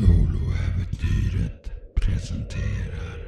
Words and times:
Soloäventyret 0.00 1.70
presenterar 1.94 3.18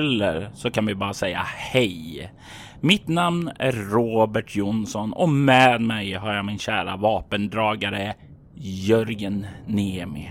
Eller 0.00 0.50
så 0.54 0.70
kan 0.70 0.86
vi 0.86 0.94
bara 0.94 1.12
säga 1.12 1.42
hej. 1.56 2.32
Mitt 2.80 3.08
namn 3.08 3.50
är 3.58 3.72
Robert 3.72 4.56
Jonsson 4.56 5.12
och 5.12 5.28
med 5.28 5.80
mig 5.80 6.12
har 6.12 6.34
jag 6.34 6.44
min 6.44 6.58
kära 6.58 6.96
vapendragare 6.96 8.14
Jörgen 8.54 9.46
Niemi. 9.66 10.30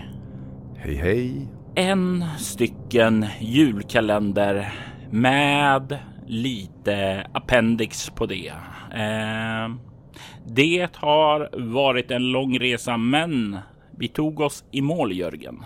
Hej 0.76 0.94
hej! 0.94 1.48
En 1.74 2.24
stycken 2.38 3.26
julkalender 3.40 4.72
med 5.10 5.98
lite 6.26 7.26
appendix 7.32 8.10
på 8.10 8.26
det. 8.26 8.52
Eh, 8.94 9.68
det 10.46 10.88
har 10.96 11.48
varit 11.72 12.10
en 12.10 12.32
lång 12.32 12.58
resa, 12.58 12.96
men 12.96 13.58
vi 13.98 14.08
tog 14.08 14.40
oss 14.40 14.64
i 14.70 14.80
mål, 14.80 15.12
Jörgen. 15.12 15.64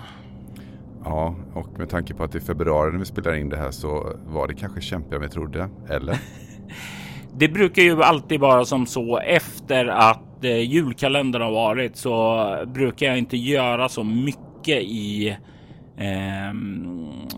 Ja, 1.05 1.35
och 1.55 1.79
med 1.79 1.89
tanke 1.89 2.15
på 2.15 2.25
att 2.25 2.33
det 2.33 2.39
är 2.39 2.41
februari 2.41 2.93
när 2.93 2.99
vi 2.99 3.05
spelar 3.05 3.35
in 3.35 3.49
det 3.49 3.57
här 3.57 3.71
så 3.71 4.17
var 4.27 4.49
det 4.49 4.55
kanske 4.55 4.81
kämpigare 4.81 5.17
än 5.17 5.23
vi 5.23 5.29
trodde, 5.29 5.69
eller? 5.91 6.19
Det 7.37 7.49
brukar 7.49 7.83
ju 7.83 8.03
alltid 8.03 8.41
vara 8.41 8.65
som 8.65 8.87
så 8.87 9.19
efter 9.19 9.87
att 9.87 10.45
eh, 10.45 10.61
julkalendern 10.61 11.43
har 11.43 11.51
varit 11.51 11.97
så 11.97 12.47
brukar 12.67 13.07
jag 13.07 13.19
inte 13.19 13.37
göra 13.37 13.89
så 13.89 14.05
mycket 14.05 14.83
i 14.83 15.37
eh, 15.97 16.55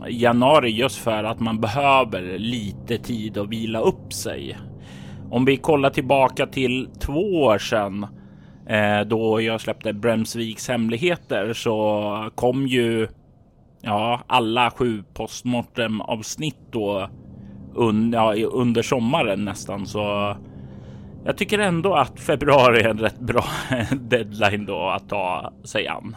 januari 0.09 0.71
just 0.71 0.97
för 0.99 1.25
att 1.25 1.41
man 1.41 1.61
behöver 1.61 2.39
lite 2.39 2.99
tid 2.99 3.39
att 3.39 3.49
vila 3.49 3.81
upp 3.81 4.13
sig. 4.13 4.59
Om 5.31 5.45
vi 5.45 5.57
kollar 5.57 5.91
tillbaka 5.91 6.47
till 6.47 6.89
två 7.01 7.43
år 7.43 7.59
sedan 7.59 8.07
eh, 8.67 9.01
då 9.07 9.41
jag 9.41 9.61
släppte 9.61 9.93
Bremsviks 9.93 10.69
hemligheter 10.69 11.53
så 11.53 12.31
kom 12.35 12.67
ju 12.67 13.09
ja, 13.87 14.21
alla 14.27 14.71
sju 14.71 15.03
postmortem 15.15 16.01
avsnitt 16.01 16.59
då 16.71 17.11
un, 17.75 18.13
ja, 18.13 18.35
under 18.35 18.83
sommaren 18.83 19.45
nästan. 19.45 19.87
Så 19.87 20.37
jag 21.25 21.37
tycker 21.37 21.59
ändå 21.59 21.95
att 21.95 22.21
februari 22.21 22.81
är 22.81 22.89
en 22.89 22.99
rätt 22.99 23.21
bra 23.21 23.45
deadline 24.01 24.67
då 24.67 24.89
att 24.89 25.09
ta 25.09 25.53
sig 25.65 25.89
an. 25.89 26.17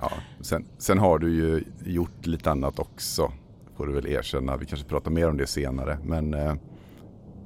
Ja, 0.00 0.10
sen, 0.40 0.66
sen 0.78 0.98
har 0.98 1.18
du 1.18 1.34
ju 1.34 1.64
gjort 1.84 2.26
lite 2.26 2.50
annat 2.50 2.78
också, 2.78 3.32
får 3.76 3.86
du 3.86 3.92
väl 3.92 4.06
erkänna. 4.06 4.56
Vi 4.56 4.66
kanske 4.66 4.88
pratar 4.88 5.10
mer 5.10 5.28
om 5.28 5.36
det 5.36 5.46
senare, 5.46 5.98
men 6.02 6.34
eh, 6.34 6.54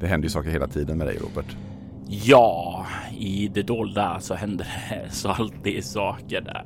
det 0.01 0.07
händer 0.07 0.27
ju 0.27 0.31
saker 0.31 0.51
hela 0.51 0.69
tiden 0.69 0.99
med 0.99 1.07
dig, 1.07 1.19
Robert. 1.19 1.57
Ja, 2.09 2.87
i 3.19 3.49
det 3.49 3.63
dolda 3.63 4.21
så 4.21 4.35
händer 4.35 4.67
det 4.91 5.11
så 5.13 5.29
alltid 5.29 5.85
saker 5.85 6.41
där. 6.41 6.65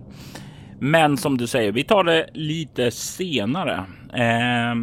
Men 0.81 1.17
som 1.17 1.39
du 1.39 1.47
säger, 1.47 1.73
vi 1.73 1.85
tar 1.85 2.05
det 2.05 2.29
lite 2.35 2.91
senare. 2.91 3.85
Eh, 4.15 4.75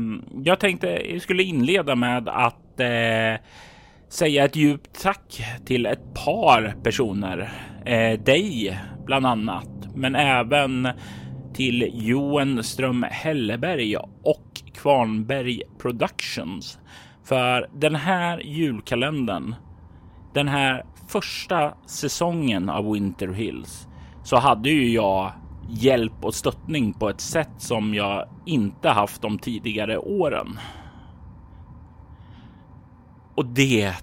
jag 0.43 0.59
tänkte 0.59 0.87
jag 0.87 1.21
skulle 1.21 1.43
inleda 1.43 1.95
med 1.95 2.29
att 2.29 2.79
eh, 2.79 3.41
säga 4.09 4.45
ett 4.45 4.55
djupt 4.55 5.01
tack 5.03 5.43
till 5.65 5.85
ett 5.85 6.13
par 6.25 6.75
personer. 6.83 7.51
Eh, 7.85 8.19
dig 8.19 8.79
bland 9.05 9.25
annat, 9.25 9.69
men 9.95 10.15
även 10.15 10.87
till 11.53 11.89
Johan 11.93 12.63
Ström 12.63 13.05
Helleberg 13.09 13.97
och 14.23 14.61
Kvarnberg 14.73 15.61
Productions. 15.79 16.79
För 17.23 17.69
den 17.73 17.95
här 17.95 18.39
julkalendern, 18.39 19.55
den 20.33 20.47
här 20.47 20.83
första 21.07 21.73
säsongen 21.85 22.69
av 22.69 22.91
Winter 22.91 23.27
Hills, 23.27 23.87
så 24.23 24.37
hade 24.37 24.69
ju 24.69 24.89
jag 24.89 25.31
hjälp 25.71 26.13
och 26.25 26.35
stöttning 26.35 26.93
på 26.93 27.09
ett 27.09 27.21
sätt 27.21 27.51
som 27.57 27.93
jag 27.93 28.29
inte 28.45 28.89
haft 28.89 29.21
de 29.21 29.39
tidigare 29.39 29.97
åren. 29.97 30.59
Och 33.35 33.45
det 33.45 33.95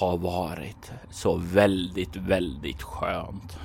har 0.00 0.18
varit 0.18 0.92
så 1.10 1.36
väldigt, 1.36 2.16
väldigt 2.16 2.82
skönt. 2.82 3.58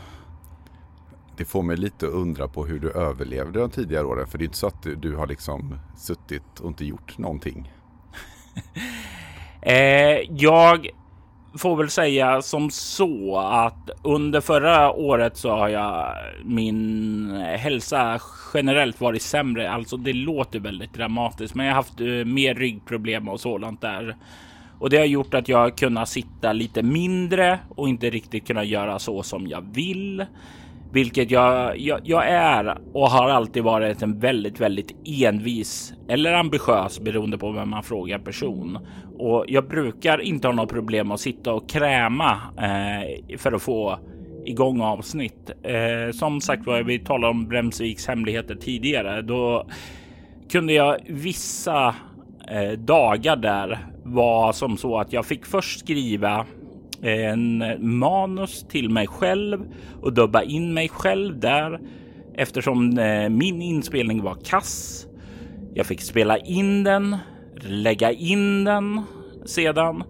Det 1.38 1.46
får 1.46 1.64
mig 1.64 1.78
lite 1.78 2.06
att 2.06 2.14
undra 2.14 2.48
på 2.48 2.66
hur 2.66 2.80
du 2.80 2.92
överlevde 2.92 3.60
de 3.60 3.70
tidigare 3.70 4.06
åren, 4.06 4.28
för 4.28 4.38
det 4.38 4.44
är 4.44 4.46
inte 4.46 4.58
så 4.58 4.68
att 4.68 4.88
du, 5.02 5.16
har 5.16 5.28
liksom 5.28 5.80
suttit 5.98 6.60
och 6.60 6.68
inte 6.68 6.86
gjort 6.86 7.18
någonting. 7.18 7.72
eh, 9.62 10.20
jag 10.30 10.88
får 11.58 11.76
väl 11.76 11.90
säga 11.90 12.42
som 12.42 12.70
så 12.70 13.38
att 13.38 13.90
under 14.04 14.42
förra 14.42 14.92
året 14.92 15.38
så 15.38 15.50
har 15.50 15.70
jag 15.70 16.16
min 16.44 17.32
hälsa 17.58 18.22
generellt 18.54 19.02
varit 19.02 19.22
sämre. 19.22 19.72
Alltså 19.72 19.98
det 19.98 20.14
låter 20.14 20.60
väldigt 20.60 20.94
dramatiskt, 20.94 21.56
men 21.56 21.66
jag 21.66 21.74
har 21.74 21.76
haft 21.76 22.02
eh, 22.02 22.08
mer 22.08 22.56
ryggproblem 22.56 23.30
och 23.30 23.40
sådant 23.40 23.82
där. 23.82 24.16
Och 24.80 24.90
det 24.90 24.98
har 24.98 25.06
gjort 25.06 25.34
att 25.34 25.50
jag 25.50 25.58
har 25.58 25.70
kunnat 25.70 26.10
sitta 26.10 26.54
lite 26.54 26.84
mindre 26.84 27.60
och 27.70 27.90
inte 27.90 28.10
riktigt 28.10 28.48
kunna 28.48 28.64
göra 28.64 29.00
så 29.00 29.24
som 29.24 29.48
jag 29.48 29.66
vill. 29.74 30.26
Vilket 30.94 31.32
jag, 31.32 31.80
jag, 31.80 32.00
jag, 32.04 32.28
är 32.28 32.78
och 32.94 33.10
har 33.10 33.30
alltid 33.30 33.64
varit 33.64 34.02
en 34.02 34.20
väldigt, 34.20 34.60
väldigt 34.60 34.96
envis 35.22 35.94
eller 36.08 36.34
ambitiös 36.34 37.00
beroende 37.00 37.38
på 37.38 37.52
vem 37.52 37.70
man 37.70 37.84
frågar 37.84 38.20
person. 38.20 38.78
Och 39.18 39.46
jag 39.48 39.68
brukar 39.68 40.22
inte 40.22 40.48
ha 40.48 40.54
något 40.54 40.70
problem 40.70 41.12
att 41.12 41.20
sitta 41.20 41.54
och 41.54 41.70
kräma 41.70 42.32
eh, 42.58 43.38
för 43.38 43.52
att 43.52 43.62
få 43.62 44.00
igång 44.46 44.82
avsnitt. 44.82 45.52
Eh, 45.64 46.12
som 46.14 46.42
sagt 46.42 46.66
var, 46.66 46.84
vi 46.84 47.00
talade 47.00 47.32
om 47.32 47.48
Bremsviks 47.48 48.08
hemligheter 48.08 48.56
tidigare. 48.56 49.22
Då 49.22 49.68
kunde 50.52 50.74
jag 50.74 50.98
vissa 51.08 51.96
eh, 52.52 52.72
dagar 52.72 53.36
där 53.36 53.80
var 54.04 54.52
som 54.52 54.78
så 54.78 55.00
att 55.00 55.14
jag 55.14 55.26
fick 55.26 55.46
först 55.46 55.80
skriva 55.80 56.46
en 57.04 57.64
manus 57.80 58.66
till 58.70 58.90
mig 58.90 59.08
själv 59.08 59.66
och 60.02 60.14
dubba 60.14 60.44
in 60.44 60.74
mig 60.74 60.90
själv 60.90 61.40
där 61.40 61.80
eftersom 62.36 62.98
eh, 62.98 63.30
min 63.30 63.62
inspelning 63.62 64.24
var 64.24 64.38
kass. 64.46 65.06
Jag 65.74 65.86
fick 65.86 66.02
spela 66.02 66.38
in 66.38 66.84
den, 66.84 67.18
lägga 67.62 68.12
in 68.12 68.64
den 68.64 69.02
sedan, 69.46 70.04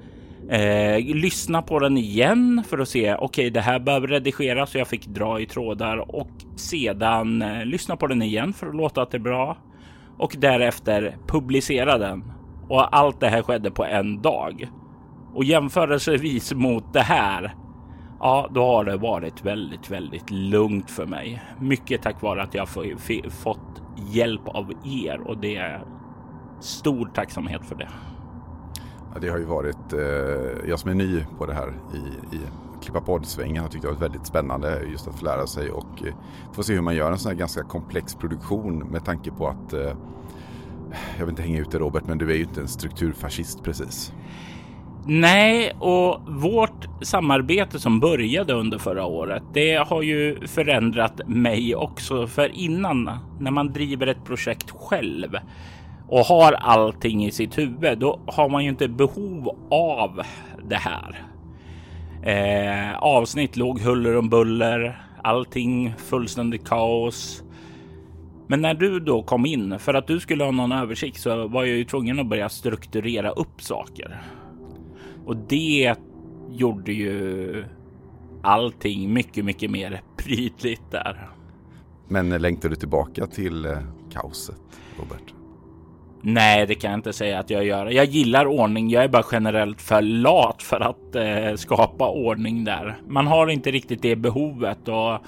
eh, 0.50 1.16
lyssna 1.16 1.62
på 1.62 1.80
den 1.80 1.98
igen 1.98 2.64
för 2.68 2.78
att 2.78 2.90
se. 2.90 3.14
Okej, 3.14 3.26
okay, 3.26 3.50
det 3.50 3.62
här 3.62 3.80
behöver 3.80 4.08
redigeras 4.08 4.72
så 4.72 4.78
jag 4.78 4.88
fick 4.88 5.08
dra 5.08 5.40
i 5.40 5.46
trådar 5.46 6.16
och 6.16 6.32
sedan 6.56 7.42
eh, 7.42 7.66
lyssna 7.66 7.96
på 7.96 8.08
den 8.08 8.22
igen 8.22 8.54
för 8.54 8.68
att 8.68 8.76
låta 8.76 9.02
att 9.02 9.12
det 9.12 9.18
är 9.18 9.20
bra 9.20 9.58
och 10.18 10.36
därefter 10.38 11.18
publicera 11.28 11.98
den. 11.98 12.24
Och 12.70 12.96
allt 12.96 13.20
det 13.20 13.30
här 13.30 13.42
skedde 13.42 13.72
på 13.72 13.86
en 13.86 14.22
dag. 14.22 14.68
Och 15.34 15.44
jämförelsevis 15.44 16.54
mot 16.54 16.94
det 16.94 17.02
här, 17.02 17.56
ja, 18.20 18.50
då 18.52 18.66
har 18.66 18.86
det 18.86 18.98
varit 18.98 19.46
väldigt, 19.46 19.90
väldigt 19.90 20.32
lugnt 20.32 20.92
för 20.92 21.06
mig. 21.06 21.44
Mycket 21.60 22.02
tack 22.02 22.22
vare 22.22 22.44
att 22.44 22.54
jag 22.54 22.70
fått 23.30 23.82
hjälp 23.96 24.48
av 24.48 24.74
er 24.84 25.22
och 25.28 25.38
det 25.38 25.56
är 25.56 25.84
stor 26.60 27.06
tacksamhet 27.06 27.66
för 27.66 27.76
det. 27.76 27.90
Ja, 29.14 29.20
det 29.22 29.30
har 29.30 29.38
ju 29.38 29.46
varit, 29.46 29.94
eh, 29.94 30.70
jag 30.70 30.80
som 30.80 30.90
är 30.90 30.96
ny 30.96 31.26
på 31.38 31.46
det 31.46 31.54
här 31.54 31.74
i, 31.94 32.36
i 32.36 32.40
klippa 32.84 33.02
poddsvängen 33.02 33.64
har 33.64 33.70
tyckt 33.70 33.82
det 33.82 33.88
varit 33.88 34.02
väldigt 34.02 34.26
spännande 34.26 34.84
just 34.92 35.08
att 35.08 35.20
få 35.20 35.26
lära 35.26 35.48
sig 35.48 35.72
och 35.72 36.06
eh, 36.06 36.14
få 36.54 36.64
se 36.64 36.74
hur 36.74 36.82
man 36.82 36.96
gör 36.96 37.12
en 37.12 37.18
sån 37.18 37.32
här 37.32 37.40
ganska 37.40 37.64
komplex 37.64 38.16
produktion 38.16 38.80
med 38.80 39.06
tanke 39.06 39.32
på 39.32 39.48
att 39.48 39.74
eh, 39.74 39.94
jag 41.18 41.26
vill 41.26 41.30
inte 41.30 41.42
hänga 41.42 41.60
ut 41.60 41.72
det 41.72 41.80
Robert, 41.80 42.04
men 42.08 42.18
du 42.18 42.32
är 42.32 42.36
ju 42.36 42.44
inte 42.44 42.62
en 42.62 42.68
strukturfascist 42.68 43.64
precis. 43.64 44.14
Nej, 45.06 45.72
och 45.80 46.22
vårt 46.28 46.86
samarbete 47.02 47.80
som 47.80 48.00
började 48.00 48.54
under 48.54 48.78
förra 48.78 49.06
året, 49.06 49.44
det 49.54 49.76
har 49.76 50.02
ju 50.02 50.48
förändrat 50.48 51.22
mig 51.28 51.76
också. 51.76 52.28
För 52.28 52.50
innan, 52.56 53.10
när 53.40 53.52
man 53.52 53.74
driver 53.74 54.08
ett 54.08 54.26
projekt 54.26 54.72
själv 54.72 55.38
och 56.08 56.20
har 56.26 56.54
allting 56.54 57.26
i 57.26 57.32
sitt 57.32 57.58
huvud, 57.58 58.00
då 58.00 58.20
har 58.28 58.50
man 58.50 58.64
ju 58.64 58.70
inte 58.70 58.88
behov 58.88 59.58
av 59.72 60.22
det 60.70 60.76
här. 60.76 61.24
Eh, 62.24 62.98
avsnitt 63.00 63.58
låg 63.58 63.80
huller 63.82 64.18
om 64.18 64.30
buller, 64.30 65.06
allting 65.24 65.94
fullständigt 65.98 66.68
kaos. 66.68 67.44
Men 68.48 68.62
när 68.62 68.74
du 68.74 69.00
då 69.00 69.24
kom 69.24 69.46
in 69.46 69.80
för 69.80 69.94
att 69.94 70.08
du 70.08 70.20
skulle 70.20 70.44
ha 70.44 70.52
någon 70.52 70.72
översikt 70.72 71.22
så 71.22 71.48
var 71.48 71.64
jag 71.64 71.78
ju 71.78 71.86
tvungen 71.86 72.20
att 72.20 72.28
börja 72.28 72.50
strukturera 72.50 73.30
upp 73.30 73.62
saker. 73.62 74.22
Och 75.26 75.38
det 75.38 75.96
gjorde 76.52 76.94
ju 76.94 77.66
allting 78.42 79.14
mycket, 79.14 79.46
mycket 79.46 79.72
mer 79.72 80.02
prydligt 80.18 80.92
där. 80.92 81.30
Men 82.08 82.30
längtar 82.30 82.70
du 82.70 82.76
tillbaka 82.76 83.28
till 83.28 83.66
eh, 83.66 83.78
kaoset, 84.12 84.62
Robert? 85.00 85.34
Nej, 86.22 86.68
det 86.68 86.76
kan 86.76 86.92
jag 86.92 86.98
inte 86.98 87.14
säga 87.14 87.40
att 87.40 87.50
jag 87.50 87.66
gör. 87.66 87.86
Jag 87.86 88.06
gillar 88.06 88.46
ordning. 88.46 88.90
Jag 88.90 89.04
är 89.04 89.08
bara 89.08 89.26
generellt 89.32 89.82
för 89.82 90.02
lat 90.02 90.64
för 90.64 90.80
att 90.80 91.16
eh, 91.16 91.56
skapa 91.56 92.10
ordning 92.10 92.64
där. 92.64 92.98
Man 93.08 93.28
har 93.28 93.48
inte 93.48 93.72
riktigt 93.72 94.02
det 94.02 94.16
behovet 94.16 94.88
och 94.88 95.20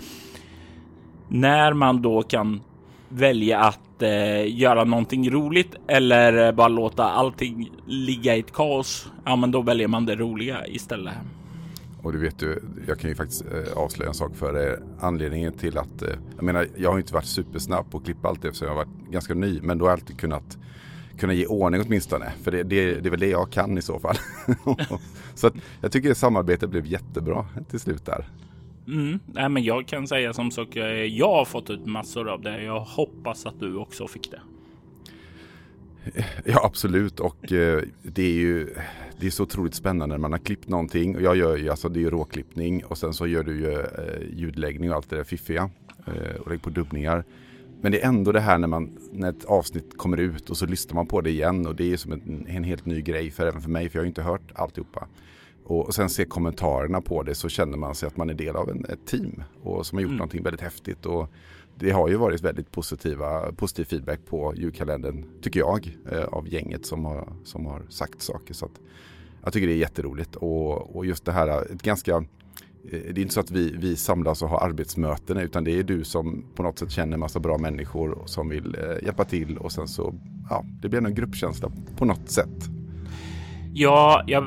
när 1.27 1.73
man 1.73 2.01
då 2.01 2.23
kan 2.23 2.61
välja 3.09 3.59
att 3.59 3.79
eh, 4.01 4.57
göra 4.59 4.83
någonting 4.83 5.31
roligt 5.31 5.75
eller 5.87 6.47
eh, 6.47 6.51
bara 6.51 6.67
låta 6.67 7.03
allting 7.03 7.71
ligga 7.85 8.35
i 8.35 8.39
ett 8.39 8.53
kaos. 8.53 9.07
Ja, 9.25 9.35
men 9.35 9.51
då 9.51 9.61
väljer 9.61 9.87
man 9.87 10.05
det 10.05 10.15
roliga 10.15 10.67
istället. 10.67 11.13
Och 12.05 12.11
du 12.11 12.19
vet 12.19 12.39
du, 12.39 12.63
jag 12.87 12.99
kan 12.99 13.09
ju 13.09 13.15
faktiskt 13.15 13.41
eh, 13.41 13.77
avslöja 13.77 14.09
en 14.09 14.15
sak 14.15 14.35
för 14.35 14.53
dig. 14.53 14.77
Anledningen 14.99 15.53
till 15.53 15.77
att, 15.77 16.01
eh, 16.01 16.09
jag 16.35 16.43
menar, 16.43 16.67
jag 16.77 16.91
har 16.91 16.97
inte 16.97 17.13
varit 17.13 17.25
supersnabb 17.25 17.91
på 17.91 17.97
att 17.97 18.05
klippa 18.05 18.27
allt 18.27 18.45
eftersom 18.45 18.67
jag 18.67 18.75
har 18.75 18.85
varit 18.85 19.11
ganska 19.11 19.33
ny. 19.33 19.59
Men 19.61 19.77
då 19.77 19.85
har 19.85 19.89
jag 19.89 19.99
alltid 19.99 20.19
kunnat 20.19 20.57
kunna 21.17 21.33
ge 21.33 21.45
ordning 21.45 21.81
åtminstone. 21.85 22.31
För 22.43 22.51
det, 22.51 22.63
det, 22.63 22.93
det 22.93 23.09
är 23.09 23.11
väl 23.11 23.19
det 23.19 23.29
jag 23.29 23.51
kan 23.51 23.77
i 23.77 23.81
så 23.81 23.99
fall. 23.99 24.15
så 25.35 25.47
att 25.47 25.53
jag 25.81 25.91
tycker 25.91 26.11
att 26.11 26.17
samarbetet 26.17 26.69
blev 26.69 26.85
jättebra 26.85 27.45
till 27.69 27.79
slut 27.79 28.05
där. 28.05 28.25
Mm. 28.87 29.19
Nej, 29.25 29.49
men 29.49 29.63
jag 29.63 29.87
kan 29.87 30.07
säga 30.07 30.33
som 30.33 30.51
sagt 30.51 30.75
jag 31.09 31.31
har 31.31 31.45
fått 31.45 31.69
ut 31.69 31.85
massor 31.85 32.29
av 32.29 32.41
det. 32.41 32.63
Jag 32.63 32.79
hoppas 32.79 33.45
att 33.45 33.59
du 33.59 33.75
också 33.75 34.07
fick 34.07 34.31
det. 34.31 34.41
Ja, 36.45 36.65
absolut. 36.65 37.19
Och 37.19 37.51
eh, 37.51 37.83
det 38.01 38.23
är 38.23 38.33
ju 38.33 38.69
det 39.19 39.27
är 39.27 39.31
så 39.31 39.43
otroligt 39.43 39.75
spännande 39.75 40.13
när 40.13 40.19
man 40.19 40.31
har 40.31 40.39
klippt 40.39 40.69
någonting. 40.69 41.15
Och 41.15 41.21
jag 41.21 41.35
gör 41.35 41.57
ju, 41.57 41.69
alltså 41.69 41.89
det 41.89 41.99
är 41.99 42.01
ju 42.01 42.09
råklippning 42.09 42.85
och 42.85 42.97
sen 42.97 43.13
så 43.13 43.27
gör 43.27 43.43
du 43.43 43.59
ju 43.59 43.71
eh, 43.71 44.39
ljudläggning 44.39 44.89
och 44.89 44.95
allt 44.95 45.09
det 45.09 45.15
där 45.15 45.23
fiffiga. 45.23 45.69
Eh, 46.07 46.41
och 46.41 46.47
lägger 46.47 46.63
på 46.63 46.69
dubbningar. 46.69 47.23
Men 47.81 47.91
det 47.91 48.01
är 48.01 48.07
ändå 48.07 48.31
det 48.31 48.39
här 48.39 48.57
när, 48.57 48.67
man, 48.67 48.97
när 49.11 49.29
ett 49.29 49.45
avsnitt 49.45 49.97
kommer 49.97 50.17
ut 50.17 50.49
och 50.49 50.57
så 50.57 50.65
lyssnar 50.65 50.95
man 50.95 51.07
på 51.07 51.21
det 51.21 51.29
igen 51.29 51.67
och 51.67 51.75
det 51.75 51.93
är 51.93 51.97
som 51.97 52.11
en, 52.11 52.45
en 52.47 52.63
helt 52.63 52.85
ny 52.85 53.01
grej 53.01 53.31
för 53.31 53.47
även 53.47 53.61
för 53.61 53.69
mig 53.69 53.89
för 53.89 53.97
jag 53.97 54.01
har 54.01 54.05
ju 54.05 54.09
inte 54.09 54.21
hört 54.21 54.51
alltihopa. 54.55 55.07
Och, 55.67 55.95
sen 55.95 56.09
se 56.09 56.25
kommentarerna 56.25 57.01
på 57.01 57.23
det 57.23 57.35
så 57.35 57.49
känner 57.49 57.77
man 57.77 57.95
sig 57.95 58.07
att 58.07 58.17
man 58.17 58.29
är 58.29 58.33
del 58.33 58.55
av 58.55 58.69
en, 58.69 58.85
ett 58.85 59.05
team 59.05 59.43
och 59.63 59.85
som 59.85 59.97
har 59.97 60.01
gjort 60.01 60.09
mm. 60.09 60.17
någonting 60.17 60.43
väldigt 60.43 60.61
häftigt. 60.61 61.05
Och 61.05 61.29
det 61.75 61.91
har 61.91 62.09
ju 62.09 62.15
varit 62.15 62.41
väldigt 62.41 62.71
positiva, 62.71 63.51
positiv 63.51 63.83
feedback 63.85 64.19
på 64.25 64.53
julkalendern, 64.55 65.25
tycker 65.41 65.59
jag, 65.59 65.97
eh, 66.11 66.23
av 66.23 66.47
gänget 66.49 66.85
som 66.85 67.05
har, 67.05 67.27
som 67.43 67.65
har 67.65 67.81
sagt 67.89 68.21
saker. 68.21 68.53
Så 68.53 68.65
att 68.65 68.79
jag 69.43 69.53
tycker 69.53 69.67
det 69.67 69.73
är 69.73 69.77
jätteroligt 69.77 70.35
och, 70.35 70.95
och 70.95 71.05
just 71.05 71.25
det 71.25 71.31
här, 71.31 71.71
ett 71.71 71.81
ganska 71.81 72.25
Eh, 72.91 73.13
det 73.13 73.19
är 73.19 73.19
inte 73.19 73.33
så 73.33 73.39
att 73.39 73.51
vi, 73.51 73.75
vi 73.77 73.95
samlas 73.95 74.41
och 74.41 74.49
har 74.49 74.59
arbetsmöten 74.59 75.37
utan 75.37 75.63
det 75.63 75.79
är 75.79 75.83
du 75.83 76.03
som 76.03 76.45
på 76.55 76.63
något 76.63 76.79
sätt 76.79 76.91
känner 76.91 77.13
en 77.13 77.19
massa 77.19 77.39
bra 77.39 77.57
människor 77.57 78.23
som 78.25 78.49
vill 78.49 78.75
eh, 78.75 79.05
hjälpa 79.05 79.25
till 79.25 79.57
och 79.57 79.71
sen 79.71 79.87
så, 79.87 80.13
ja, 80.49 80.65
det 80.81 80.89
blir 80.89 81.05
en 81.05 81.15
gruppkänsla 81.15 81.71
på 81.97 82.05
något 82.05 82.29
sätt. 82.29 82.69
Ja, 83.73 84.23
jag, 84.27 84.43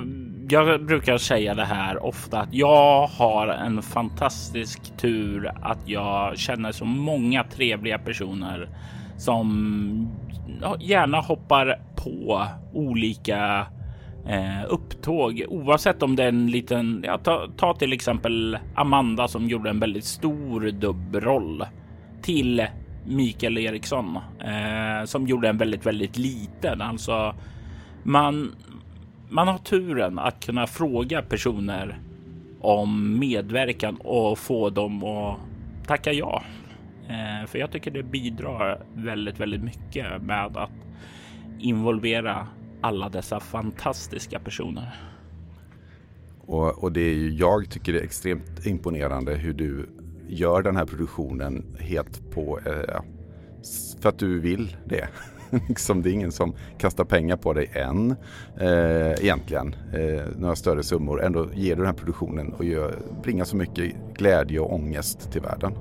jag 0.48 0.86
brukar 0.86 1.18
säga 1.18 1.54
det 1.54 1.64
här 1.64 2.04
ofta 2.04 2.40
att 2.40 2.54
jag 2.54 3.06
har 3.06 3.48
en 3.48 3.82
fantastisk 3.82 4.96
tur 4.96 5.52
att 5.62 5.88
jag 5.88 6.38
känner 6.38 6.72
så 6.72 6.84
många 6.84 7.44
trevliga 7.44 7.98
personer 7.98 8.68
som 9.16 10.08
gärna 10.80 11.20
hoppar 11.20 11.80
på 11.96 12.46
olika 12.72 13.66
eh, 14.28 14.64
upptåg 14.68 15.44
oavsett 15.48 16.02
om 16.02 16.16
det 16.16 16.24
är 16.24 16.28
en 16.28 16.46
liten, 16.46 17.04
ja, 17.06 17.18
ta, 17.18 17.48
ta 17.56 17.74
till 17.74 17.92
exempel 17.92 18.58
Amanda 18.74 19.28
som 19.28 19.48
gjorde 19.48 19.70
en 19.70 19.80
väldigt 19.80 20.04
stor 20.04 20.70
dubbroll 20.70 21.64
till 22.22 22.66
Mikael 23.06 23.58
Eriksson 23.58 24.16
eh, 24.40 25.04
som 25.04 25.26
gjorde 25.26 25.48
en 25.48 25.58
väldigt, 25.58 25.86
väldigt 25.86 26.18
liten. 26.18 26.82
Alltså 26.82 27.34
man, 28.02 28.54
man 29.28 29.48
har 29.48 29.58
turen 29.58 30.18
att 30.18 30.44
kunna 30.44 30.66
fråga 30.66 31.22
personer 31.22 32.00
om 32.60 33.18
medverkan 33.18 33.96
och 33.96 34.38
få 34.38 34.70
dem 34.70 35.04
att 35.04 35.36
tacka 35.86 36.12
ja. 36.12 36.42
Eh, 37.08 37.46
för 37.46 37.58
jag 37.58 37.70
tycker 37.70 37.90
det 37.90 38.02
bidrar 38.02 38.82
väldigt, 38.94 39.40
väldigt 39.40 39.62
mycket 39.62 40.22
med 40.22 40.56
att 40.56 40.70
involvera 41.58 42.46
alla 42.80 43.08
dessa 43.08 43.40
fantastiska 43.40 44.38
personer. 44.38 44.96
Och, 46.46 46.84
och, 46.84 46.92
det 46.92 47.00
är 47.00 47.14
ju, 47.14 47.30
jag 47.30 47.70
tycker 47.70 47.92
det 47.92 47.98
är 47.98 48.04
extremt 48.04 48.66
imponerande 48.66 49.34
hur 49.34 49.52
du 49.52 49.88
gör 50.28 50.62
den 50.62 50.76
här 50.76 50.86
produktionen 50.86 51.76
helt 51.80 52.30
på, 52.30 52.60
eh, 52.66 53.00
för 54.00 54.08
att 54.08 54.18
du 54.18 54.40
vill 54.40 54.76
det. 54.84 55.08
liksom, 55.68 56.02
det 56.02 56.10
är 56.10 56.12
ingen 56.12 56.32
som 56.32 56.54
kastar 56.78 57.04
pengar 57.04 57.36
på 57.36 57.52
dig 57.52 57.70
än 57.72 58.10
eh, 58.60 59.10
egentligen. 59.10 59.74
Eh, 59.94 60.22
några 60.36 60.56
större 60.56 60.82
summor. 60.82 61.22
Ändå 61.22 61.48
ger 61.54 61.70
du 61.70 61.76
den 61.76 61.86
här 61.86 61.92
produktionen 61.92 62.52
och 62.52 62.64
gör, 62.64 62.98
bringar 63.22 63.44
så 63.44 63.56
mycket 63.56 63.94
glädje 64.14 64.60
och 64.60 64.74
ångest 64.74 65.32
till 65.32 65.40
världen. 65.40 65.72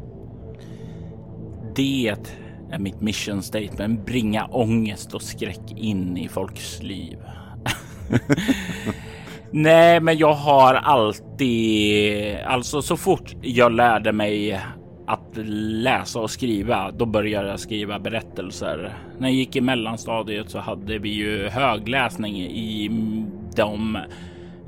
Det 1.75 2.15
är 2.71 2.79
mitt 2.79 3.01
mission 3.01 3.43
statement. 3.43 4.05
Bringa 4.05 4.45
ångest 4.45 5.13
och 5.13 5.21
skräck 5.21 5.71
in 5.75 6.17
i 6.17 6.27
folks 6.27 6.83
liv. 6.83 7.17
Nej, 9.51 9.99
men 9.99 10.17
jag 10.17 10.33
har 10.33 10.73
alltid, 10.73 12.37
alltså 12.45 12.81
så 12.81 12.97
fort 12.97 13.35
jag 13.41 13.71
lärde 13.71 14.11
mig 14.11 14.61
att 15.07 15.37
läsa 15.83 16.19
och 16.19 16.31
skriva, 16.31 16.91
då 16.91 17.05
började 17.05 17.49
jag 17.49 17.59
skriva 17.59 17.99
berättelser. 17.99 18.97
När 19.17 19.27
jag 19.27 19.35
gick 19.35 19.55
i 19.55 19.61
mellanstadiet 19.61 20.49
så 20.49 20.59
hade 20.59 20.97
vi 20.97 21.09
ju 21.09 21.47
högläsning 21.47 22.35
i 22.41 22.89
de 23.55 23.97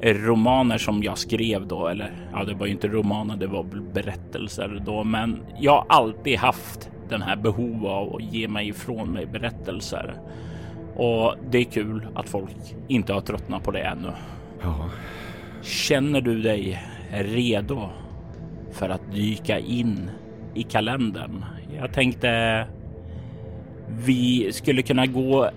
romaner 0.01 0.77
som 0.77 1.03
jag 1.03 1.17
skrev 1.17 1.67
då, 1.67 1.88
eller 1.88 2.12
ja, 2.34 2.43
det 2.43 2.53
var 2.53 2.65
ju 2.65 2.72
inte 2.72 2.88
romaner, 2.88 3.38
det 3.38 3.48
var 3.48 3.63
berättelser 3.93 4.84
då, 4.86 5.03
men 5.03 5.39
jag 5.60 5.72
har 5.72 5.86
alltid 5.89 6.38
haft 6.38 6.89
den 7.10 7.22
här 7.22 7.36
behov 7.36 7.86
av 7.86 8.15
att 8.15 8.34
ge 8.34 8.48
mig 8.48 8.67
ifrån 8.67 9.10
mig 9.12 9.25
berättelser. 9.25 10.13
Och 10.96 11.36
det 11.51 11.58
är 11.58 11.63
kul 11.63 12.08
att 12.15 12.29
folk 12.29 12.75
inte 12.88 13.13
har 13.13 13.22
tröttnat 13.22 13.63
på 13.63 13.72
det 13.72 13.81
ännu. 13.81 14.12
Ja. 14.62 14.89
Känner 15.62 16.22
du 16.22 16.41
dig 16.41 16.84
redo 17.12 17.89
för 18.72 18.89
att 18.89 19.12
dyka 19.12 19.60
in 19.60 20.10
i 20.53 20.63
kalendern? 20.63 21.46
Jag 21.77 21.94
tänkte 21.94 22.68
vi 24.06 24.53
skulle 24.53 24.82
kunna 24.82 25.06
gå 25.06 25.50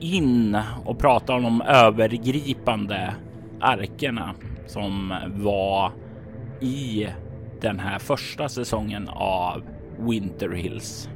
in 0.00 0.58
och 0.84 0.98
prata 0.98 1.34
om 1.34 1.42
de 1.42 1.62
övergripande 1.62 3.14
arkerna 3.60 4.34
som 4.66 5.14
var 5.34 5.92
i 6.60 7.06
den 7.60 7.78
här 7.78 7.98
första 7.98 8.48
säsongen 8.48 9.08
av 9.08 9.62
Winter 9.98 10.50
Hills. 10.50 11.08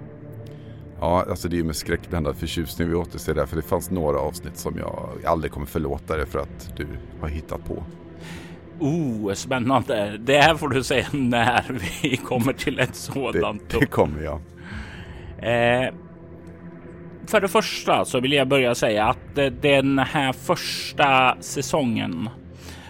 Ja, 1.00 1.24
alltså 1.30 1.48
det 1.48 1.58
är 1.58 1.64
med 1.64 1.76
skräckblandad 1.76 2.36
förtjusning 2.36 2.88
vi 2.88 2.94
återser 2.94 3.34
det. 3.34 3.46
För 3.46 3.56
det 3.56 3.62
fanns 3.62 3.90
några 3.90 4.18
avsnitt 4.18 4.56
som 4.56 4.78
jag 4.78 5.10
aldrig 5.26 5.52
kommer 5.52 5.66
förlåta 5.66 6.16
dig 6.16 6.26
för 6.26 6.38
att 6.38 6.72
du 6.76 6.86
har 7.20 7.28
hittat 7.28 7.64
på. 7.64 7.84
Oh, 8.82 9.32
spännande. 9.34 10.18
Det 10.18 10.40
här 10.40 10.54
får 10.54 10.68
du 10.68 10.82
säga 10.82 11.06
när 11.12 11.80
vi 12.02 12.16
kommer 12.16 12.52
till 12.52 12.78
ett 12.78 12.94
sådant. 12.94 13.70
Det, 13.70 13.78
det 13.78 13.86
kommer 13.86 14.22
jag. 14.22 14.40
Eh, 15.38 15.94
för 17.26 17.40
det 17.40 17.48
första 17.48 18.04
så 18.04 18.20
vill 18.20 18.32
jag 18.32 18.48
börja 18.48 18.74
säga 18.74 19.04
att 19.04 19.34
den 19.62 19.98
här 19.98 20.32
första 20.32 21.36
säsongen 21.40 22.28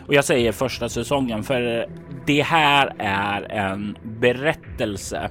och 0.07 0.15
jag 0.15 0.25
säger 0.25 0.53
första 0.53 0.89
säsongen 0.89 1.43
för 1.43 1.87
det 2.27 2.43
här 2.43 2.93
är 2.99 3.53
en 3.53 3.97
berättelse 4.03 5.31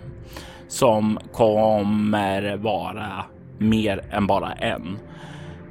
som 0.67 1.19
kommer 1.31 2.57
vara 2.57 3.25
mer 3.57 4.03
än 4.11 4.27
bara 4.27 4.53
en. 4.53 4.97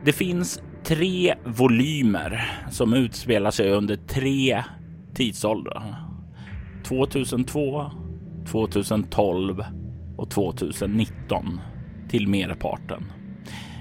Det 0.04 0.12
finns 0.12 0.62
tre 0.85 1.35
volymer 1.44 2.50
som 2.70 2.94
utspelar 2.94 3.50
sig 3.50 3.70
under 3.70 3.97
tre 3.97 4.62
tidsåldrar. 5.20 5.94
2002, 6.84 7.90
2012 8.50 9.64
och 10.16 10.30
2019 10.30 11.60
till 12.08 12.28
merparten. 12.28 13.04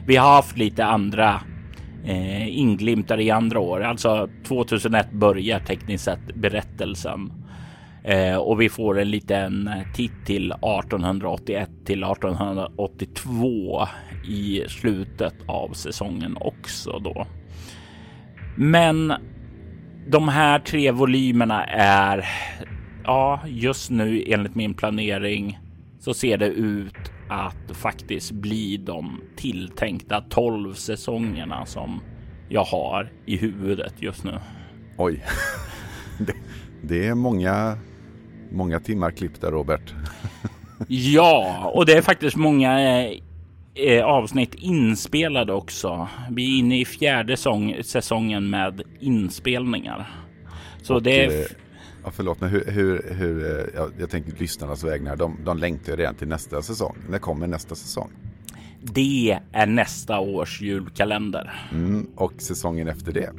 Vi 0.08 0.16
har 0.16 0.36
haft 0.36 0.58
lite 0.58 0.86
andra 0.86 1.42
eh, 2.06 2.60
inglimtar 2.60 3.20
i 3.20 3.32
andra 3.32 3.60
år. 3.60 3.82
Alltså 3.84 4.30
2001 4.48 5.12
börjar 5.12 5.60
tekniskt 5.60 6.04
sett 6.04 6.36
berättelsen 6.36 7.32
eh, 8.04 8.36
och 8.36 8.62
vi 8.62 8.70
får 8.70 9.00
en 9.00 9.12
liten 9.12 9.70
titt 9.96 10.26
till 10.26 10.52
1881 10.52 11.70
till 11.86 12.04
1882 12.04 13.88
i 14.28 14.64
slutet 14.68 15.36
av 15.48 15.74
säsongen 15.74 16.38
också 16.40 17.00
då. 17.00 17.28
Men 18.58 19.14
de 20.12 20.28
här 20.28 20.60
tre 20.60 20.92
volymerna 20.92 21.66
är 21.66 22.30
ja, 23.04 23.42
just 23.48 23.90
nu 23.90 24.24
enligt 24.28 24.56
min 24.56 24.74
planering 24.74 25.60
så 26.00 26.14
ser 26.14 26.38
det 26.38 26.48
ut 26.48 27.12
att 27.30 27.78
faktiskt 27.78 28.32
bli 28.32 28.78
de 28.78 29.22
tilltänkta 29.36 30.22
12 30.22 30.74
säsongerna 30.74 31.66
som 31.66 32.02
jag 32.50 32.64
har 32.64 33.12
i 33.26 33.38
huvudet 33.38 33.94
just 33.98 34.24
nu. 34.24 34.40
Oj, 34.98 35.26
det, 36.20 36.34
det 36.82 37.08
är 37.08 37.16
många, 37.16 37.78
många 38.52 38.80
timmar 38.80 39.12
klipp 39.12 39.42
där 39.42 39.52
Robert. 39.52 39.94
ja, 40.88 41.72
och 41.74 41.86
det 41.86 41.98
är 41.98 42.02
faktiskt 42.02 42.36
många 42.36 42.80
eh, 43.88 44.06
avsnitt 44.06 44.54
inspelade 44.56 45.54
också. 45.54 46.08
Vi 46.32 46.56
är 46.56 46.60
inne 46.60 46.80
i 46.80 46.86
fjärde 46.86 47.38
sång, 47.38 47.76
säsongen 47.84 48.50
med 48.50 48.82
inspelningar. 49.00 50.10
Så 50.82 50.96
och, 50.96 51.04
det 51.04 51.26
är... 51.26 51.40
Eh, 51.40 51.46
ja, 52.04 52.12
förlåt, 52.12 52.42
men 52.42 52.50
hur, 52.50 52.64
hur, 52.68 53.14
hur 53.14 53.46
eh, 53.46 53.66
jag, 53.76 53.92
jag 54.00 54.10
tänker 54.10 54.34
lyssnarnas 54.38 54.84
vägnar, 54.84 55.16
de, 55.16 55.38
de 55.46 55.58
längtar 55.58 55.98
redan 55.98 56.16
till 56.16 56.28
nästa 56.28 56.62
säsong. 56.62 56.98
När 57.10 57.20
kommer 57.20 57.48
nästa 57.48 57.76
säsong? 57.76 58.12
Det 58.82 59.40
är 59.52 59.66
nästa 59.66 60.20
års 60.20 60.62
julkalender. 60.62 61.54
Mm, 61.72 62.08
och 62.16 62.34
säsongen 62.38 62.88
efter 62.88 63.12
det? 63.12 63.32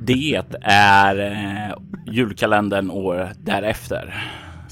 Det 0.00 0.42
är 0.62 1.18
eh, 1.20 1.76
julkalendern 2.14 2.90
år 2.90 3.28
därefter. 3.44 4.14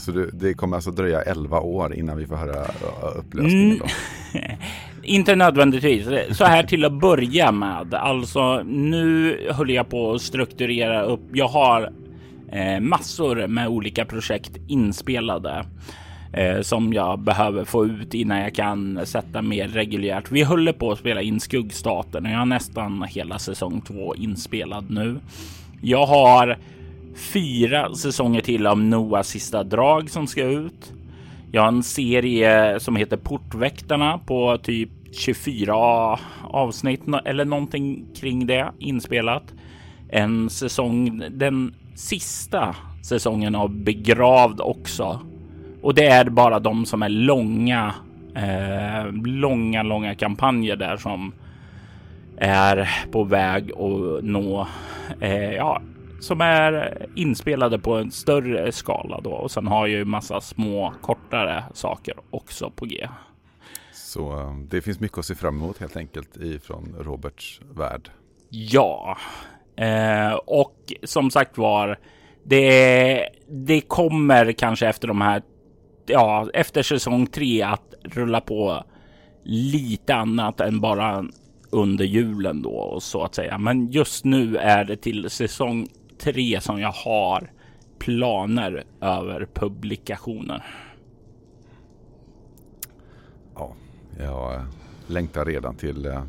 Så 0.07 0.13
det, 0.13 0.31
det, 0.33 0.55
kommer 0.55 0.77
alltså 0.77 0.91
dröja 0.91 1.23
11 1.23 1.61
år 1.61 1.95
innan 1.95 2.17
vi 2.17 2.27
får 2.27 2.37
höra 2.37 2.65
eh, 2.65 3.19
upplösningen? 3.19 3.79
Då. 3.79 3.87
Mm. 4.39 4.57
Inte 5.03 5.37
nödvändigtvis. 5.37 6.07
Så 6.39 6.45
här 6.45 6.63
till 6.63 6.85
att 6.85 7.01
börja 7.01 7.53
med. 7.53 7.95
Alltså 7.95 8.63
nu 8.63 9.39
höll 9.53 9.71
jag 9.71 9.89
på 9.89 10.13
att 10.13 10.23
strukturera 10.23 11.03
upp. 11.03 11.21
Jag 11.33 11.49
har 11.49 11.93
eh, 12.53 12.81
massor 12.81 13.47
med 13.47 13.69
olika 13.69 14.05
projekt 14.05 14.53
inspelade 14.69 15.67
eh, 16.33 16.61
som 16.61 16.93
jag 16.93 17.19
behöver 17.19 17.65
få 17.65 17.87
ut 17.87 18.15
innan 18.15 18.41
jag 18.41 18.55
kan 18.55 19.07
sätta 19.07 19.43
mer 19.43 19.69
reguljärt. 19.69 20.31
Vi 20.31 20.43
håller 20.43 20.73
på 20.73 20.93
att 20.93 20.99
spela 20.99 21.23
in 21.23 21.41
Skuggstaten 21.41 22.27
och 22.27 22.33
jag 22.33 22.39
har 22.39 22.47
nästan 22.47 23.03
hela 23.03 23.39
säsong 23.39 23.81
två 23.81 24.15
inspelad 24.15 24.91
nu. 24.91 25.21
Jag 25.81 26.07
har 26.07 26.59
fyra 27.17 27.95
säsonger 27.95 28.41
till 28.41 28.67
av 28.67 28.81
Noahs 28.81 29.29
sista 29.29 29.65
drag 29.65 30.11
som 30.11 30.27
ska 30.27 30.45
ut. 30.45 30.93
Jag 31.53 31.63
har 31.63 31.69
en 31.69 31.83
serie 31.83 32.81
som 32.81 32.97
heter 32.97 33.17
Portväktarna 33.17 34.19
på 34.19 34.59
typ 34.59 34.91
24 35.13 35.75
avsnitt 36.43 37.01
eller 37.25 37.45
någonting 37.45 38.05
kring 38.17 38.47
det 38.47 38.73
inspelat. 38.79 39.55
En 40.09 40.51
säsong, 40.51 41.23
den 41.31 41.75
sista 41.95 42.77
säsongen 43.03 43.55
av 43.55 43.71
Begravd 43.71 44.61
också. 44.61 45.21
Och 45.83 45.95
det 45.95 46.07
är 46.07 46.25
bara 46.25 46.59
de 46.59 46.87
som 46.87 47.03
är 47.03 47.09
långa, 47.09 47.95
eh, 48.35 49.13
långa, 49.25 49.83
långa 49.83 50.15
kampanjer 50.15 50.77
där 50.77 50.97
som 50.97 51.33
är 52.37 52.89
på 53.13 53.25
väg 53.25 53.71
att 53.73 54.25
nå, 54.25 54.69
eh, 55.21 55.53
ja, 55.53 55.81
som 56.21 56.41
är 56.41 57.07
inspelade 57.15 57.79
på 57.79 57.95
en 57.95 58.11
större 58.11 58.73
skala 58.73 59.21
då. 59.21 59.31
Och 59.31 59.51
sen 59.51 59.67
har 59.67 59.87
jag 59.87 59.99
ju 59.99 60.05
massa 60.05 60.41
små 60.41 60.95
kortare 61.01 61.65
saker 61.75 62.15
också 62.31 62.71
på 62.71 62.85
G. 62.85 63.09
Så 63.93 64.41
eh, 64.41 64.57
det 64.69 64.81
finns 64.81 65.01
mycket 65.01 65.19
att 65.19 65.27
se 65.27 65.35
fram 65.35 65.57
emot 65.57 65.79
helt 65.79 65.97
enkelt 65.97 66.37
ifrån 66.37 66.95
Roberts 66.99 67.61
värld. 67.75 68.11
Ja, 68.49 69.19
eh, 69.77 70.33
och 70.33 70.93
som 71.03 71.31
sagt 71.31 71.59
var, 71.59 71.99
det, 72.45 73.29
det 73.49 73.81
kommer 73.81 74.53
kanske 74.53 74.89
efter 74.89 75.09
de 75.09 75.21
här, 75.21 75.43
ja, 76.07 76.49
efter 76.55 76.83
säsong 76.83 77.27
tre 77.27 77.63
att 77.63 77.95
rulla 78.03 78.41
på 78.41 78.85
lite 79.45 80.15
annat 80.15 80.61
än 80.61 80.81
bara 80.81 81.25
under 81.71 82.05
julen 82.05 82.63
då 82.63 82.99
så 83.01 83.23
att 83.23 83.35
säga. 83.35 83.59
Men 83.59 83.91
just 83.91 84.25
nu 84.25 84.57
är 84.57 84.85
det 84.85 84.97
till 84.97 85.31
säsong 85.31 85.89
tre 86.19 86.61
som 86.61 86.81
jag 86.81 86.93
har 86.93 87.51
planer 87.99 88.85
över 89.01 89.49
publikationer. 89.55 90.65
Ja, 93.55 93.73
jag 94.19 94.63
längtar 95.07 95.45
redan 95.45 95.77
till, 95.77 96.07
eh, 96.07 96.23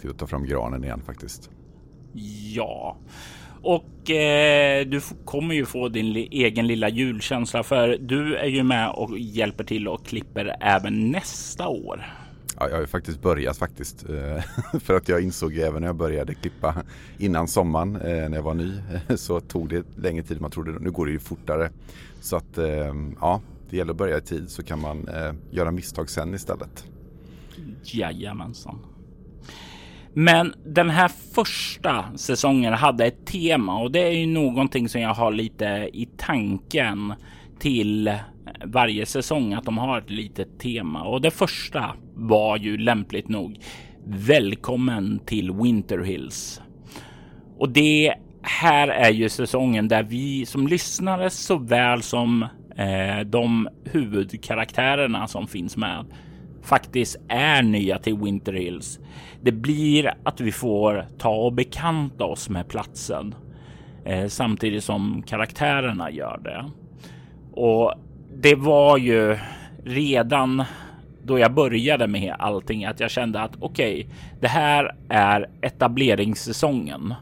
till 0.00 0.10
att 0.10 0.18
ta 0.18 0.26
fram 0.26 0.44
granen 0.44 0.84
igen 0.84 1.02
faktiskt. 1.06 1.50
Ja, 2.54 2.96
och 3.62 4.10
eh, 4.10 4.86
du 4.86 5.00
kommer 5.24 5.54
ju 5.54 5.66
få 5.66 5.88
din 5.88 6.16
egen 6.16 6.66
lilla 6.66 6.88
julkänsla 6.88 7.62
för 7.62 7.98
du 8.00 8.36
är 8.36 8.46
ju 8.46 8.62
med 8.62 8.90
och 8.90 9.18
hjälper 9.18 9.64
till 9.64 9.88
och 9.88 10.06
klipper 10.06 10.56
även 10.60 11.10
nästa 11.10 11.68
år. 11.68 12.25
Ja, 12.58 12.68
jag 12.68 12.74
har 12.74 12.80
ju 12.80 12.86
faktiskt 12.86 13.22
börjat 13.22 13.56
faktiskt. 13.56 14.04
Eh, 14.08 14.42
för 14.80 14.94
att 14.94 15.08
jag 15.08 15.22
insåg 15.22 15.56
även 15.56 15.80
när 15.80 15.88
jag 15.88 15.96
började 15.96 16.34
klippa 16.34 16.74
innan 17.18 17.48
sommaren 17.48 17.96
eh, 17.96 18.28
när 18.28 18.34
jag 18.34 18.42
var 18.42 18.54
ny 18.54 18.72
så 19.16 19.40
tog 19.40 19.68
det 19.68 19.84
längre 19.96 20.22
tid 20.22 20.36
än 20.36 20.42
man 20.42 20.50
trodde. 20.50 20.78
Nu 20.80 20.90
går 20.90 21.06
det 21.06 21.12
ju 21.12 21.18
fortare. 21.18 21.70
Så 22.20 22.36
att 22.36 22.58
ehm, 22.58 23.16
ja, 23.20 23.40
det 23.70 23.76
gäller 23.76 23.90
att 23.90 23.96
börja 23.96 24.18
i 24.18 24.20
tid 24.20 24.50
så 24.50 24.62
kan 24.62 24.80
man 24.80 25.08
eh, 25.08 25.32
göra 25.50 25.70
misstag 25.70 26.10
sen 26.10 26.34
istället. 26.34 26.86
Jajamensan. 27.84 28.78
Men 30.12 30.54
den 30.64 30.90
här 30.90 31.08
första 31.08 32.04
säsongen 32.16 32.72
hade 32.72 33.06
ett 33.06 33.26
tema 33.26 33.78
och 33.78 33.90
det 33.90 34.02
är 34.02 34.12
ju 34.12 34.26
någonting 34.26 34.88
som 34.88 35.00
jag 35.00 35.14
har 35.14 35.32
lite 35.32 35.90
i 35.92 36.08
tanken 36.16 37.14
till 37.58 38.18
varje 38.64 39.06
säsong 39.06 39.54
att 39.54 39.64
de 39.64 39.78
har 39.78 39.98
ett 39.98 40.10
litet 40.10 40.58
tema 40.58 41.02
och 41.02 41.20
det 41.20 41.30
första 41.30 41.94
var 42.16 42.56
ju 42.56 42.78
lämpligt 42.78 43.28
nog 43.28 43.58
Välkommen 44.08 45.20
till 45.26 45.52
Winter 45.52 45.98
Hills. 45.98 46.60
Och 47.58 47.68
det 47.68 48.14
här 48.42 48.88
är 48.88 49.10
ju 49.10 49.28
säsongen 49.28 49.88
där 49.88 50.02
vi 50.02 50.46
som 50.46 50.66
lyssnare 50.66 51.30
såväl 51.30 52.02
som 52.02 52.42
eh, 52.76 53.20
de 53.26 53.68
huvudkaraktärerna 53.84 55.26
som 55.26 55.46
finns 55.46 55.76
med 55.76 56.04
faktiskt 56.62 57.16
är 57.28 57.62
nya 57.62 57.98
till 57.98 58.16
Winter 58.16 58.52
Hills. 58.52 59.00
Det 59.42 59.52
blir 59.52 60.14
att 60.22 60.40
vi 60.40 60.52
får 60.52 61.06
ta 61.18 61.34
och 61.34 61.52
bekanta 61.52 62.24
oss 62.24 62.48
med 62.48 62.68
platsen 62.68 63.34
eh, 64.04 64.26
samtidigt 64.26 64.84
som 64.84 65.22
karaktärerna 65.26 66.10
gör 66.10 66.40
det. 66.44 66.70
Och 67.60 67.94
det 68.34 68.54
var 68.54 68.98
ju 68.98 69.38
redan 69.84 70.64
då 71.26 71.38
jag 71.38 71.54
började 71.54 72.06
med 72.06 72.34
allting 72.38 72.84
att 72.84 73.00
jag 73.00 73.10
kände 73.10 73.40
att 73.40 73.56
okej, 73.60 73.94
okay, 73.94 74.16
det 74.40 74.48
här 74.48 74.94
är 75.08 75.48
etableringssäsongen. 75.60 77.14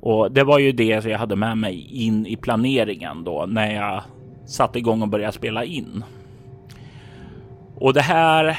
Och 0.00 0.32
det 0.32 0.44
var 0.44 0.58
ju 0.58 0.72
det 0.72 1.04
jag 1.04 1.18
hade 1.18 1.36
med 1.36 1.58
mig 1.58 1.88
in 1.90 2.26
i 2.26 2.36
planeringen 2.36 3.24
då 3.24 3.46
när 3.48 3.74
jag 3.74 4.02
satte 4.46 4.78
igång 4.78 5.02
och 5.02 5.08
började 5.08 5.32
spela 5.32 5.64
in. 5.64 6.04
Och 7.74 7.94
det 7.94 8.02
här 8.02 8.58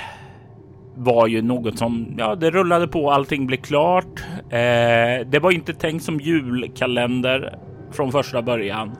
var 0.96 1.28
ju 1.28 1.42
något 1.42 1.78
som, 1.78 2.16
ja, 2.18 2.36
det 2.36 2.52
rullade 2.52 2.88
på. 2.88 3.12
Allting 3.12 3.48
blev 3.48 3.58
klart. 3.58 4.24
Eh, 4.50 5.28
det 5.28 5.40
var 5.42 5.52
inte 5.52 5.74
tänkt 5.74 6.04
som 6.04 6.20
julkalender 6.20 7.60
från 7.92 8.12
första 8.12 8.42
början, 8.42 8.92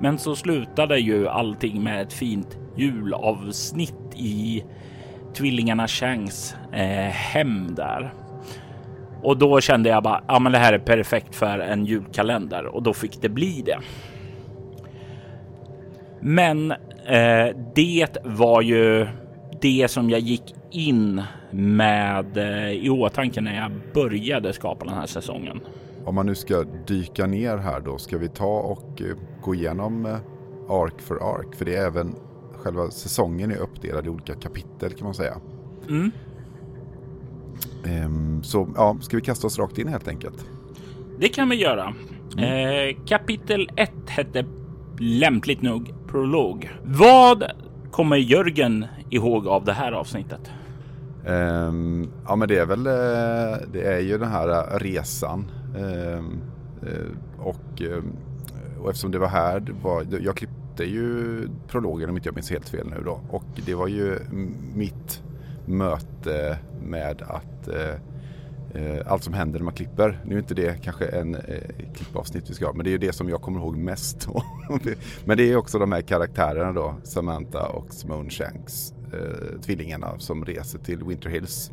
men 0.00 0.18
så 0.18 0.36
slutade 0.36 0.98
ju 0.98 1.28
allting 1.28 1.82
med 1.82 2.02
ett 2.02 2.12
fint 2.12 2.58
julavsnitt 2.76 4.14
i 4.16 4.64
tvillingarna 5.36 5.88
Changs 5.88 6.54
eh, 6.72 7.10
hem 7.10 7.74
där. 7.74 8.12
Och 9.22 9.38
då 9.38 9.60
kände 9.60 9.88
jag 9.88 10.02
bara, 10.02 10.24
ja, 10.28 10.38
men 10.38 10.52
det 10.52 10.58
här 10.58 10.72
är 10.72 10.78
perfekt 10.78 11.34
för 11.34 11.58
en 11.58 11.84
julkalender 11.84 12.66
och 12.66 12.82
då 12.82 12.92
fick 12.92 13.22
det 13.22 13.28
bli 13.28 13.62
det. 13.66 13.78
Men 16.20 16.70
eh, 17.06 17.56
det 17.74 18.16
var 18.24 18.62
ju 18.62 19.06
det 19.60 19.90
som 19.90 20.10
jag 20.10 20.20
gick 20.20 20.54
in 20.70 21.22
med 21.50 22.36
eh, 22.36 22.70
i 22.70 22.90
åtanke 22.90 23.40
när 23.40 23.56
jag 23.56 23.72
började 23.94 24.52
skapa 24.52 24.84
den 24.84 24.94
här 24.94 25.06
säsongen. 25.06 25.60
Om 26.04 26.14
man 26.14 26.26
nu 26.26 26.34
ska 26.34 26.64
dyka 26.86 27.26
ner 27.26 27.56
här 27.56 27.80
då, 27.80 27.98
ska 27.98 28.18
vi 28.18 28.28
ta 28.28 28.58
och 28.60 29.02
eh, 29.02 29.16
gå 29.42 29.54
igenom 29.54 30.06
eh, 30.06 30.16
ark 30.68 31.00
för 31.00 31.14
ark? 31.14 31.54
För 31.54 31.64
det 31.64 31.76
är 31.76 31.86
även 31.86 32.14
själva 32.58 32.90
säsongen 32.90 33.50
är 33.50 33.56
uppdelad 33.56 34.06
i 34.06 34.08
olika 34.08 34.34
kapitel 34.34 34.92
kan 34.92 35.04
man 35.04 35.14
säga. 35.14 35.36
Mm. 35.88 36.10
Ehm, 37.84 38.42
så 38.42 38.68
ja, 38.76 38.96
ska 39.00 39.16
vi 39.16 39.22
kasta 39.22 39.46
oss 39.46 39.58
rakt 39.58 39.78
in 39.78 39.88
helt 39.88 40.08
enkelt? 40.08 40.46
Det 41.18 41.28
kan 41.28 41.48
vi 41.48 41.56
göra. 41.56 41.94
Eh, 42.38 42.96
kapitel 43.06 43.70
1 43.76 43.90
hette 44.06 44.44
lämpligt 44.98 45.62
nog 45.62 45.94
prolog. 46.06 46.70
Vad 46.84 47.44
kommer 47.90 48.16
Jörgen 48.16 48.86
ihåg 49.10 49.46
av 49.46 49.64
det 49.64 49.72
här 49.72 49.92
avsnittet? 49.92 50.50
Ehm, 51.26 52.10
ja 52.26 52.36
men 52.36 52.48
det 52.48 52.58
är 52.58 52.66
väl 52.66 52.86
eh, 52.86 53.68
det 53.72 53.82
är 53.82 54.00
ju 54.00 54.18
den 54.18 54.28
här 54.28 54.78
resan. 54.78 55.50
Eh, 55.76 56.24
och, 57.38 57.82
eh, 57.82 58.02
och 58.80 58.90
eftersom 58.90 59.10
det 59.10 59.18
var 59.18 59.28
här, 59.28 59.60
det 59.60 59.72
var, 59.72 60.06
jag 60.20 60.36
klippte 60.36 60.65
ju 60.84 61.48
prologen 61.68 62.10
om 62.10 62.16
inte 62.16 62.28
jag 62.28 62.34
minns 62.34 62.50
helt 62.50 62.68
fel 62.68 62.88
nu 62.88 63.02
då. 63.04 63.20
Och 63.30 63.44
det 63.66 63.74
var 63.74 63.88
ju 63.88 64.18
mitt 64.74 65.22
möte 65.66 66.58
med 66.82 67.22
att 67.22 67.68
eh, 67.68 67.94
eh, 68.74 69.12
allt 69.12 69.24
som 69.24 69.34
händer 69.34 69.58
när 69.58 69.64
man 69.64 69.74
klipper. 69.74 70.20
Nu 70.24 70.34
är 70.34 70.38
inte 70.38 70.54
det 70.54 70.82
kanske 70.82 71.06
en 71.06 71.34
eh, 71.34 71.92
klippavsnitt 71.94 72.50
vi 72.50 72.54
ska 72.54 72.66
ha, 72.66 72.72
men 72.72 72.84
det 72.84 72.90
är 72.90 72.92
ju 72.92 72.98
det 72.98 73.12
som 73.12 73.28
jag 73.28 73.42
kommer 73.42 73.60
ihåg 73.60 73.76
mest. 73.76 74.26
då. 74.26 74.42
men 75.24 75.36
det 75.36 75.52
är 75.52 75.56
också 75.56 75.78
de 75.78 75.92
här 75.92 76.00
karaktärerna 76.00 76.72
då, 76.72 76.94
Samantha 77.02 77.68
och 77.68 77.94
Simone 77.94 78.30
Shanks, 78.30 78.92
eh, 79.12 79.60
tvillingarna 79.60 80.18
som 80.18 80.44
reser 80.44 80.78
till 80.78 81.04
Winter 81.04 81.30
Hills. 81.30 81.72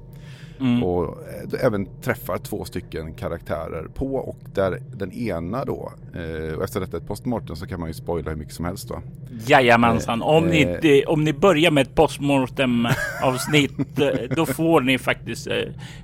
Mm. 0.60 0.84
Och 0.84 1.04
eh, 1.06 1.66
även 1.66 1.88
träffar 2.02 2.38
två 2.38 2.66
stycken 2.66 3.14
karaktärer 3.14 3.88
på 3.96 4.16
och 4.16 4.38
där 4.54 4.80
den 4.96 5.12
ena 5.12 5.66
då, 5.66 5.92
eh, 6.16 6.54
och 6.58 6.64
efter 6.64 6.80
detta 6.80 6.98
ett 6.98 7.08
postmortem 7.08 7.56
så 7.56 7.68
kan 7.68 7.80
man 7.80 7.90
ju 7.90 7.94
spoila 7.94 8.30
hur 8.32 8.38
mycket 8.38 8.54
som 8.54 8.66
helst 8.66 8.88
då. 8.90 9.02
Jajamensan. 9.48 10.22
Om, 10.22 10.44
Eh, 10.44 10.50
ni, 10.50 10.62
eh. 10.62 10.72
inte- 10.76 11.06
om 11.06 11.24
ni 11.24 11.34
börjar 11.34 11.72
med 11.72 11.82
ett 11.82 11.96
postmortem 11.96 12.88
avsnitt, 13.24 14.00
eh, 14.00 14.36
då 14.36 14.46
får 14.46 14.82
ni 14.82 14.98
faktiskt 14.98 15.48
eh, 15.48 15.56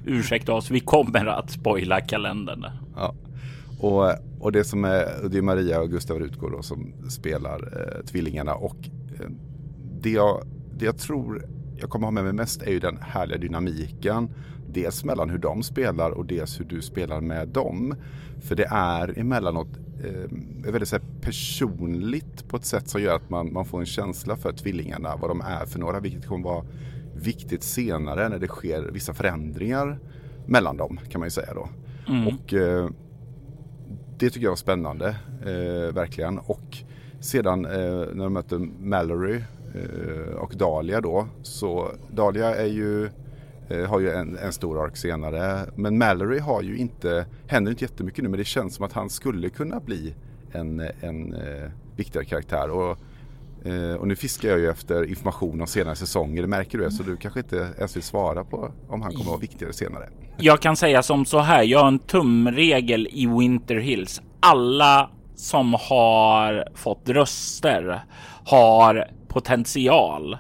ursäkta 0.06 0.54
oss. 0.54 0.72
Vi 0.72 0.80
kommer 0.80 1.26
att 1.26 1.50
spoila 1.52 2.02
kalendern. 2.02 2.66
Ja. 2.96 3.14
Och, 3.80 4.12
och 4.40 4.52
det 4.52 4.64
som 4.64 4.86
är, 4.86 5.30
det 5.30 5.38
är 5.38 5.42
Maria 5.42 5.82
och 5.82 5.90
Gustav 5.90 6.20
Rutgård 6.20 6.52
då 6.52 6.62
som 6.62 6.94
spelar 7.10 7.60
eh, 7.82 8.06
tvillingarna 8.06 8.54
och 8.56 8.76
det, 10.02 10.10
jag, 10.10 10.44
det 10.78 10.86
jag 10.86 10.98
tror 10.98 11.46
jag 11.80 11.90
kommer 11.90 12.08
ha 12.08 12.12
med 12.12 12.24
mig 12.24 12.34
mest 12.34 12.62
är 12.62 12.72
ju 12.72 12.80
den 12.80 12.98
härliga 13.02 13.38
dynamiken. 13.38 14.30
Dels 14.68 15.04
mellan 15.04 15.30
hur 15.30 15.38
de 15.38 15.64
spelar 15.64 16.12
och 16.12 16.26
dels 16.26 16.60
hur 16.60 16.66
du 16.66 16.82
spelar 16.82 17.22
med 17.22 17.48
dem. 17.48 17.96
För 18.42 18.56
det 18.56 18.68
är 18.72 19.20
emellanåt 19.20 19.68
eh, 20.04 20.72
väldigt 20.72 20.90
så 20.90 20.98
personligt 21.22 22.48
på 22.48 22.58
ett 22.58 22.66
sätt 22.66 22.90
som 22.90 23.02
gör 23.02 23.16
att 23.16 23.30
man, 23.30 23.54
man 23.54 23.66
får 23.66 23.80
en 23.80 23.86
känsla 23.86 24.36
för 24.36 24.52
tvillingarna, 24.52 25.16
vad 25.16 25.30
de 25.30 25.42
är 25.42 25.66
för 25.66 25.80
några, 25.80 26.00
vilket 26.00 26.28
kommer 26.28 26.44
vara 26.44 26.66
viktigt 27.16 27.64
senare 27.64 28.30
när 28.30 28.40
det 28.40 28.48
sker 28.48 28.82
vissa 28.82 29.14
förändringar 29.14 30.00
mellan 30.46 30.78
dem 30.78 31.00
kan 31.10 31.20
man 31.20 31.28
ju 31.28 31.32
säga 31.32 31.54
då. 31.54 31.70
Och 32.28 32.54
eh, 32.54 32.90
det 34.18 34.30
tycker 34.30 34.46
jag 34.46 34.52
var 34.52 34.56
spännande, 34.56 35.08
eh, 35.42 35.94
verkligen. 35.94 36.40
Och 36.40 36.78
sedan 37.20 37.66
eh, 37.66 37.72
när 38.14 38.24
de 38.24 38.34
möter 38.34 38.60
Mallory 38.80 39.42
Eh, 39.76 40.36
och 40.36 40.54
Dahlia 40.56 41.02
då, 41.02 41.28
så 41.42 41.92
Dahlia 42.12 42.56
är 42.56 42.66
ju, 42.66 43.10
eh, 43.70 43.86
har 43.86 44.00
ju 44.00 44.12
en, 44.12 44.38
en 44.38 44.54
stor 44.54 44.84
ark 44.84 44.98
senare. 44.98 45.66
Men 45.76 45.98
Mallory 45.98 46.40
har 46.40 46.62
ju 46.62 46.78
inte, 46.78 47.26
händer 47.48 47.72
inte 47.72 47.84
jättemycket 47.84 48.24
nu, 48.24 48.30
men 48.30 48.38
det 48.38 48.46
känns 48.46 48.76
som 48.76 48.86
att 48.86 48.94
han 48.94 49.10
skulle 49.10 49.50
kunna 49.50 49.80
bli 49.80 50.14
en, 50.52 50.80
en 51.02 51.34
eh, 51.34 51.70
viktigare 51.96 52.26
karaktär. 52.26 52.70
Och, 52.70 52.98
eh, 53.68 53.94
och 53.94 54.08
nu 54.08 54.16
fiskar 54.16 54.50
jag 54.50 54.60
ju 54.60 54.70
efter 54.70 55.04
information 55.10 55.62
om 55.62 55.68
senare 55.68 55.96
säsonger, 55.96 56.42
det 56.42 56.48
märker 56.48 56.78
du, 56.78 56.92
så 56.92 57.04
du 57.04 57.18
kanske 57.18 57.40
inte 57.40 57.70
ens 57.78 57.96
vill 57.96 58.04
svara 58.04 58.44
på 58.44 58.72
om 58.88 59.02
han 59.02 59.12
kommer 59.12 59.24
att 59.24 59.28
vara 59.28 59.40
viktigare 59.40 59.74
senare. 59.74 60.10
Jag 60.38 60.62
kan 60.62 60.76
säga 60.76 61.04
som 61.04 61.26
så 61.26 61.40
här. 61.40 61.64
Jag 61.64 61.80
har 61.80 61.88
en 61.88 62.00
tumregel 62.00 63.08
i 63.12 63.28
Winter 63.28 63.76
Hills. 63.76 64.22
Alla 64.40 65.10
som 65.36 65.74
har 65.74 66.68
fått 66.76 67.10
röster 67.10 68.04
har 68.46 69.08
potential 69.30 70.38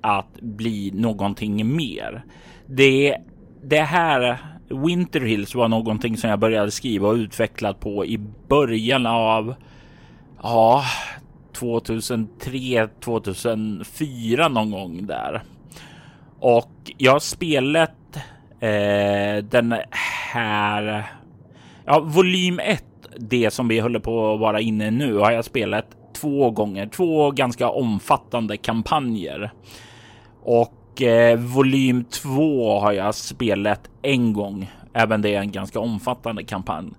att 0.00 0.40
bli 0.40 0.90
någonting 0.94 1.76
mer. 1.76 2.24
Det, 2.66 3.16
det 3.62 3.80
här 3.80 4.38
Winter 4.68 5.20
Hills 5.20 5.54
var 5.54 5.68
någonting 5.68 6.16
som 6.16 6.30
jag 6.30 6.38
började 6.38 6.70
skriva 6.70 7.08
och 7.08 7.14
utvecklat 7.14 7.80
på 7.80 8.06
i 8.06 8.18
början 8.48 9.06
av 9.06 9.54
ja, 10.42 10.84
2003, 11.52 12.88
2004 13.00 14.48
någon 14.48 14.70
gång 14.70 15.06
där. 15.06 15.42
Och 16.38 16.72
jag 16.98 17.12
har 17.12 17.18
spelat 17.18 18.16
eh, 18.60 19.44
den 19.44 19.74
här, 20.32 21.04
ja, 21.84 22.00
volym 22.00 22.60
1, 22.60 22.84
det 23.16 23.50
som 23.50 23.68
vi 23.68 23.78
håller 23.78 23.98
på 23.98 24.34
att 24.34 24.40
vara 24.40 24.60
inne 24.60 24.86
i 24.86 24.90
nu, 24.90 25.16
har 25.16 25.30
jag 25.30 25.44
spelat 25.44 25.95
två 26.20 26.50
gånger, 26.50 26.86
två 26.86 27.30
ganska 27.30 27.68
omfattande 27.68 28.56
kampanjer. 28.56 29.52
Och 30.42 31.02
eh, 31.02 31.38
volym 31.38 32.04
2 32.04 32.80
har 32.80 32.92
jag 32.92 33.14
spelat 33.14 33.90
en 34.02 34.32
gång, 34.32 34.70
även 34.92 35.22
det 35.22 35.34
är 35.34 35.40
en 35.40 35.52
ganska 35.52 35.80
omfattande 35.80 36.44
kampanj. 36.44 36.90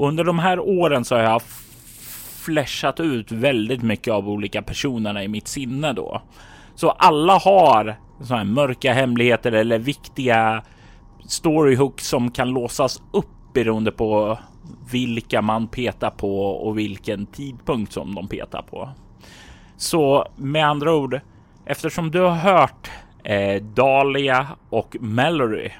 Och 0.00 0.08
under 0.08 0.24
de 0.24 0.38
här 0.38 0.60
åren 0.60 1.04
så 1.04 1.14
har 1.14 1.22
jag 1.22 1.42
flashat 2.44 3.00
ut 3.00 3.32
väldigt 3.32 3.82
mycket 3.82 4.14
av 4.14 4.28
olika 4.28 4.62
personerna 4.62 5.24
i 5.24 5.28
mitt 5.28 5.48
sinne 5.48 5.92
då. 5.92 6.22
Så 6.74 6.90
alla 6.90 7.38
har 7.38 7.96
så 8.20 8.34
här 8.34 8.44
mörka 8.44 8.92
hemligheter 8.92 9.52
eller 9.52 9.78
viktiga 9.78 10.62
storyhooks 11.26 12.08
som 12.08 12.30
kan 12.30 12.48
låsas 12.48 13.02
upp 13.12 13.26
beroende 13.52 13.92
på 13.92 14.38
vilka 14.90 15.42
man 15.42 15.68
petar 15.68 16.10
på 16.10 16.46
och 16.46 16.78
vilken 16.78 17.26
tidpunkt 17.26 17.92
som 17.92 18.14
de 18.14 18.28
petar 18.28 18.62
på. 18.62 18.88
Så 19.76 20.26
med 20.36 20.66
andra 20.66 20.94
ord, 20.94 21.20
eftersom 21.64 22.10
du 22.10 22.20
har 22.20 22.36
hört 22.36 22.90
eh, 23.24 23.62
Dahlia 23.62 24.46
och 24.70 24.96
Mallory 25.00 25.70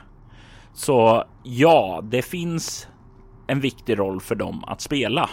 så 0.72 1.24
ja, 1.42 2.00
det 2.02 2.22
finns 2.22 2.88
en 3.46 3.60
viktig 3.60 3.98
roll 3.98 4.20
för 4.20 4.34
dem 4.34 4.64
att 4.66 4.80
spela. 4.80 5.30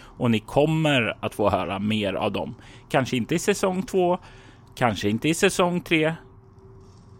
Och 0.00 0.30
ni 0.30 0.38
kommer 0.38 1.16
att 1.20 1.34
få 1.34 1.50
höra 1.50 1.78
mer 1.78 2.14
av 2.14 2.32
dem. 2.32 2.54
Kanske 2.90 3.16
inte 3.16 3.34
i 3.34 3.38
säsong 3.38 3.82
två, 3.82 4.18
kanske 4.74 5.08
inte 5.08 5.28
i 5.28 5.34
säsong 5.34 5.80
tre, 5.80 6.14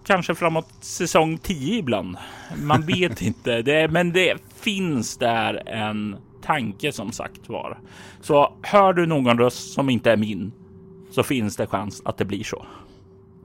kanske 0.04 0.34
framåt 0.34 0.68
säsong 0.80 1.38
10 1.38 1.78
ibland. 1.78 2.16
Man 2.56 2.82
vet 2.86 3.22
inte, 3.22 3.62
det, 3.62 3.88
men 3.88 4.12
det 4.12 4.38
finns 4.54 5.16
där 5.16 5.68
en 5.68 6.16
tanke 6.42 6.92
som 6.92 7.12
sagt 7.12 7.48
var. 7.48 7.78
Så 8.20 8.54
hör 8.62 8.92
du 8.92 9.06
någon 9.06 9.38
röst 9.38 9.72
som 9.72 9.90
inte 9.90 10.10
är 10.10 10.16
min 10.16 10.52
så 11.10 11.22
finns 11.22 11.56
det 11.56 11.66
chans 11.66 12.02
att 12.04 12.16
det 12.16 12.24
blir 12.24 12.44
så. 12.44 12.66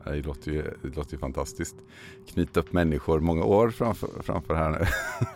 Det 0.05 0.21
låter, 0.21 0.51
ju, 0.51 0.63
det 0.81 0.95
låter 0.95 1.13
ju 1.13 1.19
fantastiskt. 1.19 1.75
Knyta 2.33 2.59
upp 2.59 2.73
människor 2.73 3.19
många 3.19 3.43
år 3.43 3.69
framför, 3.69 4.09
framför 4.23 4.55
här 4.55 4.69
nu. 4.69 4.85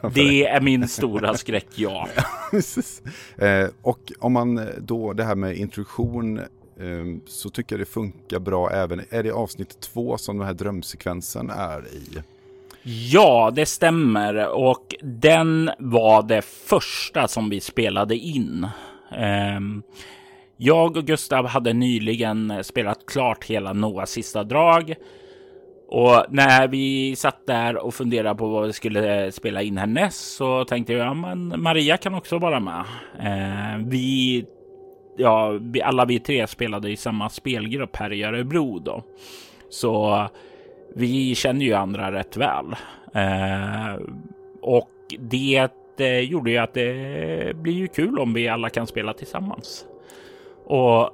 Det 0.13 0.45
är 0.45 0.61
min 0.61 0.87
stora 0.87 1.37
skräck, 1.37 1.67
ja. 1.75 2.07
Eh, 3.37 3.67
och 3.81 4.11
om 4.19 4.33
man 4.33 4.67
då, 4.77 5.13
det 5.13 5.23
här 5.23 5.35
med 5.35 5.57
introduktion, 5.57 6.41
Ehm, 6.79 7.21
så 7.25 7.49
tycker 7.49 7.75
jag 7.75 7.81
det 7.81 7.91
funkar 7.91 8.39
bra 8.39 8.69
även, 8.71 9.01
är 9.09 9.23
det 9.23 9.31
avsnitt 9.31 9.79
två 9.79 10.17
som 10.17 10.37
den 10.37 10.47
här 10.47 10.53
drömsekvensen 10.53 11.49
är 11.49 11.87
i? 11.87 12.21
Ja, 13.11 13.51
det 13.55 13.65
stämmer 13.65 14.47
och 14.47 14.95
den 15.01 15.69
var 15.79 16.23
det 16.23 16.41
första 16.41 17.27
som 17.27 17.49
vi 17.49 17.59
spelade 17.59 18.15
in. 18.15 18.67
Ehm, 19.11 19.83
jag 20.57 20.97
och 20.97 21.05
Gustav 21.05 21.47
hade 21.47 21.73
nyligen 21.73 22.63
spelat 22.63 23.05
klart 23.05 23.45
hela 23.45 23.73
Noahs 23.73 24.09
sista 24.09 24.43
drag. 24.43 24.95
Och 25.87 26.25
när 26.29 26.67
vi 26.67 27.15
satt 27.15 27.47
där 27.47 27.77
och 27.77 27.93
funderade 27.93 28.35
på 28.35 28.47
vad 28.47 28.67
vi 28.67 28.73
skulle 28.73 29.25
eh, 29.25 29.31
spela 29.31 29.61
in 29.61 29.77
härnäst 29.77 30.35
så 30.35 30.65
tänkte 30.65 30.93
jag, 30.93 31.07
ja 31.07 31.35
Maria 31.35 31.97
kan 31.97 32.13
också 32.13 32.37
vara 32.37 32.59
med. 32.59 32.83
Eh, 33.19 33.87
vi, 33.87 34.45
ja, 35.17 35.59
alla 35.83 36.05
vi 36.05 36.19
tre 36.19 36.47
spelade 36.47 36.91
i 36.91 36.95
samma 36.95 37.29
spelgrupp 37.29 37.95
här 37.95 38.13
i 38.13 38.23
Örebro 38.23 38.79
då. 38.79 39.03
Så 39.69 40.27
vi 40.95 41.35
känner 41.35 41.65
ju 41.65 41.73
andra 41.73 42.11
rätt 42.11 42.37
väl. 42.37 42.65
Eh, 43.13 44.01
och 44.61 44.89
det 45.19 45.69
eh, 45.97 46.19
gjorde 46.19 46.51
ju 46.51 46.57
att 46.57 46.73
det 46.73 47.55
blir 47.55 47.73
ju 47.73 47.87
kul 47.87 48.19
om 48.19 48.33
vi 48.33 48.47
alla 48.47 48.69
kan 48.69 48.87
spela 48.87 49.13
tillsammans. 49.13 49.85
Och 50.65 51.09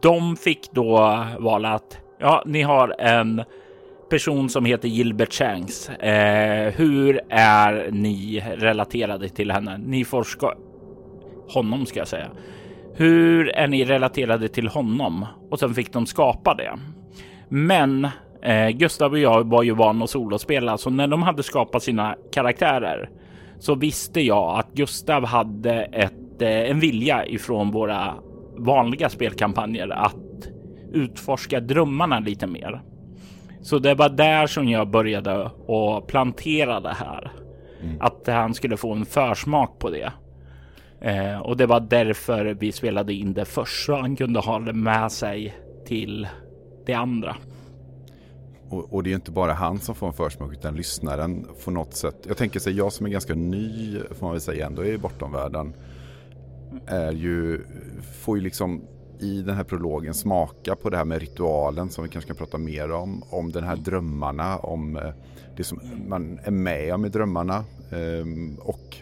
de 0.00 0.36
fick 0.36 0.70
då 0.70 1.24
vala 1.38 1.68
att 1.72 1.98
ja, 2.18 2.42
ni 2.46 2.62
har 2.62 2.94
en 2.98 3.42
person 4.10 4.48
som 4.48 4.64
heter 4.64 4.88
Gilbert 4.88 5.32
Shanks. 5.32 5.88
Eh, 5.88 6.72
hur 6.72 7.20
är 7.28 7.90
ni 7.90 8.44
relaterade 8.56 9.28
till 9.28 9.50
henne? 9.50 9.78
Ni 9.78 10.04
forskar 10.04 10.56
honom 11.48 11.86
ska 11.86 11.98
jag 11.98 12.08
säga. 12.08 12.30
Hur 12.98 13.48
är 13.48 13.68
ni 13.68 13.84
relaterade 13.84 14.48
till 14.48 14.68
honom? 14.68 15.26
Och 15.50 15.58
sen 15.58 15.74
fick 15.74 15.92
de 15.92 16.06
skapa 16.06 16.54
det. 16.54 16.78
Men 17.48 18.08
eh, 18.42 18.68
Gustav 18.68 19.12
och 19.12 19.18
jag 19.18 19.50
var 19.50 19.62
ju 19.62 19.74
vana 19.74 20.04
att 20.04 20.10
solospela, 20.10 20.78
så 20.78 20.90
när 20.90 21.06
de 21.06 21.22
hade 21.22 21.42
skapat 21.42 21.82
sina 21.82 22.16
karaktärer 22.32 23.10
så 23.58 23.74
visste 23.74 24.20
jag 24.20 24.58
att 24.58 24.72
Gustav 24.72 25.24
hade 25.24 25.72
ett, 25.72 26.42
eh, 26.42 26.70
en 26.70 26.80
vilja 26.80 27.26
ifrån 27.26 27.70
våra 27.70 28.14
vanliga 28.56 29.08
spelkampanjer 29.08 29.88
att 29.88 30.48
utforska 30.92 31.60
drömmarna 31.60 32.18
lite 32.18 32.46
mer. 32.46 32.82
Så 33.62 33.78
det 33.78 33.94
var 33.94 34.08
där 34.08 34.46
som 34.46 34.68
jag 34.68 34.90
började 34.90 35.46
att 35.46 36.06
plantera 36.06 36.80
det 36.80 36.94
här. 36.94 37.32
Mm. 37.82 37.96
Att 38.00 38.26
han 38.26 38.54
skulle 38.54 38.76
få 38.76 38.92
en 38.92 39.06
försmak 39.06 39.78
på 39.78 39.90
det. 39.90 40.12
Eh, 41.00 41.38
och 41.40 41.56
det 41.56 41.66
var 41.66 41.80
därför 41.80 42.44
vi 42.44 42.72
spelade 42.72 43.12
in 43.12 43.32
det 43.32 43.44
först 43.44 43.86
så 43.86 43.96
han 43.96 44.16
kunde 44.16 44.40
ha 44.40 44.58
det 44.58 44.72
med 44.72 45.12
sig 45.12 45.54
till 45.86 46.28
det 46.86 46.94
andra. 46.94 47.36
Och, 48.68 48.94
och, 48.94 49.02
det 49.02 49.10
är 49.10 49.14
inte 49.14 49.30
bara 49.30 49.52
han 49.52 49.78
som 49.78 49.94
får 49.94 50.06
en 50.06 50.12
försmak 50.12 50.52
utan 50.52 50.76
lyssnaren 50.76 51.46
får 51.58 51.72
något 51.72 51.94
sätt. 51.94 52.16
Jag 52.28 52.36
tänker 52.36 52.60
sig 52.60 52.76
jag 52.76 52.92
som 52.92 53.06
är 53.06 53.10
ganska 53.10 53.34
ny 53.34 53.98
får 54.10 54.26
man 54.26 54.32
väl 54.32 54.40
säga 54.40 54.66
ändå 54.66 54.84
i 54.84 54.98
bortomvärlden. 54.98 55.74
Är 56.86 57.12
ju, 57.12 57.60
får 58.24 58.36
ju 58.38 58.42
liksom 58.42 58.82
i 59.20 59.42
den 59.42 59.56
här 59.56 59.64
prologen 59.64 60.14
smaka 60.14 60.76
på 60.76 60.90
det 60.90 60.96
här 60.96 61.04
med 61.04 61.20
ritualen 61.20 61.90
som 61.90 62.04
vi 62.04 62.10
kanske 62.10 62.28
kan 62.28 62.36
prata 62.36 62.58
mer 62.58 62.92
om. 62.92 63.22
Om 63.30 63.52
den 63.52 63.64
här 63.64 63.76
drömmarna, 63.76 64.58
om 64.58 64.96
eh, 64.96 65.10
det 65.56 65.64
som 65.64 65.80
man 66.08 66.38
är 66.44 66.50
med 66.50 66.94
om 66.94 67.04
i 67.04 67.08
drömmarna. 67.08 67.64
Ehm, 67.92 68.58
och 68.58 68.96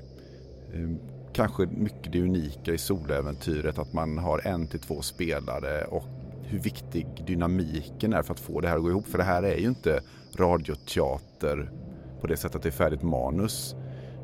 ehm, 0.74 0.98
kanske 1.34 1.66
mycket 1.66 2.12
det 2.12 2.22
unika 2.22 2.72
i 2.72 2.78
soläventyret 2.78 3.78
att 3.78 3.92
man 3.92 4.18
har 4.18 4.46
en 4.46 4.66
till 4.66 4.80
två 4.80 5.02
spelare 5.02 5.84
och 5.84 6.04
hur 6.42 6.58
viktig 6.58 7.06
dynamiken 7.26 8.12
är 8.12 8.22
för 8.22 8.34
att 8.34 8.40
få 8.40 8.60
det 8.60 8.68
här 8.68 8.76
att 8.76 8.82
gå 8.82 8.90
ihop. 8.90 9.06
För 9.06 9.18
det 9.18 9.24
här 9.24 9.42
är 9.42 9.56
ju 9.56 9.68
inte 9.68 10.00
radioteater 10.36 11.70
på 12.20 12.26
det 12.26 12.36
sättet 12.36 12.56
att 12.56 12.62
det 12.62 12.68
är 12.68 12.70
färdigt 12.70 13.02
manus. 13.02 13.76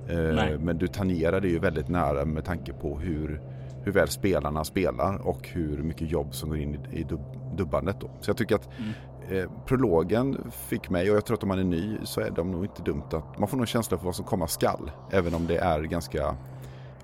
Eh, 0.09 0.35
Nej. 0.35 0.59
Men 0.59 0.79
du 0.79 0.88
tangerar 0.88 1.40
det 1.40 1.49
ju 1.49 1.59
väldigt 1.59 1.88
nära 1.88 2.25
med 2.25 2.44
tanke 2.44 2.73
på 2.73 2.99
hur, 2.99 3.40
hur 3.85 3.92
väl 3.92 4.09
spelarna 4.09 4.64
spelar 4.64 5.29
och 5.29 5.49
hur 5.49 5.83
mycket 5.83 6.11
jobb 6.11 6.35
som 6.35 6.49
går 6.49 6.59
in 6.59 6.75
i, 6.75 7.01
i 7.01 7.03
dub, 7.03 7.20
dubbandet. 7.57 8.01
Då. 8.01 8.11
Så 8.20 8.31
jag 8.31 8.37
tycker 8.37 8.55
att 8.55 8.68
mm. 8.79 9.38
eh, 9.38 9.51
prologen 9.66 10.51
fick 10.68 10.90
mig, 10.90 11.11
och 11.11 11.16
jag 11.16 11.25
tror 11.25 11.37
att 11.37 11.42
om 11.42 11.49
man 11.49 11.59
är 11.59 11.64
ny 11.64 11.96
så 12.05 12.20
är 12.20 12.31
de 12.31 12.51
nog 12.51 12.64
inte 12.64 12.83
dumt 12.83 13.05
att 13.12 13.38
man 13.38 13.49
får 13.49 13.57
nog 13.57 13.68
känsla 13.68 13.99
för 13.99 14.05
vad 14.05 14.16
som 14.16 14.25
komma 14.25 14.46
skall. 14.46 14.90
Även 15.11 15.35
om 15.35 15.46
det 15.46 15.59
är 15.59 15.83
ganska 15.83 16.37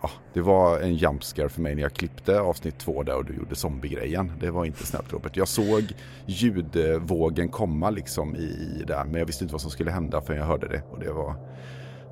ja, 0.07 0.11
det 0.33 0.41
var 0.41 0.81
en 0.81 0.95
jumpscare 0.95 1.49
för 1.49 1.61
mig 1.61 1.75
när 1.75 1.83
jag 1.83 1.93
klippte 1.93 2.41
avsnitt 2.41 2.79
två 2.79 3.03
där 3.03 3.17
och 3.17 3.25
du 3.25 3.35
gjorde 3.35 3.55
zombiegrejen. 3.55 4.33
Det 4.41 4.51
var 4.51 4.65
inte 4.65 4.87
snällt 4.87 5.13
Robert. 5.13 5.37
Jag 5.37 5.49
såg 5.49 5.93
ljudvågen 6.27 7.49
komma 7.49 7.91
liksom 7.91 8.37
i, 8.37 8.79
i 8.81 8.85
där 8.87 9.05
men 9.05 9.15
jag 9.15 9.27
visste 9.27 9.45
inte 9.45 9.55
vad 9.55 9.61
som 9.61 9.71
skulle 9.71 9.91
hända 9.91 10.21
förrän 10.21 10.39
jag 10.39 10.47
hörde 10.47 10.69
det 10.69 10.83
och 10.91 11.01
det 11.01 11.13
var, 11.13 11.35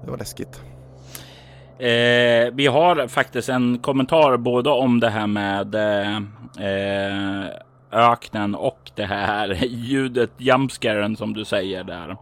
det 0.05 0.11
var 0.11 0.19
läskigt. 0.19 0.61
Eh, 1.79 2.55
vi 2.55 2.67
har 2.67 3.09
faktiskt 3.09 3.49
en 3.49 3.79
kommentar 3.79 4.37
både 4.37 4.71
om 4.71 5.01
det 5.01 5.11
här 5.11 5.27
med 5.27 5.75
eh, 5.75 6.23
öknen 7.93 8.55
och 8.55 8.91
det 8.95 9.05
här 9.05 9.49
ljudet, 9.65 10.31
jumpscaren 10.37 11.17
som 11.17 11.35
du 11.35 11.45
säger 11.45 11.85
där. 11.85 12.17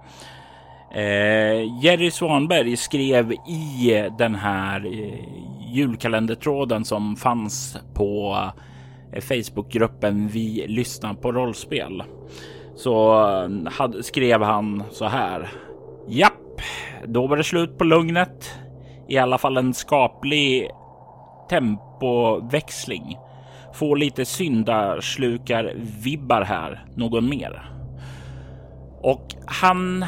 Eh, 0.94 1.82
Jerry 1.82 2.10
Svanberg 2.10 2.76
skrev 2.76 3.32
i 3.32 4.08
den 4.18 4.34
här 4.34 4.86
eh, 4.86 5.24
julkalendertråden 5.74 6.84
som 6.84 7.16
fanns 7.16 7.76
på 7.94 8.36
eh, 9.12 9.20
Facebookgruppen 9.20 10.28
Vi 10.28 10.64
lyssnar 10.68 11.14
på 11.14 11.32
rollspel. 11.32 12.02
Så 12.76 13.12
eh, 13.12 13.72
had, 13.72 14.04
skrev 14.04 14.42
han 14.42 14.82
så 14.90 15.04
här. 15.04 15.48
Japp, 16.08 16.60
då 17.06 17.26
var 17.26 17.36
det 17.36 17.44
slut 17.44 17.78
på 17.78 17.84
lugnet. 17.84 18.54
I 19.08 19.18
alla 19.18 19.38
fall 19.38 19.56
en 19.56 19.74
skaplig 19.74 20.68
tempoväxling. 21.50 23.16
Få 23.74 23.94
lite 23.94 24.24
syndaslukar 24.24 25.72
vibbar 26.02 26.42
här. 26.42 26.84
Någon 26.94 27.28
mer? 27.28 27.62
Och 29.02 29.34
han 29.46 30.04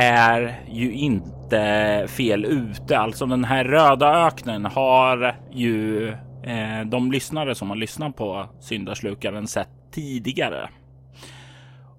är 0.00 0.60
ju 0.70 0.92
inte 0.92 2.04
fel 2.08 2.44
ute. 2.44 2.98
Alltså 2.98 3.26
den 3.26 3.44
här 3.44 3.64
röda 3.64 4.26
öknen 4.26 4.64
har 4.64 5.36
ju 5.52 6.08
eh, 6.42 6.80
de 6.86 7.12
lyssnare 7.12 7.54
som 7.54 7.70
har 7.70 7.76
lyssnat 7.76 8.16
på 8.16 8.46
syndaslukaren 8.60 9.46
sett 9.46 9.68
tidigare. 9.92 10.68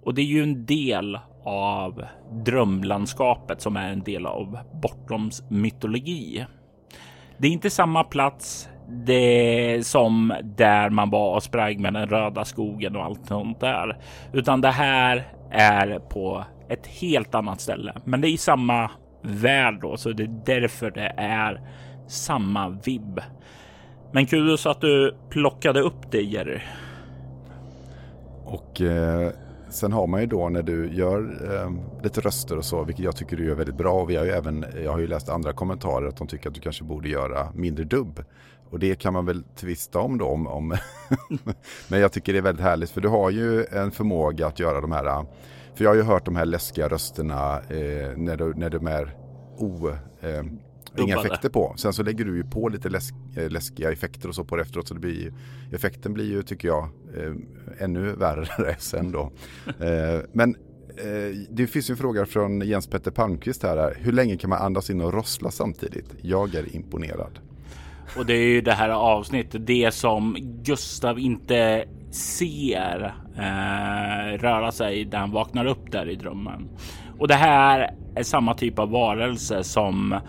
Och 0.04 0.14
det 0.14 0.22
är 0.22 0.26
ju 0.26 0.44
en 0.44 0.66
del 0.66 1.20
av 1.46 2.04
drömlandskapet 2.32 3.62
som 3.62 3.76
är 3.76 3.92
en 3.92 4.04
del 4.04 4.26
av 4.26 4.58
Bortoms 4.82 5.44
mytologi. 5.50 6.46
Det 7.38 7.48
är 7.48 7.52
inte 7.52 7.70
samma 7.70 8.04
plats 8.04 8.70
det 9.06 9.86
som 9.86 10.34
där 10.44 10.90
man 10.90 11.10
var 11.10 11.36
och 11.36 11.44
sprang 11.44 11.82
med 11.82 11.94
den 11.94 12.10
röda 12.10 12.46
skogen 12.46 12.96
och 12.96 13.04
allt 13.04 13.26
sånt 13.26 13.60
där, 13.60 13.98
utan 14.34 14.62
det 14.62 14.72
här 14.72 15.34
är 15.52 16.00
på 16.00 16.46
ett 16.70 16.88
helt 16.88 17.36
annat 17.36 17.62
ställe. 17.62 17.94
Men 18.06 18.22
det 18.22 18.30
är 18.30 18.32
i 18.32 18.38
samma 18.38 18.92
värld 19.22 19.80
då, 19.82 19.98
så 19.98 20.12
det 20.12 20.24
är 20.24 20.42
därför 20.46 20.92
det 20.92 21.14
är 21.18 21.62
samma 22.08 22.70
vibb. 22.70 23.22
Men 24.12 24.26
kul 24.26 24.58
så 24.58 24.70
att 24.70 24.82
du 24.82 25.16
plockade 25.30 25.82
upp 25.82 26.12
det 26.12 26.22
Jerry. 26.22 26.60
Och 28.46 28.82
eh, 28.82 29.32
sen 29.70 29.94
har 29.94 30.08
man 30.08 30.22
ju 30.22 30.28
då 30.28 30.50
när 30.50 30.64
du 30.64 30.94
gör 30.94 31.20
eh, 31.56 31.72
lite 32.04 32.22
röster 32.22 32.58
och 32.58 32.66
så, 32.66 32.84
vilket 32.84 33.06
jag 33.06 33.16
tycker 33.16 33.38
du 33.38 33.46
gör 33.46 33.56
väldigt 33.56 33.78
bra. 33.78 34.02
Och 34.02 34.10
vi 34.10 34.16
har 34.16 34.26
ju 34.26 34.32
även, 34.32 34.66
jag 34.84 34.92
har 34.92 35.00
ju 35.00 35.08
läst 35.08 35.30
andra 35.30 35.54
kommentarer 35.54 36.08
att 36.08 36.18
de 36.18 36.28
tycker 36.28 36.50
att 36.50 36.56
du 36.56 36.62
kanske 36.62 36.84
borde 36.84 37.10
göra 37.10 37.52
mindre 37.54 37.84
dubb. 37.84 38.24
Och 38.70 38.80
det 38.80 38.96
kan 38.96 39.14
man 39.14 39.26
väl 39.26 39.44
tvista 39.44 40.00
om 40.00 40.18
då. 40.18 40.26
Om, 40.26 40.48
om 40.48 40.76
Men 41.88 42.00
jag 42.00 42.12
tycker 42.12 42.34
det 42.34 42.40
är 42.40 42.44
väldigt 42.44 42.66
härligt 42.66 42.90
för 42.90 43.02
du 43.02 43.08
har 43.08 43.30
ju 43.30 43.66
en 43.66 43.92
förmåga 43.92 44.48
att 44.48 44.60
göra 44.60 44.82
de 44.82 44.92
här 44.92 45.26
för 45.80 45.84
jag 45.84 45.92
har 45.92 45.96
ju 45.96 46.04
hört 46.04 46.26
de 46.26 46.36
här 46.36 46.46
läskiga 46.46 46.88
rösterna 46.88 47.60
eh, 47.60 48.18
när, 48.18 48.38
du, 48.38 48.54
när 48.54 48.70
de 48.70 48.88
är 48.88 49.16
o... 49.58 49.90
Eh, 50.22 50.44
inga 50.98 51.18
effekter 51.20 51.50
på. 51.50 51.74
Sen 51.78 51.94
så 51.94 52.04
lägger 52.04 52.26
du 52.26 52.38
ju 52.38 52.44
på 52.44 52.70
lite 52.70 52.90
läsk, 52.90 53.14
eh, 53.38 53.50
läskiga 53.50 53.92
effekter 53.92 54.30
och 54.30 54.36
så 54.36 54.44
på 54.44 54.56
det 54.56 54.62
efteråt. 54.62 54.88
Så 54.88 54.94
det 54.94 55.00
blir, 55.00 55.34
effekten 55.72 56.14
blir 56.14 56.26
ju, 56.26 56.44
tycker 56.44 56.68
jag, 56.68 56.84
eh, 57.18 57.34
ännu 57.80 58.14
värre 58.14 58.76
sen 58.80 59.12
då. 59.12 59.32
Eh, 59.68 60.22
men 60.34 60.56
eh, 60.98 61.38
det 61.50 61.68
finns 61.68 61.90
ju 61.90 61.92
en 61.92 61.98
fråga 61.98 62.26
från 62.26 62.62
Jens 62.62 62.88
Petter 62.88 63.12
Palmqvist 63.12 63.64
här. 63.64 63.98
Hur 64.00 64.12
länge 64.12 64.38
kan 64.38 64.50
man 64.50 64.62
andas 64.62 64.90
in 64.90 65.02
och 65.02 65.14
rossla 65.14 65.52
samtidigt? 65.52 66.16
Jag 66.22 66.56
är 66.56 66.76
imponerad. 66.76 67.40
Och 68.18 68.26
det 68.26 68.34
är 68.34 68.48
ju 68.48 68.62
det 68.62 68.74
här 68.74 68.90
avsnittet, 68.90 69.68
det 69.68 69.94
som 69.94 70.38
Gustav 70.64 71.20
inte 71.20 71.86
ser 72.12 73.14
eh, 73.38 74.38
röra 74.38 74.72
sig 74.72 75.06
där 75.06 75.18
han 75.18 75.32
vaknar 75.32 75.66
upp 75.66 75.92
där 75.92 76.10
i 76.10 76.16
drömmen. 76.16 76.70
Och 77.20 77.28
det 77.28 77.36
här 77.36 77.92
är 78.16 78.24
samma 78.24 78.54
typ 78.54 78.80
av 78.80 78.92
varelse 78.92 79.64
som 79.64 80.20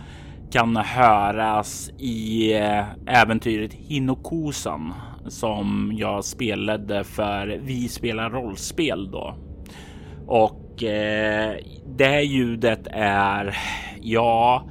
kan 0.51 0.77
höras 0.77 1.91
i 1.99 2.53
eh, 2.53 2.85
äventyret 3.07 3.73
Hinokosan 3.73 4.95
som 5.27 5.93
jag 5.95 6.25
spelade 6.25 7.05
för 7.05 7.61
Vi 7.63 7.89
spelar 7.89 8.31
rollspel 8.31 9.11
då. 9.11 9.35
Och 10.27 10.83
eh, 10.83 11.57
det 11.97 12.05
här 12.05 12.21
ljudet 12.21 12.87
är 12.93 13.57
ja, 14.01 14.65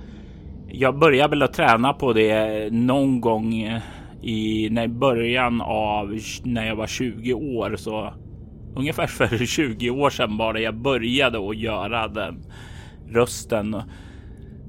jag 0.68 1.00
börjar 1.00 1.30
väl 1.30 1.44
att 1.44 1.54
träna 1.54 1.94
på 1.94 2.14
det 2.14 2.70
någon 2.74 3.22
gång 3.22 3.54
eh, 3.54 3.82
i 4.22 4.70
när 4.72 4.88
början 4.88 5.62
av 5.62 6.20
när 6.44 6.68
jag 6.68 6.76
var 6.76 6.88
20 6.88 7.34
år 7.34 7.76
så 7.76 8.14
ungefär 8.76 9.08
för 9.08 9.46
20 9.46 9.90
år 9.90 10.10
sedan 10.10 10.38
bara 10.38 10.60
jag 10.60 10.76
började 10.76 11.50
att 11.50 11.58
göra 11.58 12.08
den 12.08 12.44
rösten. 13.10 13.82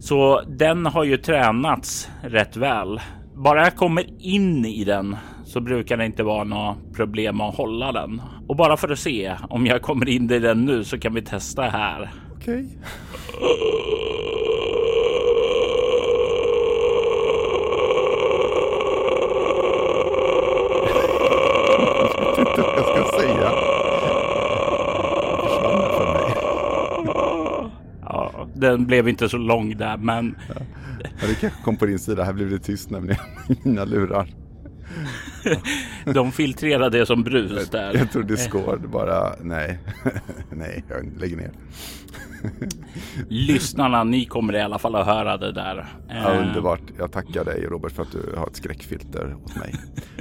Så 0.00 0.42
den 0.48 0.86
har 0.86 1.04
ju 1.04 1.16
tränats 1.16 2.10
rätt 2.22 2.56
väl. 2.56 3.00
Bara 3.34 3.64
jag 3.64 3.76
kommer 3.76 4.04
in 4.18 4.64
i 4.64 4.84
den 4.84 5.16
så 5.44 5.60
brukar 5.60 5.96
det 5.96 6.06
inte 6.06 6.22
vara 6.22 6.44
några 6.44 6.76
problem 6.94 7.40
att 7.40 7.54
hålla 7.54 7.92
den. 7.92 8.22
Och 8.48 8.56
bara 8.56 8.76
för 8.76 8.88
att 8.88 8.98
se 8.98 9.34
om 9.50 9.66
jag 9.66 9.82
kommer 9.82 10.08
in 10.08 10.30
i 10.30 10.38
den 10.38 10.64
nu 10.64 10.84
så 10.84 10.98
kan 10.98 11.14
vi 11.14 11.22
testa 11.22 11.62
här. 11.62 12.10
Okej. 12.36 12.54
Okay. 12.54 12.66
den 28.60 28.86
blev 28.86 29.08
inte 29.08 29.28
så 29.28 29.36
lång 29.38 29.76
där, 29.76 29.96
men... 29.96 30.36
Ja, 31.02 31.26
det 31.28 31.34
kanske 31.40 31.62
kom 31.62 31.76
på 31.76 31.86
din 31.86 31.98
sida. 31.98 32.24
Här 32.24 32.32
blev 32.32 32.50
det 32.50 32.58
tyst 32.58 32.90
nämligen. 32.90 33.20
Mina 33.62 33.84
lurar. 33.84 34.28
De 36.14 36.32
filtrerade 36.32 36.98
det 36.98 37.06
som 37.06 37.22
brus 37.22 37.70
där. 37.70 37.94
Jag 37.94 38.12
tror 38.12 38.22
Discord 38.22 38.90
bara, 38.90 39.32
nej, 39.40 39.78
nej, 40.50 40.84
jag 40.88 41.20
lägger 41.20 41.36
ner. 41.36 41.50
Lyssnarna, 43.28 44.04
ni 44.04 44.24
kommer 44.24 44.56
i 44.56 44.60
alla 44.60 44.78
fall 44.78 44.94
att 44.96 45.06
höra 45.06 45.36
det 45.36 45.52
där. 45.52 45.86
Ja, 46.08 46.34
Eh, 46.34 46.48
underbart. 46.48 46.82
Jag 46.98 47.12
tackar 47.12 47.44
dig 47.44 47.66
Robert 47.66 47.92
för 47.92 48.02
att 48.02 48.12
du 48.12 48.36
har 48.36 48.46
ett 48.46 48.56
skräckfilter 48.56 49.36
åt 49.44 49.56
mig. 49.56 49.74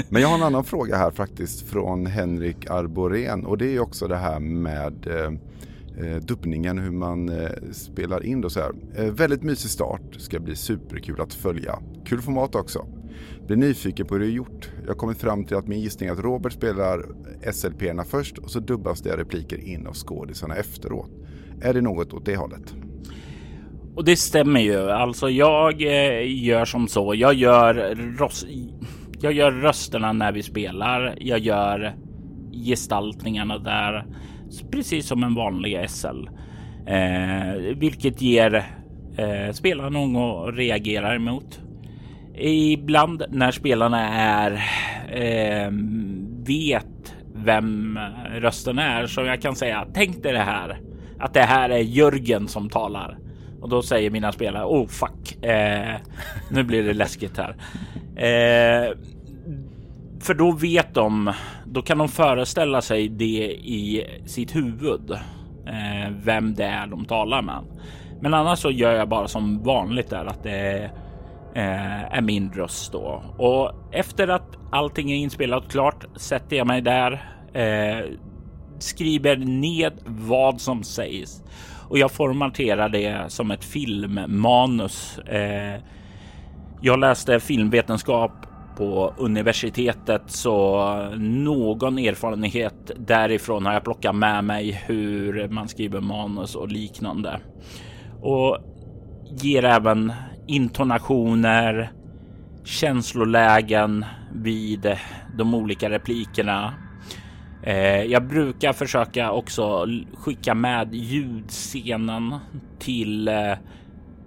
Men 0.09 0.21
jag 0.21 0.29
har 0.29 0.35
en 0.35 0.43
annan 0.43 0.63
fråga 0.63 0.97
här 0.97 1.11
faktiskt 1.11 1.69
från 1.69 2.05
Henrik 2.05 2.69
Arborén 2.69 3.45
och 3.45 3.57
det 3.57 3.75
är 3.75 3.79
också 3.79 4.07
det 4.07 4.17
här 4.17 4.39
med 4.39 5.07
eh, 5.99 6.15
dubbningen, 6.15 6.77
hur 6.77 6.91
man 6.91 7.29
eh, 7.29 7.49
spelar 7.71 8.25
in 8.25 8.43
och 8.43 8.51
så 8.51 8.59
här. 8.59 8.71
Eh, 8.95 9.13
väldigt 9.13 9.43
mysig 9.43 9.71
start, 9.71 10.01
ska 10.17 10.39
bli 10.39 10.55
superkul 10.55 11.21
att 11.21 11.33
följa. 11.33 11.79
Kul 12.05 12.21
format 12.21 12.55
också. 12.55 12.87
Blir 13.47 13.57
nyfiken 13.57 14.05
på 14.05 14.13
hur 14.13 14.21
det 14.21 14.27
är 14.27 14.31
gjort. 14.31 14.71
Jag 14.81 14.87
har 14.87 14.95
kommit 14.95 15.17
fram 15.17 15.45
till 15.45 15.57
att 15.57 15.67
min 15.67 15.79
gissning 15.79 16.09
är 16.09 16.13
att 16.13 16.19
Robert 16.19 16.53
spelar 16.53 17.05
SLP-erna 17.51 18.03
först 18.03 18.37
och 18.37 18.51
så 18.51 18.59
dubbas 18.59 19.01
det 19.01 19.17
repliker 19.17 19.57
in 19.57 19.87
av 19.87 19.93
skådisarna 19.93 20.55
efteråt. 20.55 21.09
Är 21.61 21.73
det 21.73 21.81
något 21.81 22.13
åt 22.13 22.25
det 22.25 22.35
hållet? 22.35 22.73
Och 23.95 24.05
det 24.05 24.15
stämmer 24.15 24.59
ju. 24.59 24.91
Alltså 24.91 25.29
jag 25.29 25.81
eh, 25.81 26.43
gör 26.43 26.65
som 26.65 26.87
så. 26.87 27.15
Jag 27.15 27.33
gör, 27.33 27.97
jag 29.21 29.33
gör 29.33 29.51
rösterna 29.51 30.13
när 30.13 30.31
vi 30.31 30.43
spelar. 30.43 31.17
Jag 31.19 31.39
gör 31.39 31.95
gestaltningarna 32.65 33.57
där. 33.57 34.05
Precis 34.71 35.07
som 35.07 35.23
en 35.23 35.35
vanlig 35.35 35.89
SL. 35.89 36.27
Eh, 36.85 37.75
vilket 37.75 38.21
ger 38.21 38.55
eh, 39.17 39.51
spelarna 39.53 39.99
något 39.99 40.49
att 40.49 40.57
reagera 40.57 41.15
emot. 41.15 41.61
Ibland 42.41 43.23
när 43.29 43.51
spelarna 43.51 44.09
är 44.09 44.51
eh, 45.11 45.71
vet 46.45 47.15
vem 47.35 47.99
rösten 48.35 48.79
är 48.79 49.07
så 49.07 49.21
jag 49.21 49.41
kan 49.41 49.55
säga 49.55 49.87
tänk 49.93 50.23
dig 50.23 50.33
det 50.33 50.39
här 50.39 50.79
att 51.19 51.33
det 51.33 51.41
här 51.41 51.69
är 51.69 51.79
Jörgen 51.79 52.47
som 52.47 52.69
talar 52.69 53.17
och 53.61 53.69
då 53.69 53.81
säger 53.81 54.09
mina 54.09 54.31
spelare 54.31 54.65
oh 54.65 54.87
fuck 54.87 55.43
eh, 55.43 55.95
nu 56.51 56.63
blir 56.63 56.83
det 56.83 56.93
läskigt 56.93 57.37
här. 57.37 57.55
Eh, 58.15 58.93
för 60.21 60.33
då 60.33 60.51
vet 60.51 60.93
de, 60.93 61.33
då 61.71 61.81
kan 61.81 61.97
de 61.97 62.07
föreställa 62.07 62.81
sig 62.81 63.09
det 63.09 63.51
i 63.51 64.05
sitt 64.25 64.55
huvud. 64.55 65.11
Eh, 65.65 66.11
vem 66.23 66.53
det 66.53 66.65
är 66.65 66.87
de 66.87 67.05
talar 67.05 67.41
med. 67.41 67.63
Men 68.21 68.33
annars 68.33 68.59
så 68.59 68.71
gör 68.71 68.91
jag 68.91 69.09
bara 69.09 69.27
som 69.27 69.63
vanligt 69.63 70.09
där 70.09 70.25
att 70.25 70.43
det 70.43 70.91
eh, 71.55 72.13
är 72.17 72.21
min 72.21 72.51
röst 72.51 72.91
då. 72.91 73.23
Och 73.37 73.71
efter 73.91 74.27
att 74.27 74.57
allting 74.71 75.11
är 75.11 75.15
inspelat 75.15 75.63
och 75.63 75.71
klart 75.71 76.05
sätter 76.15 76.55
jag 76.55 76.67
mig 76.67 76.81
där, 76.81 77.11
eh, 77.53 78.05
skriver 78.79 79.37
ned 79.37 79.93
vad 80.05 80.61
som 80.61 80.83
sägs 80.83 81.43
och 81.89 81.97
jag 81.97 82.11
formaterar 82.11 82.89
det 82.89 83.23
som 83.27 83.51
ett 83.51 83.63
filmmanus. 83.63 85.19
Eh, 85.19 85.81
jag 86.81 86.99
läste 86.99 87.39
filmvetenskap 87.39 88.31
på 88.79 89.13
universitetet 89.17 90.21
så 90.27 90.83
någon 91.17 91.97
erfarenhet 91.97 92.91
därifrån 92.97 93.65
har 93.65 93.73
jag 93.73 93.83
plockat 93.83 94.15
med 94.15 94.43
mig 94.43 94.83
hur 94.87 95.47
man 95.49 95.67
skriver 95.67 96.01
manus 96.01 96.55
och 96.55 96.67
liknande. 96.67 97.39
Och 98.21 98.57
ger 99.41 99.65
även 99.65 100.13
intonationer, 100.47 101.91
känslolägen 102.63 104.05
vid 104.33 104.97
de 105.37 105.53
olika 105.53 105.89
replikerna. 105.89 106.73
Eh, 107.63 108.03
jag 108.03 108.27
brukar 108.27 108.73
försöka 108.73 109.31
också 109.31 109.85
skicka 110.13 110.55
med 110.55 110.95
ljudscenen 110.95 112.35
till 112.79 113.27
eh, 113.27 113.51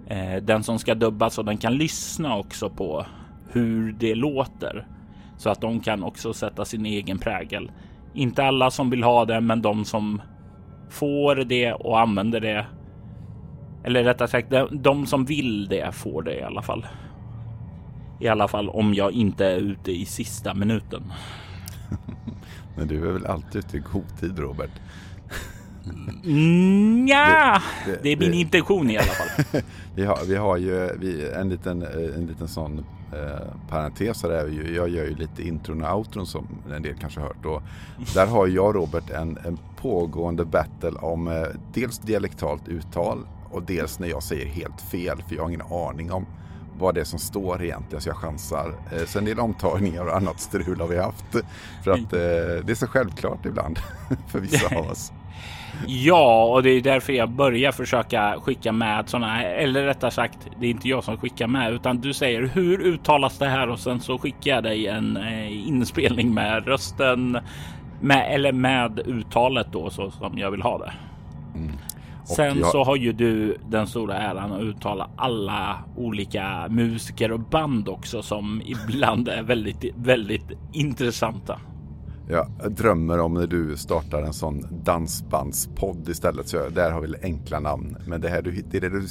eh, 0.07 0.43
den 0.43 0.63
som 0.63 0.79
ska 0.79 0.95
dubba 0.95 1.29
så 1.29 1.43
den 1.43 1.57
kan 1.57 1.77
lyssna 1.77 2.37
också 2.37 2.69
på 2.69 3.05
hur 3.53 3.91
det 3.99 4.15
låter 4.15 4.87
så 5.37 5.49
att 5.49 5.61
de 5.61 5.79
kan 5.79 6.03
också 6.03 6.33
sätta 6.33 6.65
sin 6.65 6.85
egen 6.85 7.19
prägel. 7.19 7.71
Inte 8.13 8.43
alla 8.43 8.71
som 8.71 8.89
vill 8.89 9.03
ha 9.03 9.25
det, 9.25 9.41
men 9.41 9.61
de 9.61 9.85
som 9.85 10.21
får 10.89 11.35
det 11.35 11.73
och 11.73 11.99
använder 11.99 12.39
det. 12.39 12.65
Eller 13.83 14.03
rättare 14.03 14.27
sagt, 14.27 14.49
de, 14.49 14.67
de 14.81 15.05
som 15.05 15.25
vill 15.25 15.67
det 15.67 15.91
får 15.95 16.21
det 16.23 16.39
i 16.39 16.43
alla 16.43 16.61
fall. 16.61 16.85
I 18.19 18.27
alla 18.27 18.47
fall 18.47 18.69
om 18.69 18.93
jag 18.93 19.11
inte 19.11 19.45
är 19.45 19.57
ute 19.57 19.91
i 19.91 20.05
sista 20.05 20.53
minuten. 20.53 21.03
Men 22.77 22.87
du 22.87 23.07
är 23.09 23.13
väl 23.13 23.25
alltid 23.25 23.55
ute 23.65 23.77
i 23.77 23.79
god 23.93 24.17
tid 24.19 24.39
Robert? 24.39 24.71
Mm, 26.25 27.07
ja, 27.07 27.61
Det- 27.85 27.91
det, 27.91 27.99
det- 28.03 28.09
är 28.11 28.17
min 28.17 28.33
intention 28.33 28.89
i 28.89 28.97
alla 28.97 29.05
fall. 29.07 29.61
Vi 29.95 30.05
har, 30.05 30.17
vi 30.27 30.35
har 30.35 30.57
ju 30.57 30.97
vi, 30.99 31.31
en, 31.31 31.49
liten, 31.49 31.81
eh, 31.81 32.15
en 32.17 32.25
liten 32.27 32.47
sån 32.47 32.85
eh, 33.15 33.69
parentes 33.69 34.23
här. 34.23 34.29
Är 34.29 34.47
ju, 34.47 34.75
jag 34.75 34.89
gör 34.89 35.03
ju 35.03 35.15
lite 35.15 35.47
intron 35.47 35.83
och 35.83 35.97
outron 35.97 36.25
som 36.25 36.47
en 36.75 36.81
del 36.81 36.95
kanske 36.95 37.19
hört. 37.19 37.45
Och 37.45 37.61
där 38.13 38.27
har 38.27 38.47
jag 38.47 38.65
och 38.65 38.73
Robert 38.73 39.09
en, 39.09 39.37
en 39.45 39.59
pågående 39.81 40.45
battle 40.45 40.99
om 40.99 41.27
eh, 41.27 41.43
dels 41.73 41.99
dialektalt 41.99 42.67
uttal 42.67 43.27
och 43.51 43.63
dels 43.63 43.99
när 43.99 44.07
jag 44.07 44.23
säger 44.23 44.45
helt 44.45 44.81
fel. 44.81 45.23
För 45.27 45.35
jag 45.35 45.43
har 45.43 45.49
ingen 45.49 45.61
aning 45.61 46.11
om 46.11 46.25
vad 46.79 46.95
det 46.95 47.01
är 47.01 47.05
som 47.05 47.19
står 47.19 47.63
egentligen 47.63 48.01
så 48.01 48.09
jag 48.09 48.17
chansar. 48.17 48.75
Eh, 48.91 49.05
så 49.05 49.19
en 49.19 49.25
del 49.25 49.39
omtagningar 49.39 50.05
och 50.05 50.15
annat 50.15 50.39
strul 50.39 50.79
har 50.79 50.87
vi 50.87 50.97
haft. 50.97 51.25
För 51.83 51.91
att 51.91 52.13
eh, 52.13 52.65
det 52.65 52.69
är 52.69 52.75
så 52.75 52.87
självklart 52.87 53.45
ibland 53.45 53.79
för 54.27 54.39
vissa 54.39 54.77
av 54.77 54.87
oss. 54.87 55.11
Ja, 55.87 56.43
och 56.45 56.63
det 56.63 56.69
är 56.69 56.81
därför 56.81 57.13
jag 57.13 57.29
börjar 57.29 57.71
försöka 57.71 58.35
skicka 58.41 58.71
med 58.71 59.09
sådana, 59.09 59.43
eller 59.43 59.83
rättare 59.83 60.11
sagt, 60.11 60.47
det 60.59 60.65
är 60.65 60.69
inte 60.69 60.87
jag 60.89 61.03
som 61.03 61.17
skickar 61.17 61.47
med, 61.47 61.73
utan 61.73 61.97
du 61.97 62.13
säger 62.13 62.41
hur 62.47 62.81
uttalas 62.81 63.37
det 63.37 63.47
här 63.47 63.69
och 63.69 63.79
sen 63.79 63.99
så 63.99 64.17
skickar 64.17 64.51
jag 64.51 64.63
dig 64.63 64.87
en 64.87 65.17
eh, 65.17 65.67
inspelning 65.67 66.33
med 66.33 66.67
rösten 66.67 67.37
med 68.01 68.33
eller 68.35 68.51
med 68.51 68.99
uttalet 68.99 69.67
då 69.71 69.89
så 69.89 70.11
som 70.11 70.37
jag 70.37 70.51
vill 70.51 70.61
ha 70.61 70.77
det. 70.77 70.93
Och 72.21 72.27
Sen 72.27 72.59
jag- 72.59 72.67
så 72.67 72.83
har 72.83 72.95
ju 72.95 73.11
du 73.13 73.57
den 73.69 73.87
stora 73.87 74.17
äran 74.17 74.51
att 74.51 74.61
uttala 74.61 75.09
alla 75.17 75.77
olika 75.97 76.67
musiker 76.69 77.31
och 77.31 77.39
band 77.39 77.89
också 77.89 78.21
som 78.21 78.61
ibland 78.65 79.27
är 79.27 79.43
väldigt, 79.43 79.85
väldigt 79.95 80.51
intressanta. 80.73 81.59
Jag 82.29 82.47
drömmer 82.71 83.19
om 83.19 83.33
när 83.33 83.47
du 83.47 83.77
startar 83.77 84.21
en 84.21 84.33
sån 84.33 84.67
dansbandspodd 84.83 86.09
istället. 86.09 86.47
Så 86.47 86.55
jag, 86.55 86.73
där 86.73 86.91
har 86.91 87.01
vi 87.01 87.13
enkla 87.23 87.59
namn. 87.59 87.97
Men 88.07 88.21
det 88.21 88.29
här 88.29 88.41
det 88.41 88.77
är 88.77 88.81
det 88.81 88.89
du 88.89 89.07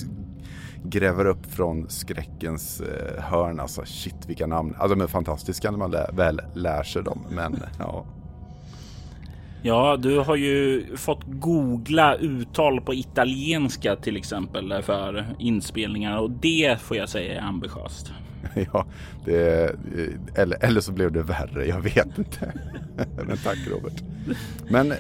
gräver 0.84 1.24
upp 1.24 1.46
från 1.46 1.90
skräckens 1.90 2.80
eh, 2.80 3.22
hörn. 3.22 3.60
Alltså 3.60 3.82
shit 3.84 4.26
vilka 4.26 4.46
namn. 4.46 4.74
Alltså 4.78 4.94
de 4.94 5.04
är 5.04 5.08
fantastiska 5.08 5.70
när 5.70 5.78
man 5.78 5.90
lä, 5.90 6.10
väl 6.12 6.40
lär 6.54 6.82
sig 6.82 7.02
dem. 7.02 7.18
Men 7.30 7.62
ja. 7.78 8.04
Ja, 9.64 9.96
du 9.96 10.18
har 10.18 10.36
ju 10.36 10.86
fått 10.96 11.22
googla 11.26 12.14
uttal 12.14 12.80
på 12.80 12.94
italienska 12.94 13.96
till 13.96 14.16
exempel 14.16 14.82
för 14.82 15.26
inspelningar 15.38 16.18
och 16.18 16.30
det 16.30 16.80
får 16.80 16.96
jag 16.96 17.08
säga 17.08 17.42
är 17.42 17.46
ambitiöst. 17.46 18.12
ja 18.72 18.86
det, 19.24 19.76
eller, 20.34 20.64
eller 20.64 20.80
så 20.80 20.92
blev 20.92 21.12
det 21.12 21.22
värre. 21.22 21.66
Jag 21.66 21.80
vet 21.80 22.18
inte. 22.18 22.52
Men 23.26 23.36
tack 23.44 23.58
Robert. 23.70 24.02
Men 24.70 24.90
eh, 24.92 24.96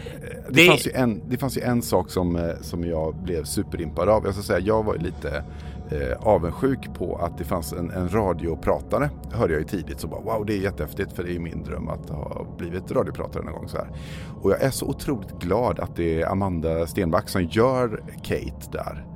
det, 0.48 0.62
Det- 0.62 0.66
Fanns 0.66 0.86
ju 0.86 0.90
en, 0.94 1.22
det 1.28 1.36
fanns 1.38 1.56
ju 1.58 1.60
en 1.62 1.82
sak 1.82 2.10
som, 2.10 2.36
eh, 2.36 2.54
som 2.60 2.84
jag 2.84 3.14
blev 3.16 3.44
superimpad 3.44 4.08
av. 4.08 4.24
Jag 4.24 4.34
ska 4.34 4.42
säga, 4.42 4.58
jag 4.58 4.82
var 4.82 4.96
lite 4.96 5.44
eh, 5.90 6.18
avundsjuk 6.20 6.94
på 6.94 7.16
att 7.16 7.38
det 7.38 7.44
fanns 7.44 7.72
en, 7.72 7.90
en 7.90 8.08
radiopratare. 8.08 9.10
Det 9.30 9.36
hörde 9.36 9.52
jag 9.52 9.60
ju 9.62 9.68
tidigt 9.68 10.00
så 10.00 10.08
bara 10.08 10.20
wow 10.20 10.46
det 10.46 10.52
är 10.54 10.58
jättehäftigt 10.58 11.12
för 11.12 11.22
det 11.24 11.34
är 11.34 11.38
min 11.38 11.64
dröm 11.64 11.88
att 11.88 12.10
ha 12.10 12.46
blivit 12.58 12.90
radiopratare 12.92 13.44
någon 13.44 13.54
gång 13.54 13.68
så 13.68 13.76
här. 13.76 13.88
Och 14.42 14.50
jag 14.50 14.62
är 14.62 14.70
så 14.70 14.86
otroligt 14.86 15.38
glad 15.40 15.80
att 15.80 15.96
det 15.96 16.22
är 16.22 16.26
Amanda 16.30 16.86
Stenback 16.86 17.28
som 17.28 17.42
gör 17.44 18.02
Kate 18.22 18.68
där. 18.72 19.06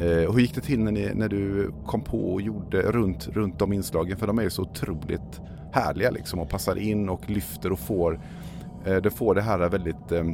Eh, 0.00 0.32
hur 0.32 0.38
gick 0.38 0.54
det 0.54 0.60
till 0.60 0.80
när, 0.80 0.92
ni, 0.92 1.10
när 1.14 1.28
du 1.28 1.72
kom 1.86 2.00
på 2.00 2.32
och 2.32 2.42
gjorde 2.42 2.82
runt, 2.82 3.28
runt 3.28 3.58
de 3.58 3.72
inslagen? 3.72 4.16
För 4.16 4.26
de 4.26 4.38
är 4.38 4.42
ju 4.42 4.50
så 4.50 4.62
otroligt 4.62 5.40
härliga 5.72 6.10
liksom 6.10 6.40
och 6.40 6.48
passar 6.48 6.78
in 6.78 7.08
och 7.08 7.30
lyfter 7.30 7.72
och 7.72 7.78
får, 7.78 8.20
eh, 8.84 8.96
det 8.96 9.10
får 9.10 9.34
det 9.34 9.42
här 9.42 9.68
väldigt 9.68 10.12
eh, 10.12 10.24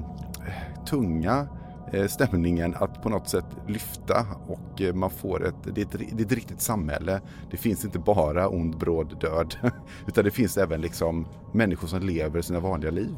tunga 0.88 1.48
eh, 1.92 2.06
stämningen 2.06 2.74
att 2.74 3.02
på 3.02 3.08
något 3.08 3.28
sätt 3.28 3.46
lyfta 3.66 4.26
och 4.48 4.82
eh, 4.82 4.94
man 4.94 5.10
får 5.10 5.46
ett, 5.46 5.74
det 5.74 5.80
är 5.80 5.84
ett, 5.84 6.00
det 6.12 6.22
är 6.22 6.26
ett 6.26 6.32
riktigt 6.32 6.60
samhälle. 6.60 7.20
Det 7.50 7.56
finns 7.56 7.84
inte 7.84 7.98
bara 7.98 8.48
ond, 8.48 8.78
bråd 8.78 9.20
död 9.20 9.56
utan 10.06 10.24
det 10.24 10.30
finns 10.30 10.56
även 10.56 10.80
liksom 10.80 11.26
människor 11.52 11.88
som 11.88 12.00
lever 12.00 12.42
sina 12.42 12.60
vanliga 12.60 12.90
liv. 12.90 13.16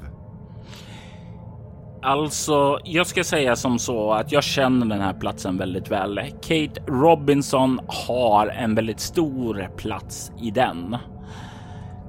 Alltså, 2.03 2.79
jag 2.85 3.07
ska 3.07 3.25
säga 3.25 3.57
som 3.57 3.79
så 3.79 4.13
att 4.13 4.33
jag 4.33 4.45
känner 4.45 4.87
den 4.87 5.01
här 5.01 5.13
platsen 5.13 5.57
väldigt 5.57 5.91
väl. 5.91 6.21
Kate 6.43 6.81
Robinson 6.87 7.81
har 7.87 8.47
en 8.47 8.75
väldigt 8.75 9.01
stor 9.01 9.69
plats 9.77 10.33
i 10.41 10.51
den. 10.51 10.97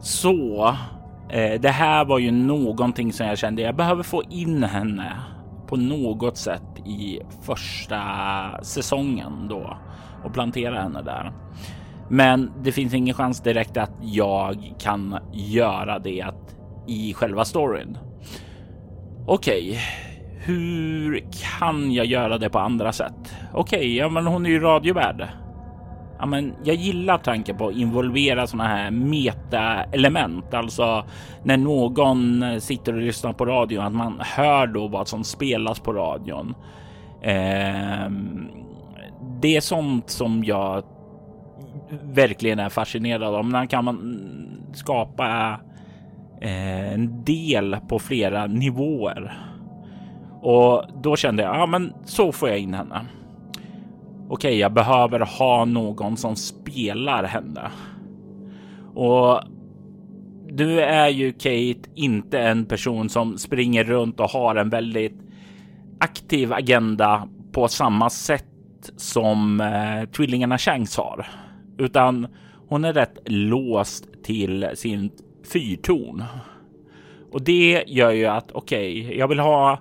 Så 0.02 0.68
eh, 1.30 1.62
det 1.62 1.70
här 1.70 2.06
var 2.06 2.20
ju 2.20 2.32
någonting 2.32 3.14
som 3.14 3.26
jag 3.26 3.38
kände 3.38 3.62
jag 3.62 3.76
behöver 3.76 4.04
få 4.04 4.24
in 4.30 4.64
henne 4.64 5.14
på 5.68 5.76
något 5.76 6.38
sätt 6.38 6.80
i 6.86 7.20
första 7.42 8.02
säsongen 8.62 9.48
då 9.50 9.78
och 10.26 10.34
plantera 10.34 10.82
henne 10.82 11.02
där. 11.02 11.32
Men 12.10 12.52
det 12.64 12.72
finns 12.72 12.94
ingen 12.94 13.16
chans 13.16 13.42
direkt 13.42 13.78
att 13.78 13.92
jag 14.02 14.74
kan 14.80 15.18
göra 15.34 16.00
det 16.00 16.26
i 16.88 17.14
själva 17.14 17.46
storyn. 17.46 17.98
Okej, 19.32 19.70
okay. 19.70 19.82
hur 20.46 21.24
kan 21.32 21.92
jag 21.92 22.06
göra 22.06 22.38
det 22.38 22.50
på 22.50 22.60
andra 22.60 22.94
sätt? 22.94 23.36
Okej, 23.54 23.80
okay, 23.80 23.96
ja, 23.96 24.10
men 24.10 24.28
hon 24.28 24.46
är 24.46 24.50
ju 24.50 24.60
radiovärd. 24.60 25.28
Ja, 26.20 26.26
men 26.26 26.54
jag 26.64 26.76
gillar 26.76 27.18
tanken 27.18 27.58
på 27.58 27.68
att 27.68 27.76
involvera 27.76 28.48
sådana 28.48 28.70
här 28.70 28.92
meta-element, 28.92 30.54
alltså 30.54 31.06
när 31.44 31.58
någon 31.58 32.44
sitter 32.62 32.94
och 32.94 33.02
lyssnar 33.02 33.34
på 33.34 33.46
radion, 33.46 33.86
att 33.86 33.94
man 33.94 34.20
hör 34.20 34.68
då 34.68 34.88
vad 34.88 35.08
som 35.08 35.24
spelas 35.24 35.80
på 35.80 35.94
radion. 35.94 36.56
Eh, 37.22 38.10
det 39.42 39.56
är 39.56 39.62
sånt 39.62 40.10
som 40.10 40.44
jag 40.44 40.84
verkligen 42.02 42.60
är 42.60 42.70
fascinerad 42.70 43.36
av. 43.36 43.46
När 43.46 43.66
kan 43.66 43.86
man 43.86 44.20
skapa 44.74 45.28
eh, 45.28 45.69
Eh, 46.42 46.94
en 46.94 47.24
del 47.24 47.78
på 47.90 48.00
flera 48.00 48.48
nivåer? 48.48 49.38
Och 50.42 50.84
då 51.04 51.16
kände 51.16 51.44
jag, 51.44 51.56
ja 51.56 51.66
men 51.66 51.94
så 52.06 52.32
får 52.32 52.50
jag 52.50 52.60
in 52.60 52.74
henne. 52.74 53.06
Okej, 54.30 54.58
jag 54.58 54.74
behöver 54.74 55.20
ha 55.20 55.66
någon 55.66 56.18
som 56.18 56.36
spelar 56.36 57.24
henne. 57.24 57.72
Och 58.96 59.42
du 60.48 60.82
är 60.82 61.10
ju 61.10 61.32
Kate 61.32 61.90
inte 61.96 62.40
en 62.40 62.66
person 62.66 63.10
som 63.10 63.38
springer 63.38 63.84
runt 63.84 64.20
och 64.20 64.30
har 64.30 64.56
en 64.56 64.70
väldigt 64.70 65.18
aktiv 66.00 66.54
agenda 66.54 67.28
på 67.52 67.68
samma 67.68 68.10
sätt 68.10 68.46
som 68.98 69.62
eh, 69.62 70.10
tvillingarna 70.10 70.58
Shanks 70.58 70.98
har, 70.98 71.28
utan 71.78 72.28
hon 72.68 72.86
är 72.86 72.94
rätt 72.94 73.18
låst 73.26 74.24
till 74.24 74.70
sin 74.76 75.12
fyrtorn. 75.54 76.24
Och 77.32 77.42
det 77.42 77.84
gör 77.88 78.12
ju 78.12 78.26
att 78.26 78.52
okej, 78.52 79.06
okay, 79.06 79.18
jag 79.18 79.28
vill 79.28 79.40
ha 79.40 79.80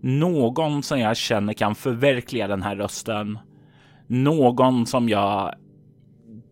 någon 0.00 0.82
som 0.82 1.00
jag 1.00 1.16
känner 1.16 1.52
kan 1.52 1.74
förverkliga 1.74 2.48
den 2.48 2.62
här 2.62 2.76
rösten. 2.76 3.38
Någon 4.06 4.86
som 4.86 5.08
jag 5.08 5.54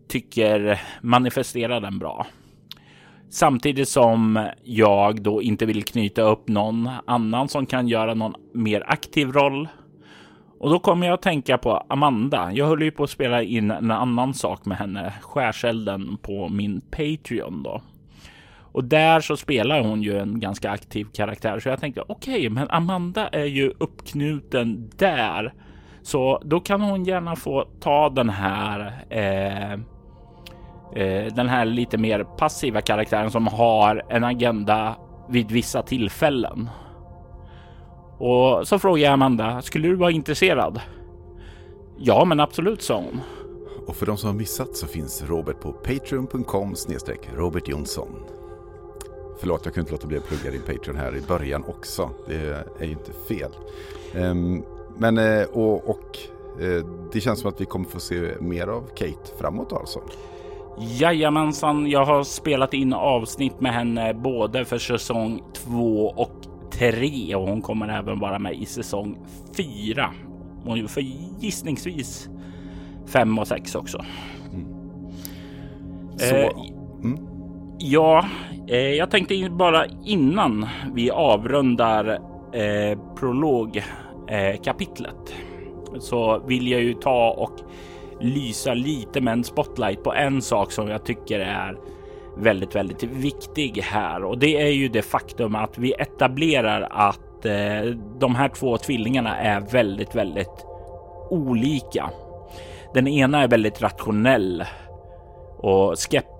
tycker 0.07 0.81
manifesterar 1.01 1.81
den 1.81 1.99
bra. 1.99 2.27
Samtidigt 3.29 3.89
som 3.89 4.47
jag 4.63 5.21
då 5.21 5.41
inte 5.41 5.65
vill 5.65 5.83
knyta 5.83 6.21
upp 6.21 6.47
någon 6.47 6.89
annan 7.05 7.47
som 7.47 7.65
kan 7.65 7.87
göra 7.87 8.13
någon 8.13 8.33
mer 8.53 8.83
aktiv 8.87 9.31
roll 9.31 9.67
och 10.59 10.69
då 10.69 10.79
kommer 10.79 11.07
jag 11.07 11.13
att 11.13 11.21
tänka 11.21 11.57
på 11.57 11.85
Amanda. 11.89 12.51
Jag 12.53 12.67
höll 12.67 12.81
ju 12.81 12.91
på 12.91 13.03
att 13.03 13.09
spela 13.09 13.43
in 13.43 13.71
en 13.71 13.91
annan 13.91 14.33
sak 14.33 14.65
med 14.65 14.77
henne, 14.77 15.13
skärselden 15.21 16.17
på 16.21 16.49
min 16.49 16.81
Patreon 16.81 17.63
då. 17.63 17.81
Och 18.79 18.85
där 18.85 19.19
så 19.19 19.37
spelar 19.37 19.81
hon 19.81 20.01
ju 20.01 20.17
en 20.17 20.39
ganska 20.39 20.71
aktiv 20.71 21.07
karaktär, 21.13 21.59
så 21.59 21.69
jag 21.69 21.79
tänkte 21.79 22.01
okej, 22.07 22.33
okay, 22.33 22.49
men 22.49 22.69
Amanda 22.69 23.27
är 23.27 23.45
ju 23.45 23.73
uppknuten 23.77 24.91
där, 24.95 25.53
så 26.01 26.41
då 26.45 26.59
kan 26.59 26.81
hon 26.81 27.03
gärna 27.03 27.35
få 27.35 27.65
ta 27.79 28.09
den 28.09 28.29
här. 28.29 29.05
Eh, 29.09 29.73
eh, 31.03 31.33
den 31.33 31.49
här 31.49 31.65
lite 31.65 31.97
mer 31.97 32.23
passiva 32.23 32.81
karaktären 32.81 33.31
som 33.31 33.47
har 33.47 34.03
en 34.09 34.23
agenda 34.23 34.95
vid 35.29 35.51
vissa 35.51 35.81
tillfällen. 35.81 36.69
Och 38.17 38.67
så 38.67 38.79
frågade 38.79 39.05
jag 39.05 39.13
Amanda, 39.13 39.61
skulle 39.61 39.87
du 39.87 39.95
vara 39.95 40.11
intresserad? 40.11 40.81
Ja, 41.97 42.25
men 42.25 42.39
absolut, 42.39 42.81
sa 42.81 42.95
hon. 42.95 43.21
Och 43.87 43.95
för 43.95 44.05
de 44.05 44.17
som 44.17 44.29
har 44.29 44.35
missat 44.35 44.75
så 44.75 44.87
finns 44.87 45.23
Robert 45.23 45.59
på 45.61 45.71
patreon.com 45.71 46.75
snedstreck 46.75 47.29
Robert 47.35 47.67
Jonsson. 47.67 48.38
Förlåt, 49.39 49.65
jag 49.65 49.73
kunde 49.73 49.79
inte 49.79 49.91
låta 49.91 50.07
bli 50.07 50.17
att 50.17 50.27
plugga 50.27 50.51
din 50.51 50.61
Patreon 50.61 50.97
här 50.97 51.15
i 51.15 51.21
början 51.21 51.63
också. 51.67 52.09
Det 52.27 52.35
är 52.79 52.85
ju 52.85 52.91
inte 52.91 53.11
fel. 53.27 53.51
Um, 54.15 54.63
men, 54.97 55.17
eh, 55.17 55.43
och, 55.43 55.89
och 55.89 56.17
eh, 56.61 56.85
det 57.13 57.21
känns 57.21 57.39
som 57.39 57.49
att 57.49 57.61
vi 57.61 57.65
kommer 57.65 57.85
få 57.85 57.99
se 57.99 58.31
mer 58.39 58.67
av 58.67 58.89
Kate 58.95 59.31
framåt 59.39 59.73
alltså. 59.73 60.01
Jajamensan, 60.79 61.87
jag 61.87 62.05
har 62.05 62.23
spelat 62.23 62.73
in 62.73 62.93
avsnitt 62.93 63.61
med 63.61 63.73
henne 63.73 64.13
både 64.13 64.65
för 64.65 64.77
säsong 64.77 65.43
två 65.53 66.13
och 66.15 66.31
3 66.71 67.35
och 67.35 67.47
hon 67.47 67.61
kommer 67.61 67.99
även 67.99 68.19
vara 68.19 68.39
med 68.39 68.53
i 68.53 68.65
säsong 68.65 69.17
4. 69.53 70.13
Och 70.65 70.89
för 70.89 71.01
gissningsvis 71.41 72.29
5 73.05 73.39
och 73.39 73.47
6 73.47 73.75
också. 73.75 74.05
Mm. 74.53 74.65
Så. 76.17 76.35
Eh, 76.35 76.49
mm. 77.03 77.28
Ja, 77.81 78.25
eh, 78.67 78.77
jag 78.77 79.11
tänkte 79.11 79.49
bara 79.49 79.85
innan 80.05 80.67
vi 80.93 81.11
avrundar 81.11 82.19
eh, 82.53 82.99
prologkapitlet 83.15 85.33
eh, 85.93 85.99
så 85.99 86.39
vill 86.39 86.67
jag 86.67 86.81
ju 86.81 86.93
ta 86.93 87.31
och 87.31 87.59
lysa 88.21 88.73
lite 88.73 89.21
med 89.21 89.33
en 89.33 89.43
spotlight 89.43 90.03
på 90.03 90.13
en 90.13 90.41
sak 90.41 90.71
som 90.71 90.87
jag 90.87 91.05
tycker 91.05 91.39
är 91.39 91.77
väldigt, 92.37 92.75
väldigt 92.75 93.03
viktig 93.03 93.81
här 93.81 94.23
och 94.23 94.37
det 94.37 94.61
är 94.61 94.71
ju 94.71 94.87
det 94.87 95.01
faktum 95.01 95.55
att 95.55 95.77
vi 95.77 95.93
etablerar 95.93 96.87
att 96.91 97.45
eh, 97.45 97.81
de 98.19 98.35
här 98.35 98.49
två 98.49 98.77
tvillingarna 98.77 99.37
är 99.37 99.61
väldigt, 99.61 100.15
väldigt 100.15 100.65
olika. 101.29 102.09
Den 102.93 103.07
ena 103.07 103.43
är 103.43 103.47
väldigt 103.47 103.81
rationell 103.81 104.63
och 105.57 105.99
skeptisk 105.99 106.38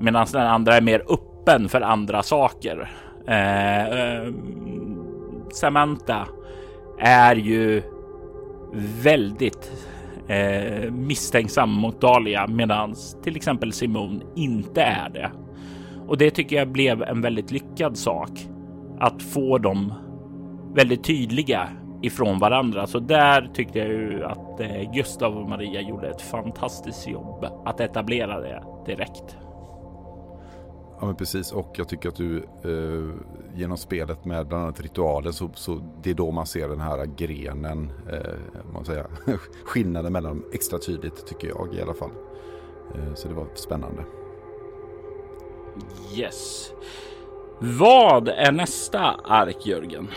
medan 0.00 0.26
den 0.32 0.46
andra 0.46 0.76
är 0.76 0.80
mer 0.80 1.02
öppen 1.08 1.68
för 1.68 1.80
andra 1.80 2.22
saker. 2.22 2.90
Eh, 3.26 3.86
eh, 3.86 4.32
Samantha 5.52 6.26
är 6.98 7.36
ju 7.36 7.82
väldigt 9.02 9.72
eh, 10.28 10.90
misstänksam 10.92 11.70
mot 11.70 12.00
Dahlia 12.00 12.46
medan 12.46 12.94
till 13.22 13.36
exempel 13.36 13.72
Simon 13.72 14.22
inte 14.36 14.82
är 14.82 15.08
det. 15.08 15.30
Och 16.06 16.18
det 16.18 16.30
tycker 16.30 16.56
jag 16.56 16.68
blev 16.68 17.02
en 17.02 17.20
väldigt 17.20 17.50
lyckad 17.50 17.96
sak 17.96 18.30
att 19.00 19.22
få 19.22 19.58
dem 19.58 19.94
väldigt 20.74 21.04
tydliga 21.04 21.68
ifrån 22.02 22.38
varandra. 22.38 22.86
Så 22.86 22.98
där 22.98 23.50
tyckte 23.54 23.78
jag 23.78 23.88
ju 23.88 24.24
att 24.24 24.60
eh, 24.60 24.92
Gustav 24.92 25.36
och 25.36 25.48
Maria 25.48 25.80
gjorde 25.80 26.08
ett 26.08 26.22
fantastiskt 26.22 27.08
jobb 27.08 27.46
att 27.64 27.80
etablera 27.80 28.40
det 28.40 28.62
direkt. 28.86 29.36
Ja 31.00 31.06
men 31.06 31.16
precis 31.16 31.52
och 31.52 31.72
jag 31.76 31.88
tycker 31.88 32.08
att 32.08 32.16
du 32.16 32.36
eh, 32.38 33.14
genom 33.54 33.76
spelet 33.76 34.24
med 34.24 34.46
bland 34.46 34.62
annat 34.64 34.80
ritualen 34.80 35.32
så, 35.32 35.50
så 35.54 35.80
det 36.02 36.10
är 36.10 36.14
då 36.14 36.30
man 36.30 36.46
ser 36.46 36.68
den 36.68 36.80
här 36.80 37.04
grenen, 37.16 37.92
eh, 38.12 38.62
man 38.72 38.84
säger, 38.84 39.06
skillnaden 39.64 40.12
mellan 40.12 40.30
dem 40.30 40.50
extra 40.52 40.78
tydligt 40.78 41.26
tycker 41.26 41.48
jag 41.48 41.74
i 41.74 41.82
alla 41.82 41.94
fall. 41.94 42.10
Eh, 42.94 43.14
så 43.14 43.28
det 43.28 43.34
var 43.34 43.46
spännande. 43.54 44.04
Yes. 46.14 46.72
Vad 47.58 48.28
är 48.28 48.52
nästa 48.52 49.00
ark 49.24 49.66
Jörgen? 49.66 50.08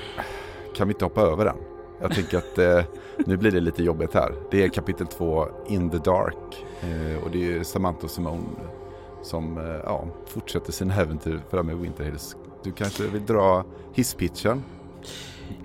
Kan 0.76 0.88
vi 0.88 0.94
inte 0.94 1.06
hoppa 1.06 1.22
över 1.22 1.46
den? 1.46 1.73
Jag 2.04 2.12
tänker 2.12 2.38
att 2.38 2.58
eh, 2.58 2.84
nu 3.26 3.38
blir 3.38 3.52
det 3.52 3.60
lite 3.60 3.84
jobbigt 3.84 4.14
här. 4.14 4.34
Det 4.52 4.64
är 4.64 4.68
kapitel 4.68 5.08
2 5.08 5.48
In 5.70 5.90
the 5.90 5.98
Dark 5.98 6.66
eh, 6.82 7.24
och 7.24 7.32
det 7.32 7.58
är 7.58 7.64
Samantha 7.64 8.04
och 8.04 8.10
Simone 8.10 8.44
som 9.22 9.58
eh, 9.58 9.64
ja, 9.64 10.06
fortsätter 10.28 10.72
sina 10.72 10.96
äventyr 10.96 11.40
framme 11.50 11.72
i 11.72 11.76
Winter 11.76 12.04
Hills. 12.04 12.36
Du 12.64 12.72
kanske 12.72 13.04
vill 13.04 13.26
dra 13.26 13.64
hisspitchen? 13.94 14.64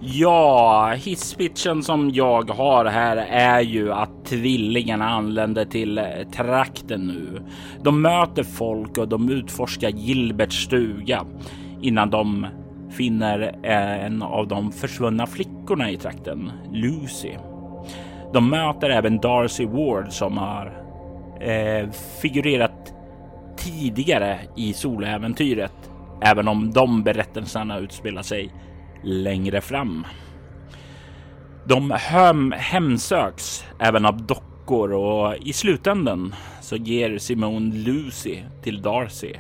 Ja, 0.01 0.95
hisspitchen 0.97 1.83
som 1.83 2.11
jag 2.11 2.51
har 2.51 2.85
här 2.85 3.17
är 3.17 3.61
ju 3.61 3.93
att 3.93 4.25
tvillingarna 4.25 5.09
anländer 5.09 5.65
till 5.65 5.99
eh, 5.99 6.05
trakten 6.37 7.07
nu. 7.07 7.43
De 7.83 8.03
möter 8.03 8.43
folk 8.43 8.99
och 8.99 9.09
de 9.09 9.31
utforskar 9.31 9.89
Gilberts 9.89 10.65
stuga 10.65 11.27
innan 11.81 12.11
de 12.11 12.47
finner 12.99 13.41
eh, 13.63 14.05
en 14.05 14.23
av 14.23 14.49
de 14.49 14.73
försvunna 14.73 15.27
flickorna 15.27 15.91
i 15.91 15.97
trakten, 15.97 16.53
Lucy. 16.73 17.33
De 18.33 18.51
möter 18.51 18.91
även 18.91 19.19
Darcy 19.19 19.67
Ward 19.67 20.13
som 20.13 20.39
har 20.39 20.67
eh, 21.41 21.91
figurerat 22.23 22.95
tidigare 23.57 24.39
i 24.57 24.73
soläventyret, 24.73 25.91
även 26.23 26.49
om 26.49 26.71
de 26.71 27.03
berättelserna 27.03 27.79
utspelar 27.79 28.23
sig 28.23 28.55
längre 29.05 29.61
fram. 29.61 30.07
De 31.65 31.91
hem 31.91 32.55
hemsöks 32.57 33.65
även 33.81 34.07
av 34.07 34.23
dockor 34.27 34.93
och 34.93 35.37
i 35.37 35.53
slutändan 35.53 36.35
så 36.61 36.77
ger 36.77 37.19
Simone 37.19 37.75
Lucy 37.75 38.37
till 38.63 38.83
Darcy 38.83 39.35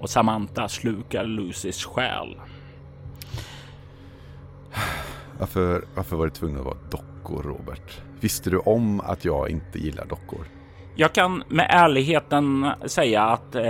och 0.00 0.10
Samantha 0.10 0.68
slukar 0.68 1.24
Lucys 1.24 1.84
själ. 1.84 2.36
Varför, 5.38 5.84
varför 5.94 6.16
var 6.16 6.24
det 6.24 6.34
tvungen 6.34 6.58
att 6.58 6.64
vara 6.64 6.76
dockor, 6.90 7.42
Robert? 7.42 8.00
Visste 8.20 8.50
du 8.50 8.58
om 8.58 9.00
att 9.00 9.24
jag 9.24 9.50
inte 9.50 9.78
gillar 9.78 10.04
dockor? 10.04 10.46
Jag 11.00 11.12
kan 11.12 11.42
med 11.48 11.66
ärligheten 11.70 12.66
säga 12.86 13.22
att 13.22 13.54
eh, 13.54 13.62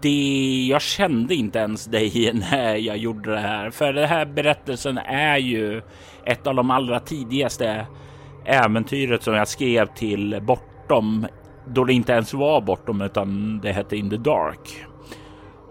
det, 0.00 0.66
jag 0.68 0.82
kände 0.82 1.34
inte 1.34 1.58
ens 1.58 1.84
dig 1.84 2.30
när 2.50 2.76
jag 2.76 2.96
gjorde 2.96 3.30
det 3.30 3.40
här. 3.40 3.70
För 3.70 3.92
den 3.92 4.08
här 4.08 4.24
berättelsen 4.24 4.98
är 4.98 5.38
ju 5.38 5.82
ett 6.24 6.46
av 6.46 6.54
de 6.54 6.70
allra 6.70 7.00
tidigaste 7.00 7.86
äventyret 8.44 9.22
som 9.22 9.34
jag 9.34 9.48
skrev 9.48 9.86
till 9.86 10.40
Bortom. 10.42 11.26
Då 11.66 11.84
det 11.84 11.92
inte 11.92 12.12
ens 12.12 12.34
var 12.34 12.60
Bortom 12.60 13.00
utan 13.00 13.60
det 13.60 13.72
hette 13.72 13.96
In 13.96 14.10
the 14.10 14.16
Dark. 14.16 14.86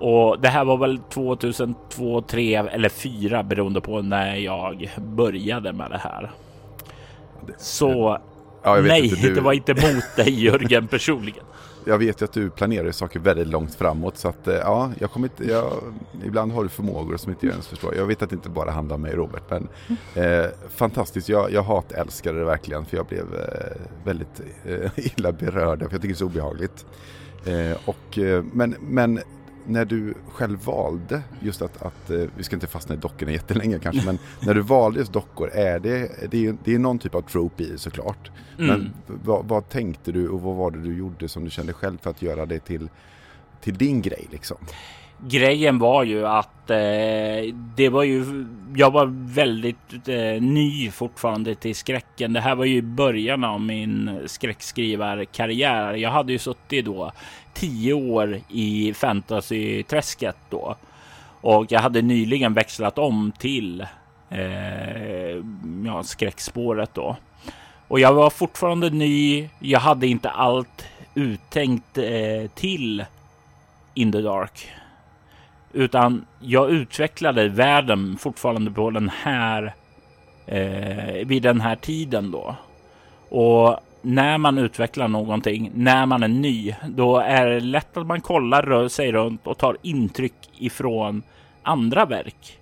Och 0.01 0.39
det 0.39 0.47
här 0.47 0.65
var 0.65 0.77
väl 0.77 0.99
2002, 0.99 1.75
2003 1.89 2.41
eller 2.41 2.89
2004 2.89 3.43
beroende 3.43 3.81
på 3.81 4.01
när 4.01 4.35
jag 4.35 4.89
började 4.97 5.73
med 5.73 5.91
det 5.91 5.97
här. 5.97 6.31
Så 7.57 8.17
ja, 8.63 8.81
nej, 8.81 9.03
inte, 9.03 9.27
du... 9.27 9.33
det 9.33 9.41
var 9.41 9.53
inte 9.53 9.73
mot 9.73 10.15
dig 10.15 10.43
Jörgen 10.43 10.87
personligen. 10.87 11.43
Jag 11.85 11.97
vet 11.97 12.21
ju 12.21 12.25
att 12.25 12.33
du 12.33 12.49
planerar 12.49 12.91
saker 12.91 13.19
väldigt 13.19 13.47
långt 13.47 13.75
framåt 13.75 14.17
så 14.17 14.27
att 14.27 14.47
eh, 14.47 14.55
ja, 14.55 14.91
jag 14.99 15.11
kommer 15.11 15.27
inte, 15.27 15.51
jag, 15.51 15.71
ibland 16.25 16.51
har 16.51 16.63
du 16.63 16.69
förmågor 16.69 17.17
som 17.17 17.31
inte 17.31 17.45
jag 17.45 17.53
ens 17.53 17.67
förstår. 17.67 17.95
Jag 17.95 18.05
vet 18.05 18.21
att 18.21 18.29
det 18.29 18.35
inte 18.35 18.49
bara 18.49 18.71
handlar 18.71 18.95
om 18.95 19.01
mig 19.01 19.15
Robert, 19.15 19.43
men 19.49 19.67
eh, 20.25 20.45
fantastiskt. 20.75 21.29
Jag, 21.29 21.51
jag 21.51 21.63
hatälskade 21.63 22.39
det 22.39 22.45
verkligen 22.45 22.85
för 22.85 22.97
jag 22.97 23.05
blev 23.05 23.25
eh, 23.33 23.81
väldigt 24.05 24.41
eh, 24.65 24.91
illa 25.17 25.31
berörd 25.31 25.79
för 25.79 25.91
jag 25.91 26.01
tycker 26.01 26.07
det 26.07 26.13
är 26.13 26.15
så 26.15 26.25
obehagligt. 26.25 26.85
Eh, 27.45 27.77
och, 27.85 28.17
eh, 28.17 28.43
men, 28.53 28.75
men 28.79 29.19
när 29.65 29.85
du 29.85 30.13
själv 30.27 30.65
valde 30.65 31.21
just 31.39 31.61
att, 31.61 31.81
att 31.81 32.09
eh, 32.09 32.23
vi 32.37 32.43
ska 32.43 32.55
inte 32.55 32.67
fastna 32.67 32.95
i 32.95 32.97
dockorna 32.97 33.31
jättelänge 33.31 33.79
kanske, 33.79 34.05
men 34.05 34.19
när 34.41 34.53
du 34.53 34.61
valde 34.61 34.99
just 34.99 35.13
dockor, 35.13 35.49
är 35.49 35.79
det, 35.79 36.11
det 36.31 36.45
är, 36.45 36.55
det 36.63 36.75
är 36.75 36.79
någon 36.79 36.99
typ 36.99 37.15
av 37.15 37.21
trope 37.21 37.63
i 37.63 37.77
såklart. 37.77 38.31
Mm. 38.59 38.67
Men 38.67 38.93
vad, 39.05 39.45
vad, 39.45 39.69
tänkte 39.69 40.11
du 40.11 40.29
och 40.29 40.41
vad 40.41 40.55
var 40.55 40.71
det 40.71 40.81
du 40.81 40.97
gjorde 40.97 41.29
som 41.29 41.43
du 41.43 41.49
kände 41.49 41.73
själv 41.73 41.97
för 42.01 42.09
att 42.09 42.21
göra 42.21 42.45
det 42.45 42.59
till, 42.59 42.89
till 43.61 43.77
din 43.77 44.01
grej 44.01 44.27
liksom? 44.31 44.57
Grejen 45.27 45.79
var 45.79 46.03
ju 46.03 46.27
att 46.27 46.69
eh, 46.69 47.55
det 47.75 47.89
var 47.89 48.03
ju, 48.03 48.45
jag 48.75 48.91
var 48.91 49.33
väldigt 49.33 50.07
eh, 50.07 50.41
ny 50.41 50.91
fortfarande 50.91 51.55
till 51.55 51.75
skräcken. 51.75 52.33
Det 52.33 52.39
här 52.39 52.55
var 52.55 52.65
ju 52.65 52.81
början 52.81 53.43
av 53.43 53.61
min 53.61 54.19
skräckskrivarkarriär. 54.25 55.93
Jag 55.93 56.09
hade 56.09 56.31
ju 56.31 56.39
suttit 56.39 56.85
då 56.85 57.11
tio 57.53 57.93
år 57.93 58.39
i 58.49 58.93
fantasy-träsket 58.93 60.37
då. 60.49 60.75
Och 61.41 61.71
jag 61.71 61.79
hade 61.79 62.01
nyligen 62.01 62.53
växlat 62.53 62.97
om 62.97 63.31
till 63.37 63.85
eh, 64.29 65.43
ja, 65.85 66.03
skräckspåret 66.03 66.93
då. 66.93 67.15
Och 67.87 67.99
jag 67.99 68.13
var 68.13 68.29
fortfarande 68.29 68.89
ny. 68.89 69.49
Jag 69.59 69.79
hade 69.79 70.07
inte 70.07 70.29
allt 70.29 70.85
uttänkt 71.15 71.97
eh, 71.97 72.49
till 72.55 73.05
In 73.93 74.11
the 74.11 74.21
Dark. 74.21 74.71
Utan 75.73 76.25
jag 76.39 76.69
utvecklade 76.69 77.49
världen 77.49 78.17
fortfarande 78.17 78.71
på 78.71 78.89
den 78.89 79.09
här 79.09 79.73
eh, 80.45 81.25
vid 81.25 81.43
den 81.43 81.61
här 81.61 81.75
tiden 81.75 82.31
då. 82.31 82.55
Och 83.29 83.79
när 84.01 84.37
man 84.37 84.57
utvecklar 84.57 85.07
någonting, 85.07 85.71
när 85.73 86.05
man 86.05 86.23
är 86.23 86.27
ny, 86.27 86.75
då 86.87 87.17
är 87.17 87.47
det 87.47 87.59
lätt 87.59 87.97
att 87.97 88.07
man 88.07 88.21
kollar, 88.21 88.61
rör 88.61 88.87
sig 88.87 89.11
runt 89.11 89.47
och 89.47 89.57
tar 89.57 89.77
intryck 89.81 90.49
ifrån 90.57 91.23
andra 91.63 92.05
verk. 92.05 92.57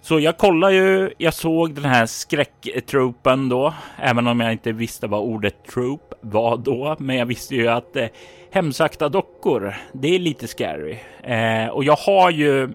Så 0.00 0.20
jag 0.20 0.38
kollade 0.38 0.74
ju, 0.74 1.10
jag 1.18 1.34
såg 1.34 1.74
den 1.74 1.84
här 1.84 2.06
skräcktroopen 2.06 3.48
då, 3.48 3.74
även 3.98 4.26
om 4.26 4.40
jag 4.40 4.52
inte 4.52 4.72
visste 4.72 5.06
vad 5.06 5.20
ordet 5.20 5.64
troop 5.64 6.14
var 6.20 6.56
då. 6.56 6.96
Men 6.98 7.16
jag 7.16 7.26
visste 7.26 7.54
ju 7.54 7.68
att 7.68 7.96
eh, 7.96 8.06
hemsökta 8.52 9.08
dockor, 9.08 9.74
det 9.92 10.14
är 10.14 10.18
lite 10.18 10.46
scary. 10.46 10.98
Eh, 11.22 11.68
och 11.68 11.84
jag 11.84 11.96
har 11.96 12.30
ju 12.30 12.68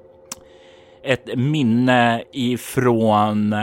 ett 1.04 1.36
minne 1.36 2.24
ifrån, 2.34 3.56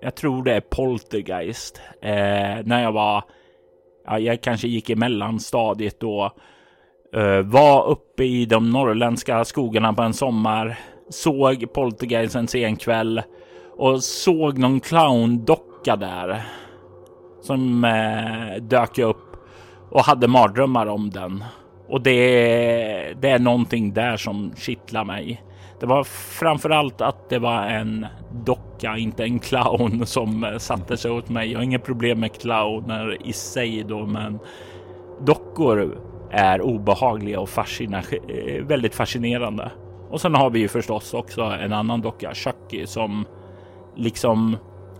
jag 0.00 0.14
tror 0.14 0.44
det 0.44 0.54
är 0.54 0.60
Poltergeist, 0.60 1.80
eh, 2.02 2.64
när 2.64 2.82
jag 2.82 2.92
var 2.92 3.24
jag 4.16 4.40
kanske 4.40 4.68
gick 4.68 4.90
i 4.90 4.96
mellanstadiet 4.96 6.00
då. 6.00 6.32
Uh, 7.16 7.40
var 7.40 7.86
uppe 7.86 8.24
i 8.24 8.46
de 8.46 8.70
norrländska 8.70 9.44
skogarna 9.44 9.92
på 9.92 10.02
en 10.02 10.14
sommar. 10.14 10.78
Såg 11.10 11.72
Poltergeist 11.72 12.34
en 12.34 12.48
sen 12.48 12.76
kväll 12.76 13.22
och 13.76 14.02
såg 14.02 14.58
någon 14.58 14.80
clowndocka 14.80 15.96
där. 15.96 16.42
Som 17.42 17.84
uh, 17.84 18.62
dök 18.62 18.98
upp 18.98 19.36
och 19.90 20.04
hade 20.04 20.28
mardrömmar 20.28 20.86
om 20.86 21.10
den. 21.10 21.44
Och 21.88 22.02
det, 22.02 23.14
det 23.20 23.30
är 23.30 23.38
någonting 23.38 23.94
där 23.94 24.16
som 24.16 24.52
kittlar 24.56 25.04
mig. 25.04 25.42
Det 25.80 25.86
var 25.86 26.04
framför 26.04 26.70
allt 26.70 27.00
att 27.00 27.28
det 27.28 27.38
var 27.38 27.62
en 27.62 28.06
docka, 28.44 28.96
inte 28.96 29.24
en 29.24 29.38
clown 29.38 30.06
som 30.06 30.44
eh, 30.44 30.58
satte 30.58 30.96
sig 30.96 31.10
åt 31.10 31.28
mig. 31.28 31.52
Jag 31.52 31.58
har 31.58 31.64
inget 31.64 31.84
problem 31.84 32.20
med 32.20 32.40
clowner 32.40 33.26
i 33.26 33.32
sig 33.32 33.84
då, 33.88 34.06
men 34.06 34.38
dockor 35.20 35.98
är 36.30 36.60
obehagliga 36.60 37.40
och 37.40 37.48
fascina 37.48 37.98
eh, 38.28 38.64
väldigt 38.64 38.94
fascinerande. 38.94 39.70
Och 40.10 40.20
sen 40.20 40.34
har 40.34 40.50
vi 40.50 40.58
ju 40.58 40.68
förstås 40.68 41.14
också 41.14 41.42
en 41.42 41.72
annan 41.72 42.00
docka, 42.00 42.34
Chucky, 42.34 42.86
som 42.86 43.24
liksom 43.96 44.56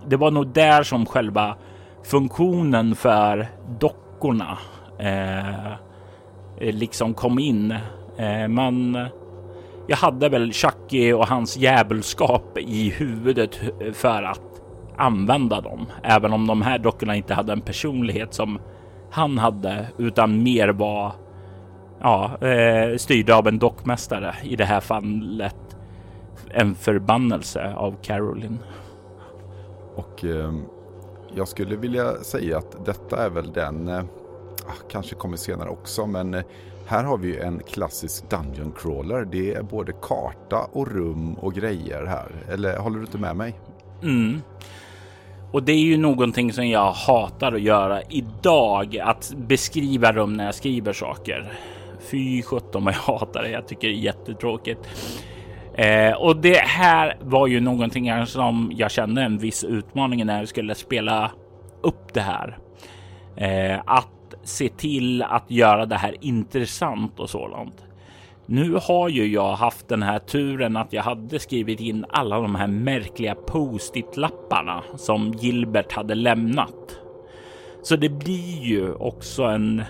det 0.07 0.16
var 0.16 0.31
nog 0.31 0.47
där 0.47 0.83
som 0.83 1.07
själva 1.07 1.57
funktionen 2.05 2.95
för 2.95 3.47
dockorna 3.81 4.59
eh, 4.99 5.72
eh 5.72 5.76
liksom 6.59 7.14
kom 7.14 7.39
in. 7.39 7.74
Eh, 8.18 8.49
man 8.49 9.09
jag 9.89 9.97
hade 9.97 10.28
väl 10.28 10.53
Chucky 10.53 11.12
och 11.12 11.26
hans 11.26 11.57
djävulskap 11.57 12.59
i 12.59 12.91
huvudet 12.91 13.61
för 13.93 14.22
att 14.22 14.62
använda 14.97 15.61
dem. 15.61 15.86
Även 16.03 16.32
om 16.32 16.47
de 16.47 16.62
här 16.62 16.78
dockorna 16.78 17.16
inte 17.16 17.34
hade 17.34 17.53
en 17.53 17.61
personlighet 17.61 18.34
som 18.34 18.59
han 19.11 19.39
hade, 19.39 19.86
utan 19.99 20.43
mer 20.43 20.68
var 20.68 21.12
ja, 22.01 22.47
eh, 22.47 22.97
styrda 22.97 23.36
av 23.36 23.49
en 23.49 23.59
dockmästare. 23.59 24.34
I 24.43 24.57
det 24.57 24.64
här 24.64 24.80
fallet 24.80 25.76
en 26.51 26.74
förbannelse 26.74 27.74
av 27.74 27.97
Caroline. 28.03 28.59
Och 29.95 30.24
eh, 30.24 30.53
jag 31.34 31.49
skulle 31.49 31.76
vilja 31.76 32.14
säga 32.14 32.59
att 32.59 32.84
detta 32.86 33.24
är 33.24 33.30
väl 33.30 33.53
den, 33.53 33.89
eh, 33.89 34.05
ah, 34.66 34.89
kanske 34.91 35.14
kommer 35.14 35.36
senare 35.36 35.68
också, 35.68 36.07
men 36.07 36.34
eh, 36.34 36.43
här 36.89 37.05
har 37.05 37.18
vi 37.18 37.39
en 37.39 37.62
klassisk 37.70 38.30
Dungeon 38.30 38.72
Crawler. 38.76 39.24
Det 39.24 39.55
är 39.55 39.62
både 39.62 39.93
karta 39.93 40.68
och 40.72 40.93
rum 40.93 41.34
och 41.34 41.55
grejer 41.55 42.07
här. 42.07 42.53
Eller 42.53 42.78
håller 42.78 42.97
du 42.97 43.05
inte 43.05 43.18
med 43.18 43.36
mig? 43.36 43.61
Mm. 44.03 44.43
Och 45.53 45.62
det 45.62 45.72
är 45.72 45.80
ju 45.80 45.97
någonting 45.97 46.53
som 46.53 46.68
jag 46.68 46.93
hatar 46.93 47.53
att 47.53 47.61
göra 47.61 48.03
idag. 48.03 48.99
Att 48.99 49.32
beskriva 49.36 50.12
rum 50.12 50.32
när 50.32 50.45
jag 50.45 50.55
skriver 50.55 50.93
saker. 50.93 51.53
Fy 52.11 52.43
sjutton 52.43 52.84
vad 52.84 52.95
jag 52.95 53.01
hatar 53.01 53.43
det. 53.43 53.51
Jag 53.51 53.68
tycker 53.68 53.89
det 53.89 53.95
är 53.95 53.99
jättetråkigt. 53.99 54.80
Eh, 55.74 56.12
och 56.12 56.36
det 56.36 56.59
här 56.59 57.16
var 57.20 57.47
ju 57.47 57.61
någonting 57.61 58.26
som 58.26 58.72
jag 58.74 58.91
kände 58.91 59.22
en 59.22 59.39
viss 59.39 59.64
utmaning 59.64 60.26
när 60.26 60.39
jag 60.39 60.49
skulle 60.49 60.74
spela 60.74 61.30
upp 61.82 62.14
det 62.14 62.20
här. 62.20 62.59
Eh, 63.41 63.80
att 63.86 64.34
se 64.43 64.68
till 64.68 65.22
att 65.22 65.51
göra 65.51 65.86
det 65.86 65.97
här 65.97 66.14
intressant 66.20 67.20
och 67.20 67.30
sådant. 67.30 67.84
Nu 68.47 68.78
har 68.82 69.09
ju 69.09 69.26
jag 69.26 69.53
haft 69.57 69.89
den 69.89 70.03
här 70.03 70.18
turen 70.18 70.76
att 70.76 70.93
jag 70.93 71.03
hade 71.03 71.39
skrivit 71.39 71.80
in 71.80 72.05
alla 72.09 72.41
de 72.41 72.55
här 72.55 72.66
märkliga 72.66 73.34
post-it 73.34 74.16
lapparna 74.16 74.82
som 74.97 75.32
Gilbert 75.32 75.93
hade 75.93 76.14
lämnat. 76.14 77.01
Så 77.82 77.97
det 77.97 78.09
blir 78.09 78.62
ju 78.62 78.93
också 78.93 79.43
en 79.43 79.82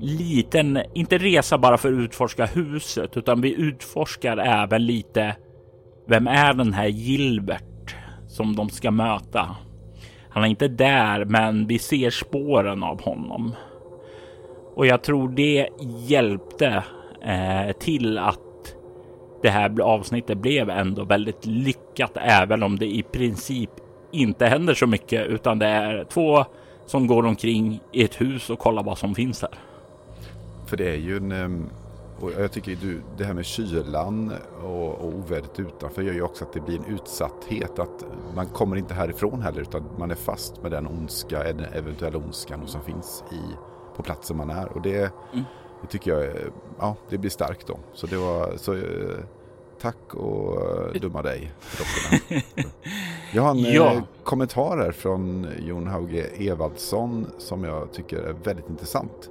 liten, 0.00 0.78
inte 0.94 1.18
resa 1.18 1.58
bara 1.58 1.78
för 1.78 1.92
att 1.92 1.98
utforska 1.98 2.46
huset, 2.46 3.16
utan 3.16 3.40
vi 3.40 3.54
utforskar 3.54 4.36
även 4.36 4.86
lite. 4.86 5.36
Vem 6.08 6.26
är 6.26 6.54
den 6.54 6.72
här 6.72 6.86
Gilbert 6.86 7.96
som 8.28 8.56
de 8.56 8.68
ska 8.68 8.90
möta? 8.90 9.56
Han 10.36 10.44
är 10.44 10.48
inte 10.48 10.68
där, 10.68 11.24
men 11.24 11.66
vi 11.66 11.78
ser 11.78 12.10
spåren 12.10 12.82
av 12.82 13.02
honom. 13.02 13.54
Och 14.74 14.86
jag 14.86 15.02
tror 15.02 15.28
det 15.28 15.68
hjälpte 16.06 16.82
eh, 17.22 17.72
till 17.78 18.18
att 18.18 18.74
det 19.42 19.50
här 19.50 19.80
avsnittet 19.80 20.38
blev 20.38 20.70
ändå 20.70 21.04
väldigt 21.04 21.46
lyckat, 21.46 22.10
även 22.14 22.62
om 22.62 22.78
det 22.78 22.86
i 22.86 23.02
princip 23.02 23.70
inte 24.12 24.46
händer 24.46 24.74
så 24.74 24.86
mycket, 24.86 25.26
utan 25.26 25.58
det 25.58 25.66
är 25.66 26.04
två 26.04 26.44
som 26.86 27.06
går 27.06 27.26
omkring 27.26 27.80
i 27.92 28.04
ett 28.04 28.20
hus 28.20 28.50
och 28.50 28.58
kollar 28.58 28.82
vad 28.82 28.98
som 28.98 29.14
finns 29.14 29.40
där. 29.40 29.54
För 30.66 30.76
det 30.76 30.90
är 30.90 30.98
ju 30.98 31.16
en... 31.16 31.32
Ehm, 31.32 31.70
och 32.20 32.30
jag 32.38 32.52
tycker 32.52 32.76
du, 32.80 33.02
det 33.16 33.24
här 33.24 33.34
med 33.34 33.44
kylan 33.44 34.32
och, 34.62 34.88
och 34.94 35.04
ovädret 35.06 35.60
utanför 35.60 36.02
gör 36.02 36.12
ju 36.12 36.22
också 36.22 36.44
att 36.44 36.52
det 36.52 36.60
blir 36.60 36.78
en 36.78 36.84
utsatthet. 36.84 37.78
Att 37.78 38.04
man 38.34 38.46
kommer 38.46 38.76
inte 38.76 38.94
härifrån 38.94 39.42
heller 39.42 39.60
utan 39.60 39.82
man 39.98 40.10
är 40.10 40.14
fast 40.14 40.62
med 40.62 40.70
den 40.70 40.86
ondska, 40.86 41.42
den 41.42 41.60
eventuella 41.72 42.18
ondskan 42.18 42.66
som 42.66 42.82
finns 42.82 43.24
i, 43.32 43.40
på 43.96 44.02
platsen 44.02 44.36
man 44.36 44.50
är. 44.50 44.72
Och 44.72 44.82
det, 44.82 45.12
det 45.82 45.86
tycker 45.88 46.10
jag 46.18 46.34
ja, 46.78 46.96
det 47.08 47.18
blir 47.18 47.30
starkt 47.30 47.66
då. 47.66 47.78
Så 47.92 48.06
det 48.06 48.16
var, 48.16 48.52
så 48.56 48.74
eh, 48.74 48.80
tack 49.80 50.14
och 50.14 50.60
eh, 50.94 51.00
dumma 51.00 51.22
dig. 51.22 51.52
Jag 53.32 53.42
har 53.42 53.50
en 53.50 53.58
Ja. 53.72 53.92
eh, 53.94 54.02
kommentar 54.24 54.76
här 54.78 54.92
från 54.92 55.46
Jon 55.58 55.86
Hauge 55.86 56.26
Evaldsson 56.36 57.26
som 57.38 57.64
jag 57.64 57.92
tycker 57.92 58.16
är 58.16 58.32
väldigt 58.32 58.68
intressant. 58.68 59.30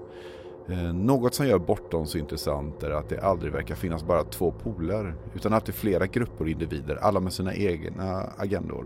Eh, 0.70 0.94
något 0.94 1.34
som 1.34 1.48
gör 1.48 1.60
Bortom 1.60 2.06
så 2.06 2.18
intressant 2.18 2.84
är 2.84 2.92
att 2.92 3.10
det 3.10 3.22
aldrig 3.22 3.54
verkar 3.54 3.76
finnas 3.76 4.04
bara 4.04 4.24
två 4.24 4.52
poler 4.52 5.16
utan 5.34 5.54
alltid 5.54 5.76
flera 5.76 6.08
grupper 6.08 6.44
och 6.44 6.50
individer, 6.50 6.96
alla 6.96 7.20
med 7.20 7.34
sina 7.34 7.56
egna 7.56 8.30
agendor. 8.38 8.86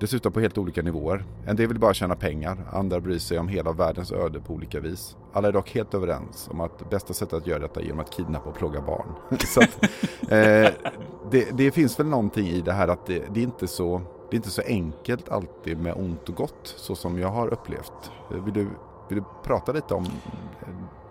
Dessutom 0.00 0.32
på 0.32 0.40
helt 0.40 0.58
olika 0.58 0.82
nivåer. 0.82 1.24
En 1.46 1.56
del 1.56 1.68
vill 1.68 1.78
bara 1.78 1.94
tjäna 1.94 2.16
pengar, 2.16 2.58
andra 2.72 3.00
bryr 3.00 3.18
sig 3.18 3.38
om 3.38 3.48
hela 3.48 3.72
världens 3.72 4.12
öde 4.12 4.40
på 4.40 4.52
olika 4.52 4.80
vis. 4.80 5.16
Alla 5.32 5.48
är 5.48 5.52
dock 5.52 5.70
helt 5.70 5.94
överens 5.94 6.48
om 6.50 6.60
att 6.60 6.90
bästa 6.90 7.14
sättet 7.14 7.34
att 7.34 7.46
göra 7.46 7.58
detta 7.58 7.80
är 7.80 7.84
genom 7.84 8.00
att 8.00 8.10
kidnappa 8.10 8.50
och 8.50 8.56
plåga 8.56 8.80
barn. 8.80 9.06
så 9.38 9.60
att, 9.60 9.82
eh, 10.22 10.90
det, 11.30 11.50
det 11.52 11.70
finns 11.70 11.98
väl 12.00 12.06
någonting 12.06 12.46
i 12.46 12.60
det 12.60 12.72
här 12.72 12.88
att 12.88 13.06
det, 13.06 13.22
det, 13.34 13.40
är 13.40 13.44
inte 13.44 13.66
så, 13.66 14.00
det 14.30 14.34
är 14.34 14.38
inte 14.38 14.50
så 14.50 14.62
enkelt 14.62 15.28
alltid 15.28 15.78
med 15.78 15.94
ont 15.96 16.28
och 16.28 16.34
gott 16.34 16.74
så 16.76 16.94
som 16.94 17.18
jag 17.18 17.28
har 17.28 17.48
upplevt. 17.48 18.10
Vill 18.44 18.54
du, 18.54 18.68
vill 19.08 19.18
du 19.18 19.24
prata 19.44 19.72
lite 19.72 19.94
om 19.94 20.06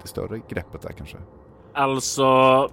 det 0.01 0.07
större 0.07 0.41
greppet 0.49 0.81
där 0.81 0.91
kanske? 0.91 1.17
Alltså, 1.73 2.69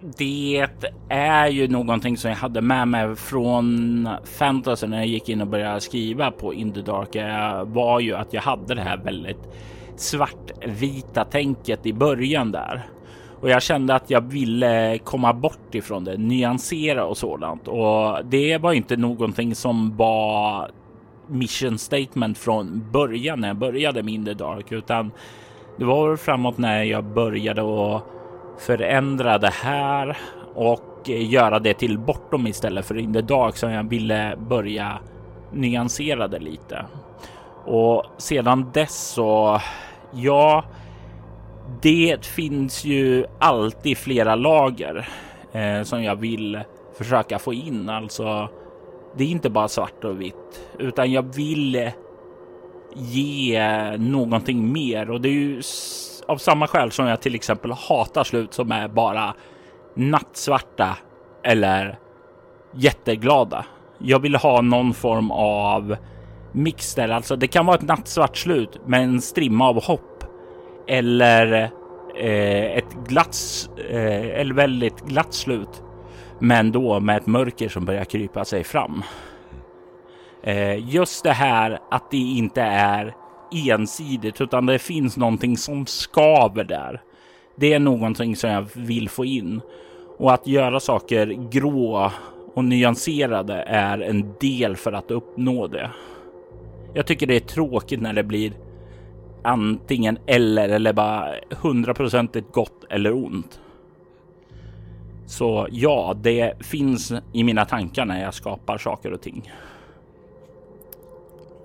det 0.00 0.66
är 1.08 1.48
ju 1.48 1.68
någonting 1.68 2.16
som 2.16 2.30
jag 2.30 2.36
hade 2.36 2.60
med 2.60 2.88
mig 2.88 3.16
från 3.16 4.08
fantasy 4.24 4.86
när 4.86 4.96
jag 4.96 5.06
gick 5.06 5.28
in 5.28 5.40
och 5.40 5.46
började 5.46 5.80
skriva 5.80 6.30
på 6.30 6.54
In 6.54 6.72
the 6.72 6.80
Dark. 6.80 7.14
Eh, 7.14 7.64
var 7.64 8.00
ju 8.00 8.14
att 8.14 8.32
jag 8.32 8.42
hade 8.42 8.74
det 8.74 8.80
här 8.80 8.96
väldigt 8.96 9.48
svartvita 9.96 11.24
tänket 11.24 11.86
i 11.86 11.92
början 11.92 12.52
där. 12.52 12.88
Och 13.40 13.50
jag 13.50 13.62
kände 13.62 13.94
att 13.94 14.10
jag 14.10 14.20
ville 14.20 14.98
komma 14.98 15.32
bort 15.32 15.74
ifrån 15.74 16.04
det, 16.04 16.16
nyansera 16.16 17.04
och 17.04 17.16
sådant. 17.16 17.68
Och 17.68 18.24
det 18.24 18.58
var 18.58 18.72
inte 18.72 18.96
någonting 18.96 19.54
som 19.54 19.96
var 19.96 20.70
mission 21.30 21.78
statement 21.78 22.38
från 22.38 22.90
början 22.92 23.40
när 23.40 23.48
jag 23.48 23.56
började 23.56 24.02
med 24.02 24.14
In 24.14 24.24
the 24.24 24.34
Dark, 24.34 24.72
utan 24.72 25.12
det 25.78 25.84
var 25.84 26.16
framåt 26.16 26.58
när 26.58 26.82
jag 26.82 27.04
började 27.04 27.60
att 27.62 28.02
förändra 28.58 29.38
det 29.38 29.52
här 29.52 30.18
och 30.54 31.08
göra 31.08 31.58
det 31.58 31.74
till 31.74 31.98
bortom 31.98 32.46
istället 32.46 32.86
för 32.86 32.98
In 32.98 33.12
the 33.12 33.20
Dark 33.20 33.56
som 33.56 33.70
jag 33.70 33.88
ville 33.88 34.36
börja 34.36 34.98
nyansera 35.52 36.28
det 36.28 36.38
lite. 36.38 36.84
Och 37.64 38.04
sedan 38.18 38.70
dess 38.74 39.12
så, 39.12 39.60
ja, 40.12 40.64
det 41.82 42.26
finns 42.26 42.84
ju 42.84 43.24
alltid 43.38 43.98
flera 43.98 44.34
lager 44.34 45.08
eh, 45.52 45.82
som 45.82 46.02
jag 46.02 46.16
vill 46.16 46.60
försöka 46.98 47.38
få 47.38 47.52
in. 47.52 47.88
Alltså, 47.88 48.48
det 49.16 49.24
är 49.24 49.28
inte 49.28 49.50
bara 49.50 49.68
svart 49.68 50.04
och 50.04 50.20
vitt, 50.20 50.70
utan 50.78 51.12
jag 51.12 51.34
vill 51.34 51.90
ge 52.94 53.62
någonting 53.98 54.72
mer 54.72 55.10
och 55.10 55.20
det 55.20 55.28
är 55.28 55.32
ju 55.32 55.62
av 56.26 56.36
samma 56.36 56.66
skäl 56.66 56.90
som 56.90 57.06
jag 57.06 57.20
till 57.20 57.34
exempel 57.34 57.72
hatar 57.72 58.24
slut 58.24 58.54
som 58.54 58.72
är 58.72 58.88
bara 58.88 59.34
nattsvarta 59.94 60.96
eller 61.44 61.98
jätteglada. 62.74 63.64
Jag 63.98 64.18
vill 64.18 64.34
ha 64.36 64.60
någon 64.60 64.94
form 64.94 65.30
av 65.30 65.96
mix 66.52 66.94
där, 66.94 67.08
alltså 67.08 67.36
det 67.36 67.46
kan 67.46 67.66
vara 67.66 67.76
ett 67.76 67.82
nattsvart 67.82 68.36
slut 68.36 68.80
med 68.86 69.02
en 69.02 69.20
strimma 69.20 69.68
av 69.68 69.84
hopp 69.84 70.24
eller 70.88 71.70
eh, 72.16 72.76
ett 72.76 72.94
glatt, 73.08 73.36
eh, 73.90 74.40
eller 74.40 74.54
väldigt 74.54 75.00
glatt 75.00 75.34
slut, 75.34 75.82
men 76.40 76.72
då 76.72 77.00
med 77.00 77.16
ett 77.16 77.26
mörker 77.26 77.68
som 77.68 77.84
börjar 77.84 78.04
krypa 78.04 78.44
sig 78.44 78.64
fram. 78.64 79.02
Eh, 80.42 80.88
just 80.94 81.24
det 81.24 81.32
här 81.32 81.78
att 81.90 82.10
det 82.10 82.16
inte 82.16 82.62
är 82.62 83.14
ensidigt 83.68 84.40
utan 84.40 84.66
det 84.66 84.78
finns 84.78 85.16
någonting 85.16 85.56
som 85.56 85.86
skaver 85.86 86.64
där. 86.64 87.02
Det 87.56 87.72
är 87.72 87.78
någonting 87.78 88.36
som 88.36 88.50
jag 88.50 88.66
vill 88.74 89.08
få 89.08 89.24
in 89.24 89.60
och 90.18 90.32
att 90.32 90.46
göra 90.46 90.80
saker 90.80 91.26
grå 91.50 92.10
och 92.54 92.64
nyanserade 92.64 93.54
är 93.62 93.98
en 93.98 94.34
del 94.40 94.76
för 94.76 94.92
att 94.92 95.10
uppnå 95.10 95.66
det. 95.66 95.90
Jag 96.94 97.06
tycker 97.06 97.26
det 97.26 97.36
är 97.36 97.40
tråkigt 97.40 98.00
när 98.00 98.12
det 98.12 98.22
blir 98.22 98.52
antingen 99.42 100.18
eller 100.26 100.68
eller 100.68 100.92
bara 100.92 101.34
hundraprocentigt 101.50 102.52
gott 102.52 102.84
eller 102.90 103.12
ont. 103.12 103.60
Så 105.30 105.66
ja, 105.70 106.16
det 106.22 106.52
finns 106.60 107.12
i 107.32 107.44
mina 107.44 107.64
tankar 107.64 108.04
när 108.04 108.22
jag 108.22 108.34
skapar 108.34 108.78
saker 108.78 109.12
och 109.12 109.20
ting. 109.20 109.52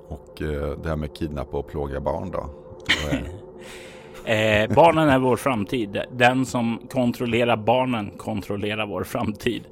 Och 0.07 0.41
eh, 0.41 0.77
det 0.83 0.89
här 0.89 0.95
med 0.95 1.15
kidnappa 1.15 1.57
och 1.57 1.67
plåga 1.67 1.99
barn 1.99 2.31
då? 2.31 2.49
Eh, 4.27 4.73
barnen 4.75 5.09
är 5.09 5.19
vår 5.19 5.37
framtid. 5.37 6.01
Den 6.11 6.45
som 6.45 6.79
kontrollerar 6.91 7.57
barnen 7.57 8.11
kontrollerar 8.17 8.85
vår 8.85 9.03
framtid. 9.03 9.63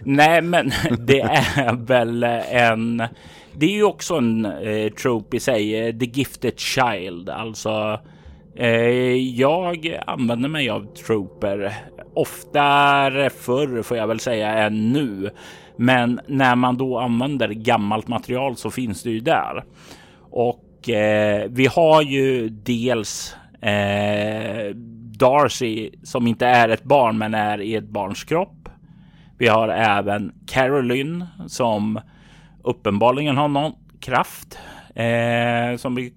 Nej, 0.00 0.42
men 0.42 0.70
det 0.98 1.20
är 1.20 1.86
väl 1.86 2.24
en... 2.50 3.02
Det 3.52 3.66
är 3.66 3.70
ju 3.70 3.84
också 3.84 4.14
en 4.14 4.44
eh, 4.44 4.92
trope 4.92 5.36
i 5.36 5.40
sig, 5.40 5.88
eh, 5.88 5.98
the 5.98 6.04
gifted 6.04 6.58
child. 6.58 7.28
Alltså, 7.28 8.00
Eh, 8.56 9.16
jag 9.38 9.98
använder 10.06 10.48
mig 10.48 10.70
av 10.70 10.94
Trooper 10.94 11.74
oftare 12.14 13.30
förr 13.30 13.82
får 13.82 13.96
jag 13.96 14.06
väl 14.06 14.20
säga 14.20 14.52
än 14.52 14.92
nu. 14.92 15.30
Men 15.76 16.20
när 16.26 16.56
man 16.56 16.76
då 16.76 16.98
använder 16.98 17.48
gammalt 17.48 18.08
material 18.08 18.56
så 18.56 18.70
finns 18.70 19.02
det 19.02 19.10
ju 19.10 19.20
där. 19.20 19.64
Och 20.30 20.88
eh, 20.88 21.46
vi 21.50 21.66
har 21.66 22.02
ju 22.02 22.48
dels 22.48 23.36
eh, 23.60 24.74
Darcy 25.18 25.90
som 26.02 26.26
inte 26.26 26.46
är 26.46 26.68
ett 26.68 26.84
barn 26.84 27.18
men 27.18 27.34
är 27.34 27.60
i 27.60 27.74
ett 27.74 27.88
barns 27.88 28.24
kropp. 28.24 28.68
Vi 29.38 29.48
har 29.48 29.68
även 29.68 30.32
Caroline 30.46 31.26
som 31.46 32.00
uppenbarligen 32.64 33.36
har 33.36 33.48
någon 33.48 33.72
kraft 34.00 34.58
eh, 34.94 35.76
som 35.76 35.94
vi 35.94 36.12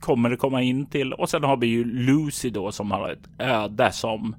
kommer 0.00 0.30
det 0.30 0.36
komma 0.36 0.62
in 0.62 0.86
till. 0.86 1.12
Och 1.12 1.30
sen 1.30 1.44
har 1.44 1.56
vi 1.56 1.66
ju 1.66 1.84
Lucy 1.84 2.50
då 2.50 2.72
som 2.72 2.90
har 2.90 3.10
ett 3.10 3.28
öde 3.38 3.92
som 3.92 4.36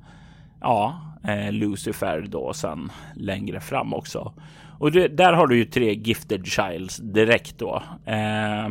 ja, 0.62 1.02
eh, 1.24 1.52
Lucifer 1.52 2.26
då 2.30 2.54
sen 2.54 2.92
längre 3.16 3.60
fram 3.60 3.94
också. 3.94 4.34
Och 4.80 4.92
det, 4.92 5.08
där 5.08 5.34
har 5.34 5.48
du 5.48 5.58
ju 5.58 5.66
tre 5.66 5.94
gifted 5.94 6.46
childs 6.46 6.98
direkt 6.98 7.58
då. 7.58 7.84
Eh, 8.06 8.70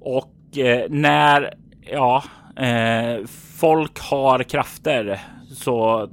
och 0.00 0.58
eh, 0.58 0.90
när 0.90 1.54
ja, 1.80 2.24
eh, 2.56 3.26
folk 3.58 4.00
har 4.00 4.42
krafter 4.42 5.20
så 5.48 6.10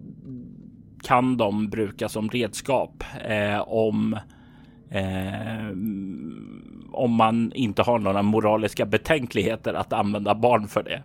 kan 1.04 1.38
de 1.38 1.70
brukas 1.70 2.12
som 2.12 2.30
redskap 2.30 3.04
eh, 3.26 3.60
om 3.60 4.14
eh, 4.89 5.72
om 6.94 7.12
man 7.12 7.52
inte 7.56 7.82
har 7.82 8.00
några 8.00 8.22
moraliska 8.22 8.86
betänkligheter 8.86 9.74
att 9.74 9.94
använda 9.94 10.36
barn 10.36 10.68
för 10.68 10.84
det. 10.84 11.04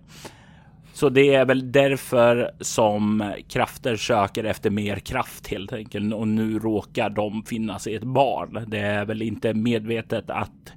Så 0.93 1.09
det 1.09 1.35
är 1.35 1.45
väl 1.45 1.73
därför 1.73 2.51
som 2.61 3.33
krafter 3.49 3.97
söker 3.97 4.45
efter 4.45 4.71
mer 4.71 4.97
kraft 4.97 5.49
helt 5.49 5.73
enkelt. 5.73 6.15
Och 6.15 6.29
nu 6.29 6.59
råkar 6.59 7.11
de 7.11 7.43
finnas 7.43 7.87
i 7.87 7.95
ett 7.95 8.05
barn. 8.05 8.65
Det 8.67 8.79
är 8.79 9.05
väl 9.05 9.23
inte 9.23 9.55
medvetet 9.55 10.31
att 10.31 10.73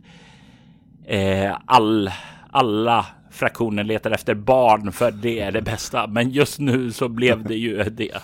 eh, 1.05 1.57
all, 1.65 2.11
alla 2.51 3.05
fraktioner 3.31 3.83
letar 3.83 4.11
efter 4.11 4.35
barn 4.35 4.91
för 4.91 5.11
det 5.11 5.39
är 5.39 5.51
det 5.51 5.61
bästa. 5.61 6.07
Men 6.07 6.29
just 6.29 6.59
nu 6.59 6.91
så 6.91 7.09
blev 7.09 7.43
det 7.43 7.55
ju 7.55 7.83
det. 7.83 8.17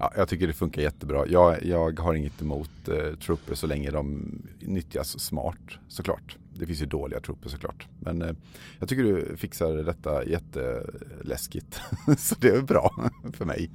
Ja, 0.00 0.12
jag 0.16 0.28
tycker 0.28 0.46
det 0.46 0.52
funkar 0.52 0.82
jättebra. 0.82 1.26
Jag, 1.28 1.64
jag 1.64 2.00
har 2.00 2.14
inget 2.14 2.42
emot 2.42 2.88
eh, 2.88 3.18
trooper 3.18 3.54
så 3.54 3.66
länge 3.66 3.90
de 3.90 4.32
nyttjas 4.60 5.20
smart 5.20 5.78
såklart. 5.88 6.36
Det 6.54 6.66
finns 6.66 6.82
ju 6.82 6.86
dåliga 6.86 7.20
trooper 7.20 7.48
såklart. 7.48 7.86
Men 7.98 8.22
eh, 8.22 8.30
jag 8.78 8.88
tycker 8.88 9.02
du 9.02 9.36
fixar 9.36 9.72
detta 9.72 10.24
jätteläskigt. 10.24 11.80
så 12.18 12.34
det 12.40 12.48
är 12.48 12.62
bra 12.62 13.10
för 13.32 13.44
mig. 13.44 13.70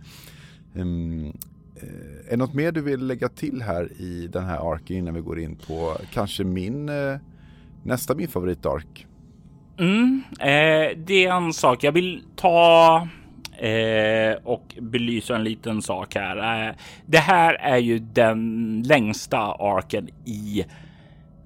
Um, 0.74 1.38
är 2.28 2.30
det 2.30 2.38
något 2.38 2.54
mer 2.54 2.72
du 2.72 2.82
vill 2.82 3.08
lägga 3.08 3.30
till 3.30 3.62
här 3.62 3.92
i 4.02 4.28
den 4.28 4.46
här 4.46 4.74
arken 4.74 4.98
innan 4.98 5.14
vi 5.14 5.22
går 5.22 5.40
in 5.40 5.56
på 5.56 5.98
kanske 6.12 6.44
min 6.44 6.90
eh, 6.90 7.18
nästa 7.84 8.16
min 8.16 8.28
favoritark? 8.28 9.08
Mm, 9.80 10.24
eh, 10.40 10.98
det 10.98 11.26
är 11.26 11.32
en 11.32 11.54
sak 11.54 11.84
jag 11.84 11.92
vill 11.92 12.24
ta 12.36 13.08
eh, 13.58 14.38
och 14.44 14.76
belysa 14.82 15.36
en 15.36 15.44
liten 15.44 15.82
sak 15.82 16.16
här. 16.16 16.68
Eh, 16.68 16.76
det 17.06 17.18
här 17.18 17.54
är 17.54 17.78
ju 17.78 18.00
den 18.00 18.84
längsta 18.88 19.38
arken 19.40 20.10
i 20.26 20.66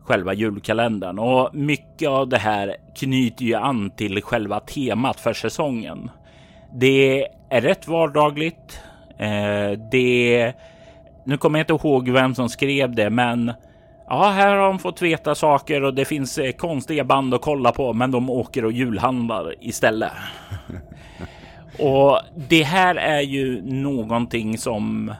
själva 0.04 0.34
julkalendern 0.34 1.20
och 1.20 1.56
mycket 1.56 2.10
av 2.10 2.30
det 2.30 2.38
här 2.38 2.76
knyter 2.96 3.46
ju 3.46 3.54
an 3.54 3.90
till 3.90 4.22
själva 4.22 4.60
temat 4.60 5.20
för 5.20 5.34
säsongen. 5.34 6.10
Det 6.74 7.28
är 7.50 7.62
rätt 7.62 7.88
vardagligt. 7.88 8.82
Eh, 9.20 9.72
det. 9.92 10.54
Nu 11.26 11.38
kommer 11.38 11.60
jag 11.60 11.64
inte 11.64 11.88
ihåg 11.88 12.10
vem 12.10 12.36
som 12.36 12.50
skrev 12.50 12.96
det, 12.96 13.10
men 13.10 13.54
Ja, 14.12 14.30
här 14.30 14.56
har 14.56 14.68
de 14.68 14.80
fått 14.80 15.02
veta 15.02 15.36
saker 15.36 15.84
och 15.84 15.94
det 15.94 16.06
finns 16.06 16.38
eh, 16.38 16.52
konstiga 16.52 17.04
band 17.04 17.34
att 17.34 17.42
kolla 17.42 17.72
på, 17.72 17.94
men 17.94 18.12
de 18.12 18.30
åker 18.30 18.66
och 18.66 18.72
julhandlar 18.72 19.56
istället. 19.60 20.12
och 21.80 22.20
det 22.50 22.64
här 22.64 22.96
är 22.96 23.22
ju 23.22 23.62
någonting 23.62 24.58
som 24.58 25.14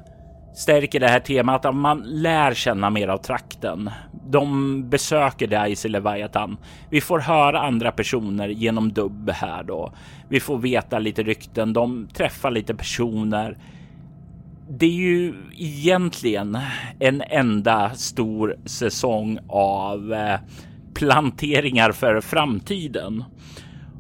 stärker 0.56 1.00
det 1.00 1.08
här 1.08 1.20
temat 1.20 1.66
att 1.66 1.76
man 1.76 2.04
lär 2.06 2.54
känna 2.54 2.90
mer 2.90 3.08
av 3.08 3.18
trakten. 3.18 3.90
De 4.30 4.90
besöker 4.90 5.48
Dice 5.48 5.88
i 5.88 5.92
Leviathan. 5.92 6.58
Vi 6.90 7.02
får 7.02 7.20
höra 7.20 7.62
andra 7.62 7.92
personer 7.92 8.48
genom 8.48 8.94
dubb 8.94 9.30
här 9.30 9.64
då. 9.64 9.94
Vi 10.30 10.40
får 10.40 10.58
veta 10.58 11.00
lite 11.00 11.24
rykten. 11.24 11.74
De 11.74 12.08
träffar 12.14 12.52
lite 12.52 12.76
personer 12.76 13.58
det 14.70 14.86
är 14.86 14.90
ju 14.90 15.34
egentligen 15.58 16.58
en 17.00 17.22
enda 17.22 17.90
stor 17.96 18.56
säsong 18.66 19.40
av 19.48 20.14
eh, 20.14 20.40
planteringar 20.94 21.92
för 21.92 22.22
framtiden. 22.22 23.24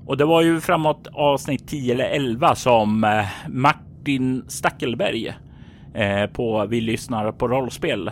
Och 0.09 0.17
det 0.17 0.25
var 0.25 0.41
ju 0.41 0.59
framåt 0.59 1.07
avsnitt 1.13 1.67
10 1.67 1.93
eller 1.93 2.05
11 2.05 2.55
som 2.55 3.03
eh, 3.03 3.25
Martin 3.47 4.43
Stackelberg 4.47 5.33
eh, 5.93 6.25
på 6.25 6.65
Vi 6.65 6.81
lyssnar 6.81 7.31
på 7.31 7.47
rollspel 7.47 8.11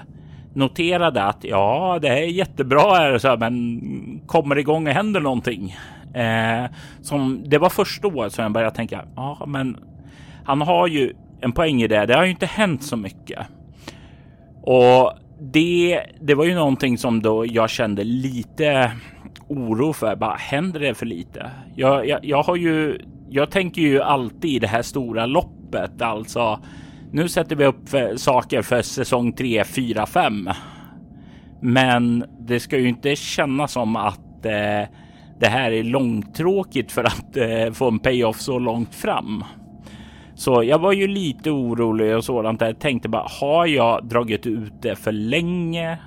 noterade 0.53 1.23
att 1.23 1.43
ja, 1.43 1.99
det 2.01 2.07
är 2.07 2.21
jättebra 2.21 2.95
här, 2.95 3.17
så, 3.17 3.37
men 3.37 3.81
kommer 4.25 4.57
igång 4.57 4.87
och 4.87 4.93
händer 4.93 5.19
någonting. 5.19 5.75
Eh, 6.13 6.65
som 7.01 7.43
det 7.45 7.57
var 7.57 7.69
först 7.69 8.01
då 8.01 8.29
som 8.29 8.43
jag 8.43 8.51
började 8.51 8.75
tänka. 8.75 9.05
Ja, 9.15 9.43
men 9.47 9.77
han 10.45 10.61
har 10.61 10.87
ju 10.87 11.13
en 11.41 11.51
poäng 11.51 11.81
i 11.81 11.87
det. 11.87 12.05
Det 12.05 12.15
har 12.15 12.23
ju 12.23 12.31
inte 12.31 12.45
hänt 12.45 12.83
så 12.83 12.97
mycket. 12.97 13.47
Och 14.61 15.13
det, 15.39 16.01
det 16.21 16.35
var 16.35 16.45
ju 16.45 16.55
någonting 16.55 16.97
som 16.97 17.21
då 17.21 17.45
jag 17.45 17.69
kände 17.69 18.03
lite 18.03 18.91
oro 19.47 19.93
för. 19.93 20.15
Bara 20.15 20.35
händer 20.35 20.79
det 20.79 20.93
för 20.93 21.05
lite? 21.05 21.51
Jag, 21.75 22.07
jag, 22.07 22.25
jag 22.25 22.43
har 22.43 22.55
ju, 22.55 22.99
jag 23.29 23.51
tänker 23.51 23.81
ju 23.81 24.01
alltid 24.01 24.51
i 24.51 24.59
det 24.59 24.67
här 24.67 24.81
stora 24.81 25.25
loppet, 25.25 26.01
alltså. 26.01 26.59
Nu 27.11 27.29
sätter 27.29 27.55
vi 27.55 27.65
upp 27.65 27.89
för, 27.89 28.15
saker 28.15 28.61
för 28.61 28.81
säsong 28.81 29.33
3, 29.33 29.63
4, 29.63 30.05
5. 30.05 30.49
Men 31.61 32.25
det 32.39 32.59
ska 32.59 32.77
ju 32.77 32.89
inte 32.89 33.15
kännas 33.15 33.71
som 33.71 33.95
att 33.95 34.45
eh, 34.45 34.89
det 35.39 35.47
här 35.47 35.71
är 35.71 35.83
långtråkigt 35.83 36.91
för 36.91 37.03
att 37.03 37.37
eh, 37.37 37.73
få 37.73 37.87
en 37.87 37.99
payoff 37.99 38.39
så 38.39 38.59
långt 38.59 38.95
fram. 38.95 39.43
Så 40.35 40.63
jag 40.63 40.79
var 40.79 40.91
ju 40.91 41.07
lite 41.07 41.51
orolig 41.51 42.15
och 42.15 42.23
sådant 42.23 42.59
där. 42.59 42.73
Tänkte 42.73 43.09
bara, 43.09 43.27
har 43.41 43.65
jag 43.65 44.05
dragit 44.05 44.45
ut 44.45 44.73
det 44.81 44.95
för 44.95 45.11
länge? 45.11 45.97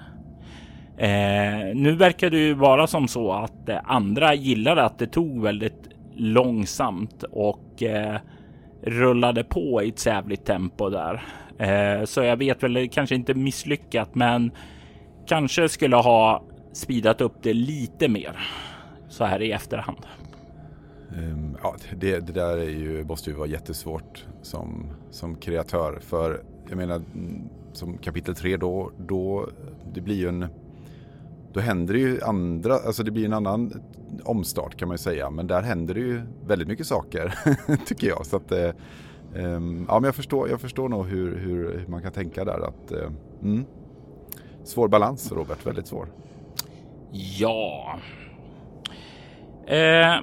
Eh, 1.00 1.74
nu 1.74 1.92
verkar 1.96 2.30
det 2.30 2.38
ju 2.38 2.54
vara 2.54 2.86
som 2.86 3.08
så 3.08 3.32
att 3.32 3.68
eh, 3.68 3.78
andra 3.84 4.34
gillade 4.34 4.84
att 4.84 4.98
det 4.98 5.06
tog 5.06 5.42
väldigt 5.42 5.88
långsamt 6.14 7.22
och 7.22 7.82
eh, 7.82 8.16
rullade 8.82 9.44
på 9.44 9.82
i 9.82 9.88
ett 9.88 9.98
sävligt 9.98 10.44
tempo 10.44 10.90
där. 10.90 11.22
Eh, 11.58 12.04
så 12.04 12.22
jag 12.22 12.36
vet 12.36 12.62
väl, 12.62 12.88
kanske 12.88 13.14
inte 13.14 13.34
misslyckat, 13.34 14.14
men 14.14 14.50
kanske 15.26 15.68
skulle 15.68 15.96
ha 15.96 16.42
speedat 16.72 17.20
upp 17.20 17.42
det 17.42 17.52
lite 17.52 18.08
mer 18.08 18.38
så 19.08 19.24
här 19.24 19.42
i 19.42 19.52
efterhand. 19.52 20.06
Um, 21.16 21.56
ja, 21.62 21.76
det, 22.00 22.20
det, 22.20 22.32
där 22.32 22.56
är 22.56 22.70
ju, 22.70 23.04
måste 23.04 23.30
ju 23.30 23.36
vara 23.36 23.48
jättesvårt 23.48 24.26
som, 24.42 24.86
som 25.10 25.36
kreatör. 25.36 25.98
För 26.00 26.42
jag 26.68 26.76
menar, 26.76 26.96
mm, 26.96 27.48
som 27.72 27.98
kapitel 27.98 28.34
3 28.34 28.56
då, 28.56 28.92
då 28.98 29.48
det 29.94 30.00
blir 30.00 30.16
ju 30.16 30.28
en 30.28 30.46
då 31.52 31.60
händer 31.60 31.94
det 31.94 32.00
ju 32.00 32.20
andra, 32.22 32.74
alltså 32.74 33.02
det 33.02 33.10
blir 33.10 33.24
en 33.24 33.32
annan 33.32 33.82
omstart 34.24 34.76
kan 34.76 34.88
man 34.88 34.94
ju 34.94 34.98
säga. 34.98 35.30
Men 35.30 35.46
där 35.46 35.62
händer 35.62 35.94
det 35.94 36.00
ju 36.00 36.22
väldigt 36.46 36.68
mycket 36.68 36.86
saker 36.86 37.34
tycker 37.86 38.06
jag. 38.06 38.26
Så 38.26 38.36
att, 38.36 38.52
eh, 38.52 38.70
ehm, 39.36 39.84
ja 39.88 39.94
men 39.94 40.04
jag 40.04 40.14
förstår, 40.14 40.48
jag 40.48 40.60
förstår 40.60 40.88
nog 40.88 41.06
hur, 41.06 41.36
hur, 41.36 41.78
hur 41.78 41.86
man 41.88 42.02
kan 42.02 42.12
tänka 42.12 42.44
där 42.44 42.68
att 42.68 42.92
eh, 42.92 43.10
mm, 43.42 43.64
Svår 44.64 44.88
balans 44.88 45.32
Robert, 45.32 45.66
väldigt 45.66 45.86
svår. 45.86 46.08
Ja. 47.38 47.98
Eh 49.66 50.20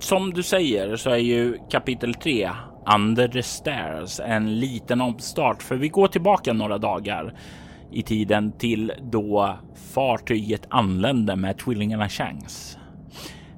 som 0.00 0.32
du 0.32 0.42
säger 0.42 0.96
så 0.96 1.10
är 1.10 1.16
ju 1.16 1.58
kapitel 1.70 2.14
3 2.14 2.50
Under 2.94 3.28
the 3.28 3.42
Stairs 3.42 4.20
en 4.20 4.60
liten 4.60 5.00
omstart 5.00 5.62
för 5.62 5.76
vi 5.76 5.88
går 5.88 6.08
tillbaka 6.08 6.52
några 6.52 6.78
dagar 6.78 7.34
i 7.92 8.02
tiden 8.02 8.52
till 8.52 8.92
då 9.02 9.58
fartyget 9.94 10.66
anlände 10.70 11.36
med 11.36 11.58
tvillingarna 11.58 12.08
Changs. 12.08 12.78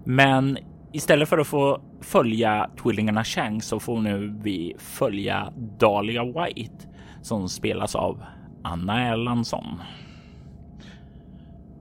Men 0.05 0.59
istället 0.93 1.29
för 1.29 1.39
att 1.39 1.47
få 1.47 1.81
följa 2.01 2.71
tvillingarna 2.83 3.25
Shanks 3.25 3.67
så 3.67 3.81
får 3.81 4.01
nu 4.01 4.39
vi 4.43 4.75
följa 4.79 5.53
Dahlia 5.79 6.25
White 6.25 6.87
som 7.23 7.49
spelas 7.49 7.95
av 7.95 8.23
Anna 8.63 9.09
Erlandsson. 9.09 9.81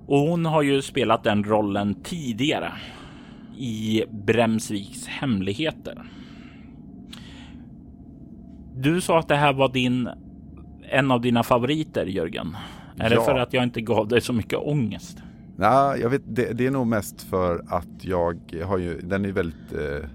Och 0.07 0.19
hon 0.19 0.45
har 0.45 0.61
ju 0.61 0.81
spelat 0.81 1.23
den 1.23 1.43
rollen 1.43 2.03
tidigare 2.03 2.71
i 3.57 4.03
Bremsviks 4.11 5.07
hemligheter. 5.07 6.03
Du 8.75 9.01
sa 9.01 9.19
att 9.19 9.27
det 9.27 9.35
här 9.35 9.53
var 9.53 9.69
din 9.69 10.09
en 10.91 11.11
av 11.11 11.21
dina 11.21 11.43
favoriter 11.43 12.05
Jörgen. 12.05 12.57
Är 12.97 13.11
ja. 13.11 13.19
det 13.19 13.25
för 13.25 13.35
att 13.35 13.53
jag 13.53 13.63
inte 13.63 13.81
gav 13.81 14.07
dig 14.07 14.21
så 14.21 14.33
mycket 14.33 14.59
ångest? 14.59 15.17
Nej, 15.55 15.99
jag 16.01 16.09
vet, 16.09 16.21
det, 16.25 16.53
det 16.53 16.67
är 16.67 16.71
nog 16.71 16.87
mest 16.87 17.21
för 17.21 17.61
att 17.67 17.87
jag 18.01 18.39
har 18.65 18.77
ju, 18.77 19.01
den 19.01 19.25
är 19.25 19.31
väldigt 19.31 19.73
eh, 19.73 20.09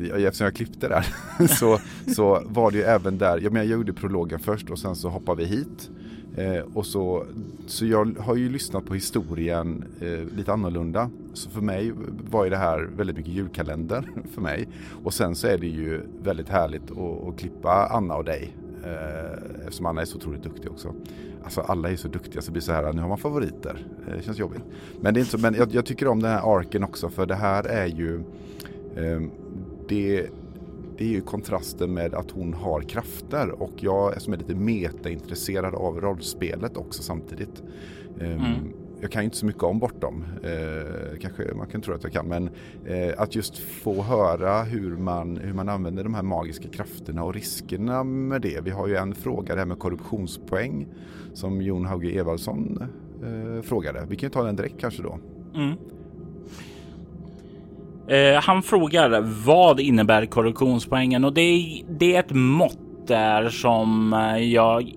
eftersom 0.00 0.44
jag 0.44 0.54
klippte 0.54 0.88
där 0.88 1.06
så, 1.46 1.78
så 2.14 2.42
var 2.46 2.70
det 2.70 2.76
ju 2.76 2.84
även 2.84 3.18
där, 3.18 3.38
jag, 3.38 3.52
menar, 3.52 3.66
jag 3.66 3.78
gjorde 3.78 3.92
prologen 3.92 4.38
först 4.38 4.70
och 4.70 4.78
sen 4.78 4.96
så 4.96 5.08
hoppade 5.08 5.42
vi 5.42 5.48
hit. 5.48 5.90
Eh, 6.36 6.62
och 6.74 6.86
så, 6.86 7.24
så 7.66 7.86
jag 7.86 8.18
har 8.18 8.36
ju 8.36 8.48
lyssnat 8.48 8.86
på 8.86 8.94
historien 8.94 9.84
eh, 10.00 10.36
lite 10.36 10.52
annorlunda. 10.52 11.10
Så 11.34 11.50
för 11.50 11.60
mig 11.60 11.92
var 12.30 12.44
ju 12.44 12.50
det 12.50 12.56
här 12.56 12.88
väldigt 12.96 13.16
mycket 13.16 13.32
julkalender 13.32 14.04
för 14.34 14.40
mig. 14.40 14.68
Och 15.04 15.14
sen 15.14 15.34
så 15.34 15.46
är 15.46 15.58
det 15.58 15.66
ju 15.66 16.00
väldigt 16.22 16.48
härligt 16.48 16.90
att, 16.90 17.28
att 17.28 17.38
klippa 17.38 17.88
Anna 17.90 18.14
och 18.14 18.24
dig. 18.24 18.54
Eh, 18.88 19.60
eftersom 19.60 19.86
Anna 19.86 20.00
är 20.00 20.04
så 20.04 20.16
otroligt 20.16 20.42
duktig 20.42 20.70
också. 20.70 20.94
Alltså 21.44 21.60
alla 21.60 21.90
är 21.90 21.96
så 21.96 22.08
duktiga 22.08 22.42
så 22.42 22.46
det 22.46 22.52
blir 22.52 22.62
så 22.62 22.72
här, 22.72 22.92
nu 22.92 23.00
har 23.00 23.08
man 23.08 23.18
favoriter. 23.18 23.86
Eh, 24.06 24.16
det 24.16 24.22
känns 24.22 24.38
jobbigt. 24.38 24.62
Men, 25.00 25.14
det 25.14 25.18
är 25.18 25.22
inte 25.22 25.30
så, 25.30 25.38
men 25.38 25.54
jag, 25.54 25.74
jag 25.74 25.86
tycker 25.86 26.08
om 26.08 26.22
den 26.22 26.30
här 26.30 26.58
arken 26.58 26.84
också 26.84 27.08
för 27.08 27.26
det 27.26 27.34
här 27.34 27.64
är 27.64 27.86
ju 27.86 28.20
eh, 28.96 29.20
det 29.88 30.30
det 30.98 31.04
är 31.04 31.08
ju 31.08 31.20
kontrasten 31.20 31.94
med 31.94 32.14
att 32.14 32.30
hon 32.30 32.54
har 32.54 32.80
krafter 32.80 33.62
och 33.62 33.72
jag 33.76 34.22
som 34.22 34.32
är 34.32 34.36
lite 34.36 34.54
metaintresserad 34.54 35.74
av 35.74 36.00
rollspelet 36.00 36.76
också 36.76 37.02
samtidigt. 37.02 37.62
Ehm, 38.20 38.32
mm. 38.32 38.72
Jag 39.00 39.12
kan 39.12 39.22
ju 39.22 39.24
inte 39.24 39.36
så 39.36 39.46
mycket 39.46 39.62
om 39.62 39.78
Bortom, 39.78 40.24
eh, 40.42 41.18
kanske 41.20 41.54
man 41.54 41.66
kan 41.66 41.80
tro 41.80 41.94
att 41.94 42.02
jag 42.02 42.12
kan, 42.12 42.26
men 42.26 42.50
eh, 42.86 43.14
att 43.16 43.34
just 43.34 43.58
få 43.58 44.02
höra 44.02 44.62
hur 44.62 44.96
man, 44.96 45.36
hur 45.36 45.52
man 45.52 45.68
använder 45.68 46.04
de 46.04 46.14
här 46.14 46.22
magiska 46.22 46.68
krafterna 46.68 47.24
och 47.24 47.34
riskerna 47.34 48.04
med 48.04 48.42
det. 48.42 48.60
Vi 48.64 48.70
har 48.70 48.86
ju 48.86 48.96
en 48.96 49.14
fråga, 49.14 49.54
det 49.54 49.60
här 49.60 49.66
med 49.66 49.78
korruptionspoäng, 49.78 50.86
som 51.34 51.62
Jon 51.62 51.86
Hauge 51.86 52.10
Evaldsson 52.18 52.78
eh, 53.22 53.62
frågade. 53.62 54.06
Vi 54.08 54.16
kan 54.16 54.26
ju 54.26 54.30
ta 54.30 54.42
den 54.42 54.56
direkt 54.56 54.80
kanske 54.80 55.02
då. 55.02 55.18
Mm. 55.54 55.76
Eh, 58.08 58.42
han 58.42 58.62
frågar 58.62 59.20
vad 59.46 59.80
innebär 59.80 60.26
korruptionspoängen 60.26 61.24
och 61.24 61.32
det 61.32 61.40
är, 61.40 61.84
det 61.88 62.16
är 62.16 62.20
ett 62.20 62.32
mått 62.32 62.78
där 63.06 63.48
som 63.48 64.12
eh, 64.12 64.38
jag 64.38 64.92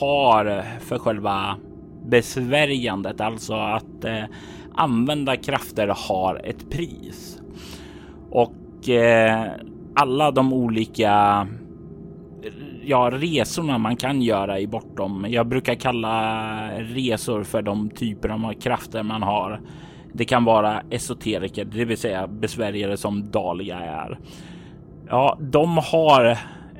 har 0.00 0.62
för 0.80 0.98
själva 0.98 1.56
besvärjandet, 2.04 3.20
alltså 3.20 3.54
att 3.54 4.04
eh, 4.04 4.24
använda 4.74 5.36
krafter 5.36 5.94
har 6.08 6.40
ett 6.44 6.70
pris. 6.70 7.40
Och 8.30 8.88
eh, 8.88 9.46
alla 9.94 10.30
de 10.30 10.52
olika 10.52 11.46
ja, 12.88 13.10
resorna 13.12 13.78
man 13.78 13.96
kan 13.96 14.22
göra 14.22 14.60
i 14.60 14.66
bortom. 14.66 15.26
Jag 15.28 15.46
brukar 15.46 15.74
kalla 15.74 16.70
resor 16.80 17.42
för 17.44 17.62
de 17.62 17.90
typer 17.90 18.28
av 18.28 18.52
krafter 18.52 19.02
man 19.02 19.22
har. 19.22 19.60
Det 20.12 20.24
kan 20.24 20.44
vara 20.44 20.82
esoteriker, 20.90 21.64
det 21.64 21.84
vill 21.84 21.98
säga 21.98 22.26
besvärjare 22.26 22.96
som 22.96 23.30
Dahlia 23.30 23.78
är. 23.78 24.18
Ja, 25.08 25.38
de 25.40 25.78
har 25.92 26.24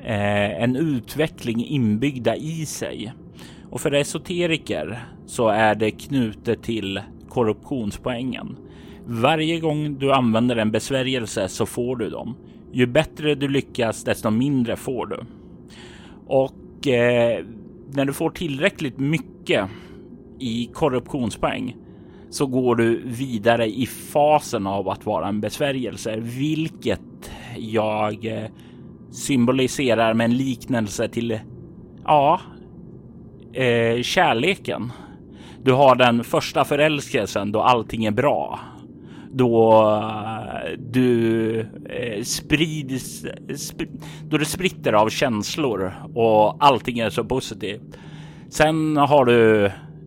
eh, 0.03 0.63
en 0.63 0.75
utveckling 0.75 1.65
inbyggda 1.65 2.35
i 2.35 2.65
sig 2.65 3.13
och 3.69 3.81
för 3.81 3.91
esoteriker 3.91 4.99
så 5.25 5.47
är 5.47 5.75
det 5.75 5.91
knutet 5.91 6.63
till 6.63 7.01
korruptionspoängen. 7.29 8.57
Varje 9.05 9.59
gång 9.59 9.97
du 9.99 10.13
använder 10.13 10.55
en 10.55 10.71
besvärjelse 10.71 11.47
så 11.47 11.65
får 11.65 11.95
du 11.95 12.09
dem. 12.09 12.35
Ju 12.71 12.85
bättre 12.85 13.35
du 13.35 13.47
lyckas, 13.47 14.03
desto 14.03 14.29
mindre 14.29 14.75
får 14.75 15.05
du. 15.05 15.19
Och 16.27 16.87
eh, 16.87 17.45
när 17.93 18.05
du 18.05 18.13
får 18.13 18.29
tillräckligt 18.29 18.99
mycket 18.99 19.69
i 20.39 20.69
korruptionspoäng 20.73 21.75
så 22.29 22.45
går 22.45 22.75
du 22.75 23.01
vidare 23.05 23.67
i 23.67 23.85
fasen 23.85 24.67
av 24.67 24.89
att 24.89 25.05
vara 25.05 25.27
en 25.27 25.41
besvärjelse, 25.41 26.15
vilket 26.19 27.31
jag 27.57 28.25
eh, 28.25 28.49
symboliserar 29.11 30.13
med 30.13 30.25
en 30.25 30.37
liknelse 30.37 31.07
till 31.07 31.39
ja, 32.05 32.41
eh, 33.59 34.01
kärleken. 34.01 34.91
Du 35.63 35.71
har 35.71 35.95
den 35.95 36.23
första 36.23 36.65
förälskelsen 36.65 37.51
då 37.51 37.61
allting 37.61 38.05
är 38.05 38.11
bra. 38.11 38.59
Då 39.31 39.83
eh, 39.83 40.77
du 40.77 41.59
eh, 41.89 42.23
sprids, 42.23 43.25
sp 43.65 43.79
då 44.23 44.37
det 44.37 44.45
spritter 44.45 44.93
av 44.93 45.09
känslor 45.09 45.93
och 46.15 46.65
allting 46.65 46.99
är 46.99 47.09
så 47.09 47.23
positivt. 47.23 47.97
Sen 48.49 48.97
har 48.97 49.25
du 49.25 49.65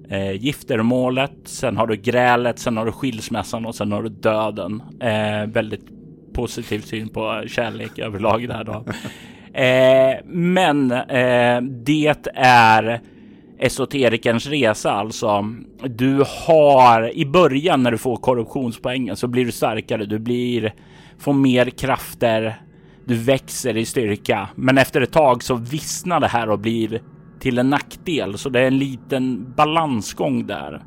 eh, 0.08 0.32
giftermålet, 0.32 1.36
sen 1.44 1.76
har 1.76 1.86
du 1.86 1.96
grälet, 1.96 2.58
sen 2.58 2.76
har 2.76 2.86
du 2.86 2.92
skilsmässan 2.92 3.66
och 3.66 3.74
sen 3.74 3.92
har 3.92 4.02
du 4.02 4.08
döden. 4.08 4.82
Eh, 5.00 5.46
väldigt 5.46 5.84
positiv 6.34 6.80
syn 6.80 7.08
på 7.08 7.44
kärlek 7.46 7.98
överlag 7.98 8.48
där 8.48 8.64
då. 8.64 8.84
eh, 9.60 10.16
men 10.26 10.92
eh, 10.92 11.60
det 11.62 12.26
är 12.34 13.00
esoterikerns 13.62 14.46
resa 14.46 14.92
alltså. 14.92 15.44
Du 15.84 16.24
har 16.46 17.16
i 17.16 17.26
början 17.26 17.82
när 17.82 17.90
du 17.90 17.98
får 17.98 18.16
korruptionspoängen 18.16 19.16
så 19.16 19.26
blir 19.26 19.44
du 19.44 19.52
starkare. 19.52 20.04
Du 20.04 20.18
blir 20.18 20.74
får 21.18 21.32
mer 21.32 21.70
krafter. 21.70 22.60
Du 23.04 23.14
växer 23.14 23.76
i 23.76 23.84
styrka, 23.84 24.48
men 24.54 24.78
efter 24.78 25.00
ett 25.00 25.12
tag 25.12 25.42
så 25.42 25.54
vissnar 25.54 26.20
det 26.20 26.28
här 26.28 26.50
och 26.50 26.58
blir 26.58 27.02
till 27.40 27.58
en 27.58 27.70
nackdel, 27.70 28.38
så 28.38 28.48
det 28.48 28.60
är 28.60 28.66
en 28.66 28.78
liten 28.78 29.52
balansgång 29.56 30.46
där. 30.46 30.82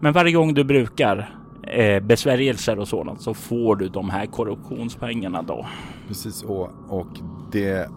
Men 0.00 0.12
varje 0.12 0.32
gång 0.32 0.54
du 0.54 0.64
brukar 0.64 1.34
eh, 1.62 2.02
besvärjelser 2.02 2.78
och 2.78 2.88
sådant 2.88 3.22
så 3.22 3.34
får 3.34 3.76
du 3.76 3.88
de 3.88 4.10
här 4.10 4.26
korruptionspengarna 4.26 5.42
då. 5.42 5.66
Precis 6.08 6.42
och, 6.42 6.70
och 6.88 7.08
det 7.52 7.88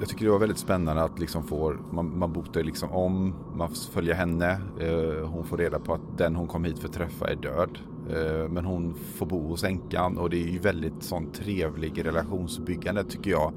jag 0.00 0.08
tycker 0.08 0.24
det 0.24 0.30
var 0.30 0.38
väldigt 0.38 0.58
spännande 0.58 1.02
att 1.02 1.18
liksom 1.18 1.42
få, 1.42 1.76
man, 1.90 2.18
man 2.18 2.32
botar 2.32 2.62
liksom 2.62 2.90
om, 2.90 3.34
man 3.54 3.70
följer 3.70 4.14
henne, 4.14 4.50
eh, 4.80 5.28
hon 5.28 5.44
får 5.44 5.56
reda 5.56 5.78
på 5.78 5.94
att 5.94 6.18
den 6.18 6.36
hon 6.36 6.46
kom 6.46 6.64
hit 6.64 6.78
för 6.78 6.88
att 6.88 6.94
träffa 6.94 7.30
är 7.30 7.36
död. 7.36 7.78
Eh, 8.10 8.48
men 8.48 8.64
hon 8.64 8.94
får 8.94 9.26
bo 9.26 9.48
hos 9.48 9.64
änkan 9.64 10.18
och 10.18 10.30
det 10.30 10.36
är 10.36 10.48
ju 10.48 10.58
väldigt 10.58 11.02
sån 11.02 11.32
trevlig 11.32 12.04
relationsbyggande 12.04 13.04
tycker 13.04 13.30
jag. 13.30 13.52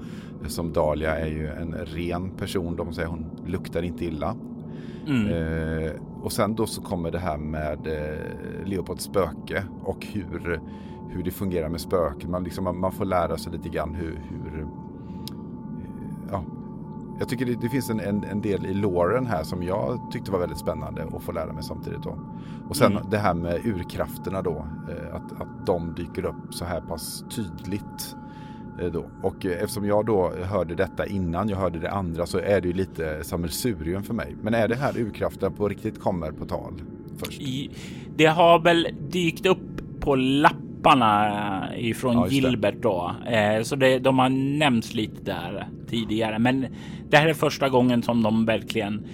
Som 0.48 0.74
Dahlia 0.74 1.20
är 1.20 1.28
ju 1.28 1.48
en 1.48 1.74
ren 1.74 2.30
person, 2.30 2.76
de 2.76 2.94
säger 2.94 3.08
hon 3.08 3.26
luktar 3.46 3.82
inte 3.82 4.06
illa. 4.06 4.36
Mm. 5.08 5.28
Eh, 5.28 5.92
och 6.22 6.32
sen 6.32 6.56
då 6.56 6.66
så 6.66 6.82
kommer 6.82 7.12
det 7.12 7.20
här 7.20 7.38
med 7.38 7.88
eh, 7.88 8.68
Leopolds 8.68 9.04
spöke 9.04 9.64
och 9.84 10.06
hur, 10.06 10.60
hur 11.10 11.24
det 11.24 11.32
fungerar 11.32 11.70
med 11.70 11.82
spöken. 11.82 12.32
Man, 12.32 12.44
liksom, 12.44 12.64
man, 12.64 12.80
man 12.80 12.92
får 12.92 13.06
lära 13.06 13.38
sig 13.38 13.52
lite 13.52 13.70
grann 13.70 13.96
hur, 13.96 14.20
hur 14.30 14.53
ja, 16.34 16.44
jag 17.20 17.30
tycker 17.30 17.46
det, 17.46 17.56
det 17.62 17.70
finns 17.70 17.90
en, 17.90 18.00
en, 18.00 18.24
en, 18.24 18.42
del 18.42 18.66
i 18.66 18.74
låren 18.74 19.26
här 19.26 19.44
som 19.44 19.64
jag 19.64 20.12
tyckte 20.12 20.32
var 20.32 20.40
väldigt 20.40 20.58
spännande 20.58 21.04
att 21.04 21.24
få 21.24 21.32
lära 21.32 21.54
mig 21.54 21.64
samtidigt. 21.64 22.04
Då. 22.04 22.18
Och 22.70 22.76
sen 22.76 22.92
mm. 22.92 23.10
det 23.10 23.18
här 23.18 23.34
med 23.34 23.66
urkrafterna 23.66 24.42
då, 24.42 24.68
eh, 24.90 25.16
att, 25.16 25.42
att 25.42 25.66
de 25.66 25.96
dyker 25.96 26.26
upp 26.26 26.54
så 26.54 26.66
här 26.66 26.82
pass 26.82 27.24
tydligt. 27.36 28.16
Eh, 28.80 28.86
då. 28.92 29.06
Och 29.22 29.46
eftersom 29.46 29.86
jag 29.86 30.06
då 30.06 30.32
hörde 30.44 30.76
detta 30.76 31.06
innan 31.06 31.50
jag 31.50 31.58
hörde 31.58 31.80
det 31.80 31.92
andra 31.92 32.26
så 32.26 32.40
är 32.40 32.62
det 32.62 32.68
ju 32.68 32.74
lite 32.74 33.24
sammelsurium 33.24 34.04
för 34.04 34.14
mig. 34.14 34.36
Men 34.42 34.54
är 34.54 34.68
det 34.68 34.76
här 34.76 34.98
urkraften 34.98 35.54
på 35.54 35.70
riktigt 35.70 36.00
kommer 36.00 36.32
på 36.32 36.46
tal 36.46 36.82
först? 37.18 37.42
I, 37.42 37.72
det 38.16 38.26
har 38.26 38.60
väl 38.60 38.88
dykt 39.10 39.46
upp 39.46 40.00
på 40.00 40.16
lapp 40.16 40.56
apparna 40.84 41.70
ifrån 41.78 42.14
ja, 42.16 42.28
Gilbert 42.28 42.82
då. 42.82 43.16
Eh, 43.26 43.64
så 43.64 43.76
det, 43.76 44.00
de 44.00 44.20
har 44.20 44.30
nämnts 44.30 44.94
lite 44.94 45.24
där 45.24 45.68
tidigare, 45.90 46.40
men 46.40 46.66
det 47.10 47.18
här 47.18 47.28
är 47.28 47.34
första 47.34 47.70
gången 47.70 48.04
som 48.04 48.24
de 48.24 48.46
verkligen 48.46 49.06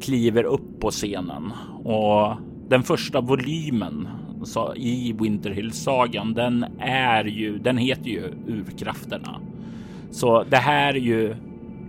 kliver 0.00 0.44
upp 0.44 0.80
på 0.80 0.90
scenen 0.90 1.52
och 1.84 2.36
den 2.68 2.82
första 2.82 3.20
volymen 3.20 4.08
så, 4.44 4.74
i 4.74 5.12
Winterhill-sagan, 5.20 6.34
den 6.34 6.66
är 6.80 7.24
ju, 7.24 7.58
den 7.58 7.78
heter 7.78 8.10
ju 8.10 8.32
Urkrafterna. 8.46 9.40
Så 10.10 10.44
det 10.44 10.56
här 10.56 10.94
är 10.94 11.00
ju 11.00 11.34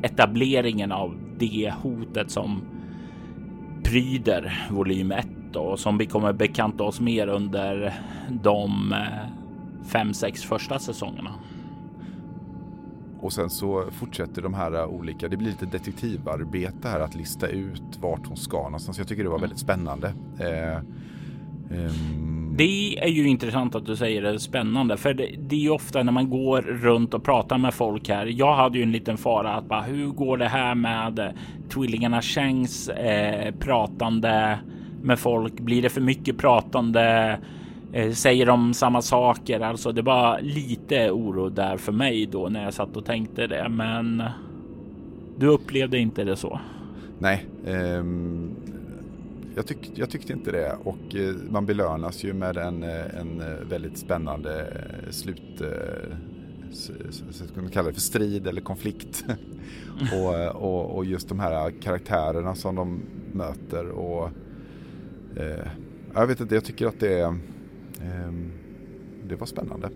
etableringen 0.01 0.91
av 0.91 1.17
det 1.39 1.73
hotet 1.81 2.31
som 2.31 2.61
pryder 3.83 4.67
volym 4.71 5.11
1 5.11 5.27
och 5.57 5.79
som 5.79 5.97
vi 5.97 6.05
kommer 6.05 6.33
bekanta 6.33 6.83
oss 6.83 6.99
mer 6.99 7.27
under 7.27 7.93
de 8.29 8.93
eh, 8.93 9.87
fem, 9.87 10.13
sex 10.13 10.43
första 10.43 10.79
säsongerna. 10.79 11.31
Och 13.19 13.33
sen 13.33 13.49
så 13.49 13.85
fortsätter 13.91 14.41
de 14.41 14.53
här 14.53 14.85
olika, 14.85 15.27
det 15.27 15.37
blir 15.37 15.47
lite 15.47 15.65
detektivarbete 15.65 16.87
här 16.87 16.99
att 16.99 17.15
lista 17.15 17.47
ut 17.47 17.97
vart 18.01 18.27
hon 18.27 18.37
ska 18.37 18.57
någonstans. 18.57 18.97
Jag 18.97 19.07
tycker 19.07 19.23
det 19.23 19.29
var 19.29 19.39
väldigt 19.39 19.59
spännande. 19.59 20.07
Eh, 20.39 20.77
um... 21.77 22.53
Det 22.57 22.99
är 22.99 23.07
ju 23.07 23.27
intressant 23.27 23.75
att 23.75 23.85
du 23.85 23.95
säger 23.95 24.21
det 24.21 24.39
spännande, 24.39 24.97
för 24.97 25.13
det, 25.13 25.35
det, 25.39 25.55
är 25.55 25.59
ju 25.59 25.69
ofta 25.69 26.03
när 26.03 26.11
man 26.11 26.29
går 26.29 26.61
runt 26.61 27.13
och 27.13 27.23
pratar 27.23 27.57
med 27.57 27.73
folk 27.73 28.09
här. 28.09 28.25
Jag 28.25 28.55
hade 28.55 28.77
ju 28.77 28.83
en 28.83 28.91
liten 28.91 29.17
fara 29.17 29.53
att 29.53 29.65
bara 29.65 29.81
hur 29.81 30.07
går 30.07 30.37
det 30.37 30.47
här 30.47 30.75
med 30.75 31.33
tvillingarna 31.69 32.21
Changs 32.21 32.89
eh, 32.89 33.55
pratande 33.55 34.59
med 35.07 35.19
folk? 35.19 35.59
Blir 35.59 35.81
det 35.81 35.89
för 35.89 36.01
mycket 36.01 36.37
pratande? 36.37 37.37
Eh, 37.93 38.11
säger 38.11 38.45
de 38.45 38.73
samma 38.73 39.01
saker? 39.01 39.59
Alltså 39.59 39.91
det 39.91 40.01
var 40.01 40.39
lite 40.41 41.11
oro 41.11 41.49
där 41.49 41.77
för 41.77 41.91
mig 41.91 42.25
då 42.25 42.49
när 42.49 42.63
jag 42.63 42.73
satt 42.73 42.97
och 42.97 43.05
tänkte 43.05 43.47
det. 43.47 43.69
Men 43.69 44.23
du 45.37 45.47
upplevde 45.47 45.97
inte 45.97 46.23
det 46.23 46.35
så? 46.35 46.59
Nej, 47.19 47.45
eh, 47.65 48.03
jag, 49.55 49.67
tyck, 49.67 49.91
jag, 49.95 50.09
tyckte 50.09 50.33
inte 50.33 50.51
det 50.51 50.77
och 50.83 51.15
eh, 51.15 51.35
man 51.49 51.65
belönas 51.65 52.23
ju 52.23 52.33
med 52.33 52.57
en, 52.57 52.83
eh, 52.83 53.19
en 53.19 53.41
eh, 53.41 53.67
väldigt 53.69 53.97
spännande 53.97 54.67
slut 55.09 55.61
ska 57.31 57.61
man 57.61 57.71
kalla 57.71 57.87
det 57.87 57.93
för 57.93 58.01
strid 58.01 58.47
eller 58.47 58.61
konflikt. 58.61 59.25
och, 60.13 60.63
och, 60.63 60.95
och, 60.95 61.05
just 61.05 61.29
de 61.29 61.39
här 61.39 61.71
karaktärerna 61.81 62.55
som 62.55 62.75
de 62.75 63.01
möter 63.31 63.89
och 63.89 64.29
eh, 65.39 65.67
jag 66.13 66.27
vet 66.27 66.39
inte, 66.39 66.55
jag 66.55 66.65
tycker 66.65 66.87
att 66.87 66.99
det 66.99 67.19
eh, 67.21 68.31
det 69.27 69.35
var 69.35 69.47
spännande. 69.47 69.89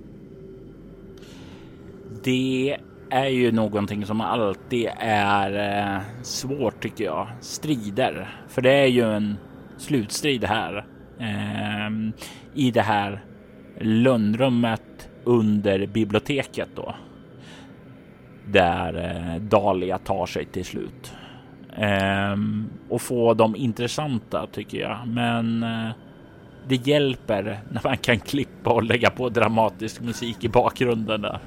Det 2.24 2.78
är 3.10 3.28
ju 3.28 3.52
någonting 3.52 4.06
som 4.06 4.22
alltid 4.22 4.90
är 5.00 5.80
eh, 5.96 6.02
svårt 6.22 6.84
tycker 6.84 7.04
jag. 7.04 7.28
Strider, 7.42 8.36
för 8.48 8.62
det 8.62 8.72
är 8.72 8.88
ju 8.88 9.14
en 9.14 9.36
slutstrid 9.78 10.44
här 10.44 10.86
ehm, 11.20 12.14
i 12.54 12.72
det 12.72 12.82
här 12.82 13.24
lönnrummet 13.80 15.10
under 15.24 15.88
biblioteket 15.88 16.70
då. 16.76 16.96
Där 18.46 18.94
eh, 19.40 19.98
tar 19.98 20.26
sig 20.26 20.46
till 20.46 20.66
slut. 20.66 21.14
Ehm, 21.76 22.70
och 22.90 23.02
få 23.02 23.34
dem 23.34 23.56
intressanta 23.56 24.48
tycker 24.52 24.78
jag. 24.78 25.08
Men 25.08 25.64
eh, 25.64 25.90
det 26.68 26.88
hjälper 26.88 27.64
när 27.70 27.82
man 27.84 27.98
kan 27.98 28.20
klippa 28.20 28.74
och 28.74 28.84
lägga 28.84 29.10
på 29.10 29.30
dramatisk 29.30 30.02
musik 30.02 30.44
i 30.44 30.50
bakgrunden 30.50 31.22
där. 31.22 31.40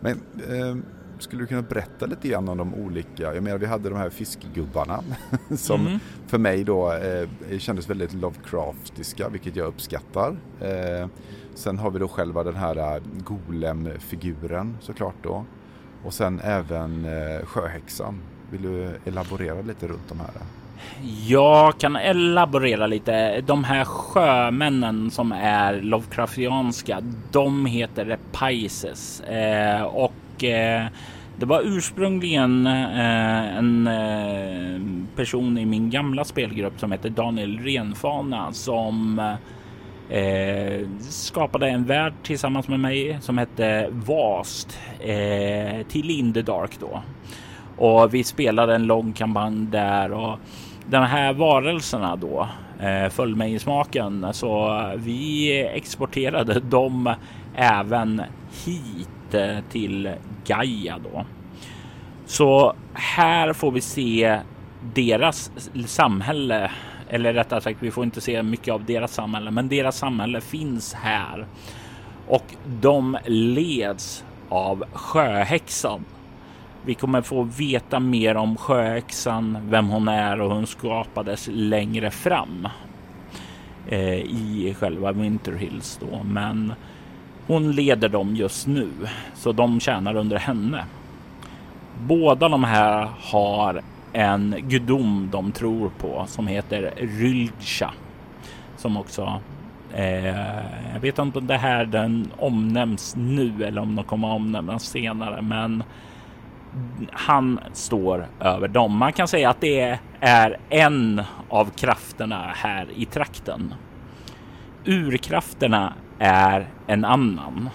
Men 0.00 0.12
eh, 0.48 0.76
skulle 1.18 1.42
du 1.42 1.46
kunna 1.46 1.62
berätta 1.62 2.06
lite 2.06 2.28
grann 2.28 2.48
om 2.48 2.58
de 2.58 2.74
olika, 2.74 3.34
jag 3.34 3.42
menar 3.42 3.58
vi 3.58 3.66
hade 3.66 3.88
de 3.88 3.98
här 3.98 4.10
fiskgubbarna 4.10 5.02
som 5.56 5.86
mm. 5.86 5.98
för 6.26 6.38
mig 6.38 6.64
då 6.64 6.92
eh, 6.92 7.58
kändes 7.58 7.90
väldigt 7.90 8.14
Lovecraftiska, 8.14 9.28
vilket 9.28 9.56
jag 9.56 9.66
uppskattar. 9.66 10.36
Eh, 10.60 11.08
sen 11.54 11.78
har 11.78 11.90
vi 11.90 11.98
då 11.98 12.08
själva 12.08 12.44
den 12.44 12.56
här 12.56 12.76
eh, 12.96 13.02
Golem-figuren 13.24 14.76
såklart 14.80 15.16
då. 15.22 15.44
Och 16.04 16.14
sen 16.14 16.40
även 16.44 17.04
eh, 17.04 17.46
Sjöhäxan. 17.46 18.20
Vill 18.52 18.62
du 18.62 18.90
elaborera 19.04 19.62
lite 19.62 19.86
runt 19.86 20.08
de 20.08 20.20
här? 20.20 20.30
Jag 21.26 21.78
kan 21.78 21.96
elaborera 21.96 22.86
lite. 22.86 23.40
De 23.40 23.64
här 23.64 23.84
sjömännen 23.84 25.10
som 25.10 25.32
är 25.32 25.80
Lovecraftianska, 25.80 27.02
de 27.32 27.66
heter 27.66 28.18
Paises 28.32 29.20
eh, 29.20 29.82
och 29.82 30.44
eh, 30.44 30.86
det 31.36 31.46
var 31.46 31.62
ursprungligen 31.64 32.66
eh, 32.66 33.56
en 33.58 33.86
eh, 33.86 34.80
person 35.16 35.58
i 35.58 35.66
min 35.66 35.90
gamla 35.90 36.24
spelgrupp 36.24 36.80
som 36.80 36.92
hette 36.92 37.08
Daniel 37.08 37.58
Renfana 37.58 38.52
som 38.52 39.18
eh, 40.10 40.88
skapade 41.00 41.68
en 41.68 41.84
värld 41.84 42.12
tillsammans 42.22 42.68
med 42.68 42.80
mig 42.80 43.18
som 43.20 43.38
hette 43.38 43.88
Vast 43.90 44.78
eh, 45.00 45.86
till 45.88 46.10
In 46.10 46.32
the 46.32 46.42
Dark 46.42 46.80
då. 46.80 47.02
Och 47.76 48.14
vi 48.14 48.24
spelade 48.24 48.74
en 48.74 48.86
lång 48.86 49.12
kampanj 49.12 49.66
där 49.66 50.12
och 50.12 50.38
de 50.86 50.96
här 50.96 51.32
varelserna 51.32 52.16
då 52.16 52.48
eh, 52.80 53.08
föll 53.08 53.36
mig 53.36 53.54
i 53.54 53.58
smaken 53.58 54.26
så 54.32 54.82
vi 54.96 55.58
exporterade 55.74 56.60
dem 56.60 57.14
även 57.54 58.22
hit 58.64 59.34
eh, 59.34 59.58
till 59.70 60.10
Gaia 60.46 60.98
då. 61.12 61.24
Så 62.26 62.74
här 62.92 63.52
får 63.52 63.70
vi 63.70 63.80
se 63.80 64.38
deras 64.94 65.50
samhälle, 65.86 66.70
eller 67.08 67.32
rättare 67.32 67.60
sagt, 67.60 67.78
vi 67.82 67.90
får 67.90 68.04
inte 68.04 68.20
se 68.20 68.42
mycket 68.42 68.74
av 68.74 68.84
deras 68.84 69.14
samhälle, 69.14 69.50
men 69.50 69.68
deras 69.68 69.96
samhälle 69.96 70.40
finns 70.40 70.94
här 70.94 71.46
och 72.28 72.44
de 72.80 73.18
leds 73.26 74.24
av 74.48 74.84
sjöhäxan. 74.92 76.04
Vi 76.84 76.94
kommer 76.94 77.22
få 77.22 77.42
veta 77.42 78.00
mer 78.00 78.36
om 78.36 78.56
sjöhäxan, 78.56 79.58
vem 79.68 79.88
hon 79.88 80.08
är 80.08 80.40
och 80.40 80.48
hur 80.48 80.54
hon 80.54 80.66
skapades 80.66 81.48
längre 81.52 82.10
fram 82.10 82.68
eh, 83.88 84.14
i 84.14 84.76
själva 84.78 85.12
Winter 85.12 85.52
Hills 85.52 86.00
då, 86.00 86.22
men 86.24 86.72
hon 87.46 87.72
leder 87.72 88.08
dem 88.08 88.36
just 88.36 88.66
nu, 88.66 88.90
så 89.34 89.52
de 89.52 89.80
tjänar 89.80 90.16
under 90.16 90.38
henne. 90.38 90.84
Båda 92.00 92.48
de 92.48 92.64
här 92.64 93.08
har 93.20 93.82
en 94.12 94.54
gudom 94.68 95.28
de 95.32 95.52
tror 95.52 95.90
på 95.98 96.24
som 96.26 96.46
heter 96.46 96.94
Ryldsha. 96.96 97.90
Som 98.76 98.96
också, 98.96 99.40
eh, 99.94 100.26
jag 100.92 101.00
vet 101.00 101.18
inte 101.18 101.38
om 101.38 101.46
det 101.46 101.56
här 101.56 101.84
den 101.84 102.30
omnämns 102.38 103.16
nu 103.16 103.64
eller 103.64 103.82
om 103.82 103.96
de 103.96 104.04
kommer 104.04 104.28
omnämnas 104.28 104.84
senare, 104.84 105.42
men 105.42 105.84
han 107.12 107.60
står 107.72 108.26
över 108.40 108.68
dem. 108.68 108.96
Man 108.96 109.12
kan 109.12 109.28
säga 109.28 109.50
att 109.50 109.60
det 109.60 109.98
är 110.20 110.58
en 110.68 111.22
av 111.48 111.70
krafterna 111.70 112.50
här 112.54 112.86
i 112.96 113.04
trakten. 113.04 113.74
Urkrafterna 114.84 115.92
är 116.18 116.66
en 116.86 117.04
annan. 117.04 117.70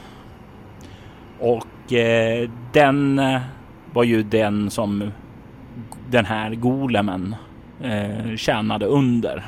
Och 1.39 1.93
eh, 1.93 2.49
den 2.73 3.21
var 3.93 4.03
ju 4.03 4.23
den 4.23 4.69
som 4.69 5.11
den 6.09 6.25
här 6.25 6.55
golemen 6.55 7.35
eh, 7.81 8.35
tjänade 8.35 8.85
under. 8.85 9.45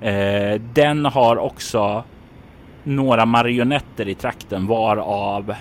Eh, 0.00 0.60
den 0.74 1.04
har 1.04 1.36
också 1.36 2.04
några 2.84 3.26
marionetter 3.26 4.08
i 4.08 4.14
trakten 4.14 4.66
varav 4.66 5.54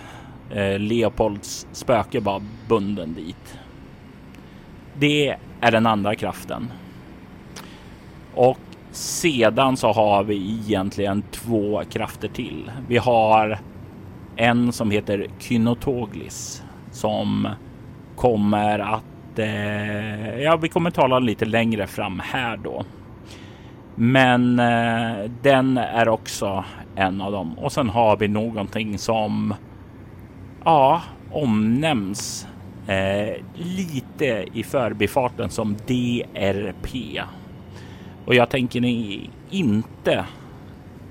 eh, 0.52 0.80
Leopolds 0.80 1.68
spöke 1.72 2.20
var 2.20 2.42
bunden 2.68 3.14
dit. 3.14 3.60
Det 5.00 5.36
är 5.62 5.72
den 5.72 5.86
andra 5.86 6.16
kraften. 6.16 6.72
Och 8.34 8.60
sedan 8.92 9.78
så 9.78 9.92
har 9.92 10.24
vi 10.24 10.36
egentligen 10.36 11.24
två 11.32 11.82
krafter 11.92 12.28
till. 12.28 12.72
Vi 12.88 12.98
har 12.98 13.60
en 14.36 14.72
som 14.72 14.92
heter 14.92 15.28
Kynotoglis 15.40 16.64
som 16.92 17.48
kommer 18.16 18.80
att 18.80 19.40
eh, 19.40 20.40
ja, 20.42 20.56
vi 20.56 20.70
kommer 20.70 20.92
tala 20.92 21.20
lite 21.20 21.46
längre 21.46 21.88
fram 21.88 22.22
här 22.26 22.58
då. 22.58 22.84
Men 23.96 24.60
eh, 24.60 25.32
den 25.42 25.78
är 25.78 26.10
också 26.10 26.64
en 26.96 27.22
av 27.22 27.32
dem. 27.32 27.60
Och 27.60 27.72
sen 27.72 27.90
har 27.90 28.18
vi 28.18 28.28
någonting 28.28 28.98
som 28.98 29.54
ja, 30.70 31.02
omnämns 31.32 32.48
eh, 32.88 33.44
lite 33.54 34.46
i 34.54 34.64
förbifarten 34.64 35.50
som 35.50 35.76
DRP. 35.88 37.22
Och 38.26 38.36
jag 38.36 38.50
tänker 38.50 38.82
ni 38.82 39.30
inte 39.50 40.26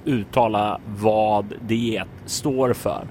uttala 0.05 0.81
vad 0.87 1.55
det 1.61 2.03
står 2.27 2.73
för. 2.73 3.07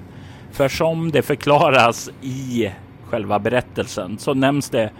För 0.52 0.68
som 0.68 1.12
det 1.12 1.22
förklaras 1.22 2.10
i 2.22 2.72
själva 3.06 3.40
berättelsen 3.40 4.18
så 4.18 4.34
nämns 4.34 4.70
det 4.70 4.92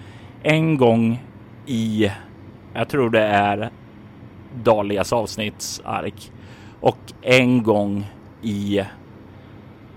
en 0.44 0.78
gång 0.78 1.24
i, 1.66 2.12
jag 2.74 2.90
tror 2.90 3.10
det 3.10 3.24
är 3.24 3.70
Dalias 4.64 5.14
avsnittsark 5.14 6.32
och 6.80 7.14
en 7.22 7.64
gång 7.64 8.06
i 8.42 8.82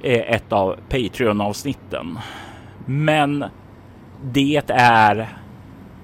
ett 0.03 0.53
av 0.53 0.77
Patreon 0.89 1.41
avsnitten. 1.41 2.19
Men 2.87 3.45
det 4.23 4.71
är 4.75 5.29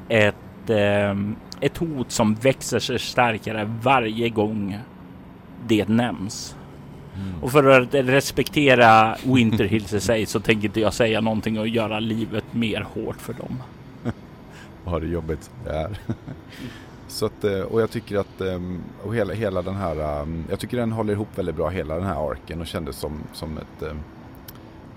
ett, 0.09 0.71
eh, 0.71 1.17
ett 1.61 1.77
hot 1.77 2.11
som 2.11 2.35
växer 2.35 2.79
sig 2.79 2.99
starkare 2.99 3.71
varje 3.83 4.29
gång 4.29 4.79
det 5.67 5.89
nämns. 5.89 6.57
Mm. 7.15 7.43
Och 7.43 7.53
för 7.53 7.81
att 7.81 7.95
respektera 7.95 9.17
Winterhills 9.25 9.93
i 9.93 10.01
sig 10.01 10.27
så 10.27 10.41
tänker 10.41 10.69
inte 10.69 10.81
jag 10.81 10.95
säga 10.95 11.21
någonting 11.21 11.59
och 11.59 11.69
göra 11.69 12.01
livet 12.01 12.45
mer 12.51 12.81
hårt 12.81 13.21
för 13.21 13.33
dem. 13.33 13.63
Vad 14.85 15.03
det 15.03 15.09
jobbigt 15.09 15.51
det 15.65 15.71
är. 15.71 15.99
Så 17.17 17.27
att, 17.27 17.45
eh, 17.45 17.61
och 17.61 17.81
jag 17.81 17.91
tycker 17.91 18.17
att 18.17 18.41
eh, 18.41 18.61
och 19.05 19.15
hela, 19.15 19.35
hela 19.35 19.63
den 19.63 19.75
här, 19.75 19.97
eh, 19.97 20.29
jag 20.51 20.59
tycker 20.59 20.77
den 20.77 20.93
håller 20.93 21.13
ihop 21.13 21.29
väldigt 21.39 21.57
bra 21.57 21.69
hela 21.69 21.95
den 21.95 22.05
här 22.05 22.31
arken 22.31 22.61
och 22.61 22.67
kändes 22.67 22.97
som, 22.97 23.21
som 23.33 23.59
ett, 23.59 23.93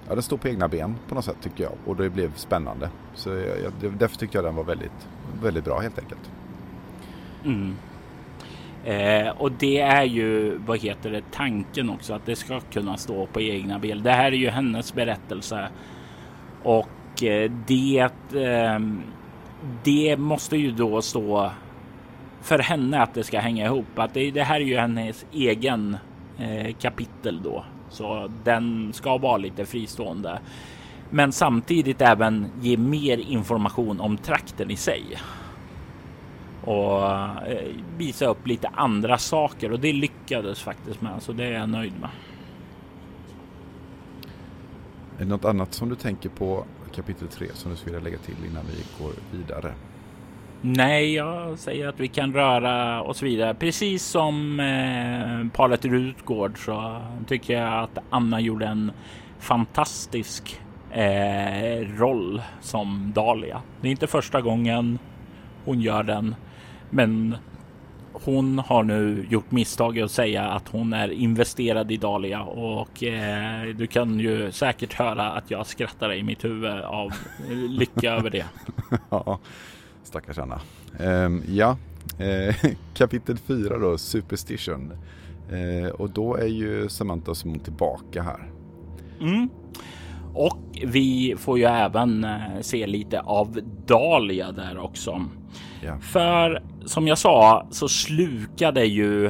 ja 0.08 0.14
den 0.14 0.24
står 0.24 0.38
på 0.38 0.48
egna 0.48 0.68
ben 0.68 0.96
på 1.08 1.16
något 1.16 1.26
sätt 1.26 1.36
tycker 1.42 1.64
jag 1.64 1.74
och 1.86 1.96
det 1.96 2.10
blev 2.10 2.36
spännande. 2.36 2.90
Så 3.16 3.30
jag, 3.30 3.58
jag, 3.82 3.94
därför 3.98 4.18
tyckte 4.18 4.38
jag 4.38 4.46
den 4.46 4.56
var 4.56 4.64
väldigt, 4.64 5.08
väldigt 5.42 5.64
bra 5.64 5.80
helt 5.80 6.00
enkelt. 6.00 6.32
Mm. 7.46 7.76
Eh, 8.84 9.30
och 9.30 9.52
det 9.52 9.80
är 9.80 10.04
ju, 10.04 10.58
vad 10.58 10.80
heter 10.80 11.12
det, 11.12 11.24
tanken 11.32 11.90
också 11.90 12.14
att 12.14 12.26
det 12.26 12.36
ska 12.36 12.60
kunna 12.60 12.98
stå 12.98 13.26
på 13.26 13.42
egna 13.42 13.80
ben. 13.80 14.04
Det 14.04 14.12
här 14.12 14.32
är 14.32 14.38
ju 14.38 14.50
hennes 14.50 14.94
berättelse 14.94 15.70
och 16.64 17.24
eh, 17.24 17.52
det, 17.68 18.10
eh, 18.34 18.80
det 19.84 20.18
måste 20.18 20.58
ju 20.58 20.72
då 20.72 21.02
stå 21.02 21.52
för 22.42 22.60
henne 22.60 23.02
att 23.02 23.14
det 23.14 23.24
ska 23.24 23.40
hänga 23.40 23.66
ihop. 23.66 24.00
Att 24.00 24.14
det, 24.14 24.32
det 24.32 24.44
här 24.44 24.56
är 24.56 24.66
ju 24.66 24.78
hennes 24.78 25.26
egen 25.32 25.98
eh, 26.38 26.74
kapitel 26.74 27.42
då, 27.44 27.66
så 27.90 28.32
den 28.44 28.94
ska 28.94 29.18
vara 29.18 29.38
lite 29.38 29.66
fristående. 29.66 30.40
Men 31.10 31.32
samtidigt 31.32 32.02
även 32.02 32.48
ge 32.62 32.78
mer 32.78 33.18
information 33.18 34.00
om 34.00 34.18
trakten 34.18 34.72
i 34.72 34.76
sig 34.76 35.04
och 36.62 37.12
eh, 37.48 37.76
visa 37.98 38.26
upp 38.26 38.48
lite 38.48 38.68
andra 38.68 39.18
saker 39.18 39.72
och 39.72 39.80
det 39.80 39.94
lyckades 39.94 40.62
faktiskt 40.62 41.02
med, 41.02 41.22
så 41.22 41.34
det 41.34 41.46
är 41.46 41.52
jag 41.52 41.70
nöjd 41.70 41.94
med. 42.00 42.10
Är 45.18 45.24
det 45.24 45.30
något 45.30 45.46
annat 45.46 45.74
som 45.74 45.90
du 45.90 45.96
tänker 45.96 46.30
på 46.30 46.66
kapitel 46.96 47.28
3 47.28 47.48
som 47.54 47.72
du 47.72 47.78
skulle 47.78 47.96
vilja 47.96 48.10
lägga 48.10 48.24
till 48.24 48.46
innan 48.52 48.66
vi 48.66 49.04
går 49.04 49.14
vidare? 49.32 49.74
Nej, 50.62 51.14
jag 51.14 51.60
säger 51.60 51.88
att 51.88 52.00
vi 52.00 52.08
kan 52.08 52.34
röra 52.34 53.02
oss 53.02 53.22
vidare. 53.22 53.54
Precis 53.54 54.04
som 54.06 54.60
eh, 54.60 55.58
paret 55.58 55.86
Rutgård 55.86 56.66
så 56.66 57.02
tycker 57.28 57.54
jag 57.54 57.84
att 57.84 57.98
Anna 58.10 58.40
gjorde 58.40 58.66
en 58.66 58.92
fantastisk 59.40 60.62
eh, 60.92 61.98
roll 61.98 62.42
som 62.62 63.12
Dahlia. 63.16 63.62
Det 63.82 63.88
är 63.88 63.92
inte 63.92 64.08
första 64.08 64.42
gången 64.42 65.00
hon 65.66 65.82
gör 65.82 66.04
den 66.04 66.36
men 66.90 67.38
hon 68.14 68.60
har 68.60 68.84
nu 68.84 69.26
gjort 69.30 69.52
misstag 69.52 70.00
att 70.00 70.12
säga 70.12 70.44
att 70.44 70.68
hon 70.68 70.94
är 70.94 71.12
investerad 71.12 71.92
i 71.92 71.98
Dahlia 71.98 72.42
och 72.42 73.04
eh, 73.04 73.64
du 73.76 73.88
kan 73.88 74.20
ju 74.20 74.52
säkert 74.52 74.94
höra 74.94 75.32
att 75.32 75.52
jag 75.52 75.68
skrattar 75.68 76.14
i 76.14 76.24
mitt 76.24 76.44
huvud 76.44 76.72
av 76.72 77.14
lycka 77.70 78.14
över 78.14 78.30
det. 78.30 78.46
ja, 79.10 79.40
stackars 80.04 80.40
Anna. 80.40 80.62
Um, 81.00 81.44
ja, 81.48 81.78
eh, 82.18 82.56
kapitel 82.94 83.38
4 83.38 83.78
då, 83.78 83.98
Superstition. 83.98 84.94
Eh, 85.52 85.90
och 85.90 86.10
då 86.10 86.36
är 86.36 86.48
ju 86.48 86.90
Samantha 86.90 87.36
som 87.36 87.60
tillbaka 87.60 88.22
här. 88.22 88.52
Mm. 89.22 89.50
Och 90.34 90.60
vi 90.86 91.36
får 91.38 91.60
ju 91.60 91.66
även 91.66 92.24
eh, 92.24 92.62
se 92.62 92.88
lite 92.88 93.20
av 93.20 93.60
Dahlia 93.86 94.52
där 94.52 94.78
också. 94.78 95.26
Ja. 95.82 95.98
För 96.00 96.64
som 96.86 97.08
jag 97.08 97.18
sa 97.18 97.68
så 97.72 97.88
slukade 97.88 98.86
ju 98.86 99.26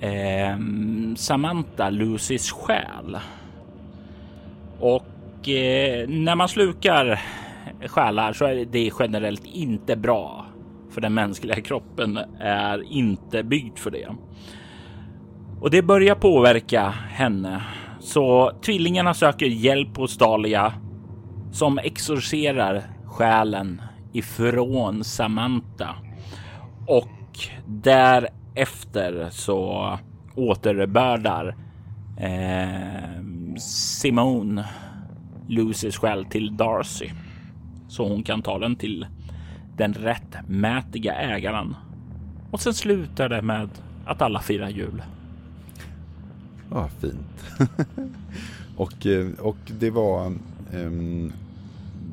eh, 0.00 0.58
Samantha 1.16 1.90
Lucys 1.90 2.52
själ. 2.52 3.18
Och 4.80 5.48
eh, 5.48 6.08
när 6.08 6.34
man 6.34 6.48
slukar 6.48 7.20
själar 7.86 8.32
så 8.32 8.44
är 8.44 8.64
det 8.64 8.90
generellt 8.98 9.44
inte 9.44 9.96
bra. 9.96 10.46
För 10.90 11.00
den 11.00 11.14
mänskliga 11.14 11.60
kroppen 11.60 12.18
är 12.40 12.92
inte 12.92 13.42
byggd 13.42 13.78
för 13.78 13.90
det. 13.90 14.08
Och 15.60 15.70
det 15.70 15.82
börjar 15.82 16.14
påverka 16.14 16.88
henne. 17.10 17.62
Så 18.00 18.52
tvillingarna 18.62 19.14
söker 19.14 19.46
hjälp 19.46 19.96
hos 19.96 20.18
Dahlia 20.18 20.72
som 21.52 21.78
exorcerar 21.78 22.82
själen 23.04 23.82
ifrån 24.12 25.04
Samantha. 25.04 25.94
Och 26.86 27.08
därefter 27.66 29.28
så 29.30 29.98
återbördar 30.34 31.56
eh, 32.20 33.22
Simone 33.58 34.64
Lucys 35.48 35.96
själ 35.96 36.24
till 36.24 36.56
Darcy. 36.56 37.10
Så 37.88 38.08
hon 38.08 38.22
kan 38.22 38.42
ta 38.42 38.58
den 38.58 38.76
till 38.76 39.06
den 39.76 39.94
rättmätiga 39.94 41.14
ägaren. 41.14 41.74
Och 42.50 42.60
sen 42.60 42.74
slutar 42.74 43.28
det 43.28 43.42
med 43.42 43.68
att 44.06 44.22
alla 44.22 44.40
firar 44.40 44.68
jul. 44.68 45.02
Ja, 46.70 46.88
fint. 46.88 47.44
och, 48.76 49.06
eh, 49.06 49.28
och 49.38 49.56
det 49.78 49.90
var... 49.90 50.32
Um, 50.72 51.32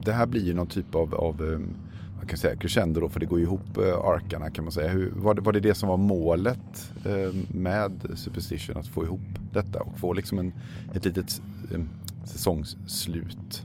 det 0.03 0.13
här 0.13 0.25
blir 0.25 0.45
ju 0.45 0.53
någon 0.53 0.67
typ 0.67 0.95
av, 0.95 1.15
av 1.15 1.41
ehm, 1.41 1.53
um, 1.53 1.75
man 2.17 2.27
kan 2.27 2.37
säga 2.37 2.55
crescendo 2.55 3.01
då, 3.01 3.09
för 3.09 3.19
det 3.19 3.25
går 3.25 3.39
ju 3.39 3.45
ihop 3.45 3.77
uh, 3.77 3.93
arkarna 3.93 4.49
kan 4.49 4.63
man 4.63 4.71
säga. 4.71 4.89
Hur, 4.89 5.11
var, 5.15 5.33
det, 5.33 5.41
var 5.41 5.53
det 5.53 5.59
det 5.59 5.75
som 5.75 5.89
var 5.89 5.97
målet 5.97 6.91
uh, 7.05 7.35
med 7.47 7.91
Superstition? 8.15 8.77
Att 8.77 8.87
få 8.87 9.03
ihop 9.03 9.21
detta 9.53 9.79
och 9.79 9.99
få 9.99 10.13
liksom 10.13 10.39
en, 10.39 10.53
ett 10.93 11.05
litet 11.05 11.41
um, 11.71 11.89
säsongsslut? 12.23 13.63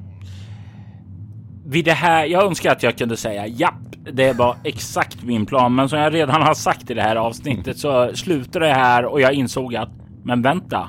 Vid 1.66 1.84
det 1.84 1.92
här, 1.92 2.24
jag 2.24 2.44
önskar 2.44 2.72
att 2.72 2.82
jag 2.82 2.98
kunde 2.98 3.16
säga 3.16 3.46
japp, 3.46 3.74
det 4.12 4.32
var 4.32 4.56
exakt 4.64 5.22
min 5.22 5.46
plan. 5.46 5.74
Men 5.74 5.88
som 5.88 5.98
jag 5.98 6.14
redan 6.14 6.42
har 6.42 6.54
sagt 6.54 6.90
i 6.90 6.94
det 6.94 7.02
här 7.02 7.16
avsnittet 7.16 7.78
så 7.78 8.16
slutade 8.16 8.66
det 8.66 8.74
här 8.74 9.04
och 9.04 9.20
jag 9.20 9.32
insåg 9.32 9.76
att 9.76 9.90
men 10.24 10.42
vänta, 10.42 10.88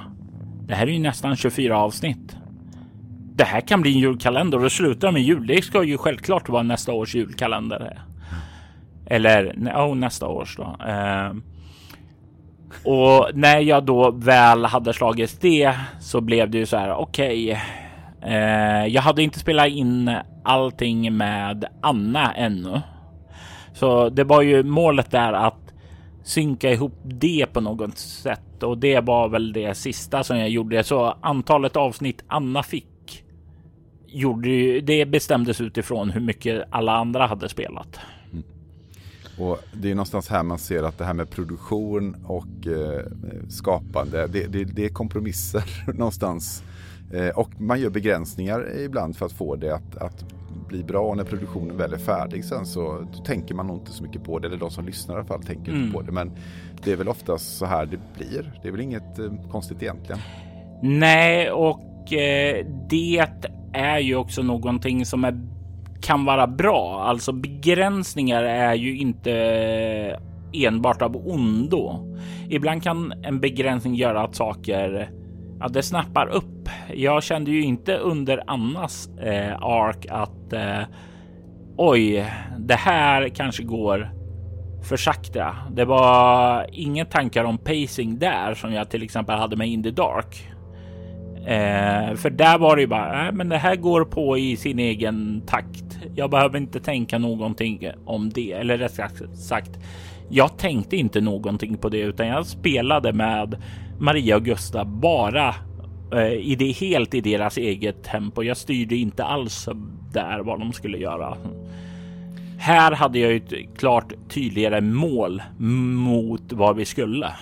det 0.68 0.76
här 0.76 0.88
är 0.88 0.92
ju 0.92 1.00
nästan 1.00 1.36
24 1.36 1.78
avsnitt. 1.78 2.36
Det 3.36 3.44
här 3.44 3.62
kan 3.62 3.82
bli 3.82 3.94
en 3.94 4.00
julkalender 4.00 4.64
och 4.64 4.72
slutar 4.72 5.12
med 5.12 5.22
jul. 5.22 5.48
Det 5.48 5.62
ska 5.62 5.84
ju 5.84 5.98
självklart 5.98 6.50
vara 6.50 6.64
nästa 6.64 6.94
års 6.94 7.16
julkalender. 7.16 8.02
Eller 9.06 9.54
oh, 9.76 9.96
nästa 9.96 10.28
års 10.28 10.58
då. 10.58 10.64
Uh, 10.64 11.34
och 12.84 13.30
när 13.34 13.60
jag 13.60 13.86
då 13.86 14.12
väl 14.12 14.66
hade 14.66 14.94
slagit 14.94 15.42
det 15.42 15.76
så 16.00 16.22
blev 16.22 16.50
det 16.50 16.58
ju 16.58 16.66
så 16.66 16.78
här. 16.78 16.94
Okej, 16.94 17.52
okay. 17.52 17.62
Eh, 18.22 18.86
jag 18.88 19.02
hade 19.02 19.24
inte 19.24 19.40
spelat 19.40 19.68
in 19.68 20.18
allting 20.44 21.18
med 21.18 21.66
Anna 21.82 22.34
ännu, 22.34 22.82
så 23.74 24.10
det 24.10 24.24
var 24.24 24.42
ju 24.42 24.64
målet 24.64 25.12
där 25.12 25.34
att 25.34 25.74
synka 26.24 26.72
ihop 26.72 26.94
det 27.04 27.46
på 27.54 27.62
något 27.62 27.98
sätt 27.98 28.64
och 28.64 28.78
det 28.78 29.00
var 29.00 29.30
väl 29.30 29.54
det 29.54 29.78
sista 29.78 30.24
som 30.24 30.38
jag 30.38 30.50
gjorde. 30.50 30.84
Så 30.84 31.18
antalet 31.22 31.76
avsnitt 31.76 32.24
Anna 32.28 32.64
fick 32.64 33.24
gjorde 34.08 34.50
ju, 34.50 34.82
det 34.82 35.06
bestämdes 35.06 35.62
utifrån 35.62 36.10
hur 36.10 36.22
mycket 36.22 36.64
alla 36.70 36.96
andra 36.96 37.28
hade 37.28 37.50
spelat. 37.50 38.00
Mm. 38.32 38.44
Och 39.38 39.60
det 39.74 39.92
är 39.92 39.96
någonstans 39.96 40.30
här 40.30 40.44
man 40.44 40.60
ser 40.60 40.84
att 40.84 40.98
det 40.98 41.06
här 41.06 41.14
med 41.14 41.30
produktion 41.30 42.16
och 42.26 42.68
eh, 42.68 43.06
skapande, 43.50 44.28
det, 44.28 44.48
det, 44.48 44.64
det, 44.64 44.86
är 44.86 44.90
kompromisser 44.90 45.64
någonstans. 45.94 46.64
Eh, 47.14 47.30
och 47.30 47.50
man 47.58 47.82
gör 47.82 47.90
begränsningar 47.90 48.80
ibland 48.80 49.18
för 49.18 49.26
att 49.26 49.32
få 49.32 49.56
det 49.56 49.76
att, 49.76 49.98
att 49.98 50.26
bli 50.68 50.84
bra 50.84 51.02
och 51.02 51.18
när 51.18 51.24
produktionen 51.24 51.78
väl 51.78 51.94
är 51.94 51.98
färdig 51.98 52.46
sen 52.46 52.66
så 52.66 53.08
tänker 53.26 53.56
man 53.56 53.68
nog 53.68 53.78
inte 53.78 53.92
så 53.92 54.04
mycket 54.04 54.24
på 54.24 54.40
det. 54.40 54.48
Eller 54.48 54.58
de 54.58 54.72
som 54.72 54.86
lyssnar 54.86 55.16
i 55.16 55.18
alla 55.18 55.28
fall 55.28 55.44
tänker 55.44 55.72
mm. 55.72 55.84
inte 55.84 55.94
på 55.94 56.02
det. 56.02 56.12
Men 56.12 56.32
det 56.84 56.92
är 56.92 56.96
väl 56.96 57.08
oftast 57.08 57.58
så 57.58 57.66
här 57.66 57.86
det 57.86 58.00
blir. 58.18 58.60
Det 58.62 58.68
är 58.68 58.72
väl 58.72 58.82
inget 58.82 59.20
eh, 59.20 59.32
konstigt 59.52 59.84
egentligen. 59.84 60.22
Nej, 60.82 61.52
och 61.52 62.14
eh, 62.14 62.66
det 62.90 63.28
är 63.74 64.00
ju 64.00 64.16
också 64.16 64.42
någonting 64.42 65.06
som 65.06 65.24
är, 65.24 65.42
kan 66.02 66.26
vara 66.26 66.48
bra. 66.48 67.04
Alltså 67.04 67.32
begränsningar 67.32 68.44
är 68.44 68.74
ju 68.74 68.98
inte 68.98 70.20
enbart 70.54 71.02
av 71.02 71.28
ondo. 71.28 72.16
Ibland 72.50 72.84
kan 72.84 73.14
en 73.24 73.40
begränsning 73.40 73.96
göra 73.96 74.24
att 74.24 74.36
saker 74.36 75.10
ja, 75.62 75.68
det 75.68 75.84
snappar 75.84 76.28
upp. 76.28 76.70
Jag 76.94 77.24
kände 77.24 77.52
ju 77.52 77.64
inte 77.64 77.98
under 77.98 78.44
Annas 78.48 79.10
eh, 79.18 79.62
ark 79.62 80.06
att 80.10 80.54
eh, 80.54 80.82
oj, 81.78 82.26
det 82.58 82.76
här 82.76 83.30
kanske 83.30 83.64
går 83.64 84.12
för 84.84 84.98
sakta. 84.98 85.56
Det 85.72 85.86
var 85.86 86.66
inga 86.72 87.06
tankar 87.06 87.44
om 87.44 87.58
pacing 87.58 88.20
där 88.20 88.54
som 88.54 88.74
jag 88.74 88.90
till 88.90 89.04
exempel 89.04 89.38
hade 89.40 89.56
med 89.56 89.68
In 89.68 89.84
the 89.84 89.92
Dark. 89.92 90.48
Eh, 91.46 92.16
för 92.16 92.30
där 92.30 92.58
var 92.58 92.76
det 92.76 92.82
ju 92.82 92.88
bara, 92.88 93.28
äh, 93.28 93.34
men 93.34 93.50
det 93.50 93.58
här 93.58 93.76
går 93.76 94.06
på 94.06 94.38
i 94.38 94.58
sin 94.58 94.80
egen 94.80 95.42
takt. 95.48 96.00
Jag 96.16 96.30
behöver 96.30 96.58
inte 96.58 96.80
tänka 96.80 97.18
någonting 97.18 97.88
om 98.06 98.30
det. 98.30 98.52
Eller 98.52 98.78
rätt 98.78 99.00
sagt, 99.34 99.80
jag 100.30 100.58
tänkte 100.58 100.98
inte 100.98 101.22
någonting 101.22 101.78
på 101.78 101.90
det 101.90 102.00
utan 102.00 102.28
jag 102.28 102.46
spelade 102.46 103.14
med 103.14 103.56
Maria 104.02 104.36
och 104.36 104.46
Gustav 104.46 104.88
bara 104.88 105.56
eh, 106.14 106.34
i 106.34 106.56
det 106.56 106.72
helt 106.72 107.14
i 107.14 107.22
deras 107.22 107.58
eget 107.58 108.04
tempo. 108.04 108.44
Jag 108.44 108.58
styrde 108.58 108.96
inte 108.96 109.24
alls 109.24 109.70
där 110.14 110.40
vad 110.40 110.60
de 110.60 110.74
skulle 110.74 110.98
göra. 110.98 111.38
Här 112.58 112.92
hade 112.92 113.20
jag 113.20 113.36
ett 113.36 113.78
klart 113.78 114.14
tydligare 114.30 114.82
mål 114.82 115.42
mot 115.58 116.54
vad 116.54 116.76
vi 116.76 116.86
skulle. 116.86 117.36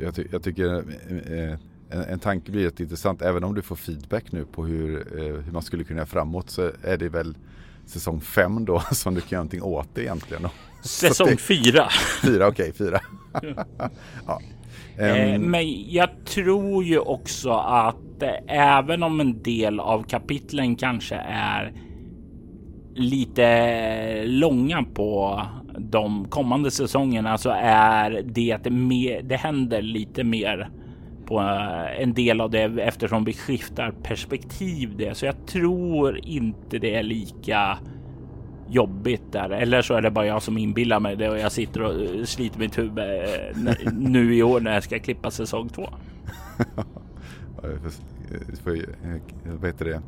Jag, 0.00 0.14
ty 0.14 0.26
jag 0.32 0.42
tycker 0.42 0.74
eh, 0.74 1.58
en, 1.90 2.00
en 2.00 2.18
tanke 2.18 2.50
blir 2.50 2.64
rätt 2.64 2.80
intressant. 2.80 3.22
Även 3.22 3.44
om 3.44 3.54
du 3.54 3.62
får 3.62 3.76
feedback 3.76 4.32
nu 4.32 4.44
på 4.44 4.66
hur, 4.66 5.18
eh, 5.18 5.42
hur 5.42 5.52
man 5.52 5.62
skulle 5.62 5.84
kunna 5.84 5.98
göra 5.98 6.06
framåt 6.06 6.50
så 6.50 6.70
är 6.82 6.96
det 6.96 7.08
väl 7.08 7.36
säsong 7.86 8.20
fem 8.20 8.64
då 8.64 8.80
som 8.92 9.14
du 9.14 9.20
kan 9.20 9.28
göra 9.30 9.40
någonting 9.40 9.62
åt 9.62 9.88
det 9.94 10.02
egentligen. 10.02 10.48
Säsong 10.82 11.36
fyra. 11.36 11.88
Fyra, 12.22 12.48
okej, 12.48 12.70
okay, 12.70 12.72
fyra. 12.72 13.00
ja. 14.26 14.40
Um... 14.98 15.42
Men 15.42 15.92
jag 15.92 16.08
tror 16.24 16.84
ju 16.84 16.98
också 16.98 17.50
att 17.52 18.22
eh, 18.22 18.56
även 18.78 19.02
om 19.02 19.20
en 19.20 19.42
del 19.42 19.80
av 19.80 20.02
kapitlen 20.02 20.76
kanske 20.76 21.14
är 21.28 21.72
lite 22.94 24.24
långa 24.24 24.82
på 24.82 25.42
de 25.78 26.24
kommande 26.28 26.70
säsongerna 26.70 27.38
så 27.38 27.50
är 27.62 28.22
det 28.24 28.70
mer. 28.70 29.22
Det 29.22 29.36
händer 29.36 29.82
lite 29.82 30.24
mer 30.24 30.70
på 31.26 31.40
eh, 31.40 32.02
en 32.02 32.14
del 32.14 32.40
av 32.40 32.50
det 32.50 32.62
eftersom 32.62 33.24
vi 33.24 33.32
skiftar 33.32 33.90
perspektiv 33.90 34.96
det. 34.96 35.16
Så 35.16 35.26
jag 35.26 35.46
tror 35.46 36.26
inte 36.26 36.78
det 36.78 36.94
är 36.94 37.02
lika 37.02 37.78
jobbigt 38.70 39.32
där. 39.32 39.50
Eller 39.50 39.82
så 39.82 39.94
är 39.94 40.02
det 40.02 40.10
bara 40.10 40.26
jag 40.26 40.42
som 40.42 40.58
inbillar 40.58 41.00
mig 41.00 41.16
det 41.16 41.30
och 41.30 41.38
jag 41.38 41.52
sitter 41.52 41.82
och 41.82 41.94
eh, 41.94 42.24
sliter 42.24 42.58
mitt 42.58 42.78
huvud 42.78 42.98
eh, 42.98 43.92
nu 43.92 44.34
i 44.34 44.42
år 44.42 44.60
när 44.60 44.74
jag 44.74 44.82
ska 44.82 44.98
klippa 44.98 45.30
säsong 45.30 45.68
två. 45.68 45.88
Vad 49.44 49.66
heter 49.66 49.84
det? 49.84 50.02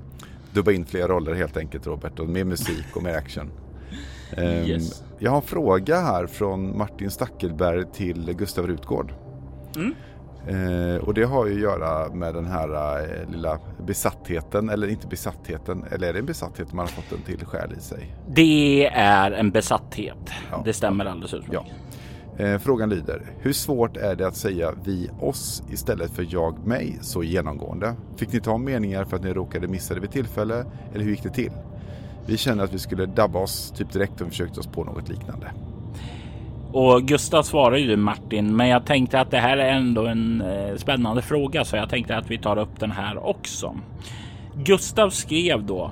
Dubba 0.52 0.72
in 0.72 0.84
fler 0.84 1.08
roller 1.08 1.34
helt 1.34 1.56
enkelt 1.56 1.86
Robert 1.86 2.18
och 2.18 2.28
mer 2.28 2.44
musik 2.44 2.96
och 2.96 3.02
mer 3.02 3.14
action. 3.14 3.50
Ehm, 4.36 4.66
yes. 4.66 5.04
Jag 5.18 5.30
har 5.30 5.36
en 5.36 5.42
fråga 5.42 6.00
här 6.00 6.26
från 6.26 6.78
Martin 6.78 7.10
Stackelberg 7.10 7.84
till 7.92 8.34
Gustav 8.38 8.66
Rutgård. 8.66 9.12
Mm. 9.76 9.94
Eh, 10.48 11.04
och 11.04 11.14
det 11.14 11.24
har 11.24 11.46
ju 11.46 11.54
att 11.54 11.60
göra 11.60 12.14
med 12.14 12.34
den 12.34 12.46
här 12.46 12.98
eh, 13.00 13.30
lilla 13.30 13.58
besattheten, 13.86 14.68
eller 14.68 14.88
inte 14.88 15.06
besattheten, 15.06 15.84
eller 15.90 16.08
är 16.08 16.12
det 16.12 16.18
en 16.18 16.26
besatthet 16.26 16.72
man 16.72 16.86
har 16.86 17.02
fått 17.02 17.12
en 17.12 17.22
till 17.22 17.46
själ 17.46 17.72
i 17.78 17.80
sig? 17.80 18.14
Det 18.28 18.86
är 18.94 19.30
en 19.30 19.50
besatthet. 19.50 20.30
Ja. 20.50 20.62
Det 20.64 20.72
stämmer 20.72 21.04
alldeles 21.04 21.34
utmärkt. 21.34 21.66
Ja. 22.38 22.44
Eh, 22.44 22.58
frågan 22.58 22.88
lyder, 22.88 23.22
hur 23.38 23.52
svårt 23.52 23.96
är 23.96 24.16
det 24.16 24.26
att 24.26 24.36
säga 24.36 24.72
vi 24.84 25.10
oss 25.20 25.62
istället 25.70 26.10
för 26.10 26.26
jag 26.28 26.66
mig 26.66 26.98
så 27.00 27.22
genomgående? 27.22 27.94
Fick 28.16 28.32
ni 28.32 28.40
ta 28.40 28.58
meningar 28.58 29.04
för 29.04 29.16
att 29.16 29.24
ni 29.24 29.32
råkade 29.32 29.68
missa 29.68 29.94
det 29.94 30.00
vid 30.00 30.10
tillfälle, 30.10 30.64
eller 30.94 31.04
hur 31.04 31.10
gick 31.10 31.22
det 31.22 31.30
till? 31.30 31.52
Vi 32.26 32.36
känner 32.36 32.64
att 32.64 32.74
vi 32.74 32.78
skulle 32.78 33.06
dabba 33.06 33.38
oss 33.38 33.72
typ 33.76 33.92
direkt 33.92 34.20
om 34.20 34.26
vi 34.26 34.30
försökte 34.30 34.60
oss 34.60 34.66
på 34.66 34.84
något 34.84 35.08
liknande 35.08 35.52
och 36.72 37.02
Gustav 37.02 37.42
svarar 37.42 37.76
ju 37.76 37.96
Martin, 37.96 38.56
men 38.56 38.68
jag 38.68 38.86
tänkte 38.86 39.20
att 39.20 39.30
det 39.30 39.38
här 39.38 39.56
är 39.56 39.72
ändå 39.72 40.06
en 40.06 40.40
eh, 40.40 40.76
spännande 40.76 41.22
fråga 41.22 41.64
så 41.64 41.76
jag 41.76 41.88
tänkte 41.88 42.16
att 42.16 42.30
vi 42.30 42.38
tar 42.38 42.58
upp 42.58 42.80
den 42.80 42.90
här 42.90 43.26
också. 43.26 43.74
Gustav 44.54 45.10
skrev 45.10 45.64
då. 45.64 45.90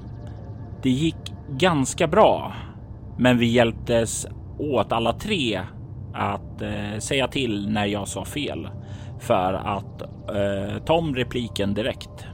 Det 0.82 0.90
gick 0.90 1.32
ganska 1.50 2.06
bra, 2.06 2.52
men 3.18 3.38
vi 3.38 3.46
hjälptes 3.46 4.26
åt 4.58 4.92
alla 4.92 5.12
tre 5.12 5.60
att 6.14 6.62
eh, 6.62 6.98
säga 6.98 7.28
till 7.28 7.68
när 7.70 7.86
jag 7.86 8.08
sa 8.08 8.24
fel 8.24 8.68
för 9.20 9.52
att 9.52 10.02
eh, 10.02 10.82
ta 10.84 10.94
om 10.94 11.14
repliken 11.14 11.74
direkt 11.74 12.26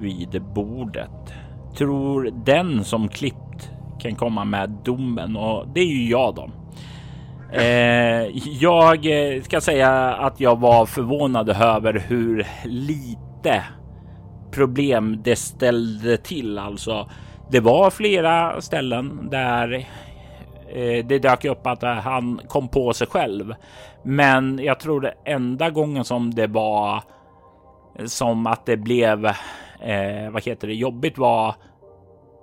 vid 0.00 0.42
bordet. 0.54 1.34
Tror 1.76 2.30
den 2.44 2.84
som 2.84 3.08
klippt 3.08 3.70
kan 4.00 4.14
komma 4.14 4.44
med 4.44 4.70
domen 4.84 5.36
och 5.36 5.66
det 5.74 5.80
är 5.80 5.86
ju 5.86 6.10
jag 6.10 6.34
då. 6.34 6.50
Eh, 7.52 8.36
jag 8.60 9.06
eh, 9.06 9.42
ska 9.42 9.60
säga 9.60 9.90
att 10.14 10.40
jag 10.40 10.60
var 10.60 10.86
förvånad 10.86 11.48
över 11.48 11.92
hur 12.08 12.46
lite 12.64 13.64
problem 14.50 15.20
det 15.24 15.36
ställde 15.36 16.16
till. 16.16 16.58
Alltså, 16.58 17.08
det 17.50 17.60
var 17.60 17.90
flera 17.90 18.60
ställen 18.60 19.28
där 19.30 19.72
eh, 20.68 21.06
det 21.06 21.18
dök 21.18 21.44
upp 21.44 21.66
att 21.66 21.82
han 21.82 22.40
kom 22.48 22.68
på 22.68 22.92
sig 22.92 23.06
själv. 23.06 23.54
Men 24.02 24.58
jag 24.58 24.80
tror 24.80 25.00
det 25.00 25.14
enda 25.24 25.70
gången 25.70 26.04
som 26.04 26.34
det 26.34 26.46
var 26.46 27.02
eh, 27.98 28.04
som 28.04 28.46
att 28.46 28.66
det 28.66 28.76
blev 28.76 29.26
eh, 29.80 30.30
vad 30.30 30.44
heter 30.44 30.68
det 30.68 30.74
jobbigt 30.74 31.18
var 31.18 31.54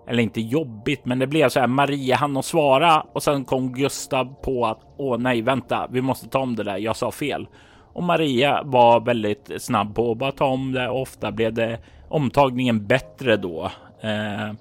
eller 0.09 0.23
inte 0.23 0.41
jobbigt, 0.41 1.05
men 1.05 1.19
det 1.19 1.27
blev 1.27 1.49
så 1.49 1.59
här. 1.59 1.67
Maria 1.67 2.15
hann 2.15 2.37
att 2.37 2.45
svara 2.45 3.01
och 3.13 3.23
sen 3.23 3.45
kom 3.45 3.73
Gustav 3.73 4.33
på 4.43 4.65
att 4.65 4.79
åh 4.97 5.17
nej, 5.17 5.41
vänta, 5.41 5.87
vi 5.91 6.01
måste 6.01 6.29
ta 6.29 6.39
om 6.39 6.55
det 6.55 6.63
där. 6.63 6.77
Jag 6.77 6.95
sa 6.95 7.11
fel 7.11 7.47
och 7.93 8.03
Maria 8.03 8.63
var 8.63 8.99
väldigt 8.99 9.51
snabb 9.57 9.95
på 9.95 10.11
att 10.11 10.17
bara 10.17 10.31
ta 10.31 10.45
om 10.45 10.71
det. 10.71 10.89
Ofta 10.89 11.31
blev 11.31 11.53
det 11.53 11.79
omtagningen 12.09 12.87
bättre 12.87 13.37
då. 13.37 13.71
Eh, 14.01 14.53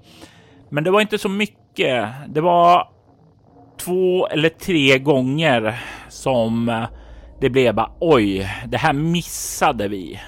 men 0.69 0.83
det 0.83 0.91
var 0.91 1.01
inte 1.01 1.17
så 1.17 1.29
mycket. 1.29 2.07
Det 2.27 2.41
var 2.41 2.89
två 3.77 4.27
eller 4.27 4.49
tre 4.49 4.99
gånger 4.99 5.79
som 6.09 6.69
eh, 6.69 6.83
det 7.41 7.49
blev 7.49 7.75
bara 7.75 7.91
oj, 7.99 8.49
det 8.67 8.77
här 8.77 8.93
missade 8.93 9.87
vi. 9.87 10.19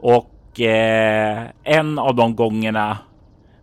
Och 0.00 0.60
eh, 0.60 1.46
en 1.64 1.98
av 1.98 2.14
de 2.14 2.36
gångerna 2.36 2.98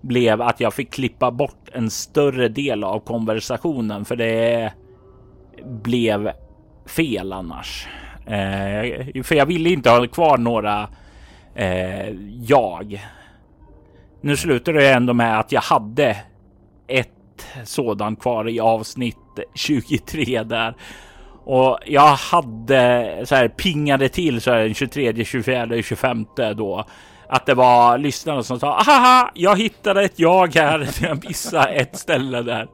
blev 0.07 0.41
att 0.41 0.59
jag 0.59 0.73
fick 0.73 0.93
klippa 0.93 1.31
bort 1.31 1.69
en 1.73 1.89
större 1.89 2.47
del 2.47 2.83
av 2.83 2.99
konversationen 2.99 4.05
för 4.05 4.15
det 4.15 4.73
blev 5.63 6.31
fel 6.85 7.33
annars. 7.33 7.87
Eh, 8.25 9.23
för 9.23 9.35
jag 9.35 9.45
ville 9.45 9.69
inte 9.69 9.89
ha 9.89 10.07
kvar 10.07 10.37
några 10.37 10.89
eh, 11.55 12.09
jag. 12.41 13.05
Nu 14.21 14.37
slutar 14.37 14.73
det 14.73 14.89
ändå 14.89 15.13
med 15.13 15.39
att 15.39 15.51
jag 15.51 15.61
hade 15.61 16.17
ett 16.87 17.47
sådant 17.63 18.21
kvar 18.21 18.49
i 18.49 18.59
avsnitt 18.59 19.17
23 19.53 20.43
där. 20.43 20.75
Och 21.45 21.79
jag 21.85 22.15
hade 22.15 23.21
så 23.25 23.35
här 23.35 23.47
pingade 23.47 24.09
till 24.09 24.41
så 24.41 24.51
här 24.51 24.59
den 24.59 24.73
23, 24.73 25.25
24, 25.25 25.81
25 25.81 26.25
då 26.55 26.85
att 27.27 27.45
det 27.45 27.53
var 27.53 27.97
lyssnare 27.97 28.43
som 28.43 28.59
sa 28.59 28.83
haha, 28.83 29.31
jag 29.33 29.59
hittade 29.59 30.03
ett 30.03 30.19
jag 30.19 30.55
här. 30.55 30.89
Jag 31.01 31.27
missade 31.27 31.67
ett 31.67 31.97
ställe 31.97 32.41
där. 32.41 32.67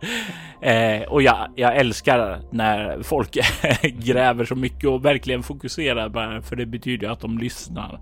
Eh, 0.62 1.02
och 1.02 1.22
jag, 1.22 1.48
jag 1.56 1.78
älskar 1.78 2.42
när 2.52 3.04
folk 3.04 3.38
gräver 3.84 4.46
så 4.46 4.56
mycket 4.56 4.90
och 4.90 5.06
verkligen 5.06 5.44
fokuserar 5.44 6.10
bara 6.10 6.42
för 6.42 6.56
det 6.56 6.66
betyder 6.66 7.10
att 7.10 7.20
de 7.20 7.38
lyssnar. 7.38 8.00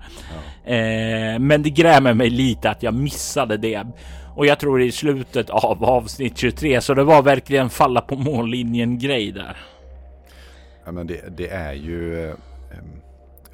Ja. 0.65 0.73
Eh, 0.73 1.39
men 1.39 1.63
det 1.63 1.69
grämer 1.69 2.13
mig 2.13 2.29
lite 2.29 2.69
att 2.69 2.83
jag 2.83 2.93
missade 2.93 3.57
det. 3.57 3.87
Och 4.35 4.45
jag 4.45 4.59
tror 4.59 4.81
i 4.81 4.91
slutet 4.91 5.49
av 5.49 5.83
avsnitt 5.83 6.37
23 6.37 6.81
så 6.81 6.93
det 6.93 7.03
var 7.03 7.21
verkligen 7.21 7.69
falla 7.69 8.01
på 8.01 8.15
mållinjen 8.15 8.99
grej 8.99 9.31
där. 9.31 9.57
Ja, 10.85 10.91
men 10.91 11.07
det, 11.07 11.37
det 11.37 11.47
är 11.47 11.73
ju 11.73 12.29
eh, 12.29 12.35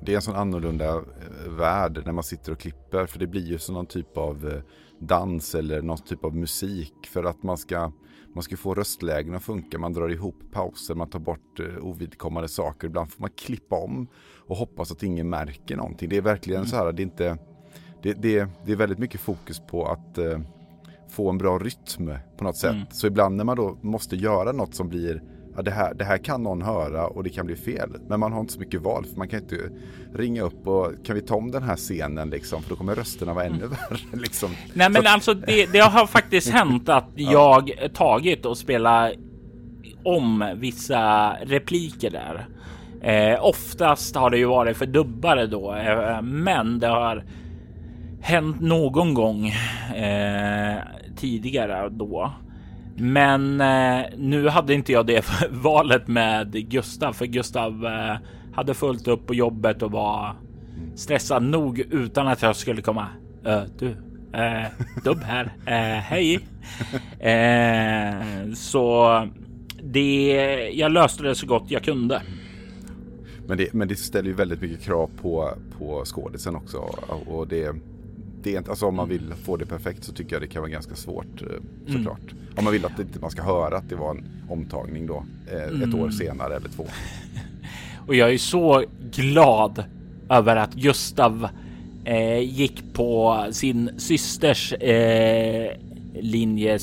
det 0.06 0.12
är 0.12 0.16
en 0.16 0.22
sån 0.22 0.36
annorlunda 0.36 0.96
eh, 0.96 1.52
värld 1.58 2.02
när 2.06 2.12
man 2.12 2.24
sitter 2.24 2.52
och 2.52 2.60
klipper. 2.60 3.06
För 3.06 3.20
det 3.20 3.28
blir 3.28 3.46
ju 3.46 3.58
som 3.58 3.76
någon 3.76 3.86
typ 3.86 4.18
av 4.18 4.48
eh, 4.48 4.62
dans 5.00 5.56
eller 5.56 5.82
någon 5.82 5.98
typ 5.98 6.26
av 6.26 6.36
musik. 6.36 6.94
För 7.08 7.24
att 7.24 7.44
man 7.44 7.58
ska, 7.58 7.92
man 8.34 8.44
ska 8.44 8.58
få 8.58 8.76
röstlägen 8.76 9.36
att 9.36 9.44
funka. 9.44 9.78
Man 9.78 9.94
drar 9.94 10.10
ihop 10.10 10.36
pauser, 10.52 10.96
man 10.96 11.10
tar 11.10 11.20
bort 11.20 11.60
eh, 11.60 11.86
ovidkommande 11.86 12.50
saker. 12.50 12.88
Ibland 12.88 13.12
får 13.12 13.22
man 13.22 13.30
klippa 13.30 13.76
om 13.76 14.08
och 14.48 14.58
hoppas 14.58 14.92
att 14.92 15.04
ingen 15.04 15.30
märker 15.30 15.76
någonting. 15.76 16.10
Det 16.10 16.18
är 16.18 16.22
verkligen 16.22 16.60
mm. 16.62 16.70
så 16.70 16.76
här, 16.76 16.92
det 16.92 17.02
är 17.02 17.04
inte... 17.04 17.38
Det, 18.02 18.14
det, 18.14 18.48
det 18.66 18.72
är 18.72 18.76
väldigt 18.76 19.00
mycket 19.00 19.22
fokus 19.22 19.62
på 19.68 19.86
att 19.86 20.20
få 21.10 21.30
en 21.30 21.38
bra 21.38 21.60
rytm 21.60 22.12
på 22.38 22.44
något 22.44 22.58
sätt. 22.58 22.74
Mm. 22.74 22.86
Så 22.92 23.08
ibland 23.08 23.36
när 23.36 23.44
man 23.44 23.58
då 23.58 23.78
måste 23.82 24.16
göra 24.16 24.52
något 24.52 24.76
som 24.76 24.90
blir 24.90 25.22
ja, 25.56 25.62
det, 25.62 25.72
här, 25.72 25.94
det 25.94 26.04
här 26.04 26.18
kan 26.18 26.44
någon 26.44 26.62
höra 26.62 27.08
och 27.08 27.24
det 27.24 27.30
kan 27.30 27.46
bli 27.46 27.56
fel. 27.56 27.90
Men 28.08 28.20
man 28.20 28.34
har 28.34 28.40
inte 28.40 28.54
så 28.54 28.60
mycket 28.60 28.82
val 28.82 29.06
för 29.06 29.18
man 29.18 29.28
kan 29.28 29.40
inte 29.40 29.70
ringa 30.14 30.42
upp 30.42 30.68
och 30.68 30.92
kan 31.06 31.16
vi 31.16 31.22
ta 31.22 31.36
om 31.36 31.52
den 31.52 31.64
här 31.64 31.76
scenen 31.76 32.30
liksom 32.30 32.62
för 32.62 32.70
då 32.70 32.76
kommer 32.76 32.96
rösterna 32.96 33.34
vara 33.34 33.46
ännu 33.46 33.56
mm. 33.56 33.70
värre. 33.70 34.00
Liksom. 34.22 34.50
Nej 34.74 34.90
men 34.90 35.04
så 35.04 35.10
alltså 35.10 35.34
det, 35.34 35.72
det, 35.72 35.80
har 35.80 36.08
faktiskt 36.08 36.50
hänt 36.50 36.90
att 36.90 37.10
jag 37.16 37.72
tagit 37.94 38.46
och 38.46 38.58
spelat 38.58 39.12
om 40.04 40.54
vissa 40.56 41.34
repliker 41.42 42.10
där. 42.10 42.48
Eh, 43.02 43.46
oftast 43.46 44.16
har 44.16 44.30
det 44.30 44.38
ju 44.38 44.46
varit 44.46 44.78
för 44.78 44.86
dubbare 44.86 45.48
då, 45.48 45.76
eh, 45.76 46.22
men 46.22 46.80
det 46.80 46.88
har 46.88 47.24
hänt 48.22 48.62
någon 48.62 49.14
gång 49.14 49.48
eh, 49.96 50.78
tidigare 51.18 51.90
då 51.90 52.34
men 52.96 53.62
eh, 53.62 54.06
nu 54.18 54.48
hade 54.48 54.74
inte 54.74 54.92
jag 54.92 55.06
det 55.06 55.26
valet 55.50 56.08
med 56.08 56.70
Gustav, 56.70 57.14
för 57.14 57.26
Gustav 57.26 57.86
eh, 57.86 58.16
hade 58.54 58.74
fullt 58.74 59.08
upp 59.08 59.28
på 59.28 59.34
jobbet 59.34 59.82
och 59.82 59.92
var 59.92 60.36
stressad 60.96 61.44
nog 61.44 61.80
utan 61.80 62.28
att 62.28 62.42
jag 62.42 62.56
skulle 62.56 62.82
komma. 62.82 63.08
Uh, 63.48 63.64
du, 63.80 63.96
eh, 64.36 64.66
dubb 65.04 65.24
här. 65.24 65.54
Eh, 65.66 66.02
hej. 66.02 66.40
Eh, 67.20 68.54
så 68.54 69.28
det, 69.84 70.70
jag 70.74 70.92
löste 70.92 71.24
det 71.24 71.36
så 71.36 71.48
gott 71.48 71.64
jag 71.68 71.84
kunde. 71.84 72.22
Men 73.48 73.58
det, 73.58 73.74
men 73.74 73.88
det 73.88 73.96
ställer 73.96 74.30
ju 74.30 74.36
väldigt 74.36 74.62
mycket 74.62 74.82
krav 74.82 75.10
på, 75.22 75.54
på 75.78 76.06
skådisen 76.06 76.56
också. 76.56 76.78
Och 77.26 77.48
det, 77.48 77.76
det 78.46 78.54
är 78.54 78.58
inte, 78.58 78.70
alltså 78.70 78.86
om 78.86 78.96
man 78.96 79.10
vill 79.10 79.34
få 79.44 79.58
det 79.58 79.66
perfekt 79.66 80.04
så 80.04 80.14
tycker 80.14 80.36
jag 80.36 80.42
det 80.42 80.48
kan 80.48 80.62
vara 80.62 80.72
ganska 80.72 80.96
svårt 80.96 81.42
eh, 81.42 81.48
mm. 81.48 81.62
såklart. 81.88 82.32
Mm. 82.32 82.44
Om 82.56 82.64
man 82.64 82.74
vill 82.74 82.86
att 82.86 83.00
inte 83.00 83.20
man 83.20 83.32
ska 83.32 83.42
höra 83.42 83.78
att 83.78 83.90
det 83.90 83.96
var 83.96 84.12
en 84.12 84.26
omtagning 84.50 85.08
då 85.08 85.26
eh, 85.52 85.64
ett 85.64 85.72
mm. 85.72 86.00
år 86.00 86.10
senare 86.10 86.56
eller 86.56 86.70
två. 86.70 86.86
Och 88.08 88.16
jag 88.16 88.34
är 88.34 88.38
så 88.38 88.84
glad 89.12 89.84
över 90.30 90.56
att 90.56 90.74
Gustav 90.74 91.48
eh, 92.04 92.40
gick 92.40 92.94
på 92.94 93.46
sin 93.52 93.90
systers 93.98 94.74
eh, 94.74 95.72
linje. 96.14 96.80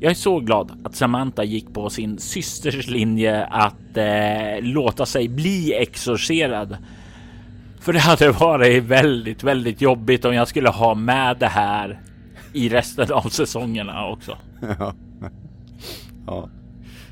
Jag 0.00 0.10
är 0.10 0.14
så 0.14 0.40
glad 0.40 0.72
att 0.84 0.96
Samantha 0.96 1.44
gick 1.44 1.74
på 1.74 1.90
sin 1.90 2.18
systers 2.18 2.88
linje 2.88 3.44
att 3.44 3.96
eh, 3.96 4.62
låta 4.62 5.06
sig 5.06 5.28
bli 5.28 5.74
exorcerad 5.74 6.76
för 7.80 7.92
det 7.92 7.98
hade 7.98 8.32
varit 8.32 8.84
väldigt, 8.84 9.42
väldigt 9.42 9.80
jobbigt 9.80 10.24
om 10.24 10.34
jag 10.34 10.48
skulle 10.48 10.68
ha 10.68 10.94
med 10.94 11.36
det 11.38 11.46
här 11.46 12.00
i 12.52 12.68
resten 12.68 13.12
av 13.12 13.28
säsongerna 13.28 14.08
också. 14.08 14.36
Ja. 14.78 14.94
ja. 16.26 16.48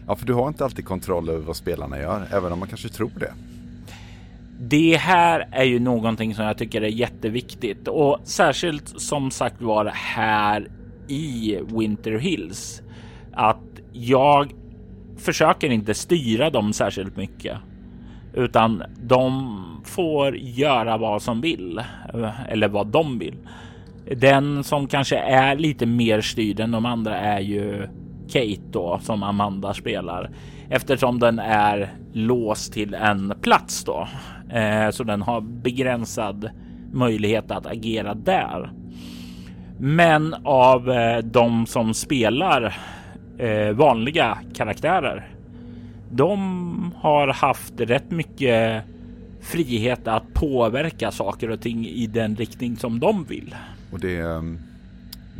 Ja, 0.06 0.16
för 0.16 0.26
du 0.26 0.34
har 0.34 0.48
inte 0.48 0.64
alltid 0.64 0.84
kontroll 0.84 1.28
över 1.28 1.40
vad 1.40 1.56
spelarna 1.56 1.98
gör, 1.98 2.28
även 2.32 2.52
om 2.52 2.58
man 2.58 2.68
kanske 2.68 2.88
tror 2.88 3.10
det. 3.20 3.32
Det 4.60 4.96
här 4.96 5.48
är 5.52 5.64
ju 5.64 5.78
någonting 5.78 6.34
som 6.34 6.44
jag 6.44 6.58
tycker 6.58 6.82
är 6.82 6.88
jätteviktigt 6.88 7.88
och 7.88 8.18
särskilt 8.24 9.00
som 9.00 9.30
sagt 9.30 9.62
var 9.62 9.84
här 9.94 10.68
i 11.08 11.58
Winter 11.66 12.18
Hills. 12.18 12.82
Att 13.32 13.80
jag 13.92 14.54
försöker 15.16 15.70
inte 15.70 15.94
styra 15.94 16.50
dem 16.50 16.72
särskilt 16.72 17.16
mycket 17.16 17.58
utan 18.38 18.82
de 19.02 19.54
får 19.84 20.36
göra 20.36 20.98
vad 20.98 21.22
som 21.22 21.40
vill 21.40 21.78
eh, 22.14 22.40
eller 22.48 22.68
vad 22.68 22.86
de 22.86 23.18
vill. 23.18 23.36
Den 24.16 24.64
som 24.64 24.86
kanske 24.86 25.18
är 25.18 25.56
lite 25.56 25.86
mer 25.86 26.20
styrd 26.20 26.60
än 26.60 26.70
de 26.70 26.86
andra 26.86 27.18
är 27.18 27.40
ju 27.40 27.88
Kate 28.32 28.62
då 28.70 28.98
som 29.02 29.22
Amanda 29.22 29.74
spelar 29.74 30.30
eftersom 30.70 31.18
den 31.18 31.38
är 31.38 31.88
låst 32.12 32.72
till 32.72 32.94
en 32.94 33.34
plats 33.42 33.84
då. 33.84 34.08
Eh, 34.50 34.90
så 34.90 35.04
den 35.04 35.22
har 35.22 35.40
begränsad 35.40 36.50
möjlighet 36.92 37.50
att 37.50 37.66
agera 37.66 38.14
där. 38.14 38.72
Men 39.78 40.34
av 40.44 40.90
eh, 40.90 41.18
de 41.18 41.66
som 41.66 41.94
spelar 41.94 42.76
eh, 43.38 43.70
vanliga 43.72 44.38
karaktärer 44.54 45.28
de 46.10 46.92
har 46.96 47.28
haft 47.28 47.80
rätt 47.80 48.10
mycket 48.10 48.84
frihet 49.40 50.08
att 50.08 50.34
påverka 50.34 51.10
saker 51.10 51.50
och 51.50 51.60
ting 51.60 51.86
i 51.86 52.06
den 52.06 52.36
riktning 52.36 52.76
som 52.76 53.00
de 53.00 53.24
vill. 53.24 53.54
Och 53.92 54.00
det, 54.00 54.16
ehm, 54.16 54.58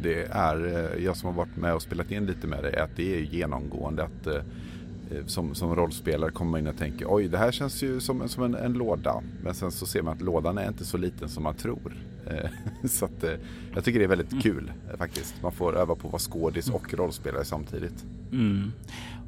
det 0.02 0.24
är, 0.30 0.66
eh, 0.66 1.04
jag 1.04 1.16
som 1.16 1.28
har 1.28 1.36
varit 1.36 1.56
med 1.56 1.74
och 1.74 1.82
spelat 1.82 2.10
in 2.10 2.26
lite 2.26 2.46
med 2.46 2.64
det, 2.64 2.82
att 2.82 2.96
det 2.96 3.14
är 3.14 3.20
genomgående 3.20 4.04
att 4.04 4.26
eh, 4.26 4.34
eh, 4.34 5.26
som, 5.26 5.54
som 5.54 5.76
rollspelare 5.76 6.30
kommer 6.30 6.50
man 6.50 6.60
in 6.60 6.66
och 6.66 6.78
tänker 6.78 7.06
oj 7.08 7.28
det 7.28 7.38
här 7.38 7.52
känns 7.52 7.82
ju 7.82 8.00
som, 8.00 8.28
som 8.28 8.42
en, 8.42 8.54
en 8.54 8.72
låda. 8.72 9.22
Men 9.42 9.54
sen 9.54 9.70
så 9.70 9.86
ser 9.86 10.02
man 10.02 10.14
att 10.14 10.22
lådan 10.22 10.58
är 10.58 10.68
inte 10.68 10.84
så 10.84 10.96
liten 10.96 11.28
som 11.28 11.42
man 11.42 11.54
tror. 11.54 11.96
så 12.88 13.04
att, 13.04 13.24
jag 13.74 13.84
tycker 13.84 13.98
det 13.98 14.04
är 14.04 14.08
väldigt 14.08 14.32
mm. 14.32 14.42
kul 14.42 14.72
faktiskt. 14.98 15.34
Man 15.42 15.52
får 15.52 15.76
öva 15.76 15.94
på 15.94 16.06
att 16.06 16.12
vara 16.12 16.18
skådis 16.18 16.70
och 16.70 16.94
rollspelare 16.94 17.44
samtidigt. 17.44 18.04
Mm. 18.32 18.72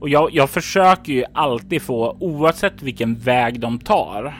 Och 0.00 0.08
jag, 0.08 0.30
jag 0.32 0.50
försöker 0.50 1.12
ju 1.12 1.24
alltid 1.32 1.82
få, 1.82 2.16
oavsett 2.20 2.82
vilken 2.82 3.14
väg 3.14 3.60
de 3.60 3.78
tar, 3.78 4.34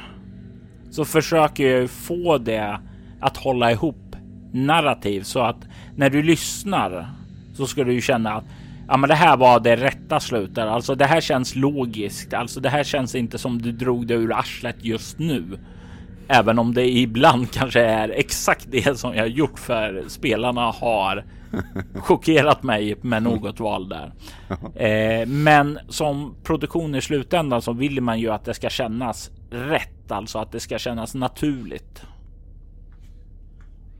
så 0.90 1.04
försöker 1.04 1.66
jag 1.66 1.90
få 1.90 2.38
det 2.38 2.80
att 3.20 3.36
hålla 3.36 3.72
ihop 3.72 4.16
narrativ 4.52 5.22
så 5.22 5.40
att 5.40 5.68
när 5.96 6.10
du 6.10 6.22
lyssnar 6.22 7.08
så 7.54 7.66
ska 7.66 7.84
du 7.84 7.92
ju 7.92 8.00
känna 8.00 8.32
att 8.32 8.44
ja, 8.88 8.96
men 8.96 9.08
det 9.08 9.14
här 9.14 9.36
var 9.36 9.60
det 9.60 9.76
rätta 9.76 10.20
slutet. 10.20 10.58
Alltså 10.58 10.94
det 10.94 11.06
här 11.06 11.20
känns 11.20 11.56
logiskt. 11.56 12.34
Alltså 12.34 12.60
det 12.60 12.68
här 12.68 12.84
känns 12.84 13.14
inte 13.14 13.38
som 13.38 13.62
du 13.62 13.72
drog 13.72 14.06
det 14.06 14.14
ur 14.14 14.32
arslet 14.32 14.84
just 14.84 15.18
nu. 15.18 15.58
Även 16.32 16.58
om 16.58 16.74
det 16.74 16.90
ibland 16.90 17.50
kanske 17.52 17.80
är 17.80 18.08
exakt 18.08 18.66
det 18.70 18.98
som 18.98 19.14
jag 19.14 19.28
gjort 19.28 19.58
för 19.58 20.04
spelarna 20.08 20.70
har 20.70 21.24
chockerat 21.94 22.62
mig 22.62 22.96
med 23.02 23.22
något 23.22 23.60
val 23.60 23.88
där. 23.88 24.12
Eh, 24.74 25.26
men 25.26 25.78
som 25.88 26.34
produktion 26.42 26.94
i 26.94 27.00
slutändan 27.00 27.62
så 27.62 27.72
vill 27.72 28.00
man 28.00 28.20
ju 28.20 28.30
att 28.30 28.44
det 28.44 28.54
ska 28.54 28.68
kännas 28.68 29.30
rätt, 29.50 30.12
alltså 30.12 30.38
att 30.38 30.52
det 30.52 30.60
ska 30.60 30.78
kännas 30.78 31.14
naturligt. 31.14 32.02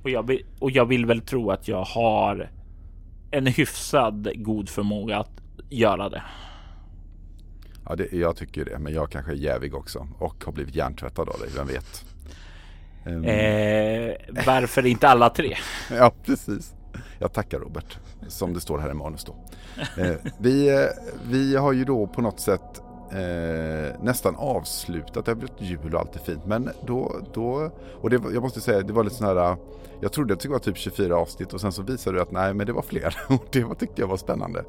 Och 0.03 0.11
jag 0.11 0.27
vill, 0.27 0.45
och 0.59 0.71
jag 0.71 0.87
vill 0.87 1.07
väl 1.07 1.21
tro 1.21 1.51
att 1.51 1.69
jag 1.69 1.85
har 1.85 2.51
en 3.31 3.47
hyfsad 3.47 4.29
god 4.35 4.69
förmåga 4.69 5.19
att 5.19 5.41
göra 5.71 6.09
det. 6.09 6.23
Ja, 7.85 7.97
det, 7.97 8.13
jag 8.13 8.37
tycker 8.37 8.65
det, 8.65 8.79
men 8.79 8.93
jag 8.93 9.11
kanske 9.11 9.33
är 9.33 9.37
jävig 9.37 9.75
också 9.75 10.09
och 10.19 10.45
har 10.45 10.53
blivit 10.53 10.75
hjärntvättad 10.75 11.29
av 11.29 11.41
dig, 11.41 11.49
vem 11.57 11.67
vet? 11.67 12.10
Um... 13.05 13.25
Eh, 13.25 14.15
varför 14.47 14.87
inte 14.87 15.09
alla 15.09 15.31
tre? 15.31 15.57
ja, 15.91 16.13
precis. 16.25 16.75
Jag 17.19 17.33
tackar 17.33 17.59
Robert, 17.59 17.99
som 18.29 18.55
det 18.55 18.61
står 18.61 18.79
här 18.79 18.91
i 18.91 18.95
manus 18.95 19.25
då. 19.25 19.35
Eh, 20.03 20.15
vi, 20.39 20.69
eh, 20.69 20.87
vi 21.31 21.57
har 21.57 21.73
ju 21.73 21.85
då 21.85 22.07
på 22.07 22.23
något 22.23 22.41
sätt 22.41 22.83
eh, 23.13 24.03
nästan 24.03 24.37
avslutat. 24.37 25.25
Det 25.25 25.31
har 25.31 25.37
blivit 25.37 25.61
jul 25.61 25.95
och 25.95 26.01
allt 26.01 26.17
är 26.17 26.21
fint. 26.21 26.47
Men 26.47 26.71
då, 26.87 27.17
då 27.33 27.71
och 28.01 28.11
det, 28.11 28.21
jag 28.35 28.43
måste 28.43 28.61
säga, 28.61 28.83
det 28.83 28.93
var 28.93 29.05
lite 29.05 29.17
sån 29.17 29.27
här, 29.27 29.57
jag 30.01 30.13
trodde 30.13 30.35
att 30.35 30.41
det 30.41 30.49
var 30.49 30.59
typ 30.59 30.77
24 30.77 31.17
avsnitt 31.17 31.53
och 31.53 31.61
sen 31.61 31.73
så 31.73 31.83
visade 31.83 32.17
du 32.17 32.23
att 32.23 32.31
nej, 32.31 32.55
men 32.55 32.67
det 32.67 32.73
var 32.73 32.83
fler. 32.83 33.17
Och 33.29 33.47
det 33.53 33.65
var, 33.65 33.75
tyckte 33.75 34.03
jag 34.03 34.09
var 34.09 34.17
spännande. 34.17 34.65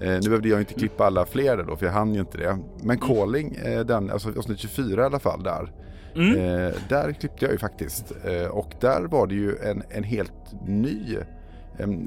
Eh, 0.00 0.08
nu 0.08 0.20
behövde 0.20 0.48
jag 0.48 0.60
inte 0.60 0.74
klippa 0.74 1.06
alla 1.06 1.26
fler 1.26 1.64
då, 1.68 1.76
för 1.76 1.86
jag 1.86 1.92
hann 1.92 2.14
ju 2.14 2.20
inte 2.20 2.38
det. 2.38 2.58
Men 2.82 2.98
Calling, 2.98 3.54
eh, 3.54 3.80
den, 3.80 4.10
alltså 4.10 4.28
avsnitt 4.38 4.58
24 4.58 5.02
i 5.02 5.04
alla 5.04 5.18
fall 5.18 5.42
där. 5.42 5.72
Mm. 6.14 6.38
Eh, 6.38 6.72
där 6.88 7.12
klippte 7.12 7.44
jag 7.44 7.52
ju 7.52 7.58
faktiskt. 7.58 8.12
Eh, 8.24 8.46
och 8.46 8.74
där 8.80 9.02
var 9.02 9.26
det 9.26 9.34
ju 9.34 9.56
en, 9.56 9.82
en 9.90 10.04
helt 10.04 10.66
ny, 10.66 11.16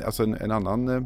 alltså 0.06 0.24
en, 0.24 0.34
en 0.34 0.52
annan 0.52 0.90
eh, 0.90 1.02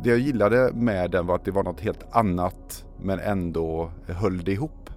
det 0.00 0.10
jag 0.10 0.18
gillade 0.18 0.70
med 0.74 1.10
den 1.10 1.26
var 1.26 1.34
att 1.34 1.44
det 1.44 1.50
var 1.50 1.62
något 1.62 1.80
helt 1.80 2.06
annat 2.10 2.84
men 3.00 3.18
ändå 3.18 3.90
höll 4.06 4.44
det 4.44 4.52
ihop. 4.52 4.90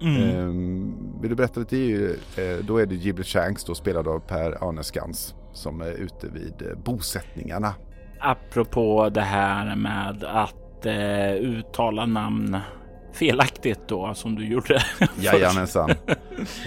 Mm. 0.00 0.94
Vill 1.20 1.30
du 1.30 1.36
berätta 1.36 1.60
lite? 1.60 1.76
Uh, 1.76 2.64
då 2.64 2.78
är 2.78 2.86
det 2.86 2.94
Giblet 2.94 3.26
Shanks 3.26 3.64
då 3.64 3.74
spelad 3.74 4.08
av 4.08 4.18
Per 4.18 4.68
Arneskans 4.68 5.34
som 5.52 5.80
är 5.80 5.92
ute 5.92 6.28
vid 6.28 6.62
uh, 6.62 6.78
bosättningarna. 6.84 7.74
Apropå 8.20 9.08
det 9.08 9.20
här 9.20 9.76
med 9.76 10.24
att 10.24 10.86
uttala 11.40 12.06
namn 12.06 12.58
felaktigt 13.16 13.80
då 13.88 14.14
som 14.14 14.34
du 14.34 14.46
gjorde. 14.46 14.82
Jajamensan. 15.20 15.90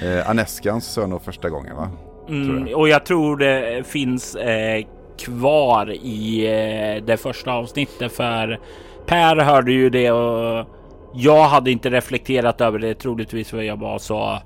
uh, 0.04 0.30
Aneskans 0.30 0.86
sa 0.86 1.08
nog 1.08 1.22
första 1.22 1.50
gången 1.50 1.76
va? 1.76 1.92
Mm, 2.30 2.68
jag. 2.68 2.80
Och 2.80 2.90
jag 2.90 3.06
tror 3.06 3.38
det 3.38 3.88
finns 3.88 4.36
eh, 4.36 4.86
kvar 5.20 5.92
i 5.92 6.46
eh, 6.46 7.06
det 7.06 7.18
första 7.18 7.52
avsnittet 7.52 8.12
för 8.12 8.60
Per 9.06 9.36
hörde 9.36 9.72
ju 9.72 9.90
det 9.90 10.12
och 10.12 10.66
jag 11.14 11.44
hade 11.44 11.72
inte 11.72 11.90
reflekterat 11.90 12.62
över 12.62 12.80
det 12.80 12.94
troligtvis 12.94 13.50
för 13.50 13.62
jag 13.62 13.78
var 13.78 13.98
så 13.98 14.40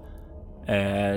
eh, 0.67 1.15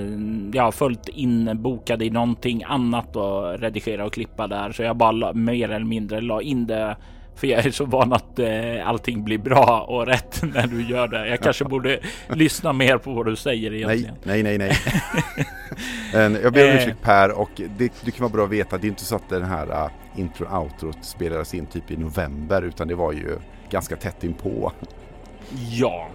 ja, 0.52 0.72
fullt 0.72 1.08
inbokad 1.08 2.02
i 2.02 2.10
någonting 2.10 2.64
annat 2.66 3.16
och 3.16 3.58
redigera 3.58 4.04
och 4.04 4.12
klippa 4.12 4.46
där 4.46 4.72
så 4.72 4.82
jag 4.82 4.96
bara 4.96 5.32
mer 5.32 5.70
eller 5.70 5.86
mindre 5.86 6.20
la 6.20 6.42
in 6.42 6.66
det 6.66 6.96
för 7.36 7.46
jag 7.46 7.66
är 7.66 7.70
så 7.70 7.84
van 7.84 8.12
att 8.12 8.38
eh, 8.38 8.88
allting 8.88 9.24
blir 9.24 9.38
bra 9.38 9.86
och 9.88 10.06
rätt 10.06 10.42
när 10.54 10.66
du 10.66 10.82
gör 10.82 11.08
det. 11.08 11.28
Jag 11.28 11.40
kanske 11.40 11.64
borde 11.64 12.00
lyssna 12.28 12.72
mer 12.72 12.98
på 12.98 13.12
vad 13.12 13.26
du 13.26 13.36
säger 13.36 13.74
egentligen. 13.74 14.14
Nej, 14.22 14.42
nej, 14.42 14.58
nej, 14.58 14.72
nej. 16.12 16.40
jag 16.42 16.52
ber 16.52 16.64
om 16.64 16.70
eh. 16.70 16.76
ursäkt 16.76 17.02
Per 17.02 17.30
och 17.30 17.50
det, 17.56 17.92
det 18.04 18.10
kan 18.10 18.22
vara 18.22 18.32
bra 18.32 18.44
att 18.44 18.50
veta. 18.50 18.78
Det 18.78 18.86
är 18.86 18.88
inte 18.88 19.04
så 19.04 19.16
att 19.16 19.28
den 19.28 19.44
här 19.44 19.66
uh, 19.66 19.90
intro 20.16 20.46
och 20.46 20.62
outrot 20.62 21.04
spelades 21.04 21.54
in 21.54 21.66
typ 21.66 21.90
i 21.90 21.96
november 21.96 22.62
utan 22.62 22.88
det 22.88 22.94
var 22.94 23.12
ju 23.12 23.38
ganska 23.70 23.96
tätt 23.96 24.24
inpå. 24.24 24.72
Ja, 25.70 26.08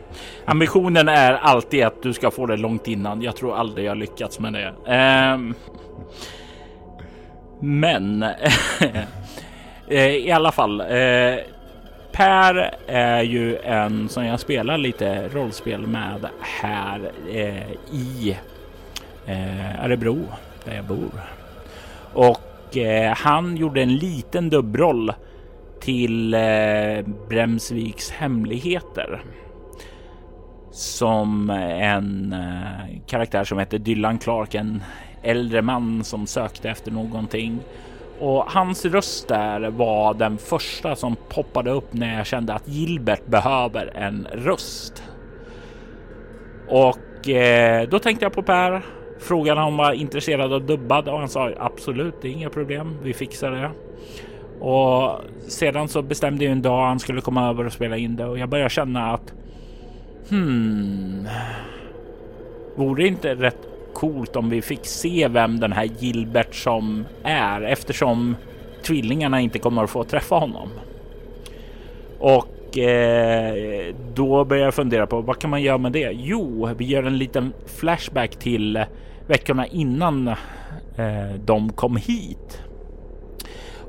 ambitionen 0.45 1.07
är 1.07 1.34
alltid 1.34 1.84
att 1.84 2.03
du 2.03 2.14
ska 2.14 2.31
få 2.31 2.45
det 2.45 2.57
långt 2.57 2.88
innan. 2.88 3.22
Jag 3.22 3.35
tror 3.35 3.56
aldrig 3.56 3.85
jag 3.85 3.98
lyckats 3.98 4.39
med 4.39 4.53
det. 4.53 4.73
Um, 5.34 5.56
men 7.60 8.26
Eh, 9.91 10.15
I 10.15 10.31
alla 10.31 10.51
fall. 10.51 10.81
Eh, 10.81 11.38
per 12.11 12.76
är 12.88 13.22
ju 13.22 13.57
en 13.57 14.09
som 14.09 14.26
jag 14.26 14.39
spelar 14.39 14.77
lite 14.77 15.27
rollspel 15.27 15.88
med 15.88 16.27
här 16.39 17.11
eh, 17.31 17.72
i 17.91 18.38
eh, 19.26 19.85
Örebro 19.85 20.18
där 20.65 20.76
jag 20.76 20.85
bor. 20.85 21.22
Och 22.13 22.77
eh, 22.77 23.13
han 23.18 23.57
gjorde 23.57 23.81
en 23.81 23.95
liten 23.95 24.49
dubbroll 24.49 25.13
till 25.80 26.34
eh, 26.34 27.05
Bremsviks 27.30 28.11
hemligheter. 28.11 29.22
Som 30.72 31.49
en 31.80 32.34
eh, 32.34 32.99
karaktär 33.07 33.43
som 33.43 33.59
heter 33.59 33.80
Dylan 33.80 34.19
Clark, 34.19 34.55
en 34.55 34.84
äldre 35.23 35.61
man 35.61 36.03
som 36.03 36.27
sökte 36.27 36.69
efter 36.69 36.91
någonting 36.91 37.59
och 38.22 38.52
hans 38.52 38.85
röst 38.85 39.27
där 39.27 39.69
var 39.69 40.14
den 40.14 40.38
första 40.38 40.95
som 40.95 41.15
poppade 41.30 41.72
upp 41.72 41.93
när 41.93 42.18
jag 42.18 42.26
kände 42.26 42.53
att 42.53 42.68
Gilbert 42.68 43.26
behöver 43.26 43.98
en 43.98 44.27
röst. 44.31 45.03
Och 46.68 47.30
eh, 47.30 47.89
då 47.89 47.99
tänkte 47.99 48.26
jag 48.26 48.34
på 48.34 48.43
Per. 48.43 48.81
Frågade 49.19 49.61
om 49.61 49.65
han 49.65 49.77
var 49.77 49.93
intresserad 49.93 50.53
av 50.53 50.65
dubbad 50.65 51.10
och 51.10 51.19
han 51.19 51.30
sa 51.30 51.52
absolut, 51.57 52.15
det 52.22 52.27
är 52.27 52.31
inga 52.31 52.49
problem. 52.49 52.98
Vi 53.03 53.14
fixar 53.14 53.52
det. 53.52 53.72
Och 54.65 55.22
sedan 55.48 55.88
så 55.88 56.02
bestämde 56.02 56.43
jag 56.43 56.52
en 56.52 56.61
dag 56.61 56.88
han 56.88 56.99
skulle 56.99 57.22
komma 57.22 57.49
över 57.49 57.65
och 57.65 57.73
spela 57.73 57.98
in 57.98 58.15
det 58.15 58.26
och 58.26 58.39
jag 58.39 58.49
började 58.49 58.69
känna 58.69 59.11
att 59.11 59.34
hmm. 60.30 61.27
Vore 62.76 63.03
det 63.03 63.07
inte 63.07 63.35
rätt 63.35 63.70
coolt 63.93 64.35
om 64.35 64.49
vi 64.49 64.61
fick 64.61 64.85
se 64.85 65.27
vem 65.27 65.59
den 65.59 65.72
här 65.72 65.89
Gilbert 65.99 66.55
som 66.55 67.05
är 67.23 67.61
eftersom 67.61 68.35
tvillingarna 68.84 69.41
inte 69.41 69.59
kommer 69.59 69.84
att 69.84 69.89
få 69.89 70.03
träffa 70.03 70.35
honom. 70.35 70.69
Och 72.19 72.77
eh, 72.77 73.95
då 74.13 74.45
börjar 74.45 74.65
jag 74.65 74.73
fundera 74.73 75.07
på 75.07 75.22
vad 75.22 75.39
kan 75.39 75.49
man 75.49 75.61
göra 75.61 75.77
med 75.77 75.91
det? 75.91 76.11
Jo, 76.13 76.69
vi 76.77 76.85
gör 76.85 77.03
en 77.03 77.18
liten 77.18 77.53
flashback 77.65 78.35
till 78.35 78.85
veckorna 79.27 79.68
innan 79.68 80.27
eh, 80.27 80.35
de 81.45 81.73
kom 81.73 81.95
hit 81.97 82.61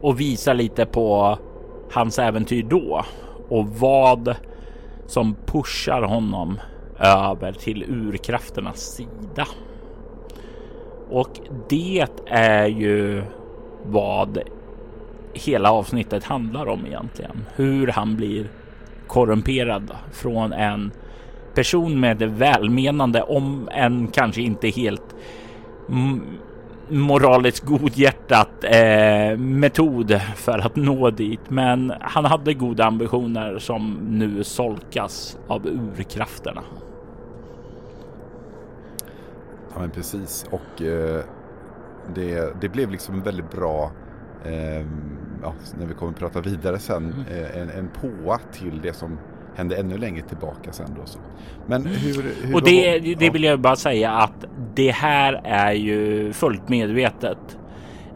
och 0.00 0.20
visar 0.20 0.54
lite 0.54 0.86
på 0.86 1.38
hans 1.92 2.18
äventyr 2.18 2.62
då 2.62 3.04
och 3.48 3.68
vad 3.68 4.34
som 5.06 5.36
pushar 5.46 6.02
honom 6.02 6.60
över 6.98 7.52
till 7.52 7.84
urkrafternas 7.88 8.80
sida. 8.80 9.46
Och 11.12 11.40
det 11.68 12.06
är 12.26 12.66
ju 12.66 13.22
vad 13.84 14.38
hela 15.32 15.72
avsnittet 15.72 16.24
handlar 16.24 16.68
om 16.68 16.86
egentligen. 16.86 17.44
Hur 17.56 17.86
han 17.86 18.16
blir 18.16 18.46
korrumperad 19.06 19.90
från 20.12 20.52
en 20.52 20.92
person 21.54 22.00
med 22.00 22.16
det 22.16 22.26
välmenande, 22.26 23.22
om 23.22 23.68
en 23.72 24.08
kanske 24.08 24.42
inte 24.42 24.68
helt 24.68 25.14
moraliskt 26.88 27.64
godhjärtat 27.64 28.64
eh, 28.64 29.38
metod 29.38 30.20
för 30.36 30.58
att 30.58 30.76
nå 30.76 31.10
dit. 31.10 31.40
Men 31.50 31.92
han 32.00 32.24
hade 32.24 32.54
goda 32.54 32.84
ambitioner 32.84 33.58
som 33.58 33.98
nu 34.10 34.44
solkas 34.44 35.38
av 35.46 35.66
urkrafterna. 35.66 36.62
Ja 39.74 39.80
men 39.80 39.90
precis 39.90 40.46
och 40.50 40.82
eh, 40.82 41.24
det, 42.14 42.60
det 42.60 42.68
blev 42.68 42.90
liksom 42.90 43.14
en 43.14 43.22
väldigt 43.22 43.50
bra 43.50 43.92
eh, 44.44 44.86
ja, 45.42 45.54
när 45.78 45.86
vi 45.86 45.94
kommer 45.94 46.12
att 46.12 46.18
prata 46.18 46.40
vidare 46.40 46.78
sen, 46.78 47.14
mm. 47.28 47.44
eh, 47.44 47.62
en, 47.62 47.70
en 47.70 47.88
påa 47.88 48.38
till 48.52 48.80
det 48.82 48.92
som 48.92 49.18
hände 49.54 49.76
ännu 49.76 49.98
längre 49.98 50.22
tillbaka 50.22 50.72
sen 50.72 50.86
då. 50.96 51.06
Så. 51.06 51.18
Men 51.66 51.86
hur, 51.86 52.46
hur 52.46 52.54
Och 52.54 52.62
det, 52.62 52.98
det 52.98 53.30
vill 53.30 53.44
jag 53.44 53.60
bara 53.60 53.76
säga 53.76 54.10
att 54.10 54.44
det 54.74 54.90
här 54.90 55.40
är 55.44 55.72
ju 55.72 56.32
fullt 56.32 56.68
medvetet. 56.68 57.58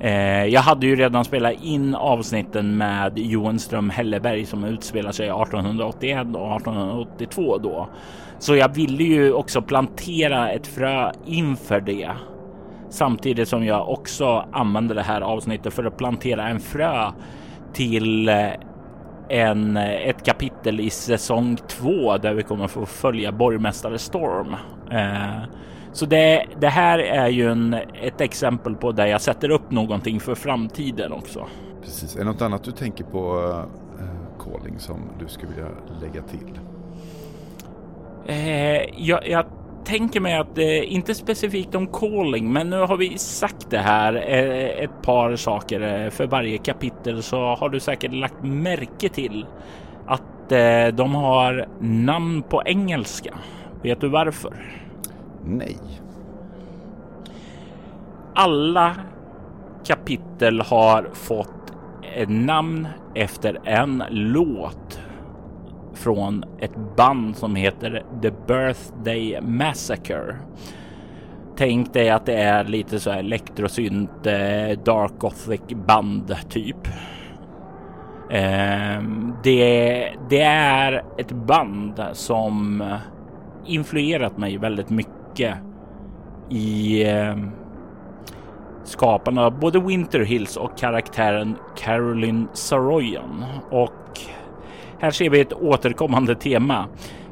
Eh, 0.00 0.44
jag 0.44 0.60
hade 0.60 0.86
ju 0.86 0.96
redan 0.96 1.24
spelat 1.24 1.62
in 1.62 1.94
avsnitten 1.94 2.76
med 2.76 3.18
Johan 3.18 3.58
Ström 3.58 3.90
Helleberg 3.90 4.46
som 4.46 4.64
utspelar 4.64 5.12
sig 5.12 5.26
1881 5.26 6.26
och 6.36 6.56
1882 6.56 7.58
då. 7.58 7.88
Så 8.38 8.56
jag 8.56 8.74
ville 8.74 9.04
ju 9.04 9.32
också 9.32 9.62
plantera 9.62 10.50
ett 10.50 10.66
frö 10.66 11.12
inför 11.26 11.80
det. 11.80 12.10
Samtidigt 12.90 13.48
som 13.48 13.64
jag 13.64 13.88
också 13.88 14.44
använde 14.52 14.94
det 14.94 15.02
här 15.02 15.20
avsnittet 15.20 15.74
för 15.74 15.84
att 15.84 15.96
plantera 15.96 16.48
en 16.48 16.60
frö 16.60 17.10
till 17.72 18.28
eh, 18.28 18.50
en, 19.28 19.76
eh, 19.76 20.08
ett 20.08 20.24
kapitel 20.24 20.80
i 20.80 20.90
säsong 20.90 21.56
två 21.68 22.16
där 22.16 22.34
vi 22.34 22.42
kommer 22.42 22.68
få 22.68 22.86
följa 22.86 23.32
borgmästare 23.32 23.98
Storm. 23.98 24.56
Eh, 24.90 25.42
så 25.96 26.06
det, 26.06 26.46
det, 26.60 26.68
här 26.68 26.98
är 26.98 27.28
ju 27.28 27.50
en, 27.50 27.74
ett 28.02 28.20
exempel 28.20 28.74
på 28.74 28.92
där 28.92 29.06
jag 29.06 29.20
sätter 29.20 29.50
upp 29.50 29.70
någonting 29.70 30.20
för 30.20 30.34
framtiden 30.34 31.12
också. 31.12 31.46
Precis. 31.82 32.14
Är 32.16 32.18
det 32.18 32.24
något 32.24 32.42
annat 32.42 32.64
du 32.64 32.70
tänker 32.70 33.04
på 33.04 33.36
uh, 33.36 33.64
calling 34.44 34.78
som 34.78 34.96
du 35.18 35.28
skulle 35.28 35.52
vilja 35.52 35.68
lägga 36.00 36.22
till? 36.22 36.60
Eh, 38.26 39.04
jag, 39.06 39.28
jag 39.28 39.46
tänker 39.84 40.20
mig 40.20 40.34
att 40.36 40.58
eh, 40.58 40.92
inte 40.92 41.14
specifikt 41.14 41.74
om 41.74 41.86
calling, 41.86 42.52
men 42.52 42.70
nu 42.70 42.76
har 42.76 42.96
vi 42.96 43.18
sagt 43.18 43.70
det 43.70 43.78
här 43.78 44.14
eh, 44.14 44.84
ett 44.84 45.02
par 45.02 45.36
saker 45.36 46.04
eh, 46.04 46.10
för 46.10 46.26
varje 46.26 46.58
kapitel 46.58 47.22
så 47.22 47.54
har 47.54 47.68
du 47.68 47.80
säkert 47.80 48.12
lagt 48.12 48.42
märke 48.42 49.08
till 49.08 49.46
att 50.06 50.52
eh, 50.52 50.86
de 50.94 51.14
har 51.14 51.68
namn 51.80 52.42
på 52.42 52.62
engelska. 52.66 53.34
Vet 53.82 54.00
du 54.00 54.08
varför? 54.08 54.85
Nej. 55.46 55.78
Alla 58.34 58.96
kapitel 59.84 60.60
har 60.60 61.10
fått 61.12 61.72
ett 62.14 62.28
namn 62.28 62.88
efter 63.14 63.60
en 63.64 64.04
låt 64.10 65.00
från 65.94 66.44
ett 66.58 66.96
band 66.96 67.36
som 67.36 67.56
heter 67.56 68.04
The 68.22 68.30
Birthday 68.46 69.40
Massacre. 69.40 70.36
Tänk 71.56 71.92
dig 71.92 72.10
att 72.10 72.26
det 72.26 72.36
är 72.36 72.64
lite 72.64 73.00
så 73.00 73.10
här 73.10 73.18
elektrosynt 73.18 74.26
eh, 74.26 74.78
dark 74.84 75.12
gothic 75.18 75.60
band 75.86 76.36
typ. 76.48 76.88
Ehm, 78.30 79.34
det, 79.42 80.10
det 80.28 80.42
är 80.42 81.04
ett 81.18 81.32
band 81.32 82.04
som 82.12 82.84
influerat 83.66 84.38
mig 84.38 84.58
väldigt 84.58 84.90
mycket 84.90 85.25
i 86.50 87.02
eh, 87.08 87.36
skaparna 88.84 89.46
av 89.46 89.58
både 89.58 89.80
Winter 89.80 90.20
Hills 90.20 90.56
och 90.56 90.78
karaktären 90.78 91.56
Caroline 91.76 92.48
Saroyan. 92.52 93.44
Och 93.70 94.20
här 94.98 95.10
ser 95.10 95.30
vi 95.30 95.40
ett 95.40 95.52
återkommande 95.52 96.34
tema. 96.34 96.86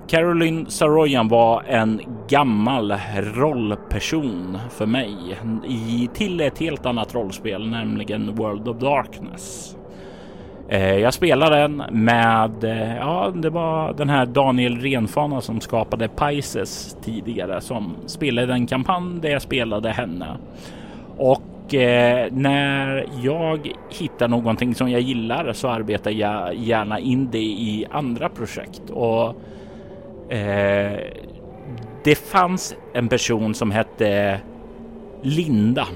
Caroline 0.06 0.66
Saroyan 0.68 1.28
var 1.28 1.62
en 1.62 2.00
gammal 2.28 2.94
rollperson 3.34 4.58
för 4.70 4.86
mig 4.86 5.38
i, 5.68 6.08
till 6.14 6.40
ett 6.40 6.58
helt 6.58 6.86
annat 6.86 7.14
rollspel, 7.14 7.70
nämligen 7.70 8.34
World 8.34 8.68
of 8.68 8.76
Darkness. 8.76 9.76
Eh, 10.68 10.96
jag 10.96 11.14
spelade 11.14 11.56
den 11.56 11.82
med, 11.90 12.64
eh, 12.64 12.96
ja, 12.96 13.32
det 13.34 13.50
var 13.50 13.92
den 13.92 14.08
här 14.08 14.26
Daniel 14.26 14.80
Renfana 14.80 15.40
som 15.40 15.60
skapade 15.60 16.08
Pisces 16.08 16.96
tidigare 17.02 17.60
som 17.60 17.96
spelade 18.06 18.52
en 18.52 18.66
kampanj 18.66 19.20
där 19.20 19.28
jag 19.28 19.42
spelade 19.42 19.90
henne. 19.90 20.26
Och 21.16 21.42
och 21.64 21.74
eh, 21.74 22.32
när 22.32 23.06
jag 23.22 23.72
hittar 23.90 24.28
någonting 24.28 24.74
som 24.74 24.90
jag 24.90 25.00
gillar 25.00 25.52
så 25.52 25.68
arbetar 25.68 26.10
jag 26.10 26.54
gärna 26.54 26.98
in 26.98 27.28
det 27.30 27.38
i 27.38 27.86
andra 27.90 28.28
projekt. 28.28 28.90
Och 28.90 29.28
eh, 30.32 30.98
det 32.04 32.14
fanns 32.14 32.76
en 32.94 33.08
person 33.08 33.54
som 33.54 33.70
hette 33.70 34.40
Linda. 35.22 35.86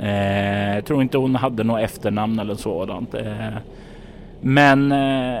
Eh, 0.00 0.74
jag 0.74 0.84
tror 0.84 1.02
inte 1.02 1.18
hon 1.18 1.34
hade 1.34 1.64
något 1.64 1.80
efternamn 1.80 2.38
eller 2.38 2.54
sådant. 2.54 3.14
Eh, 3.14 3.56
men 4.48 4.92
eh, 4.92 5.40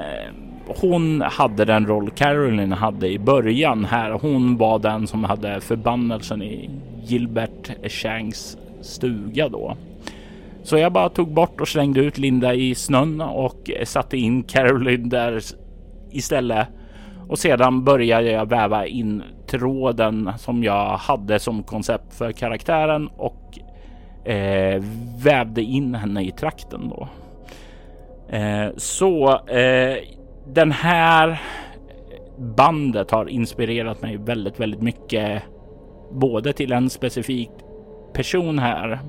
hon 0.66 1.20
hade 1.20 1.64
den 1.64 1.86
roll 1.86 2.10
Caroline 2.10 2.72
hade 2.72 3.08
i 3.08 3.18
början 3.18 3.84
här. 3.84 4.10
Hon 4.10 4.56
var 4.56 4.78
den 4.78 5.06
som 5.06 5.24
hade 5.24 5.60
förbannelsen 5.60 6.42
i 6.42 6.70
Gilbert 7.02 7.90
Shanks 7.90 8.56
stuga 8.80 9.48
då. 9.48 9.76
Så 10.62 10.78
jag 10.78 10.92
bara 10.92 11.08
tog 11.08 11.34
bort 11.34 11.60
och 11.60 11.68
slängde 11.68 12.00
ut 12.00 12.18
Linda 12.18 12.54
i 12.54 12.74
snön 12.74 13.20
och 13.20 13.70
satte 13.84 14.16
in 14.16 14.42
Caroline 14.42 15.08
där 15.08 15.40
istället. 16.10 16.68
Och 17.28 17.38
sedan 17.38 17.84
började 17.84 18.30
jag 18.30 18.48
väva 18.48 18.86
in 18.86 19.22
tråden 19.46 20.32
som 20.38 20.64
jag 20.64 20.96
hade 20.96 21.38
som 21.38 21.62
koncept 21.62 22.14
för 22.14 22.32
karaktären 22.32 23.08
och 23.16 23.58
eh, 24.28 24.82
vävde 25.24 25.62
in 25.62 25.94
henne 25.94 26.22
i 26.22 26.30
trakten 26.30 26.88
då. 26.88 27.08
Eh, 28.28 28.68
så 28.76 29.40
eh, 29.48 29.96
den 30.46 30.72
här 30.72 31.40
bandet 32.38 33.10
har 33.10 33.28
inspirerat 33.28 34.02
mig 34.02 34.16
väldigt, 34.16 34.60
väldigt 34.60 34.82
mycket. 34.82 35.42
Både 36.12 36.52
till 36.52 36.72
en 36.72 36.90
specifik 36.90 37.50
person 38.12 38.58
här 38.58 39.00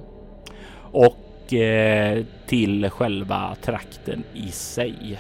och 0.92 1.54
eh, 1.54 2.26
till 2.48 2.90
själva 2.90 3.56
trakten 3.62 4.24
i 4.34 4.48
sig. 4.52 5.20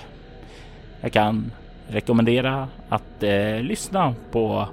Jag 1.01 1.11
kan 1.11 1.51
rekommendera 1.87 2.67
att 2.89 3.23
eh, 3.23 3.61
lyssna 3.61 4.15
på 4.31 4.67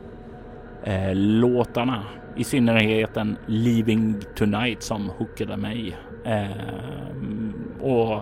eh, 0.85 1.15
låtarna, 1.15 2.03
i 2.37 2.45
synnerhet 2.45 3.15
den 3.15 3.37
Leaving 3.47 4.21
Tonight 4.37 4.83
som 4.83 5.11
hookade 5.19 5.57
mig 5.57 5.97
eh, 6.25 7.81
och 7.81 8.21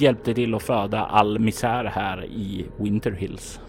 hjälpte 0.00 0.34
till 0.34 0.54
att 0.54 0.62
föda 0.62 1.04
all 1.04 1.38
misär 1.38 1.84
här 1.84 2.24
i 2.24 2.66
Winter 2.76 3.12
Hills. 3.12 3.60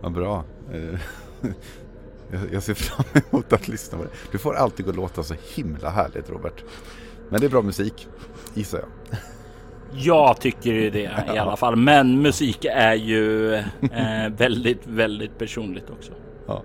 Vad 0.00 0.12
bra. 0.12 0.44
Eh, 0.72 1.00
Jag 2.52 2.62
ser 2.62 2.74
fram 2.74 3.22
emot 3.30 3.52
att 3.52 3.68
lyssna 3.68 3.98
på 3.98 4.04
det. 4.04 4.10
Du 4.32 4.38
får 4.38 4.54
alltid 4.54 4.86
gå 4.86 4.90
och 4.90 4.96
låta 4.96 5.22
så 5.22 5.34
himla 5.54 5.90
härligt 5.90 6.30
Robert. 6.30 6.64
Men 7.28 7.40
det 7.40 7.46
är 7.46 7.50
bra 7.50 7.62
musik, 7.62 8.08
gissar 8.54 8.78
jag. 8.78 9.18
Jag 9.92 10.40
tycker 10.40 10.72
ju 10.72 10.90
det 10.90 11.10
i 11.34 11.38
alla 11.38 11.56
fall. 11.56 11.76
Men 11.76 12.22
musik 12.22 12.64
är 12.64 12.94
ju 12.94 13.54
eh, 13.54 14.28
väldigt, 14.36 14.86
väldigt 14.86 15.38
personligt 15.38 15.90
också. 15.90 16.12
Ja. 16.46 16.62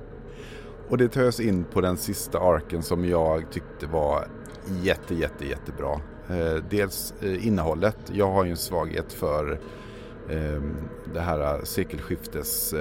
Och 0.89 0.97
det 0.97 1.17
oss 1.17 1.39
in 1.39 1.63
på 1.63 1.81
den 1.81 1.97
sista 1.97 2.39
arken 2.39 2.83
som 2.83 3.05
jag 3.05 3.51
tyckte 3.51 3.87
var 3.87 4.27
jätte, 4.83 5.15
jätte, 5.15 5.45
jättebra. 5.45 6.01
Eh, 6.29 6.63
dels 6.69 7.13
eh, 7.21 7.47
innehållet. 7.47 7.97
Jag 8.13 8.31
har 8.31 8.45
ju 8.45 8.51
en 8.51 8.57
svaghet 8.57 9.13
för 9.13 9.59
eh, 10.29 10.61
det 11.13 11.21
här 11.21 11.59
sekelskiftes 11.63 12.73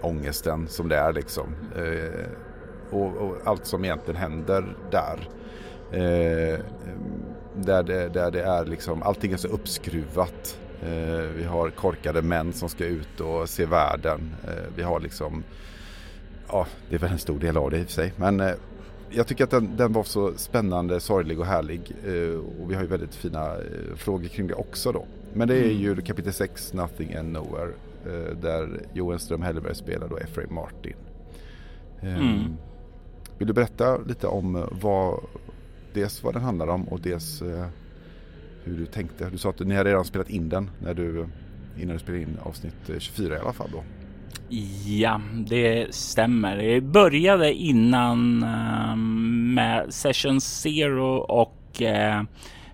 ångesten 0.00 0.68
som 0.68 0.88
det 0.88 0.96
är 0.96 1.12
liksom. 1.12 1.54
Och, 2.90 3.16
och, 3.16 3.36
allt 3.44 3.66
som 3.66 3.84
egentligen 3.84 4.20
händer 4.20 4.76
där. 4.90 5.28
Där, 7.54 7.82
det, 7.82 8.08
där 8.08 8.30
det 8.30 8.42
är 8.42 8.64
liksom, 8.64 9.02
allting 9.02 9.32
är 9.32 9.36
så 9.36 9.48
uppskruvat. 9.48 10.58
Vi 11.34 11.44
har 11.44 11.70
korkade 11.70 12.22
män 12.22 12.52
som 12.52 12.68
ska 12.68 12.84
ut 12.84 13.20
och 13.20 13.48
se 13.48 13.66
världen. 13.66 14.34
Vi 14.76 14.82
har 14.82 15.00
liksom, 15.00 15.44
ja 16.48 16.66
det 16.88 16.94
är 16.94 17.00
väl 17.00 17.12
en 17.12 17.18
stor 17.18 17.38
del 17.38 17.56
av 17.56 17.70
det 17.70 17.78
i 17.78 17.82
och 17.82 17.86
för 17.86 17.92
sig. 17.92 18.12
Men 18.16 18.42
jag 19.10 19.26
tycker 19.26 19.44
att 19.44 19.50
den, 19.50 19.76
den, 19.76 19.92
var 19.92 20.02
så 20.02 20.32
spännande, 20.36 21.00
sorglig 21.00 21.40
och 21.40 21.46
härlig. 21.46 21.92
Eh, 22.04 22.62
och 22.62 22.70
vi 22.70 22.74
har 22.74 22.82
ju 22.82 22.88
väldigt 22.88 23.14
fina 23.14 23.56
frågor 23.96 24.28
kring 24.28 24.46
det 24.46 24.54
också 24.54 24.92
då. 24.92 25.06
Men 25.32 25.48
det 25.48 25.56
är 25.56 25.64
mm. 25.64 25.76
ju 25.76 25.96
kapitel 25.96 26.32
6, 26.32 26.72
Nothing 26.72 27.14
and 27.14 27.32
Nowhere. 27.32 27.72
Eh, 28.06 28.36
där 28.36 28.80
Johan 28.92 29.18
Ström 29.18 29.42
Helleberg 29.42 29.74
spelar 29.74 30.08
då 30.08 30.16
Efraim 30.16 30.54
Martin. 30.54 30.96
Ehm, 32.00 32.16
mm. 32.16 32.56
Vill 33.38 33.48
du 33.48 33.54
berätta 33.54 33.98
lite 33.98 34.26
om 34.26 34.66
vad, 34.82 35.20
dels 35.94 36.22
vad 36.22 36.34
den 36.34 36.42
handlar 36.42 36.66
om 36.66 36.88
och 36.88 37.00
dels 37.00 37.42
eh, 37.42 37.66
hur 38.64 38.76
du 38.76 38.86
tänkte. 38.86 39.30
Du 39.30 39.38
sa 39.38 39.50
att 39.50 39.60
ni 39.60 39.74
hade 39.74 39.90
redan 39.90 40.04
spelat 40.04 40.30
in 40.30 40.48
den 40.48 40.70
när 40.82 40.94
du, 40.94 41.26
innan 41.78 41.92
du 41.92 41.98
spelade 41.98 42.22
in 42.22 42.38
avsnitt 42.42 42.90
24 42.98 43.36
i 43.36 43.40
alla 43.40 43.52
fall 43.52 43.70
då. 43.72 43.82
Ja, 44.86 45.20
det 45.46 45.94
stämmer. 45.94 46.56
Det 46.56 46.80
började 46.80 47.54
innan 47.54 48.42
ehm, 48.42 49.54
med 49.54 49.94
Session 49.94 50.40
Zero 50.40 51.16
och 51.16 51.82
eh, 51.82 52.22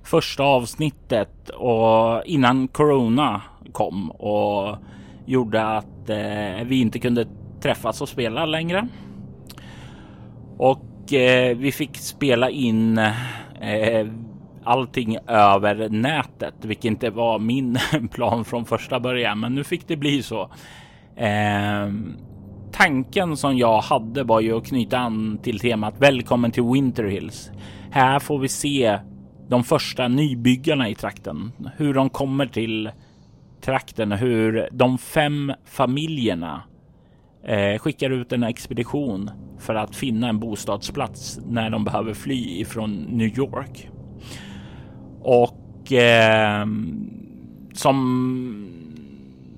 första 0.03 0.43
avsnittet 0.43 1.51
och 1.51 2.25
innan 2.25 2.69
Corona 2.69 3.43
kom 3.73 4.11
och 4.11 4.77
gjorde 5.27 5.65
att 5.67 6.11
eh, 6.11 6.65
vi 6.65 6.81
inte 6.81 6.99
kunde 6.99 7.27
träffas 7.61 8.01
och 8.01 8.09
spela 8.09 8.47
längre. 8.47 8.89
Och 10.59 11.13
eh, 11.13 11.57
vi 11.57 11.73
fick 11.73 11.97
spela 11.97 12.51
in 12.51 13.01
allting 14.65 15.19
över 15.27 15.89
nätet, 15.89 16.55
vilket 16.63 16.85
inte 16.85 17.11
var 17.11 17.39
min 17.39 17.79
plan 18.13 18.45
från 18.45 18.65
första 18.65 19.01
början. 19.01 19.41
Men 19.41 19.55
nu 19.55 19.65
fick 19.65 19.89
det 19.89 19.97
bli 19.97 20.23
så. 20.23 20.51
Eh, 21.17 21.93
tanken 22.73 23.37
som 23.37 23.57
jag 23.57 23.81
hade 23.81 24.25
var 24.25 24.41
ju 24.41 24.57
att 24.57 24.67
knyta 24.67 24.99
an 24.99 25.39
till 25.43 25.59
temat 25.59 25.95
Välkommen 25.99 26.51
till 26.51 26.63
Winter 26.63 27.05
Hills. 27.05 27.51
Här 27.91 28.19
får 28.19 28.39
vi 28.39 28.49
se 28.49 28.99
de 29.49 29.65
första 29.65 30.09
nybyggarna 30.09 30.89
i 30.89 30.95
trakten, 30.95 31.53
hur 31.77 31.95
de 31.95 32.11
kommer 32.11 32.47
till 32.47 32.91
trakten, 33.61 34.13
hur 34.13 34.69
de 34.73 34.99
fem 34.99 35.53
familjerna 35.65 36.63
eh, 37.45 37.79
skickar 37.79 38.11
ut 38.11 38.33
en 38.33 38.43
expedition 38.43 39.31
för 39.59 39.75
att 39.75 39.97
finna 39.97 40.29
en 40.29 40.39
bostadsplats 40.39 41.41
när 41.47 41.71
de 41.71 41.85
behöver 41.85 42.15
fly 42.15 42.61
ifrån 42.61 42.93
New 42.93 43.39
York. 43.39 43.91
Och 45.21 45.93
eh, 45.93 46.67
som 47.73 48.84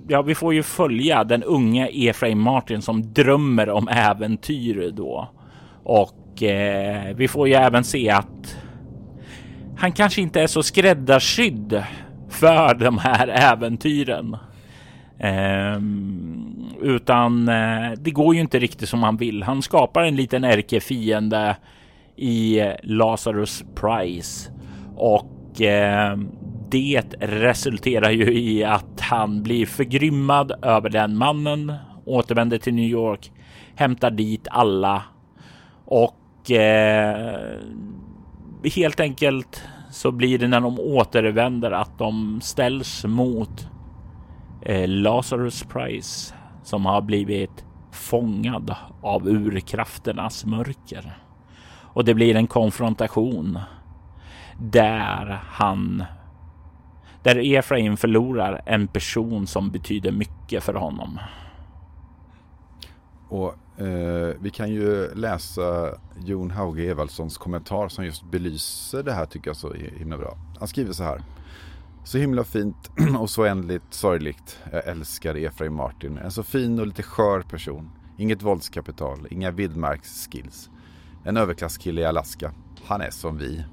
ja, 0.09 0.23
vi 0.23 0.35
får 0.35 0.55
ju 0.55 0.63
följa 0.63 1.25
den 1.25 1.43
unge 1.43 1.89
Efraim 1.93 2.41
Martin 2.41 2.83
som 2.83 3.13
drömmer 3.13 3.71
om 3.71 3.89
äventyr 3.89 4.91
då. 4.91 5.29
Och 5.85 6.43
eh, 6.43 7.17
vi 7.17 7.29
får 7.29 7.49
ju 7.49 7.55
även 7.55 7.85
se 7.85 8.11
att 8.11 8.57
han 9.77 9.93
kanske 9.93 10.21
inte 10.21 10.43
är 10.43 10.47
så 10.47 10.63
skräddarsydd 10.63 11.85
för 12.29 12.75
de 12.75 12.99
här 12.99 13.29
äventyren. 13.29 14.37
Eh, 15.19 15.81
utan 16.83 17.49
eh, 17.49 17.93
det 17.99 18.11
går 18.11 18.35
ju 18.35 18.41
inte 18.41 18.59
riktigt 18.59 18.89
som 18.89 19.03
han 19.03 19.17
vill. 19.17 19.43
Han 19.43 19.63
skapar 19.63 20.03
en 20.03 20.17
liten 20.17 20.45
ärkefiende 20.45 21.57
i 22.17 22.61
Lazarus 22.83 23.65
Price 23.75 24.51
och 24.97 25.61
ehm, 25.61 26.29
det 26.71 27.15
resulterar 27.21 28.11
ju 28.11 28.33
i 28.33 28.65
att 28.65 29.01
han 29.01 29.43
blir 29.43 29.67
förgrymmad 29.67 30.53
över 30.63 30.91
den 30.91 31.17
mannen, 31.17 31.73
återvänder 32.05 32.59
till 32.59 32.75
New 32.75 32.91
York, 32.91 33.33
hämtar 33.75 34.11
dit 34.11 34.49
alla 34.51 35.03
och 35.85 36.51
eh, 36.51 37.59
helt 38.75 39.01
enkelt 39.01 39.63
så 39.91 40.13
blir 40.13 40.39
det 40.39 40.49
när 40.49 40.61
de 40.61 40.81
återvänder 40.81 41.71
att 41.71 41.99
de 41.99 42.41
ställs 42.43 43.05
mot 43.05 43.69
eh, 44.63 44.89
Lazarus 44.89 45.63
Price 45.63 46.35
som 46.63 46.87
har 46.87 47.03
blivit 47.03 47.65
fångad 47.93 48.75
av 49.03 49.29
urkrafternas 49.29 50.45
mörker. 50.45 51.19
Och 51.81 52.05
det 52.05 52.15
blir 52.15 52.37
en 52.37 52.47
konfrontation 52.47 53.59
där 54.59 55.41
han 55.45 56.05
där 57.27 57.55
Efraim 57.55 57.97
förlorar 57.97 58.63
en 58.67 58.89
person 58.89 59.47
som 59.47 59.71
betyder 59.71 60.13
mycket 60.13 60.65
för 60.65 60.75
honom. 60.75 61.19
Och 63.29 63.81
eh, 63.81 64.35
Vi 64.41 64.51
kan 64.51 64.71
ju 64.71 65.15
läsa 65.15 65.95
Jon 66.25 66.51
Hauge 66.51 66.91
Evaldssons 66.91 67.39
kommentar 67.39 67.89
som 67.89 68.05
just 68.05 68.31
belyser 68.31 69.03
det 69.03 69.13
här 69.13 69.27
tycker 69.27 69.49
jag 69.49 69.57
så 69.57 69.73
himla 69.73 70.19
bra. 70.19 70.39
Han 70.59 70.69
skriver 70.69 70.93
så 70.93 71.05
här. 71.05 71.23
Så 72.05 72.19
himla 72.19 72.45
fint 72.45 72.91
och 73.19 73.31
så 73.31 73.45
ändligt 73.45 73.95
sorgligt. 73.95 74.59
Jag 74.73 74.87
älskar 74.87 75.35
Efraim 75.35 75.75
Martin. 75.75 76.19
En 76.19 76.31
så 76.31 76.43
fin 76.43 76.81
och 76.81 76.87
lite 76.87 77.03
skör 77.03 77.41
person. 77.41 77.91
Inget 78.19 78.43
våldskapital, 78.43 79.27
inga 79.31 79.51
vildmarksskills. 79.51 80.71
En 81.25 81.37
överklasskille 81.37 82.01
i 82.01 82.05
Alaska. 82.05 82.53
Han 82.85 83.01
är 83.01 83.11
som 83.11 83.39
vi. 83.39 83.65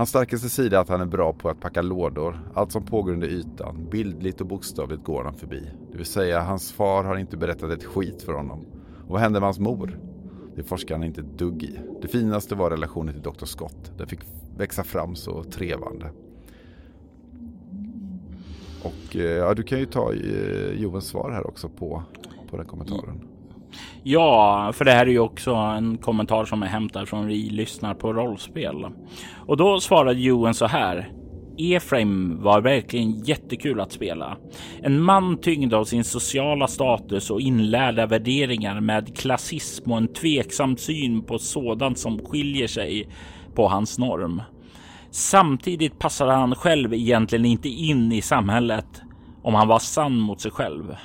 Hans 0.00 0.10
starkaste 0.10 0.50
sida 0.50 0.76
är 0.76 0.80
att 0.80 0.88
han 0.88 1.00
är 1.00 1.06
bra 1.06 1.32
på 1.32 1.48
att 1.48 1.60
packa 1.60 1.82
lådor. 1.82 2.40
Allt 2.54 2.72
som 2.72 2.84
pågår 2.84 3.12
under 3.12 3.28
ytan, 3.28 3.86
bildligt 3.90 4.40
och 4.40 4.46
bokstavligt 4.46 5.04
går 5.04 5.24
han 5.24 5.34
förbi. 5.34 5.70
Det 5.90 5.96
vill 5.96 6.06
säga, 6.06 6.40
hans 6.40 6.72
far 6.72 7.04
har 7.04 7.16
inte 7.16 7.36
berättat 7.36 7.70
ett 7.70 7.84
skit 7.84 8.22
för 8.22 8.32
honom. 8.32 8.66
Och 9.04 9.10
vad 9.10 9.20
hände 9.20 9.40
med 9.40 9.46
hans 9.46 9.58
mor? 9.58 9.98
Det 10.56 10.62
forskar 10.62 10.94
han 10.94 11.04
inte 11.04 11.20
ett 11.20 11.38
dugg 11.38 11.62
i. 11.62 11.80
Det 12.02 12.08
finaste 12.08 12.54
var 12.54 12.70
relationen 12.70 13.14
till 13.14 13.22
Dr. 13.22 13.44
Scott. 13.44 13.92
Den 13.98 14.06
fick 14.06 14.20
växa 14.56 14.84
fram 14.84 15.16
så 15.16 15.44
trevande. 15.44 16.10
Och 18.82 19.16
eh, 19.16 19.22
ja, 19.22 19.54
du 19.54 19.62
kan 19.62 19.78
ju 19.78 19.86
ta 19.86 20.12
eh, 20.12 20.80
Joens 20.80 21.06
svar 21.06 21.30
här 21.30 21.46
också 21.46 21.68
på, 21.68 22.02
på 22.50 22.56
den 22.56 22.66
kommentaren. 22.66 23.29
Ja, 24.02 24.72
för 24.74 24.84
det 24.84 24.92
här 24.92 25.06
är 25.06 25.10
ju 25.10 25.18
också 25.18 25.54
en 25.54 25.98
kommentar 25.98 26.44
som 26.44 26.62
är 26.62 26.66
hämtad 26.66 27.08
från 27.08 27.26
vi 27.26 27.50
lyssnar 27.50 27.94
på 27.94 28.12
rollspel. 28.12 28.86
Och 29.46 29.56
då 29.56 29.80
svarade 29.80 30.20
Johan 30.20 30.54
så 30.54 30.66
här. 30.66 31.12
Efraim 31.58 32.42
var 32.42 32.60
verkligen 32.60 33.24
jättekul 33.24 33.80
att 33.80 33.92
spela. 33.92 34.36
En 34.82 35.00
man 35.02 35.40
tyngd 35.40 35.74
av 35.74 35.84
sin 35.84 36.04
sociala 36.04 36.66
status 36.66 37.30
och 37.30 37.40
inlärda 37.40 38.06
värderingar 38.06 38.80
med 38.80 39.16
klassism 39.16 39.92
och 39.92 39.98
en 39.98 40.12
tveksam 40.12 40.76
syn 40.76 41.22
på 41.22 41.38
sådant 41.38 41.98
som 41.98 42.18
skiljer 42.18 42.66
sig 42.66 43.08
på 43.54 43.68
hans 43.68 43.98
norm. 43.98 44.42
Samtidigt 45.10 45.98
passade 45.98 46.32
han 46.32 46.54
själv 46.54 46.94
egentligen 46.94 47.44
inte 47.44 47.68
in 47.68 48.12
i 48.12 48.22
samhället 48.22 49.02
om 49.42 49.54
han 49.54 49.68
var 49.68 49.78
sann 49.78 50.18
mot 50.18 50.40
sig 50.40 50.50
själv. 50.50 50.96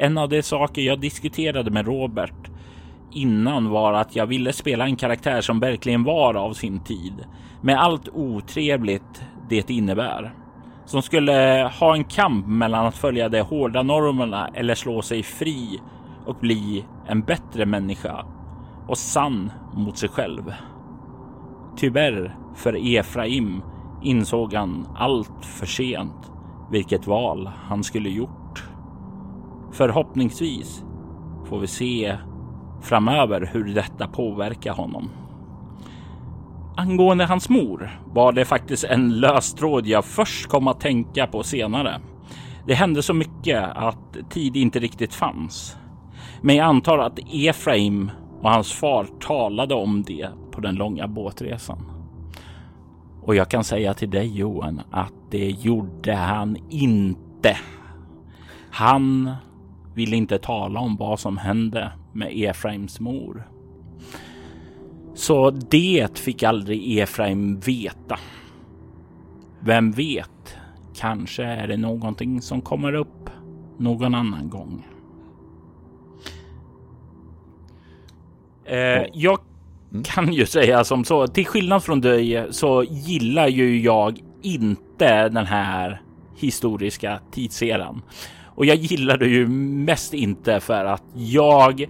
En 0.00 0.18
av 0.18 0.28
de 0.28 0.42
saker 0.42 0.82
jag 0.82 1.00
diskuterade 1.00 1.70
med 1.70 1.86
Robert 1.86 2.50
innan 3.12 3.70
var 3.70 3.92
att 3.92 4.16
jag 4.16 4.26
ville 4.26 4.52
spela 4.52 4.84
en 4.84 4.96
karaktär 4.96 5.40
som 5.40 5.60
verkligen 5.60 6.04
var 6.04 6.34
av 6.34 6.52
sin 6.52 6.80
tid 6.80 7.24
med 7.60 7.80
allt 7.80 8.08
otrevligt 8.08 9.22
det 9.48 9.70
innebär. 9.70 10.34
Som 10.84 11.02
skulle 11.02 11.70
ha 11.80 11.94
en 11.94 12.04
kamp 12.04 12.46
mellan 12.46 12.86
att 12.86 12.96
följa 12.96 13.28
de 13.28 13.40
hårda 13.40 13.82
normerna 13.82 14.48
eller 14.54 14.74
slå 14.74 15.02
sig 15.02 15.22
fri 15.22 15.80
och 16.26 16.36
bli 16.36 16.84
en 17.06 17.22
bättre 17.22 17.66
människa 17.66 18.26
och 18.88 18.98
sann 18.98 19.50
mot 19.74 19.98
sig 19.98 20.08
själv. 20.08 20.52
Tyvärr 21.76 22.36
för 22.56 22.96
Efraim 22.96 23.62
insåg 24.02 24.54
han 24.54 24.88
allt 24.96 25.44
för 25.44 25.66
sent 25.66 26.32
vilket 26.70 27.06
val 27.06 27.50
han 27.68 27.84
skulle 27.84 28.08
gjort. 28.08 28.37
Förhoppningsvis 29.72 30.84
får 31.48 31.58
vi 31.58 31.66
se 31.66 32.16
framöver 32.82 33.50
hur 33.52 33.74
detta 33.74 34.06
påverkar 34.06 34.72
honom. 34.72 35.10
Angående 36.76 37.24
hans 37.24 37.48
mor 37.48 38.00
var 38.06 38.32
det 38.32 38.44
faktiskt 38.44 38.84
en 38.84 39.20
lös 39.20 39.54
tråd 39.54 39.86
jag 39.86 40.04
först 40.04 40.46
kom 40.46 40.68
att 40.68 40.80
tänka 40.80 41.26
på 41.26 41.42
senare. 41.42 42.00
Det 42.66 42.74
hände 42.74 43.02
så 43.02 43.14
mycket 43.14 43.64
att 43.74 44.16
tid 44.30 44.56
inte 44.56 44.78
riktigt 44.78 45.14
fanns. 45.14 45.76
Men 46.42 46.56
jag 46.56 46.66
antar 46.66 46.98
att 46.98 47.18
Efraim 47.32 48.10
och 48.42 48.50
hans 48.50 48.72
far 48.72 49.06
talade 49.20 49.74
om 49.74 50.02
det 50.02 50.28
på 50.50 50.60
den 50.60 50.74
långa 50.74 51.08
båtresan. 51.08 51.78
Och 53.22 53.34
jag 53.34 53.48
kan 53.48 53.64
säga 53.64 53.94
till 53.94 54.10
dig 54.10 54.38
Johan 54.38 54.80
att 54.90 55.12
det 55.30 55.50
gjorde 55.50 56.14
han 56.14 56.56
inte. 56.70 57.56
Han 58.70 59.34
ville 59.98 60.16
inte 60.16 60.38
tala 60.38 60.80
om 60.80 60.96
vad 60.96 61.20
som 61.20 61.36
hände 61.36 61.92
med 62.12 62.32
Efraims 62.34 63.00
mor. 63.00 63.48
Så 65.14 65.50
det 65.50 66.18
fick 66.18 66.42
aldrig 66.42 66.98
Efraim 66.98 67.60
veta. 67.60 68.18
Vem 69.60 69.92
vet? 69.92 70.56
Kanske 70.96 71.44
är 71.44 71.66
det 71.66 71.76
någonting 71.76 72.42
som 72.42 72.60
kommer 72.60 72.92
upp 72.94 73.30
någon 73.78 74.14
annan 74.14 74.48
gång. 74.48 74.86
Eh, 78.64 79.06
jag 79.12 79.38
mm. 79.90 80.02
kan 80.02 80.32
ju 80.32 80.46
säga 80.46 80.84
som 80.84 81.04
så, 81.04 81.26
till 81.26 81.46
skillnad 81.46 81.84
från 81.84 82.00
dig 82.00 82.46
så 82.50 82.84
gillar 82.84 83.48
ju 83.48 83.80
jag 83.80 84.20
inte 84.42 85.28
den 85.28 85.46
här 85.46 86.02
historiska 86.36 87.20
tidseran. 87.32 88.02
Och 88.58 88.66
jag 88.66 88.76
gillar 88.76 89.16
det 89.16 89.26
ju 89.26 89.46
mest 89.48 90.14
inte 90.14 90.60
för 90.60 90.84
att 90.84 91.02
jag 91.14 91.88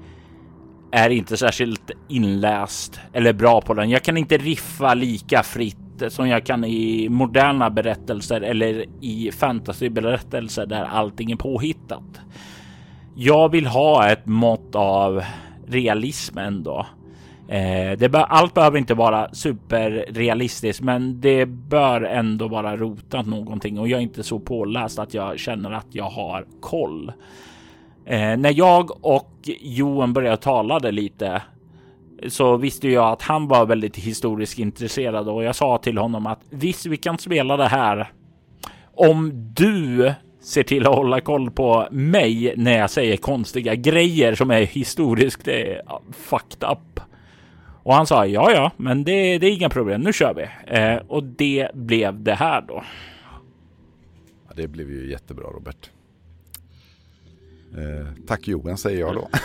är 0.93 1.11
inte 1.11 1.37
särskilt 1.37 1.91
inläst 2.09 3.01
eller 3.13 3.33
bra 3.33 3.61
på 3.61 3.75
den. 3.75 3.91
Jag 3.91 4.03
kan 4.03 4.17
inte 4.17 4.39
riffa 4.39 4.95
lika 4.95 5.43
fritt 5.43 6.03
som 6.09 6.29
jag 6.29 6.47
kan 6.47 6.65
i 6.65 7.09
moderna 7.09 7.71
berättelser 7.71 8.41
eller 8.41 8.85
i 9.01 9.31
fantasyberättelser 9.33 10.67
där 10.67 10.85
allting 10.85 11.31
är 11.31 11.37
påhittat. 11.37 12.21
Jag 13.15 13.49
vill 13.49 13.67
ha 13.67 14.09
ett 14.09 14.27
mått 14.27 14.75
av 14.75 15.23
realism 15.67 16.39
ändå. 16.39 16.87
Eh, 17.49 17.99
det 17.99 18.09
be 18.09 18.25
allt 18.25 18.55
behöver 18.55 18.79
inte 18.79 18.95
vara 18.95 19.35
superrealistiskt, 19.35 20.83
men 20.83 21.21
det 21.21 21.47
bör 21.47 22.03
ändå 22.03 22.49
vara 22.49 22.77
rotat 22.77 23.27
någonting 23.27 23.79
och 23.79 23.89
jag 23.89 23.99
är 23.99 24.03
inte 24.03 24.23
så 24.23 24.39
påläst 24.39 24.99
att 24.99 25.15
jag 25.15 25.39
känner 25.39 25.73
att 25.73 25.87
jag 25.91 26.05
har 26.05 26.47
koll. 26.61 27.13
Eh, 28.05 28.37
när 28.37 28.59
jag 28.59 29.05
och 29.05 29.33
Johan 29.61 30.13
började 30.13 30.37
tala 30.37 30.79
lite 30.79 31.43
så 32.29 32.57
visste 32.57 32.89
jag 32.89 33.13
att 33.13 33.23
han 33.23 33.49
var 33.49 33.67
väldigt 33.67 33.97
historiskt 33.97 34.59
intresserad 34.59 35.29
och 35.29 35.45
jag 35.45 35.57
sa 35.57 35.79
till 35.79 35.99
honom 35.99 36.27
att 36.27 36.41
visst, 36.51 36.87
vi 36.87 36.97
kan 36.97 37.19
spela 37.19 37.57
det 37.57 37.69
här 37.69 38.13
om 38.95 39.31
du 39.55 40.13
ser 40.41 40.63
till 40.63 40.87
att 40.87 40.95
hålla 40.95 41.21
koll 41.21 41.51
på 41.51 41.89
mig 41.91 42.55
när 42.57 42.79
jag 42.79 42.91
säger 42.91 43.17
konstiga 43.17 43.75
grejer 43.75 44.35
som 44.35 44.51
är 44.51 44.61
historiskt 44.61 45.49
fucked 46.13 46.71
up. 46.71 47.01
Och 47.89 47.95
han 47.95 48.07
sa 48.07 48.27
ja, 48.27 48.53
ja, 48.53 48.73
men 48.77 49.05
det, 49.05 49.39
det 49.39 49.47
är 49.47 49.51
inga 49.51 49.69
problem. 49.69 50.01
Nu 50.01 50.13
kör 50.13 50.35
vi. 50.35 50.75
Eh, 50.77 50.97
och 50.97 51.25
det 51.25 51.69
blev 51.75 52.23
det 52.23 52.35
här 52.35 52.61
då. 52.61 52.85
Ja, 54.49 54.55
det 54.57 54.69
blev 54.69 54.91
ju 54.91 55.11
jättebra 55.11 55.45
Robert. 55.45 55.91
Eh, 57.77 58.07
tack 58.27 58.49
Johan 58.49 58.79
säger 58.79 59.01
jag 59.01 59.15
då. 59.15 59.29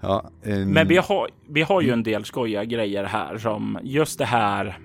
ja, 0.00 0.30
en... 0.42 0.70
Men 0.70 0.88
vi 0.88 0.96
har, 0.96 1.28
vi 1.48 1.62
har 1.62 1.80
ju 1.80 1.90
en 1.90 2.02
del 2.02 2.24
skojiga 2.24 2.64
grejer 2.64 3.04
här 3.04 3.38
som 3.38 3.78
just 3.82 4.18
det 4.18 4.24
här. 4.24 4.78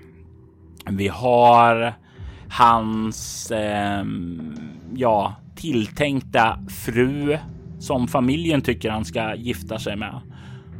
Vi 0.89 1.07
har 1.07 1.93
hans 2.49 3.51
eh, 3.51 4.05
ja, 4.95 5.35
tilltänkta 5.55 6.59
fru 6.69 7.37
som 7.79 8.07
familjen 8.07 8.61
tycker 8.61 8.89
han 8.89 9.05
ska 9.05 9.35
gifta 9.35 9.79
sig 9.79 9.95
med 9.95 10.21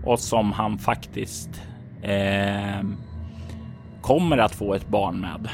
och 0.03 0.19
som 0.19 0.51
han 0.51 0.77
faktiskt 0.77 1.61
eh, 2.01 2.83
kommer 4.01 4.37
att 4.37 4.55
få 4.55 4.73
ett 4.73 4.87
barn 4.87 5.19
med. 5.19 5.49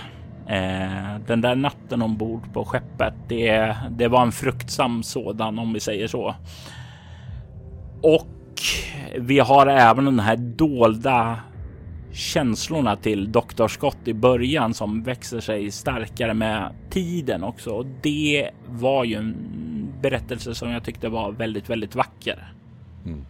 Eh, 0.48 1.20
den 1.28 1.42
där 1.42 1.56
natten 1.56 2.02
ombord 2.02 2.54
på 2.54 2.66
skeppet, 2.66 3.14
det, 3.28 3.76
det 3.90 4.08
var 4.08 4.22
en 4.22 4.32
fruktsam 4.32 5.04
sådan 5.04 5.60
om 5.60 5.74
vi 5.74 5.80
säger 5.80 6.08
så. 6.08 6.36
Och 8.02 8.28
vi 9.18 9.40
har 9.40 9.68
även 9.68 10.06
den 10.06 10.20
här 10.20 10.36
dolda 10.36 11.40
känslorna 12.12 12.96
till 12.96 13.32
Dr. 13.32 13.68
Scott 13.68 13.98
i 14.06 14.14
början 14.14 14.74
som 14.74 15.04
växer 15.04 15.40
sig 15.40 15.72
starkare 15.72 16.34
med 16.34 16.74
tiden 16.90 17.44
också. 17.44 17.70
Och 17.70 17.86
det 18.02 18.50
var 18.68 19.04
ju 19.04 19.16
en 19.16 19.36
berättelse 20.10 20.56
som 20.56 20.70
jag 20.70 20.84
tyckte 20.84 21.10
var 21.10 21.32
väldigt, 21.32 21.70
väldigt 21.70 21.96
vacker. 21.96 22.54
Mm. 23.06 23.26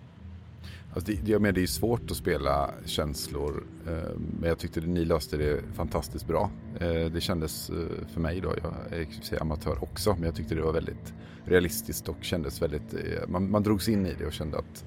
Alltså 0.94 1.12
det, 1.12 1.32
jag 1.32 1.42
menar, 1.42 1.54
det 1.54 1.64
är 1.64 1.68
svårt 1.68 2.12
att 2.12 2.18
spela 2.18 2.70
känslor, 2.86 3.64
eh, 3.88 4.10
men 4.40 4.50
jag 4.50 4.60
tyckte 4.60 4.82
ni 4.82 5.06
löste 5.06 5.38
det 5.38 5.60
fantastiskt 5.74 6.28
bra. 6.28 6.50
Eh, 6.80 7.12
det 7.12 7.22
kändes 7.22 7.70
eh, 7.70 8.08
för 8.14 8.22
mig 8.22 8.42
då, 8.42 8.54
jag 8.64 9.00
är 9.32 9.42
amatör 9.42 9.84
också, 9.84 10.14
men 10.14 10.24
jag 10.24 10.36
tyckte 10.36 10.56
det 10.56 10.62
var 10.62 10.74
väldigt 10.74 11.14
realistiskt 11.46 12.10
och 12.10 12.18
kändes 12.22 12.62
väldigt, 12.62 12.94
eh, 12.94 13.28
man, 13.28 13.52
man 13.52 13.64
drogs 13.64 13.90
in 13.90 14.06
i 14.06 14.14
det 14.20 14.26
och 14.26 14.34
kände 14.34 14.58
att 14.58 14.86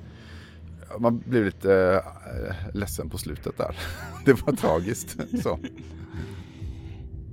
man 0.99 1.19
blev 1.27 1.45
lite 1.45 2.03
äh, 2.05 2.75
ledsen 2.75 3.11
på 3.11 3.19
slutet 3.19 3.59
där. 3.59 3.77
det 4.25 4.47
var 4.47 4.53
tragiskt. 4.53 5.17
Så. 5.43 5.59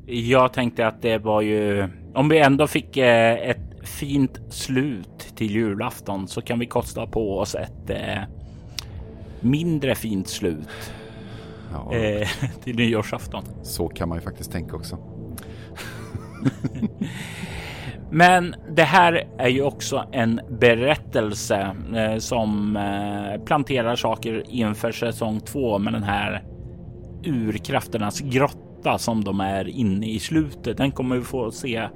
Jag 0.06 0.54
tänkte 0.54 0.88
att 0.88 1.02
det 1.02 1.18
var 1.18 1.42
ju, 1.42 1.88
om 2.14 2.30
vi 2.30 2.38
ändå 2.38 2.68
fick 2.68 2.98
eh, 2.98 3.50
ett 3.50 3.75
fint 3.86 4.42
slut 4.50 5.34
till 5.36 5.52
julafton 5.52 6.28
så 6.28 6.42
kan 6.42 6.60
vi 6.60 6.66
kosta 6.66 7.08
på 7.08 7.40
oss 7.40 7.56
ett 7.56 7.90
eh, 7.90 8.24
mindre 9.40 9.96
fint 9.96 10.28
slut 10.28 10.94
ja. 11.72 11.94
eh, 11.94 12.28
till 12.64 12.76
nyårsafton. 12.76 13.44
Så 13.64 13.88
kan 13.88 14.10
man 14.10 14.18
ju 14.18 14.22
faktiskt 14.22 14.52
tänka 14.52 14.76
också. 14.76 14.98
Men 18.12 18.56
det 18.70 18.84
här 18.84 19.28
är 19.38 19.48
ju 19.48 19.62
också 19.62 20.06
en 20.12 20.42
berättelse 20.50 21.76
eh, 21.96 22.18
som 22.18 22.78
eh, 22.78 23.44
planterar 23.46 23.96
saker 23.96 24.44
inför 24.50 24.92
säsong 24.92 25.40
två 25.40 25.80
med 25.80 25.94
den 25.94 26.04
här 26.04 26.44
urkrafternas 27.24 28.20
grotta 28.20 28.98
som 28.98 29.24
de 29.24 29.40
är 29.40 29.68
inne 29.68 30.08
i 30.08 30.20
slutet. 30.20 30.78
Den 30.78 30.92
kommer 30.92 31.16
vi 31.16 31.22
få 31.22 31.52
se 31.52 31.88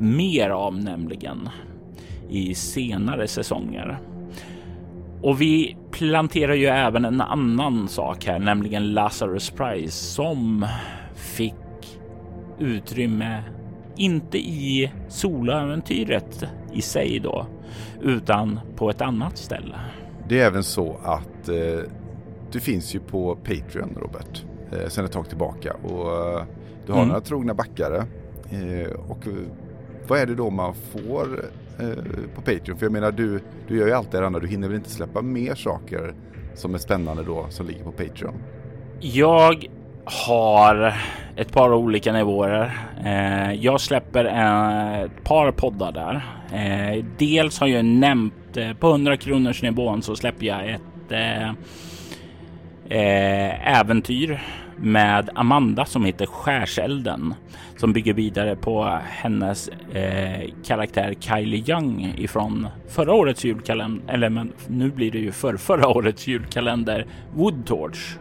mer 0.00 0.50
av 0.50 0.78
nämligen 0.78 1.48
i 2.28 2.54
senare 2.54 3.28
säsonger. 3.28 3.98
Och 5.22 5.40
vi 5.40 5.76
planterar 5.90 6.54
ju 6.54 6.66
även 6.66 7.04
en 7.04 7.20
annan 7.20 7.88
sak 7.88 8.24
här, 8.24 8.38
nämligen 8.38 8.92
Lazarus 8.92 9.50
Prize 9.50 9.92
som 9.92 10.66
fick 11.14 11.54
utrymme 12.58 13.42
inte 13.96 14.38
i 14.38 14.92
soloäventyret 15.08 16.44
i 16.72 16.82
sig 16.82 17.20
då, 17.20 17.46
utan 18.02 18.60
på 18.76 18.90
ett 18.90 19.00
annat 19.00 19.38
ställe. 19.38 19.74
Det 20.28 20.40
är 20.40 20.46
även 20.46 20.64
så 20.64 20.96
att 21.02 21.48
eh, 21.48 21.90
du 22.52 22.60
finns 22.60 22.94
ju 22.94 23.00
på 23.00 23.36
Patreon, 23.36 23.96
Robert, 24.00 24.44
eh, 24.72 24.88
sedan 24.88 25.04
ett 25.04 25.12
tag 25.12 25.28
tillbaka 25.28 25.74
och 25.74 26.38
eh, 26.38 26.44
du 26.86 26.92
har 26.92 26.98
mm. 26.98 27.08
några 27.08 27.20
trogna 27.20 27.54
backare. 27.54 28.04
Eh, 28.50 28.90
och 28.90 29.26
vad 30.10 30.18
är 30.18 30.26
det 30.26 30.34
då 30.34 30.50
man 30.50 30.74
får 30.74 31.44
eh, 31.78 31.88
på 32.34 32.40
Patreon? 32.42 32.78
För 32.78 32.86
jag 32.86 32.92
menar, 32.92 33.12
du, 33.12 33.40
du 33.68 33.78
gör 33.78 33.86
ju 33.86 33.92
allt 33.92 34.12
det 34.12 34.26
andra. 34.26 34.40
Du 34.40 34.48
hinner 34.48 34.68
väl 34.68 34.76
inte 34.76 34.90
släppa 34.90 35.22
mer 35.22 35.54
saker 35.54 36.14
som 36.54 36.74
är 36.74 36.78
spännande 36.78 37.22
då 37.22 37.46
som 37.50 37.66
ligger 37.66 37.84
på 37.84 37.92
Patreon? 37.92 38.34
Jag 39.00 39.64
har 40.04 40.94
ett 41.36 41.52
par 41.52 41.72
olika 41.72 42.12
nivåer. 42.12 42.78
Eh, 43.04 43.52
jag 43.52 43.80
släpper 43.80 44.24
ett 45.04 45.24
par 45.24 45.52
poddar 45.52 45.92
där. 45.92 46.26
Eh, 46.52 47.04
dels 47.18 47.60
har 47.60 47.66
jag 47.66 47.84
nämnt 47.84 48.56
eh, 48.56 48.72
på 48.72 48.90
100 48.90 49.16
kronors 49.16 49.62
nivån 49.62 50.02
så 50.02 50.16
släpper 50.16 50.46
jag 50.46 50.70
ett 50.70 51.12
eh, 51.12 51.48
eh, 52.98 53.78
äventyr 53.80 54.42
med 54.76 55.30
Amanda 55.34 55.84
som 55.84 56.04
heter 56.04 56.26
Skärselden 56.26 57.34
som 57.80 57.92
bygger 57.92 58.14
vidare 58.14 58.56
på 58.56 58.98
hennes 59.04 59.68
eh, 59.68 60.50
karaktär 60.64 61.14
Kylie 61.20 61.64
Young 61.66 62.14
ifrån 62.18 62.68
förra 62.88 63.12
årets 63.12 63.44
julkalender, 63.44 64.14
eller 64.14 64.28
men 64.28 64.52
nu 64.68 64.90
blir 64.90 65.10
det 65.10 65.18
ju 65.18 65.32
för 65.32 65.56
förra 65.56 65.88
årets 65.88 66.26
julkalender 66.26 67.06
Woodtorch. 67.34 68.16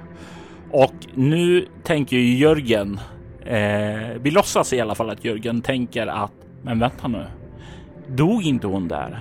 Och 0.71 0.93
nu 1.13 1.65
tänker 1.83 2.17
ju 2.17 2.37
Jörgen, 2.37 2.99
eh, 3.45 4.21
vi 4.21 4.31
låtsas 4.31 4.73
i 4.73 4.81
alla 4.81 4.95
fall 4.95 5.09
att 5.09 5.25
Jörgen 5.25 5.61
tänker 5.61 6.07
att, 6.07 6.33
men 6.61 6.79
vänta 6.79 7.07
nu, 7.07 7.25
dog 8.07 8.43
inte 8.43 8.67
hon 8.67 8.87
där? 8.87 9.19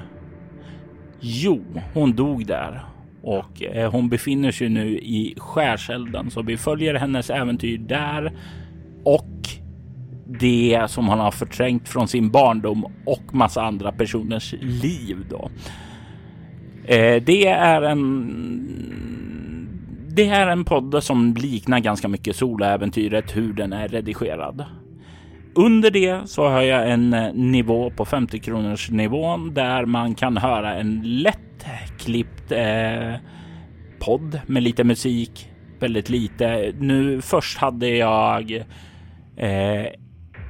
Jo, 1.20 1.65
hon 1.94 2.12
dog 2.12 2.47
där 2.47 2.81
och 3.23 3.62
eh, 3.62 3.90
hon 3.90 4.09
befinner 4.09 4.51
sig 4.51 4.69
nu 4.69 4.98
i 4.98 5.35
skärselden 5.36 6.31
så 6.31 6.43
vi 6.43 6.56
följer 6.56 6.94
hennes 6.94 7.31
äventyr 7.31 7.78
där 7.78 8.32
och 9.05 9.24
det 10.29 10.83
som 10.89 11.09
han 11.09 11.19
har 11.19 11.31
förträngt 11.31 11.89
från 11.89 12.09
sin 12.09 12.31
barndom 12.31 12.87
och 13.05 13.35
massa 13.35 13.63
andra 13.63 13.93
personers 13.93 14.55
liv 14.61 15.17
då. 15.31 15.51
Eh, 16.85 17.23
det 17.23 17.47
är 17.47 17.83
en 17.83 18.35
det 20.09 20.29
är 20.29 20.47
en 20.47 20.65
podd 20.65 21.03
som 21.03 21.35
liknar 21.35 21.81
ganska 21.81 22.09
mycket 22.09 22.37
soloäventyret 22.37 23.37
hur 23.37 23.53
den 23.53 23.73
är 23.73 23.89
redigerad. 23.89 24.65
Under 25.55 25.91
det 25.91 26.29
så 26.29 26.49
har 26.49 26.63
jag 26.63 26.91
en 26.91 27.15
eh, 27.15 27.33
nivå 27.35 27.91
på 27.91 28.05
50 28.05 28.39
kronors 28.39 28.91
nivån 28.91 29.55
där 29.55 29.85
man 29.85 30.15
kan 30.15 30.37
höra 30.37 30.75
en 30.75 31.01
lätt 31.05 31.67
klippt 31.99 32.53
eh, 32.53 33.15
podd 33.99 34.41
med 34.47 34.63
lite 34.63 34.85
musik, 34.85 35.49
väldigt 35.79 36.09
lite. 36.09 36.73
Nu 36.79 37.21
först 37.21 37.59
hade 37.59 37.89
jag 37.89 38.65
eh, 39.37 39.87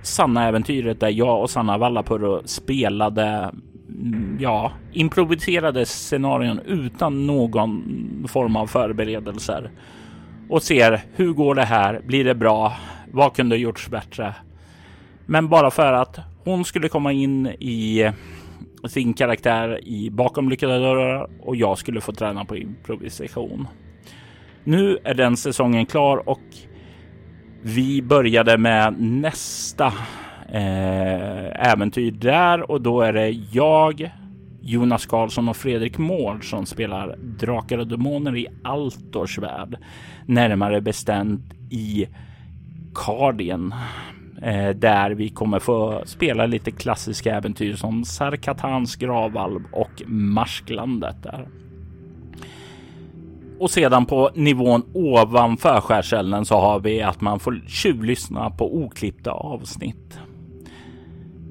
Sanna 0.08 0.48
äventyret 0.48 1.00
där 1.00 1.08
jag 1.08 1.42
och 1.42 1.50
Sanna 1.50 1.78
Vallapuro 1.78 2.42
spelade 2.44 3.50
mm, 3.88 4.38
ja, 4.40 4.72
improviserade 4.92 5.86
scenarion 5.86 6.60
utan 6.66 7.26
någon 7.26 7.84
form 8.28 8.56
av 8.56 8.66
förberedelser 8.66 9.70
och 10.48 10.62
ser 10.62 11.00
hur 11.14 11.32
går 11.32 11.54
det 11.54 11.64
här? 11.64 12.00
Blir 12.06 12.24
det 12.24 12.34
bra? 12.34 12.72
Vad 13.12 13.36
kunde 13.36 13.56
gjorts 13.56 13.88
bättre? 13.88 14.34
Men 15.26 15.48
bara 15.48 15.70
för 15.70 15.92
att 15.92 16.18
hon 16.44 16.64
skulle 16.64 16.88
komma 16.88 17.12
in 17.12 17.46
i 17.46 18.10
sin 18.88 19.14
karaktär 19.14 19.88
i 19.88 20.10
bakom 20.10 20.48
lyckade 20.48 20.78
dörrar 20.78 21.30
och 21.40 21.56
jag 21.56 21.78
skulle 21.78 22.00
få 22.00 22.12
träna 22.12 22.44
på 22.44 22.56
improvisation. 22.56 23.68
Nu 24.64 24.98
är 25.04 25.14
den 25.14 25.36
säsongen 25.36 25.86
klar 25.86 26.28
och 26.28 26.40
vi 27.62 28.02
började 28.02 28.58
med 28.58 29.00
nästa 29.00 29.86
eh, 30.48 31.70
äventyr 31.72 32.10
där 32.10 32.70
och 32.70 32.80
då 32.80 33.00
är 33.00 33.12
det 33.12 33.30
jag, 33.52 34.10
Jonas 34.60 35.06
Karlsson 35.06 35.48
och 35.48 35.56
Fredrik 35.56 35.98
Mård 35.98 36.50
som 36.50 36.66
spelar 36.66 37.16
Drakar 37.16 37.78
och 37.78 37.86
Demoner 37.86 38.36
i 38.36 38.46
Altors 38.64 39.38
värld. 39.38 39.76
Närmare 40.26 40.80
bestämt 40.80 41.54
i 41.70 42.06
Cardien. 42.94 43.74
Eh, 44.42 44.70
där 44.70 45.10
vi 45.10 45.28
kommer 45.28 45.58
få 45.58 46.02
spela 46.04 46.46
lite 46.46 46.70
klassiska 46.70 47.36
äventyr 47.36 47.74
som 47.74 48.04
Sarkatans 48.04 48.96
gravalv 48.96 49.64
och 49.72 50.02
Marsklandet 50.06 51.22
där. 51.22 51.48
Och 53.58 53.70
sedan 53.70 54.06
på 54.06 54.30
nivån 54.34 54.82
ovanför 54.94 55.80
skärselden 55.80 56.44
så 56.44 56.60
har 56.60 56.80
vi 56.80 57.02
att 57.02 57.20
man 57.20 57.40
får 57.40 57.60
tjuvlyssna 57.68 58.50
på 58.50 58.76
oklippta 58.76 59.30
avsnitt. 59.30 60.18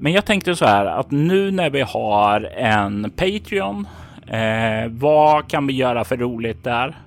Men 0.00 0.12
jag 0.12 0.24
tänkte 0.24 0.56
så 0.56 0.64
här 0.64 0.86
att 0.86 1.10
nu 1.10 1.50
när 1.50 1.70
vi 1.70 1.80
har 1.80 2.40
en 2.56 3.10
Patreon, 3.16 3.86
eh, 4.26 4.90
vad 4.90 5.48
kan 5.48 5.66
vi 5.66 5.72
göra 5.72 6.04
för 6.04 6.16
roligt 6.16 6.64
där? 6.64 6.98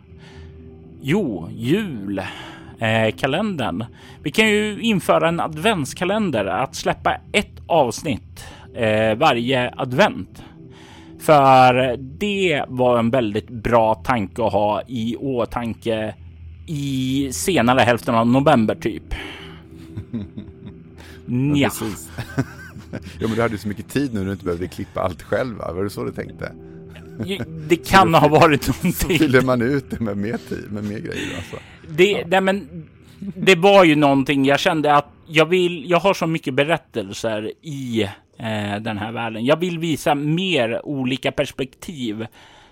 Jo, 1.02 1.50
jul. 1.52 2.22
Eh, 2.80 3.16
kalendern. 3.16 3.86
Vi 4.24 4.32
kan 4.32 4.50
ju 4.50 4.82
införa 4.82 5.28
en 5.28 5.40
adventskalender 5.40 6.46
att 6.46 6.76
släppa 6.76 7.18
ett 7.32 7.62
avsnitt 7.68 8.46
eh, 8.76 9.16
varje 9.16 9.74
advent. 9.78 10.44
För 11.22 11.98
det 11.98 12.66
var 12.68 13.00
en 13.00 13.10
väldigt 13.10 13.50
bra 13.50 13.96
tanke 13.96 14.46
att 14.46 14.54
ha 14.54 14.82
i 14.88 15.16
åtanke 15.16 16.16
i 16.68 17.30
senare 17.34 17.80
hälften 17.80 18.16
av 18.16 18.28
november 18.28 18.76
typ. 18.76 19.04
Ja, 21.56 21.70
precis. 21.70 22.10
ja, 22.92 23.28
men 23.28 23.32
du 23.32 23.42
hade 23.42 23.58
så 23.58 23.68
mycket 23.68 23.90
tid 23.90 24.14
nu 24.14 24.20
när 24.20 24.26
du 24.26 24.32
inte 24.32 24.46
behövde 24.46 24.68
klippa 24.68 25.02
allt 25.02 25.22
själv, 25.22 25.58
va? 25.58 25.74
Var 25.74 25.84
det 25.84 25.90
så 25.90 26.04
du 26.04 26.12
tänkte? 26.12 26.52
Det 27.68 27.76
kan 27.76 28.14
ha 28.14 28.28
varit 28.28 28.68
någonting. 28.68 28.94
Så 28.94 29.08
fyller 29.18 29.42
man 29.42 29.62
ut 29.62 29.86
det 29.90 30.00
med 30.00 30.18
mer 30.18 30.38
tid, 30.50 30.72
med 30.72 30.84
mer 30.84 31.00
grejer 31.00 31.36
alltså. 31.38 31.56
Det, 31.90 32.12
ja. 32.12 32.26
nej, 32.28 32.42
men 32.42 32.88
det 33.20 33.56
var 33.56 33.84
ju 33.84 33.96
någonting 33.96 34.46
jag 34.46 34.60
kände 34.60 34.96
att 34.96 35.08
jag 35.28 35.46
vill, 35.46 35.90
jag 35.90 36.00
har 36.00 36.14
så 36.14 36.28
mycket 36.28 36.54
berättelser 36.54 37.52
i 37.62 38.10
Eh, 38.42 38.80
den 38.80 38.98
här 38.98 39.12
världen. 39.12 39.46
Jag 39.46 39.56
vill 39.56 39.80
visa 39.80 40.16
mer 40.16 40.86
olika 40.86 41.32
perspektiv 41.32 42.28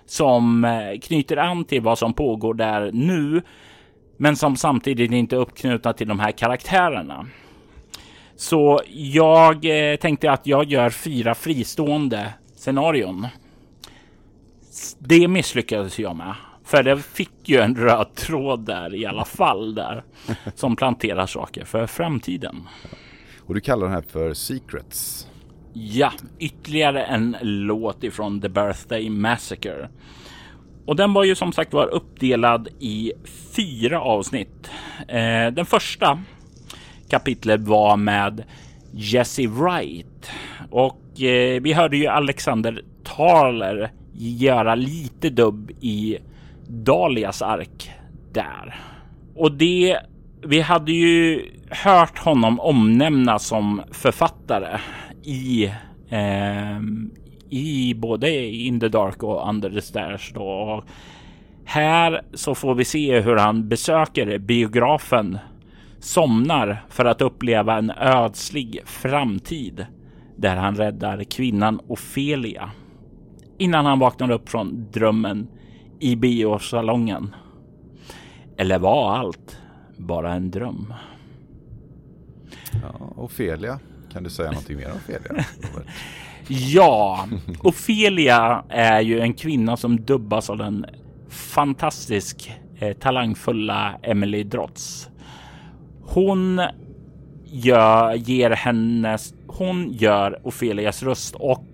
som 0.06 0.64
eh, 0.64 0.98
knyter 1.02 1.36
an 1.36 1.64
till 1.64 1.82
vad 1.82 1.98
som 1.98 2.12
pågår 2.12 2.54
där 2.54 2.90
nu, 2.92 3.42
men 4.16 4.36
som 4.36 4.56
samtidigt 4.56 5.12
inte 5.12 5.36
är 5.36 5.40
uppknutna 5.40 5.92
till 5.92 6.08
de 6.08 6.20
här 6.20 6.32
karaktärerna. 6.32 7.26
Så 8.36 8.80
jag 8.86 9.64
eh, 9.64 9.96
tänkte 9.96 10.30
att 10.30 10.46
jag 10.46 10.64
gör 10.64 10.90
fyra 10.90 11.34
fristående 11.34 12.34
scenarion. 12.56 13.26
Det 14.98 15.28
misslyckades 15.28 15.98
jag 15.98 16.16
med. 16.16 16.34
För 16.64 16.82
det 16.82 17.02
fick 17.02 17.48
ju 17.48 17.60
en 17.60 17.76
röd 17.76 18.14
tråd 18.14 18.60
där 18.60 18.94
i 18.94 19.06
alla 19.06 19.24
fall 19.24 19.74
där. 19.74 20.04
Som 20.54 20.76
planterar 20.76 21.26
saker 21.26 21.64
för 21.64 21.86
framtiden. 21.86 22.68
Och 23.46 23.54
du 23.54 23.60
kallar 23.60 23.86
den 23.86 23.94
här 23.94 24.02
för 24.02 24.34
Secrets? 24.34 25.29
Ja, 25.72 26.12
ytterligare 26.38 27.02
en 27.02 27.36
låt 27.42 28.04
ifrån 28.04 28.40
The 28.40 28.48
Birthday 28.48 29.10
Massacre. 29.10 29.88
Och 30.86 30.96
den 30.96 31.12
var 31.12 31.24
ju 31.24 31.34
som 31.34 31.52
sagt 31.52 31.72
var 31.72 31.86
uppdelad 31.86 32.68
i 32.78 33.12
fyra 33.56 34.00
avsnitt. 34.00 34.70
Eh, 35.08 35.52
den 35.52 35.66
första 35.66 36.22
kapitlet 37.08 37.60
var 37.60 37.96
med 37.96 38.44
Jesse 38.92 39.46
Wright 39.46 40.30
och 40.70 41.22
eh, 41.22 41.62
vi 41.62 41.72
hörde 41.72 41.96
ju 41.96 42.06
Alexander 42.06 42.82
Thaler 43.04 43.90
göra 44.18 44.74
lite 44.74 45.30
dubb 45.30 45.70
i 45.80 46.18
Dalias 46.68 47.42
ark 47.42 47.90
där. 48.32 48.80
Och 49.34 49.52
det 49.52 49.98
vi 50.42 50.60
hade 50.60 50.92
ju 50.92 51.44
hört 51.70 52.18
honom 52.18 52.60
omnämnas 52.60 53.46
som 53.46 53.82
författare 53.90 54.78
i 55.22 55.72
eh, 56.08 56.80
i 57.50 57.94
både 57.94 58.46
In 58.46 58.80
the 58.80 58.88
Dark 58.88 59.22
och 59.22 59.48
Under 59.48 59.70
the 59.70 59.82
Stairs. 59.82 60.32
Då. 60.34 60.84
Här 61.64 62.22
så 62.34 62.54
får 62.54 62.74
vi 62.74 62.84
se 62.84 63.20
hur 63.20 63.36
han 63.36 63.68
besöker 63.68 64.38
biografen, 64.38 65.38
somnar 65.98 66.84
för 66.88 67.04
att 67.04 67.20
uppleva 67.20 67.78
en 67.78 67.90
ödslig 67.90 68.80
framtid 68.84 69.86
där 70.36 70.56
han 70.56 70.76
räddar 70.76 71.24
kvinnan 71.24 71.80
Ofelia 71.86 72.70
innan 73.58 73.86
han 73.86 73.98
vaknar 73.98 74.30
upp 74.30 74.48
från 74.48 74.90
drömmen 74.92 75.48
i 76.00 76.16
biosalongen. 76.16 77.34
Eller 78.56 78.78
var 78.78 79.16
allt 79.16 79.58
bara 79.96 80.34
en 80.34 80.50
dröm? 80.50 80.94
Ja, 82.82 83.12
Ofelia, 83.16 83.78
kan 84.12 84.22
du 84.22 84.30
säga 84.30 84.50
någonting 84.50 84.76
mer 84.76 84.90
om 84.90 84.96
Ofelia? 84.96 85.44
ja, 86.48 87.28
Ofelia 87.62 88.64
är 88.68 89.00
ju 89.00 89.20
en 89.20 89.34
kvinna 89.34 89.76
som 89.76 90.00
dubbas 90.00 90.50
av 90.50 90.58
den 90.58 90.86
fantastisk 91.28 92.52
eh, 92.78 92.96
talangfulla 92.96 93.94
Emily 94.02 94.42
Drotz. 94.42 95.08
Hon 96.02 96.60
gör, 97.44 98.14
ger 98.14 98.50
hennes, 98.50 99.34
hon 99.46 99.92
gör 99.92 100.46
Ofelias 100.46 101.02
röst 101.02 101.34
och 101.34 101.66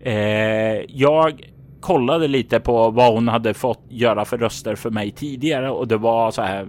eh, 0.00 0.82
jag 0.88 1.52
kollade 1.80 2.28
lite 2.28 2.60
på 2.60 2.90
vad 2.90 3.14
hon 3.14 3.28
hade 3.28 3.54
fått 3.54 3.82
göra 3.88 4.24
för 4.24 4.38
röster 4.38 4.74
för 4.74 4.90
mig 4.90 5.10
tidigare 5.10 5.70
och 5.70 5.88
det 5.88 5.96
var 5.96 6.30
så 6.30 6.42
här. 6.42 6.68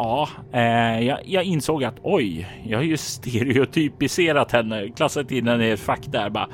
Ja, 0.00 0.28
eh, 0.52 1.00
jag, 1.00 1.18
jag, 1.24 1.44
insåg 1.44 1.84
att 1.84 1.94
oj, 2.02 2.46
jag 2.66 2.78
har 2.78 2.82
ju 2.82 2.96
stereotypiserat 2.96 4.52
henne, 4.52 4.88
klassat 4.88 5.30
in 5.30 5.48
henne 5.48 5.66
i 5.66 5.70
ett 5.70 5.80
fack 5.80 6.06
där 6.06 6.30
bara 6.30 6.48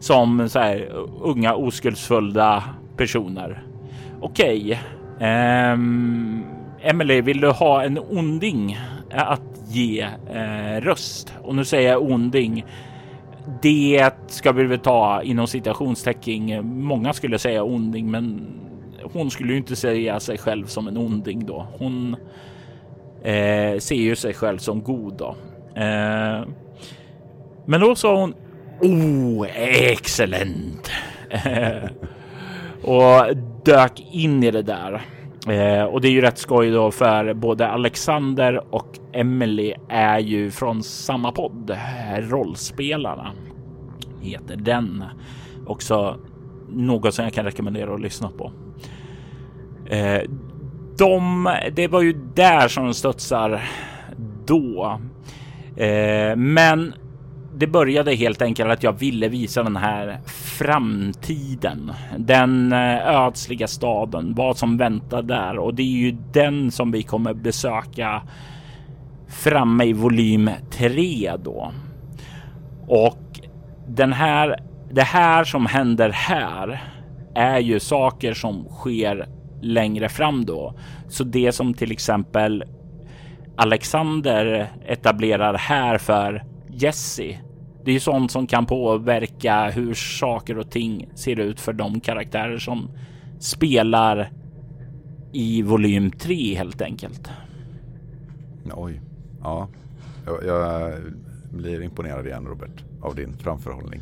som 0.00 0.48
så 0.48 0.58
här 0.58 0.88
unga 1.20 1.54
oskuldsfulla 1.54 2.64
personer. 2.96 3.62
Okej, 4.20 4.80
okay. 5.16 5.28
eh, 5.28 5.72
Emily, 6.82 7.20
vill 7.20 7.40
du 7.40 7.50
ha 7.50 7.82
en 7.82 7.98
onding 7.98 8.78
att 9.10 9.60
ge 9.68 10.00
eh, 10.32 10.80
röst? 10.80 11.34
Och 11.42 11.54
nu 11.54 11.64
säger 11.64 11.90
jag 11.90 12.02
onding 12.02 12.64
det 13.62 14.10
ska 14.26 14.52
vi 14.52 14.64
väl 14.64 14.78
ta 14.78 15.22
inom 15.22 15.46
citationstecken. 15.46 16.66
Många 16.84 17.12
skulle 17.12 17.38
säga 17.38 17.62
onding, 17.62 18.10
men 18.10 18.46
hon 19.12 19.30
skulle 19.30 19.52
ju 19.52 19.58
inte 19.58 19.76
säga 19.76 20.20
sig 20.20 20.38
själv 20.38 20.66
som 20.66 20.88
en 20.88 20.96
onding 20.96 21.46
då. 21.46 21.66
Hon 21.78 22.16
eh, 23.22 23.78
ser 23.78 23.94
ju 23.94 24.16
sig 24.16 24.34
själv 24.34 24.58
som 24.58 24.82
god 24.82 25.14
då. 25.14 25.36
Eh, 25.76 26.44
men 27.66 27.80
då 27.80 27.94
sa 27.94 28.20
hon 28.20 28.34
Oh, 28.80 29.46
excellent! 29.56 30.90
Eh, 31.30 31.90
och 32.82 33.36
dök 33.64 34.00
in 34.12 34.42
i 34.42 34.50
det 34.50 34.62
där. 34.62 35.02
Eh, 35.48 35.84
och 35.84 36.00
det 36.00 36.08
är 36.08 36.12
ju 36.12 36.20
rätt 36.20 36.38
skoj 36.38 36.70
då 36.70 36.90
för 36.90 37.34
både 37.34 37.68
Alexander 37.68 38.74
och 38.74 38.98
Emily 39.12 39.74
är 39.88 40.18
ju 40.18 40.50
från 40.50 40.82
samma 40.82 41.32
podd. 41.32 41.76
Rollspelarna 42.18 43.32
heter 44.20 44.56
den. 44.56 45.04
Också 45.66 46.16
något 46.68 47.14
som 47.14 47.24
jag 47.24 47.34
kan 47.34 47.44
rekommendera 47.44 47.94
att 47.94 48.00
lyssna 48.00 48.30
på. 48.30 48.52
Eh, 49.86 50.22
de, 51.00 51.56
det 51.72 51.88
var 51.88 52.02
ju 52.02 52.12
där 52.34 52.68
som 52.68 52.84
de 52.84 52.94
studsar 52.94 53.62
då. 54.46 55.00
Eh, 55.76 56.36
men 56.36 56.94
det 57.54 57.66
började 57.66 58.14
helt 58.14 58.42
enkelt 58.42 58.70
att 58.70 58.82
jag 58.82 58.92
ville 58.92 59.28
visa 59.28 59.62
den 59.62 59.76
här 59.76 60.18
framtiden, 60.58 61.92
den 62.18 62.72
eh, 62.72 63.08
ödsliga 63.08 63.66
staden, 63.66 64.34
vad 64.34 64.56
som 64.56 64.76
väntar 64.76 65.22
där 65.22 65.58
och 65.58 65.74
det 65.74 65.82
är 65.82 65.96
ju 65.96 66.16
den 66.32 66.70
som 66.70 66.90
vi 66.90 67.02
kommer 67.02 67.34
besöka 67.34 68.22
framme 69.28 69.84
i 69.84 69.92
volym 69.92 70.50
3 70.70 71.32
då. 71.44 71.72
Och 72.86 73.40
den 73.88 74.12
här, 74.12 74.56
det 74.92 75.02
här 75.02 75.44
som 75.44 75.66
händer 75.66 76.10
här 76.10 76.82
är 77.34 77.58
ju 77.58 77.80
saker 77.80 78.34
som 78.34 78.64
sker 78.64 79.39
längre 79.60 80.08
fram 80.08 80.44
då. 80.44 80.74
Så 81.08 81.24
det 81.24 81.52
som 81.52 81.74
till 81.74 81.92
exempel 81.92 82.64
Alexander 83.56 84.72
etablerar 84.86 85.54
här 85.54 85.98
för 85.98 86.44
Jesse 86.68 87.38
Det 87.84 87.90
är 87.90 87.94
ju 87.94 88.00
sånt 88.00 88.30
som 88.30 88.46
kan 88.46 88.66
påverka 88.66 89.70
hur 89.70 89.94
saker 89.94 90.58
och 90.58 90.70
ting 90.70 91.08
ser 91.14 91.40
ut 91.40 91.60
för 91.60 91.72
de 91.72 92.00
karaktärer 92.00 92.58
som 92.58 92.90
spelar 93.38 94.30
i 95.32 95.62
volym 95.62 96.10
3 96.10 96.54
helt 96.54 96.82
enkelt. 96.82 97.30
Oj, 98.74 99.00
ja. 99.42 99.68
Jag, 100.26 100.44
jag 100.46 100.92
blir 101.50 101.82
imponerad 101.82 102.26
igen 102.26 102.46
Robert 102.46 102.84
av 103.02 103.14
din 103.14 103.36
framförhållning. 103.38 104.00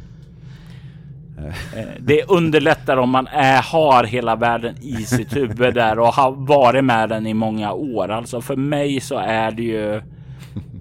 Eh, 1.77 1.85
det 1.99 2.25
underlättar 2.29 2.97
om 2.97 3.11
man 3.11 3.27
är, 3.27 3.63
har 3.63 4.05
hela 4.05 4.37
världen 4.37 4.75
i 4.81 4.93
sitt 4.93 5.37
huvud 5.37 5.75
där 5.75 5.99
och 5.99 6.15
har 6.15 6.33
varit 6.33 6.85
med 6.85 7.09
den 7.09 7.27
i 7.27 7.35
många 7.35 7.73
år. 7.73 8.09
Alltså 8.11 8.41
för 8.41 8.57
mig 8.57 9.01
så 9.01 9.19
är 9.19 9.51
det 9.51 9.63
ju 9.63 10.03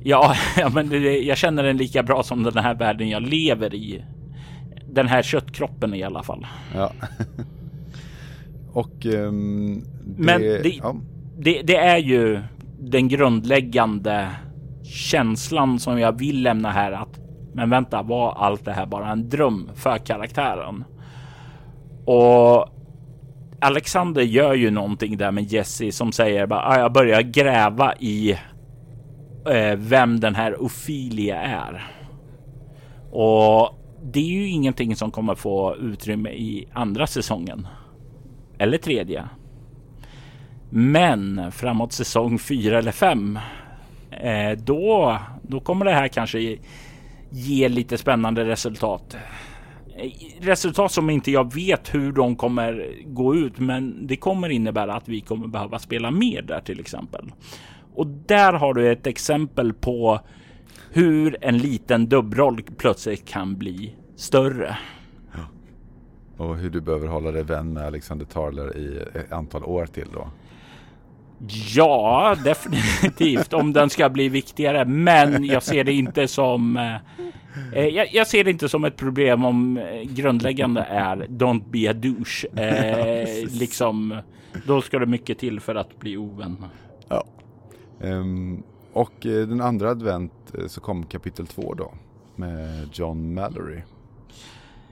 Ja, 0.07 0.35
ja 0.57 0.69
men 0.69 0.89
det, 0.89 1.19
jag 1.19 1.37
känner 1.37 1.63
den 1.63 1.77
lika 1.77 2.03
bra 2.03 2.23
som 2.23 2.43
den 2.43 2.57
här 2.57 2.75
världen 2.75 3.09
jag 3.09 3.21
lever 3.21 3.75
i. 3.75 4.03
Den 4.89 5.07
här 5.07 5.21
köttkroppen 5.21 5.93
i 5.93 6.03
alla 6.03 6.23
fall. 6.23 6.47
Ja. 6.75 6.91
Och 8.73 9.05
um, 9.05 9.83
det, 10.05 10.23
Men 10.23 10.41
det, 10.41 10.79
ja. 10.83 10.95
det, 11.37 11.61
det, 11.61 11.75
är 11.75 11.97
ju 11.97 12.41
den 12.79 13.07
grundläggande 13.07 14.27
känslan 14.83 15.79
som 15.79 15.99
jag 15.99 16.19
vill 16.19 16.43
lämna 16.43 16.71
här 16.71 16.91
att 16.91 17.19
men 17.57 17.69
vänta, 17.69 18.01
var 18.01 18.33
allt 18.33 18.65
det 18.65 18.73
här 18.73 18.85
bara 18.85 19.11
en 19.11 19.29
dröm 19.29 19.69
för 19.75 19.97
karaktären? 19.97 20.83
Och 22.05 22.69
Alexander 23.59 24.21
gör 24.21 24.53
ju 24.53 24.71
någonting 24.71 25.17
där 25.17 25.31
med 25.31 25.43
Jesse 25.43 25.91
som 25.91 26.11
säger 26.11 26.45
bara 26.45 26.61
ah, 26.61 26.79
jag 26.79 26.93
börjar 26.93 27.21
gräva 27.21 27.95
i 27.95 28.31
eh, 29.51 29.75
vem 29.75 30.19
den 30.19 30.35
här 30.35 30.61
Ophelia 30.61 31.41
är. 31.41 31.91
Och 33.11 33.69
det 34.03 34.19
är 34.19 34.41
ju 34.41 34.47
ingenting 34.47 34.95
som 34.95 35.11
kommer 35.11 35.35
få 35.35 35.75
utrymme 35.75 36.29
i 36.29 36.67
andra 36.73 37.07
säsongen. 37.07 37.67
Eller 38.57 38.77
tredje. 38.77 39.23
Men 40.69 41.51
framåt 41.51 41.93
säsong 41.93 42.39
fyra 42.39 42.77
eller 42.79 42.91
fem. 42.91 43.39
Eh, 44.11 44.57
då, 44.57 45.17
då 45.41 45.59
kommer 45.59 45.85
det 45.85 45.91
här 45.91 46.07
kanske 46.07 46.57
ge 47.29 47.69
lite 47.69 47.97
spännande 47.97 48.45
resultat. 48.45 49.17
Resultat 50.39 50.91
som 50.91 51.09
inte 51.09 51.31
jag 51.31 51.53
vet 51.53 51.93
hur 51.93 52.11
de 52.11 52.35
kommer 52.35 52.93
gå 53.05 53.35
ut, 53.35 53.59
men 53.59 54.07
det 54.07 54.15
kommer 54.15 54.49
innebära 54.49 54.93
att 54.93 55.07
vi 55.07 55.21
kommer 55.21 55.47
behöva 55.47 55.79
spela 55.79 56.11
mer 56.11 56.41
där 56.41 56.61
till 56.61 56.79
exempel. 56.79 57.31
Och 57.93 58.07
där 58.07 58.53
har 58.53 58.73
du 58.73 58.91
ett 58.91 59.07
exempel 59.07 59.73
på 59.73 60.19
hur 60.91 61.37
en 61.41 61.57
liten 61.57 62.09
dubbroll 62.09 62.63
plötsligt 62.77 63.25
kan 63.25 63.57
bli 63.57 63.95
större. 64.15 64.77
Ja. 65.33 65.39
Och 66.45 66.57
hur 66.57 66.69
du 66.69 66.81
behöver 66.81 67.07
hålla 67.07 67.31
dig 67.31 67.43
vän 67.43 67.73
med 67.73 67.83
Alexander 67.83 68.25
Tarler 68.25 68.77
i 68.77 68.97
ett 69.19 69.31
antal 69.31 69.63
år 69.63 69.85
till 69.85 70.07
då? 70.13 70.27
Ja, 71.75 72.35
definitivt 72.43 73.53
om 73.53 73.73
den 73.73 73.89
ska 73.89 74.09
bli 74.09 74.29
viktigare. 74.29 74.85
Men 74.85 75.45
jag 75.45 75.63
ser 75.63 75.83
det 75.83 75.93
inte 75.93 76.27
som 76.27 76.77
eh, 76.77 76.95
eh 77.73 77.85
jag, 77.85 78.13
jag, 78.13 78.27
ser 78.27 78.43
det 78.43 78.51
inte 78.51 78.69
som 78.69 78.85
ett 78.85 78.97
problem 78.97 79.45
om 79.45 79.77
eh, 79.77 80.01
grundläggande 80.01 80.81
är 80.81 81.15
don't 81.15 81.63
be 81.69 81.89
a 81.89 81.93
douche. 81.93 82.45
Eh, 82.55 83.49
liksom, 83.59 84.17
då 84.65 84.81
ska 84.81 84.99
det 84.99 85.05
mycket 85.05 85.39
till 85.39 85.59
för 85.59 85.75
att 85.75 85.99
bli 85.99 86.17
ovän. 86.17 86.65
Ja. 87.07 87.23
Um, 87.99 88.63
och 88.93 89.25
eh, 89.25 89.47
den 89.47 89.61
andra 89.61 89.89
advent 89.89 90.33
eh, 90.57 90.67
så 90.67 90.81
kom 90.81 91.05
kapitel 91.05 91.47
två 91.47 91.73
då 91.73 91.93
med 92.35 92.89
John 92.93 93.33
Mallory. 93.33 93.81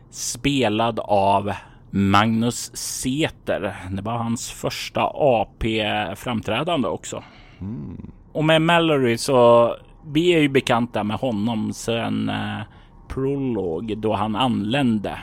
Spelad 0.09 0.99
av 0.99 1.51
Magnus 1.97 2.75
Seter. 2.75 3.75
Det 3.91 4.01
var 4.01 4.17
hans 4.17 4.51
första 4.51 5.01
AP-framträdande 5.13 6.87
också. 6.87 7.23
Mm. 7.59 8.11
Och 8.31 8.45
med 8.45 8.61
Mallory 8.61 9.17
så 9.17 9.71
vi 10.05 10.33
är 10.33 10.39
ju 10.39 10.49
bekanta 10.49 11.03
med 11.03 11.17
honom 11.17 11.73
sen 11.73 12.29
eh, 12.29 12.59
Prolog 13.07 13.97
då 13.97 14.13
han 14.13 14.35
anlände 14.35 15.19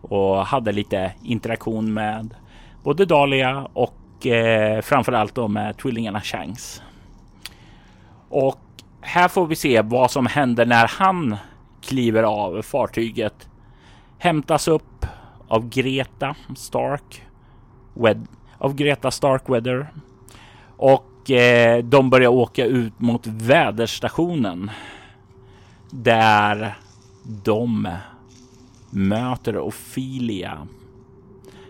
och 0.00 0.46
hade 0.46 0.72
lite 0.72 1.12
interaktion 1.22 1.94
med 1.94 2.34
både 2.82 3.04
Dahlia 3.04 3.68
och 3.72 4.26
eh, 4.26 4.80
framförallt 4.80 5.34
då 5.34 5.48
med 5.48 5.76
tvillingarna 5.76 6.20
Shanks. 6.20 6.82
Och 8.28 8.60
här 9.00 9.28
får 9.28 9.46
vi 9.46 9.56
se 9.56 9.82
vad 9.82 10.10
som 10.10 10.26
händer 10.26 10.66
när 10.66 10.86
han 10.98 11.36
kliver 11.82 12.22
av 12.22 12.62
fartyget. 12.62 13.48
Hämtas 14.18 14.68
upp 14.68 14.95
av 15.48 15.68
Greta 15.68 16.36
Stark. 16.56 17.22
Wed 17.94 18.26
av 18.58 18.74
Greta 18.74 19.10
Starkweather. 19.10 19.86
Och 20.76 21.30
eh, 21.30 21.84
de 21.84 22.10
börjar 22.10 22.30
åka 22.30 22.64
ut 22.64 23.00
mot 23.00 23.26
väderstationen. 23.26 24.70
Där 25.90 26.74
de 27.44 27.88
möter 28.90 29.58
Ophelia 29.58 30.66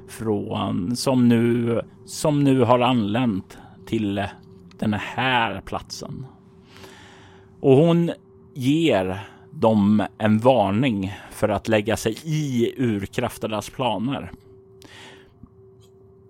från 0.09 0.97
som 0.97 1.29
nu 1.29 1.81
som 2.07 2.45
nu 2.45 2.61
har 2.61 2.81
anlänt 2.81 3.59
till 3.87 4.25
den 4.79 4.93
här 4.93 5.61
platsen. 5.61 6.27
Och 7.61 7.77
hon 7.77 8.13
ger 8.55 9.29
dem 9.51 10.07
en 10.19 10.39
varning 10.39 11.15
för 11.37 11.49
att 11.49 11.69
lägga 11.69 11.97
sig 11.97 12.17
i 12.25 12.75
urkrafternas 12.77 13.71
planer. 13.71 14.31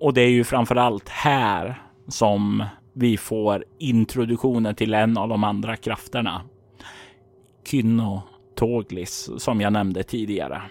Och 0.00 0.14
det 0.14 0.20
är 0.20 0.30
ju 0.30 0.44
framför 0.44 0.76
allt 0.76 1.08
här 1.08 1.82
som 2.08 2.64
vi 2.92 3.16
får 3.16 3.64
introduktionen 3.78 4.74
till 4.74 4.94
en 4.94 5.18
av 5.18 5.28
de 5.28 5.44
andra 5.44 5.76
krafterna. 5.76 6.42
Kynno 7.64 8.22
Toglis 8.54 9.30
som 9.38 9.60
jag 9.60 9.72
nämnde 9.72 10.02
tidigare 10.02 10.62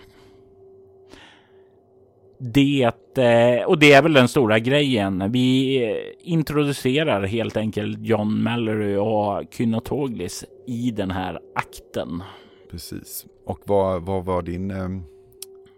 det, 2.37 2.83
eh, 3.17 3.65
och 3.65 3.79
det 3.79 3.93
är 3.93 4.01
väl 4.01 4.13
den 4.13 4.27
stora 4.27 4.59
grejen. 4.59 5.31
Vi 5.31 6.13
introducerar 6.19 7.23
helt 7.23 7.57
enkelt 7.57 7.97
John 8.01 8.43
Mallory 8.43 8.95
och 8.95 9.43
Kynno 9.51 9.79
Toglis 9.79 10.45
i 10.67 10.91
den 10.91 11.11
här 11.11 11.39
akten. 11.55 12.23
Precis. 12.71 13.25
Och 13.45 13.59
vad, 13.63 14.01
vad 14.01 14.25
var 14.25 14.41
din, 14.41 14.71
eh, 14.71 14.89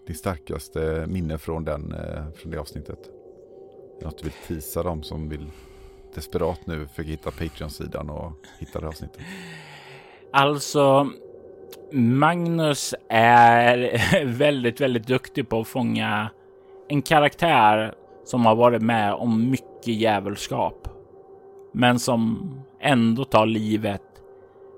din 0.07 0.15
starkaste 0.15 1.05
minne 1.07 1.37
från, 1.37 1.63
den, 1.63 1.91
eh, 1.91 2.31
från 2.35 2.51
det 2.51 2.57
avsnittet? 2.57 2.99
Något 4.01 4.17
du 4.17 4.23
vill 4.23 4.33
tisa 4.47 4.83
dem 4.83 5.03
som 5.03 5.29
vill 5.29 5.51
desperat 6.15 6.67
nu 6.67 6.87
försöka 6.87 7.09
hitta 7.09 7.31
Patreon-sidan 7.31 8.09
och 8.09 8.31
hitta 8.59 8.79
det 8.79 8.87
avsnittet? 8.87 9.21
Alltså, 10.31 11.09
Magnus 11.91 12.95
är 13.09 14.01
väldigt, 14.25 14.81
väldigt 14.81 15.07
duktig 15.07 15.49
på 15.49 15.59
att 15.59 15.67
fånga 15.67 16.29
en 16.87 17.01
karaktär 17.01 17.93
som 18.25 18.45
har 18.45 18.55
varit 18.55 18.81
med 18.81 19.13
om 19.13 19.49
mycket 19.49 19.87
djävulskap. 19.87 20.87
Men 21.71 21.99
som 21.99 22.51
ändå 22.79 23.25
tar 23.25 23.45
livet 23.45 24.01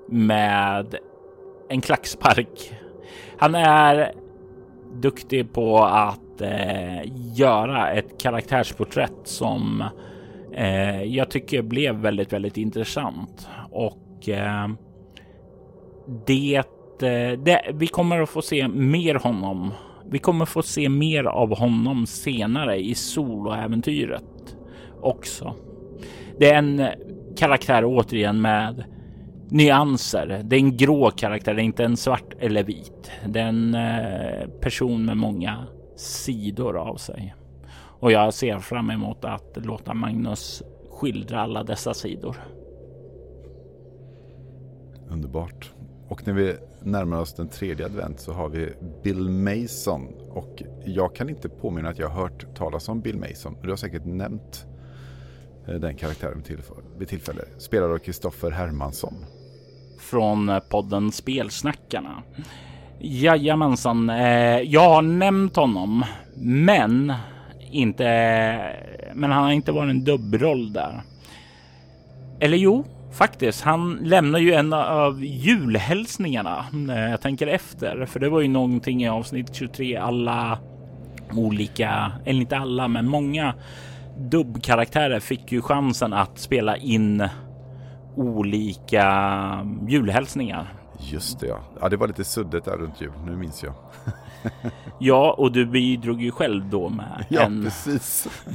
med 0.07 0.95
en 1.69 1.81
klackspark. 1.81 2.78
Han 3.37 3.55
är 3.55 4.11
duktig 4.93 5.53
på 5.53 5.77
att 5.83 6.41
eh, 6.41 7.01
göra 7.35 7.91
ett 7.91 8.21
karaktärsporträtt 8.21 9.19
som 9.23 9.83
eh, 10.53 11.03
jag 11.03 11.31
tycker 11.31 11.61
blev 11.61 11.95
väldigt, 11.95 12.33
väldigt 12.33 12.57
intressant 12.57 13.47
och 13.71 14.29
eh, 14.29 14.67
det, 16.25 16.55
eh, 17.01 17.39
det, 17.39 17.71
vi 17.73 17.87
kommer 17.87 18.21
att 18.21 18.29
få 18.29 18.41
se 18.41 18.67
mer 18.67 19.15
honom 19.15 19.71
vi 20.11 20.19
kommer 20.19 20.45
få 20.45 20.61
se 20.61 20.89
mer 20.89 21.23
av 21.23 21.57
honom 21.57 22.05
senare 22.05 22.77
i 22.77 22.95
soloäventyret 22.95 24.55
också. 25.01 25.55
Det 26.39 26.49
är 26.49 26.57
en 26.57 26.87
karaktär 27.37 27.83
återigen 27.85 28.41
med 28.41 28.83
nyanser. 29.49 30.41
Det 30.43 30.55
är 30.55 30.59
en 30.59 30.77
grå 30.77 31.11
karaktär, 31.11 31.53
det 31.53 31.61
är 31.61 31.63
inte 31.63 31.83
en 31.83 31.97
svart 31.97 32.33
eller 32.39 32.63
vit. 32.63 33.11
Det 33.27 33.39
är 33.39 33.47
en 33.47 33.75
eh, 33.75 34.49
person 34.61 35.05
med 35.05 35.17
många 35.17 35.67
sidor 35.95 36.77
av 36.77 36.95
sig. 36.95 37.35
Och 37.99 38.11
jag 38.11 38.33
ser 38.33 38.59
fram 38.59 38.89
emot 38.89 39.25
att 39.25 39.57
låta 39.65 39.93
Magnus 39.93 40.63
skildra 40.89 41.41
alla 41.41 41.63
dessa 41.63 41.93
sidor. 41.93 42.37
Underbart. 45.09 45.73
Och 46.07 46.27
när 46.27 46.33
vi 46.33 46.55
närmar 46.81 47.19
oss 47.21 47.33
den 47.33 47.49
tredje 47.49 47.85
advent 47.85 48.19
så 48.19 48.33
har 48.33 48.49
vi 48.49 48.69
Bill 49.03 49.29
Mason. 49.29 50.07
Och 50.29 50.63
jag 50.85 51.15
kan 51.15 51.29
inte 51.29 51.49
påminna 51.49 51.89
att 51.89 51.99
jag 51.99 52.09
har 52.09 52.21
hört 52.21 52.55
talas 52.55 52.89
om 52.89 53.01
Bill 53.01 53.17
Mason. 53.17 53.57
Du 53.61 53.69
har 53.69 53.75
säkert 53.75 54.05
nämnt 54.05 54.65
eh, 55.67 55.75
den 55.75 55.95
karaktären 55.95 56.43
vid 56.97 57.07
tillfälle. 57.07 57.41
Spelad 57.57 57.91
av 57.91 57.97
Kristoffer 57.97 58.51
Hermansson 58.51 59.13
från 59.99 60.49
eh, 60.49 60.59
podden 60.59 61.11
Spelsnackarna. 61.11 62.23
Jajamensan, 62.99 64.09
eh, 64.09 64.59
jag 64.59 64.89
har 64.89 65.01
nämnt 65.01 65.55
honom, 65.55 66.05
men 66.37 67.13
inte. 67.71 68.05
Men 69.13 69.31
han 69.31 69.43
har 69.43 69.51
inte 69.51 69.71
varit 69.71 69.89
en 69.89 70.03
dubbroll 70.03 70.73
där. 70.73 71.01
Eller 72.39 72.57
jo, 72.57 72.85
faktiskt. 73.11 73.61
Han 73.61 73.99
lämnar 74.03 74.39
ju 74.39 74.53
en 74.53 74.73
av 74.73 75.25
julhälsningarna 75.25 76.65
eh, 76.89 77.09
jag 77.09 77.21
tänker 77.21 77.47
efter, 77.47 78.05
för 78.05 78.19
det 78.19 78.29
var 78.29 78.41
ju 78.41 78.47
någonting 78.47 79.03
i 79.03 79.09
avsnitt 79.09 79.55
23. 79.55 79.95
Alla 79.95 80.59
olika, 81.33 82.11
eller 82.25 82.41
inte 82.41 82.57
alla, 82.57 82.87
men 82.87 83.09
många 83.09 83.53
dubbkaraktärer 84.17 85.19
fick 85.19 85.51
ju 85.51 85.61
chansen 85.61 86.13
att 86.13 86.39
spela 86.39 86.77
in 86.77 87.29
olika 88.15 89.67
julhälsningar. 89.87 90.73
Just 90.99 91.39
det 91.39 91.47
ja. 91.47 91.59
Ja, 91.81 91.89
det 91.89 91.97
var 91.97 92.07
lite 92.07 92.23
suddigt 92.23 92.65
där 92.65 92.77
runt 92.77 93.01
jul. 93.01 93.11
Nu 93.25 93.31
minns 93.31 93.63
jag. 93.63 93.73
ja, 94.99 95.35
och 95.37 95.51
du 95.51 95.65
bidrog 95.65 96.21
ju 96.21 96.31
själv 96.31 96.69
då 96.69 96.89
med 96.89 97.25
ja, 97.29 97.41
en. 97.41 97.63
precis. 97.63 98.27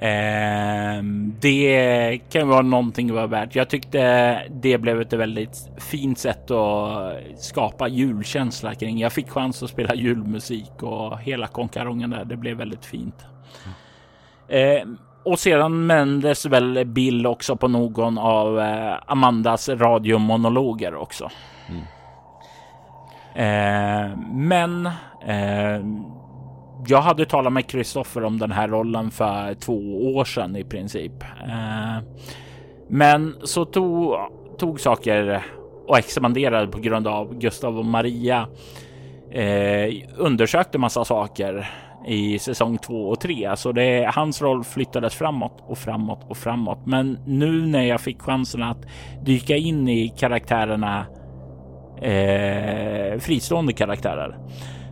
Eh, 0.00 1.02
det 1.40 2.20
kan 2.30 2.48
vara 2.48 2.62
någonting 2.62 3.08
att 3.10 3.14
vara 3.14 3.26
värt. 3.26 3.54
Jag 3.54 3.68
tyckte 3.68 4.42
det 4.50 4.78
blev 4.78 5.00
ett 5.00 5.12
väldigt 5.12 5.70
fint 5.76 6.18
sätt 6.18 6.50
att 6.50 7.12
skapa 7.38 7.88
julkänsla 7.88 8.74
kring. 8.74 8.98
Jag 8.98 9.12
fick 9.12 9.30
chans 9.30 9.62
att 9.62 9.70
spela 9.70 9.94
julmusik 9.94 10.82
och 10.82 11.18
hela 11.18 11.46
konkarongen 11.46 12.10
där. 12.10 12.24
Det 12.24 12.36
blev 12.36 12.56
väldigt 12.56 12.84
fint. 12.84 13.26
Eh, 14.48 14.88
och 15.28 15.38
sedan 15.38 15.86
mändes 15.86 16.46
väl 16.46 16.84
Bill 16.84 17.26
också 17.26 17.56
på 17.56 17.68
någon 17.68 18.18
av 18.18 18.60
eh, 18.60 18.94
Amandas 19.06 19.68
radiomonologer 19.68 20.94
också. 20.94 21.30
Mm. 21.68 21.82
Eh, 23.34 24.18
men 24.32 24.86
eh, 25.26 25.84
jag 26.86 27.00
hade 27.00 27.26
talat 27.26 27.52
med 27.52 27.66
Kristoffer 27.66 28.24
om 28.24 28.38
den 28.38 28.52
här 28.52 28.68
rollen 28.68 29.10
för 29.10 29.54
två 29.54 30.14
år 30.14 30.24
sedan 30.24 30.56
i 30.56 30.64
princip. 30.64 31.22
Eh, 31.22 32.02
men 32.88 33.34
så 33.44 33.64
tog, 33.64 34.14
tog 34.58 34.80
saker 34.80 35.42
och 35.86 35.98
expanderade 35.98 36.66
på 36.66 36.78
grund 36.78 37.06
av 37.06 37.38
Gustav 37.38 37.78
och 37.78 37.84
Maria. 37.84 38.46
Eh, 39.30 39.94
undersökte 40.16 40.78
massa 40.78 41.04
saker 41.04 41.70
i 42.06 42.38
säsong 42.38 42.78
två 42.78 43.08
och 43.08 43.20
tre, 43.20 43.56
så 43.56 43.72
det 43.72 44.10
hans 44.14 44.42
roll 44.42 44.64
flyttades 44.64 45.14
framåt 45.14 45.64
och 45.66 45.78
framåt 45.78 46.26
och 46.28 46.36
framåt. 46.36 46.78
Men 46.86 47.18
nu 47.26 47.66
när 47.66 47.82
jag 47.82 48.00
fick 48.00 48.22
chansen 48.22 48.62
att 48.62 48.86
dyka 49.24 49.56
in 49.56 49.88
i 49.88 50.08
karaktärerna, 50.08 51.06
eh, 52.02 53.18
fristående 53.18 53.72
karaktärer, 53.72 54.38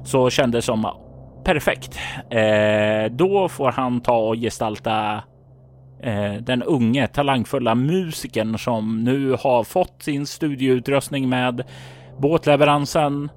så 0.04 0.30
kändes 0.30 0.64
det 0.64 0.66
som 0.66 0.84
ah, 0.84 1.00
perfekt. 1.44 1.98
Eh, 2.30 3.12
då 3.12 3.48
får 3.48 3.72
han 3.72 4.00
ta 4.00 4.16
och 4.16 4.36
gestalta 4.36 5.22
eh, 6.02 6.32
den 6.32 6.62
unge 6.62 7.06
talangfulla 7.06 7.74
musikern 7.74 8.58
som 8.58 9.04
nu 9.04 9.36
har 9.40 9.64
fått 9.64 10.02
sin 10.02 10.26
studioutrustning 10.26 11.28
med 11.28 11.64
båtleveransen, 12.18 13.30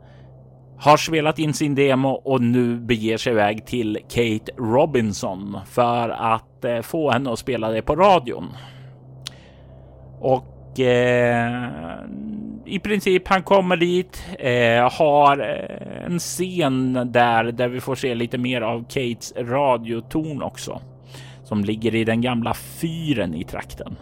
har 0.80 0.98
spelat 0.98 1.40
in 1.40 1.54
sin 1.54 1.76
demo 1.76 2.10
och 2.10 2.42
nu 2.42 2.76
beger 2.76 3.18
sig 3.18 3.34
iväg 3.34 3.66
till 3.66 3.98
Kate 4.10 4.52
Robinson 4.58 5.58
för 5.66 6.10
att 6.10 6.66
eh, 6.66 6.82
få 6.82 7.12
henne 7.12 7.34
att 7.34 7.40
spela 7.40 7.70
det 7.70 7.82
på 7.82 7.96
radion. 7.96 8.48
Och 10.20 10.80
eh, 10.80 11.70
i 12.66 12.80
princip 12.80 13.28
han 13.28 13.44
kommer 13.44 13.78
dit, 13.78 14.26
eh, 14.40 14.92
har 14.92 15.40
eh, 15.40 16.06
en 16.06 16.20
scen 16.20 16.94
där, 17.12 17.44
där 17.44 17.68
vi 17.68 17.80
får 17.80 17.96
se 17.96 18.16
lite 18.16 18.38
mer 18.38 18.62
av 18.62 18.84
Kates 18.84 19.34
radiotorn 19.38 20.42
också. 20.42 20.82
Som 21.44 21.64
ligger 21.64 21.96
i 21.96 22.04
den 22.04 22.22
gamla 22.22 22.54
fyren 22.54 23.34
i 23.34 23.44
trakten. 23.44 23.96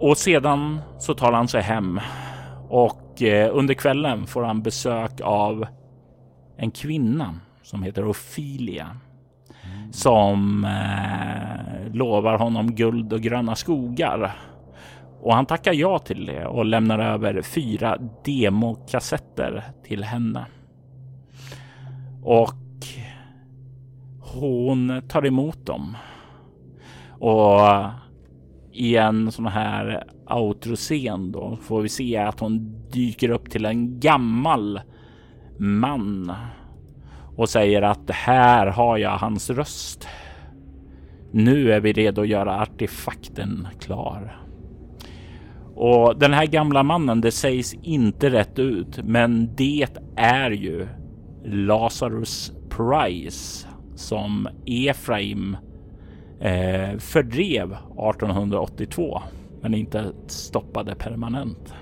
Och 0.00 0.16
sedan 0.16 0.80
så 0.98 1.14
tar 1.14 1.32
han 1.32 1.48
sig 1.48 1.62
hem 1.62 2.00
och 2.68 3.03
och 3.14 3.22
eh, 3.22 3.50
under 3.52 3.74
kvällen 3.74 4.26
får 4.26 4.42
han 4.42 4.62
besök 4.62 5.20
av 5.22 5.66
en 6.56 6.70
kvinna 6.70 7.34
som 7.62 7.82
heter 7.82 8.10
Ophelia. 8.10 8.96
Mm. 9.64 9.92
Som 9.92 10.64
eh, 10.64 11.94
lovar 11.94 12.38
honom 12.38 12.74
guld 12.74 13.12
och 13.12 13.20
gröna 13.20 13.54
skogar 13.54 14.36
och 15.20 15.34
han 15.34 15.46
tackar 15.46 15.72
ja 15.72 15.98
till 15.98 16.26
det 16.26 16.46
och 16.46 16.64
lämnar 16.64 16.98
över 16.98 17.42
fyra 17.42 17.98
demokassetter 18.24 19.64
till 19.84 20.04
henne. 20.04 20.46
Och 22.22 22.54
hon 24.20 25.02
tar 25.08 25.26
emot 25.26 25.66
dem. 25.66 25.96
Och 27.10 27.60
i 28.72 28.96
en 28.96 29.32
sån 29.32 29.46
här 29.46 30.04
outroscen 30.30 31.32
då 31.32 31.58
får 31.62 31.82
vi 31.82 31.88
se 31.88 32.16
att 32.16 32.40
hon 32.40 32.82
dyker 32.90 33.30
upp 33.30 33.50
till 33.50 33.64
en 33.64 34.00
gammal 34.00 34.80
man 35.58 36.32
och 37.36 37.48
säger 37.48 37.82
att 37.82 38.10
här 38.10 38.66
har 38.66 38.98
jag 38.98 39.18
hans 39.18 39.50
röst. 39.50 40.08
Nu 41.32 41.72
är 41.72 41.80
vi 41.80 41.92
redo 41.92 42.22
att 42.22 42.28
göra 42.28 42.60
artefakten 42.60 43.68
klar. 43.80 44.40
Och 45.74 46.18
den 46.18 46.32
här 46.32 46.46
gamla 46.46 46.82
mannen, 46.82 47.20
det 47.20 47.30
sägs 47.30 47.74
inte 47.82 48.30
rätt 48.30 48.58
ut, 48.58 48.98
men 49.04 49.54
det 49.56 49.88
är 50.16 50.50
ju 50.50 50.86
Lazarus 51.44 52.52
Price 52.70 53.68
som 53.94 54.48
Efraim 54.66 55.56
eh, 56.40 56.98
fördrev 56.98 57.72
1882, 57.72 59.22
men 59.64 59.74
inte 59.74 60.12
stoppade 60.26 60.94
permanent. 60.94 61.74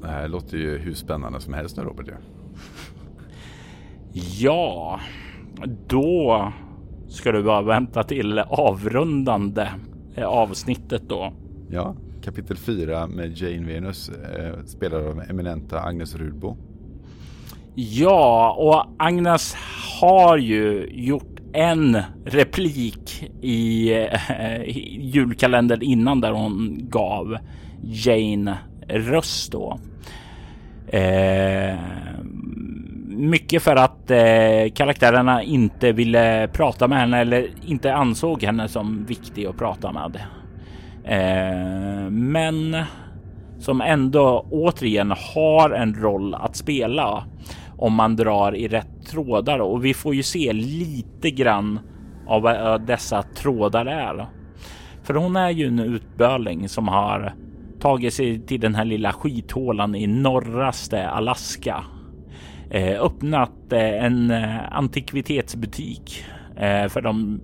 Det 0.00 0.08
här 0.08 0.28
låter 0.28 0.56
ju 0.56 0.78
hur 0.78 0.94
spännande 0.94 1.40
som 1.40 1.54
helst 1.54 1.76
nu 1.76 1.82
Robert. 1.82 2.08
Ja, 4.38 5.00
då 5.86 6.52
ska 7.08 7.32
du 7.32 7.42
bara 7.42 7.62
vänta 7.62 8.02
till 8.02 8.38
avrundande 8.38 9.68
eh, 10.14 10.24
avsnittet 10.24 11.02
då. 11.08 11.32
Ja, 11.70 11.94
kapitel 12.22 12.56
4 12.56 13.06
med 13.06 13.38
Jane 13.38 13.66
Venus 13.66 14.08
eh, 14.08 14.64
spelad 14.64 15.06
av 15.06 15.22
eminenta 15.30 15.80
Agnes 15.80 16.14
Rudbo. 16.14 16.56
Ja, 17.74 18.56
och 18.58 19.04
Agnes 19.06 19.56
har 20.00 20.36
ju 20.36 20.88
gjort 20.90 21.31
en 21.52 22.02
replik 22.24 23.30
i, 23.42 23.92
eh, 23.92 24.78
julkalendern 24.98 25.82
innan 25.82 26.20
där 26.20 26.32
hon 26.32 26.78
gav 26.82 27.38
Jane 27.82 28.58
röst 28.88 29.52
då. 29.52 29.78
Eh, 30.86 31.78
mycket 33.06 33.62
för 33.62 33.76
att 33.76 34.10
eh, 34.10 34.72
karaktärerna 34.74 35.42
inte 35.42 35.92
ville 35.92 36.48
prata 36.52 36.88
med 36.88 36.98
henne 36.98 37.20
eller 37.20 37.48
inte 37.66 37.94
ansåg 37.94 38.42
henne 38.42 38.68
som 38.68 39.04
viktig 39.04 39.46
att 39.46 39.56
prata 39.56 39.92
med. 39.92 40.20
Eh, 41.04 42.10
men 42.10 42.76
som 43.58 43.80
ändå 43.80 44.46
återigen 44.50 45.14
har 45.34 45.70
en 45.70 45.94
roll 45.94 46.34
att 46.34 46.56
spela 46.56 47.24
om 47.78 47.94
man 47.94 48.16
drar 48.16 48.56
i 48.56 48.68
rätt 48.68 49.01
trådar 49.02 49.58
och 49.58 49.84
vi 49.84 49.94
får 49.94 50.14
ju 50.14 50.22
se 50.22 50.52
lite 50.52 51.30
grann 51.30 51.80
av 52.26 52.42
vad 52.42 52.56
eh, 52.56 52.86
dessa 52.86 53.22
trådar 53.22 53.86
är. 53.86 54.26
För 55.02 55.14
hon 55.14 55.36
är 55.36 55.50
ju 55.50 55.66
en 55.66 55.78
utböling 55.78 56.68
som 56.68 56.88
har 56.88 57.34
tagit 57.80 58.14
sig 58.14 58.40
till 58.40 58.60
den 58.60 58.74
här 58.74 58.84
lilla 58.84 59.12
skithålan 59.12 59.94
i 59.94 60.06
norraste 60.06 61.08
Alaska. 61.08 61.84
Eh, 62.70 63.02
öppnat 63.02 63.72
eh, 63.72 64.04
en 64.04 64.30
antikvitetsbutik 64.70 66.24
för 66.88 67.00
de 67.00 67.40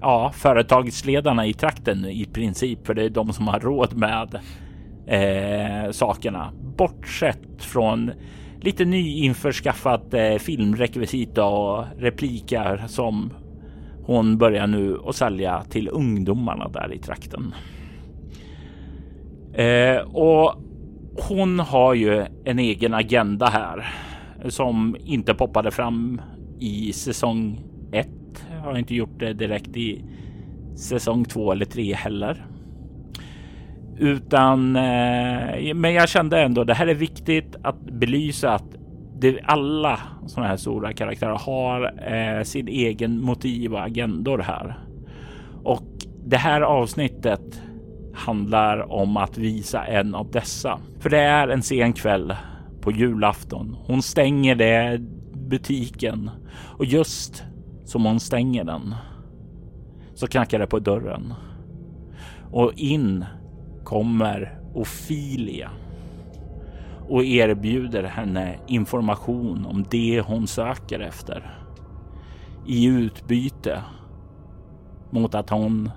ja, 0.00 0.32
företagsledarna 0.34 1.46
i 1.46 1.52
trakten 1.54 2.04
i 2.04 2.24
princip, 2.24 2.86
för 2.86 2.94
det 2.94 3.02
är 3.02 3.10
de 3.10 3.32
som 3.32 3.48
har 3.48 3.60
råd 3.60 3.96
med 3.96 4.40
eh, 5.06 5.90
sakerna. 5.90 6.52
Bortsett 6.76 7.62
från 7.64 8.10
lite 8.60 8.84
nyinförskaffat 8.84 10.14
eh, 10.14 10.34
filmrekvisita 10.34 11.44
och 11.44 11.84
repliker 11.96 12.84
som 12.86 13.32
hon 14.02 14.38
börjar 14.38 14.66
nu 14.66 14.98
att 15.06 15.16
sälja 15.16 15.64
till 15.64 15.88
ungdomarna 15.88 16.68
där 16.68 16.92
i 16.92 16.98
trakten. 16.98 17.54
Eh, 19.54 19.98
och 19.98 20.54
hon 21.28 21.60
har 21.60 21.94
ju 21.94 22.26
en 22.44 22.58
egen 22.58 22.94
agenda 22.94 23.46
här 23.46 23.94
som 24.48 24.96
inte 25.04 25.34
poppade 25.34 25.70
fram 25.70 26.20
i 26.58 26.92
säsong 26.92 27.60
1 27.92 28.08
har 28.64 28.78
inte 28.78 28.94
gjort 28.94 29.18
det 29.18 29.32
direkt 29.32 29.76
i 29.76 30.04
säsong 30.76 31.24
två 31.24 31.52
eller 31.52 31.64
tre 31.64 31.94
heller. 31.94 32.46
Utan, 33.98 34.76
eh, 34.76 35.74
men 35.74 35.94
jag 35.94 36.08
kände 36.08 36.40
ändå 36.40 36.64
det 36.64 36.74
här 36.74 36.86
är 36.86 36.94
viktigt 36.94 37.56
att 37.62 37.80
belysa 37.80 38.54
att 38.54 38.76
det, 39.18 39.40
alla 39.44 39.98
sådana 40.26 40.48
här 40.48 40.56
stora 40.56 40.92
karaktärer 40.92 41.38
har 41.38 41.94
eh, 42.12 42.42
sin 42.42 42.68
egen 42.68 43.22
motiv 43.22 43.72
och 43.74 43.82
agendor 43.82 44.38
här. 44.38 44.78
Och 45.64 45.86
det 46.24 46.36
här 46.36 46.60
avsnittet 46.60 47.62
handlar 48.14 48.92
om 48.92 49.16
att 49.16 49.38
visa 49.38 49.84
en 49.84 50.14
av 50.14 50.30
dessa. 50.30 50.78
För 51.00 51.10
det 51.10 51.20
är 51.20 51.48
en 51.48 51.62
sen 51.62 51.92
kväll 51.92 52.36
på 52.80 52.92
julafton. 52.92 53.76
Hon 53.86 54.02
stänger 54.02 54.54
det 54.54 54.98
butiken 55.34 56.30
och 56.78 56.84
just 56.84 57.44
som 57.84 58.04
hon 58.04 58.20
stänger 58.20 58.64
den 58.64 58.94
så 60.14 60.26
knackar 60.26 60.58
det 60.58 60.66
på 60.66 60.78
dörren 60.78 61.34
och 62.50 62.72
in 62.76 63.24
kommer 63.88 64.58
Ofilia 64.74 65.70
och 67.08 67.24
erbjuder 67.24 68.02
henne 68.02 68.58
information 68.66 69.66
om 69.66 69.84
det 69.90 70.20
hon 70.20 70.46
söker 70.46 71.00
efter 71.00 71.60
i 72.66 72.86
utbyte 72.86 73.82
mot 75.10 75.34
att 75.34 75.50
hon 75.50 75.90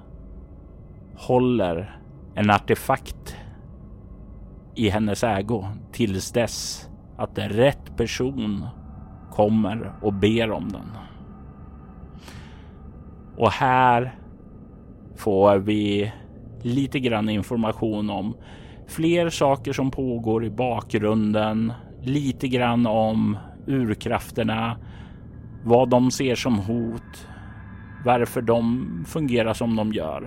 håller 1.16 2.00
en 2.36 2.50
artefakt 2.50 3.36
i 4.76 4.90
hennes 4.90 5.24
ägo 5.24 5.68
tills 5.92 6.32
dess 6.32 6.88
att 7.18 7.38
rätt 7.38 7.98
person 7.98 8.66
kommer 9.32 9.94
och 10.02 10.14
ber 10.14 10.52
om 10.52 10.72
den. 10.72 10.98
Och 13.38 13.52
här 13.52 14.16
får 15.16 15.58
vi 15.58 16.12
lite 16.66 17.00
grann 17.00 17.30
information 17.30 18.10
om 18.10 18.36
fler 18.88 19.30
saker 19.30 19.74
som 19.74 19.92
pågår 19.92 20.46
i 20.46 20.50
bakgrunden, 20.50 21.74
lite 22.04 22.48
grann 22.48 22.86
om 22.88 23.38
urkrafterna, 23.68 24.78
vad 25.64 25.90
de 25.90 26.12
ser 26.12 26.36
som 26.36 26.60
hot, 26.60 27.28
varför 28.06 28.42
de 28.42 28.88
fungerar 29.08 29.54
som 29.54 29.76
de 29.76 29.94
gör. 29.94 30.24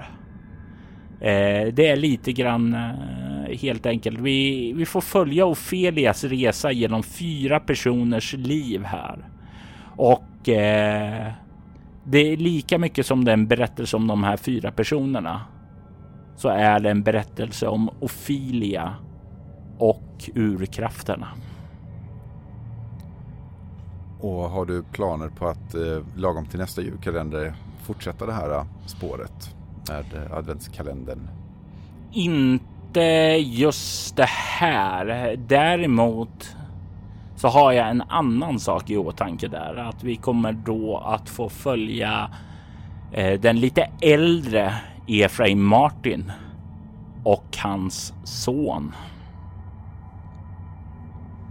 Eh, 1.20 1.72
det 1.72 1.86
är 1.88 1.96
lite 1.96 2.32
grann 2.32 2.74
eh, 2.74 3.58
helt 3.58 3.86
enkelt. 3.86 4.20
Vi, 4.20 4.72
vi 4.72 4.86
får 4.86 5.00
följa 5.00 5.46
Ofelias 5.46 6.24
resa 6.24 6.72
genom 6.72 7.02
fyra 7.02 7.60
personers 7.60 8.32
liv 8.32 8.84
här 8.84 9.18
och 9.96 10.48
eh, 10.48 11.32
det 12.04 12.32
är 12.32 12.36
lika 12.36 12.78
mycket 12.78 13.06
som 13.06 13.24
den 13.24 13.46
berättelse 13.46 13.96
om 13.96 14.06
de 14.06 14.24
här 14.24 14.36
fyra 14.36 14.72
personerna 14.72 15.40
så 16.36 16.48
är 16.48 16.80
det 16.80 16.90
en 16.90 17.02
berättelse 17.02 17.66
om 17.66 17.90
Ofilia 18.00 18.94
och 19.78 20.30
urkrafterna. 20.34 21.28
Och 24.20 24.50
har 24.50 24.64
du 24.66 24.82
planer 24.82 25.28
på 25.28 25.46
att 25.46 25.74
eh, 25.74 26.02
lagom 26.16 26.46
till 26.46 26.58
nästa 26.58 26.82
julkalender 26.82 27.54
fortsätta 27.82 28.26
det 28.26 28.32
här 28.32 28.50
eh, 28.50 28.64
spåret 28.86 29.56
med 29.88 30.04
eh, 30.14 30.36
adventskalendern? 30.36 31.28
Inte 32.12 33.00
just 33.40 34.16
det 34.16 34.28
här. 34.28 35.36
Däremot 35.48 36.56
så 37.36 37.48
har 37.48 37.72
jag 37.72 37.88
en 37.88 38.02
annan 38.02 38.60
sak 38.60 38.90
i 38.90 38.96
åtanke 38.96 39.48
där. 39.48 39.76
Att 39.76 40.04
vi 40.04 40.16
kommer 40.16 40.52
då 40.52 40.98
att 40.98 41.28
få 41.28 41.48
följa 41.48 42.30
eh, 43.12 43.40
den 43.40 43.60
lite 43.60 43.90
äldre 44.00 44.74
Efraim 45.06 45.64
Martin 45.64 46.32
och 47.24 47.56
hans 47.62 48.14
son. 48.24 48.92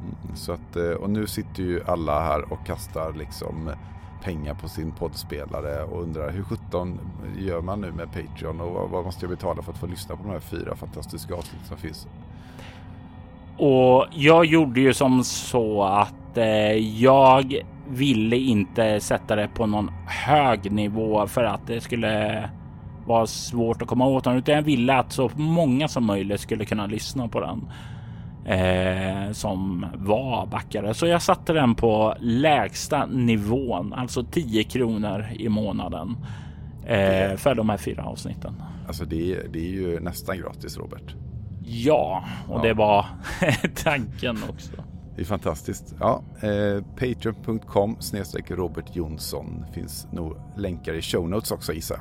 Mm, 0.01 0.35
så 0.35 0.51
att, 0.51 0.75
eh, 0.75 0.89
och 0.89 1.09
nu 1.09 1.27
sitter 1.27 1.63
ju 1.63 1.83
alla 1.87 2.19
här 2.19 2.53
och 2.53 2.65
kastar 2.65 3.13
liksom 3.13 3.71
pengar 4.23 4.53
på 4.53 4.67
sin 4.67 4.91
poddspelare 4.91 5.83
och 5.83 6.03
undrar 6.03 6.31
hur 6.31 6.43
sjutton 6.43 6.99
gör 7.37 7.61
man 7.61 7.81
nu 7.81 7.91
med 7.91 8.07
Patreon 8.13 8.61
och 8.61 8.89
vad 8.89 9.05
måste 9.05 9.25
jag 9.25 9.29
betala 9.29 9.61
för 9.61 9.71
att 9.71 9.77
få 9.77 9.87
lyssna 9.87 10.15
på 10.15 10.23
de 10.23 10.29
här 10.29 10.39
fyra 10.39 10.75
fantastiska 10.75 11.35
avsnitt 11.35 11.65
som 11.65 11.77
finns? 11.77 12.07
Och 13.57 14.05
jag 14.11 14.45
gjorde 14.45 14.81
ju 14.81 14.93
som 14.93 15.23
så 15.23 15.83
att 15.83 16.37
eh, 16.37 17.01
jag 17.01 17.61
ville 17.89 18.35
inte 18.35 18.99
sätta 18.99 19.35
det 19.35 19.47
på 19.47 19.65
någon 19.65 19.91
hög 20.07 20.71
nivå 20.71 21.27
för 21.27 21.43
att 21.43 21.67
det 21.67 21.81
skulle 21.81 22.49
vara 23.05 23.27
svårt 23.27 23.81
att 23.81 23.87
komma 23.87 24.05
åt 24.05 24.23
den, 24.23 24.37
utan 24.37 24.55
jag 24.55 24.61
ville 24.61 24.93
att 24.93 25.11
så 25.11 25.31
många 25.35 25.87
som 25.87 26.05
möjligt 26.05 26.41
skulle 26.41 26.65
kunna 26.65 26.85
lyssna 26.85 27.27
på 27.27 27.39
den 27.39 27.67
eh, 28.45 29.31
som 29.31 29.85
var 29.95 30.45
backare. 30.45 30.93
Så 30.93 31.07
jag 31.07 31.21
satte 31.21 31.53
den 31.53 31.75
på 31.75 32.15
lägsta 32.19 33.05
nivån, 33.05 33.93
alltså 33.93 34.23
10 34.23 34.63
kronor 34.63 35.27
i 35.35 35.49
månaden 35.49 36.17
eh, 36.85 37.35
för 37.37 37.55
de 37.55 37.69
här 37.69 37.77
fyra 37.77 38.03
avsnitten. 38.03 38.63
Alltså 38.87 39.05
det, 39.05 39.53
det 39.53 39.59
är 39.59 39.71
ju 39.71 39.99
nästan 39.99 40.37
gratis 40.37 40.77
Robert. 40.77 41.15
Ja, 41.65 42.23
och 42.47 42.59
ja. 42.59 42.61
det 42.61 42.73
var 42.73 43.05
tanken 43.83 44.37
också. 44.49 44.71
Det 45.15 45.21
är 45.21 45.25
fantastiskt. 45.25 45.95
Ja, 45.99 46.23
eh, 46.41 46.83
Patreon.com 46.99 47.95
snedstreck 47.99 48.51
Robert 48.51 48.95
Jonsson. 48.95 49.65
Finns 49.73 50.07
nog 50.11 50.37
länkar 50.57 50.93
i 50.93 51.01
show 51.01 51.29
notes 51.29 51.51
också 51.51 51.73
gissar 51.73 51.99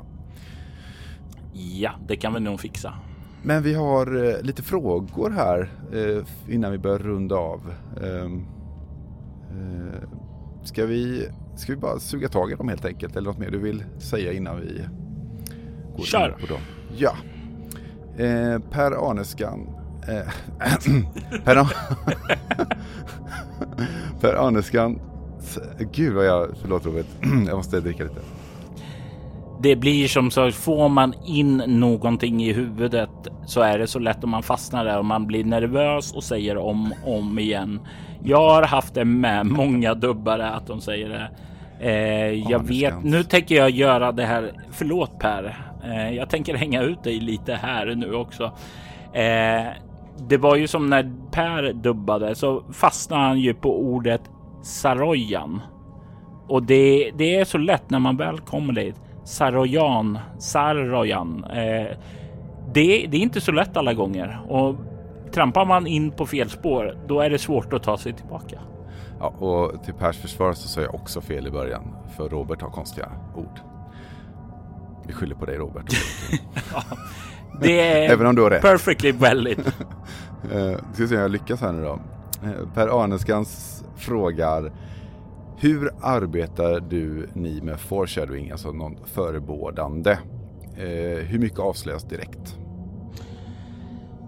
Ja, 1.52 1.90
det 2.06 2.16
kan 2.16 2.34
vi 2.34 2.40
nog 2.40 2.60
fixa. 2.60 2.94
Men 3.42 3.62
vi 3.62 3.74
har 3.74 4.24
eh, 4.24 4.42
lite 4.42 4.62
frågor 4.62 5.30
här 5.30 5.70
eh, 5.92 6.24
innan 6.54 6.72
vi 6.72 6.78
börjar 6.78 6.98
runda 6.98 7.36
av. 7.36 7.74
Ehm, 8.02 8.46
eh, 9.50 10.08
ska, 10.64 10.86
vi, 10.86 11.28
ska 11.56 11.72
vi 11.72 11.78
bara 11.78 11.98
suga 11.98 12.28
tag 12.28 12.52
i 12.52 12.54
dem 12.54 12.68
helt 12.68 12.84
enkelt? 12.84 13.16
Eller 13.16 13.28
något 13.28 13.38
mer 13.38 13.50
du 13.50 13.58
vill 13.58 13.84
säga 13.98 14.32
innan 14.32 14.60
vi 14.60 14.84
går 15.96 16.04
Kör. 16.04 16.28
in 16.28 16.46
på 16.46 16.52
dem? 16.52 16.60
Ja. 16.96 17.16
Per 18.70 19.10
Arneskan. 19.10 19.68
Per, 21.44 21.66
per 24.20 24.34
Arneskan. 24.46 25.00
Gud 25.92 26.14
vad 26.14 26.26
jag, 26.26 26.48
förlåt 26.60 26.86
Robert, 26.86 27.06
jag 27.46 27.56
måste 27.56 27.80
dricka 27.80 28.04
lite 28.04 28.20
det 29.62 29.76
blir 29.76 30.09
som 30.09 30.30
så 30.30 30.51
får 30.51 30.89
man 30.89 31.14
in 31.24 31.56
någonting 31.66 32.43
i 32.43 32.52
huvudet 32.52 33.10
så 33.47 33.60
är 33.60 33.78
det 33.78 33.86
så 33.86 33.98
lätt 33.98 34.24
om 34.24 34.30
man 34.30 34.43
fastnar 34.43 34.84
där 34.84 34.98
och 34.98 35.05
man 35.05 35.26
blir 35.26 35.44
nervös 35.44 36.12
och 36.12 36.24
säger 36.24 36.56
om 36.56 36.94
och 37.05 37.18
om 37.18 37.39
igen. 37.39 37.80
Jag 38.24 38.51
har 38.51 38.62
haft 38.62 38.94
det 38.94 39.05
med 39.05 39.47
många 39.47 39.94
dubbare 39.94 40.51
att 40.51 40.66
de 40.66 40.80
säger 40.80 41.09
det. 41.09 41.30
Eh, 41.80 42.51
jag 42.51 42.68
vet, 42.68 43.05
nu 43.05 43.22
tänker 43.22 43.55
jag 43.55 43.70
göra 43.70 44.12
det 44.12 44.24
här. 44.24 44.52
Förlåt 44.70 45.18
Per, 45.18 45.56
eh, 45.84 46.10
jag 46.10 46.30
tänker 46.30 46.55
hänga 46.55 46.82
ut 46.82 47.05
dig 47.05 47.20
lite 47.20 47.55
här 47.55 47.94
nu 47.94 48.14
också. 48.14 48.44
Eh, 49.12 49.66
det 50.28 50.36
var 50.36 50.56
ju 50.56 50.68
som 50.68 50.86
när 50.86 51.12
Per 51.30 51.72
dubbade 51.72 52.34
så 52.34 52.64
fastnade 52.72 53.22
han 53.22 53.40
ju 53.40 53.55
på 53.55 53.80
ordet 53.80 54.22
Sarojan. 54.62 55.60
Och 56.48 56.62
det, 56.62 57.10
det 57.16 57.36
är 57.36 57.44
så 57.44 57.59
lätt 57.59 57.90
när 57.90 57.98
man 57.98 58.16
väl 58.16 58.39
kommer 58.39 58.72
dit. 58.72 58.97
Sarojan, 59.24 60.18
Sarojan. 60.38 61.44
Eh, 61.44 61.96
det, 62.74 63.06
det 63.10 63.16
är 63.16 63.20
inte 63.20 63.40
så 63.40 63.52
lätt 63.52 63.76
alla 63.76 63.94
gånger 63.94 64.40
och 64.48 64.76
trampar 65.32 65.64
man 65.66 65.86
in 65.86 66.10
på 66.10 66.26
fel 66.26 66.50
spår, 66.50 66.96
då 67.06 67.20
är 67.20 67.30
det 67.30 67.38
svårt 67.38 67.72
att 67.72 67.82
ta 67.82 67.98
sig 67.98 68.12
tillbaka. 68.12 68.58
Ja, 69.20 69.26
och 69.26 69.84
till 69.84 69.94
Pers 69.94 70.16
försvar 70.16 70.52
så 70.52 70.68
sa 70.68 70.80
jag 70.80 70.94
också 70.94 71.20
fel 71.20 71.46
i 71.46 71.50
början, 71.50 71.82
för 72.16 72.28
Robert 72.28 72.62
har 72.62 72.70
konstiga 72.70 73.08
ord. 73.36 73.60
Vi 75.06 75.12
skyller 75.12 75.34
på 75.34 75.46
dig 75.46 75.56
Robert. 75.56 75.84
ja, 76.72 76.82
det 77.60 77.80
är 77.80 78.12
Även 78.12 78.26
om 78.26 78.34
du 78.34 78.42
har 78.42 78.50
rätt. 78.50 78.62
perfectly 78.62 79.12
valid. 79.12 79.58
uh, 80.54 80.76
ska 80.92 81.06
se 81.06 81.14
om 81.14 81.20
jag 81.22 81.30
lyckas 81.30 81.60
här 81.60 81.72
nu 81.72 81.82
då. 81.82 81.92
Uh, 82.44 82.68
per 82.74 83.02
Arneskans 83.02 83.84
frågar 83.96 84.72
hur 85.62 85.90
arbetar 86.01 86.80
du 86.80 87.28
ni 87.34 87.60
med 87.60 87.80
foreshadowing, 87.80 88.51
alltså 88.51 88.72
någon 88.72 88.97
förebådande? 89.06 90.10
Eh, 90.76 91.24
hur 91.26 91.39
mycket 91.39 91.59
avslöjas 91.59 92.05
direkt? 92.05 92.59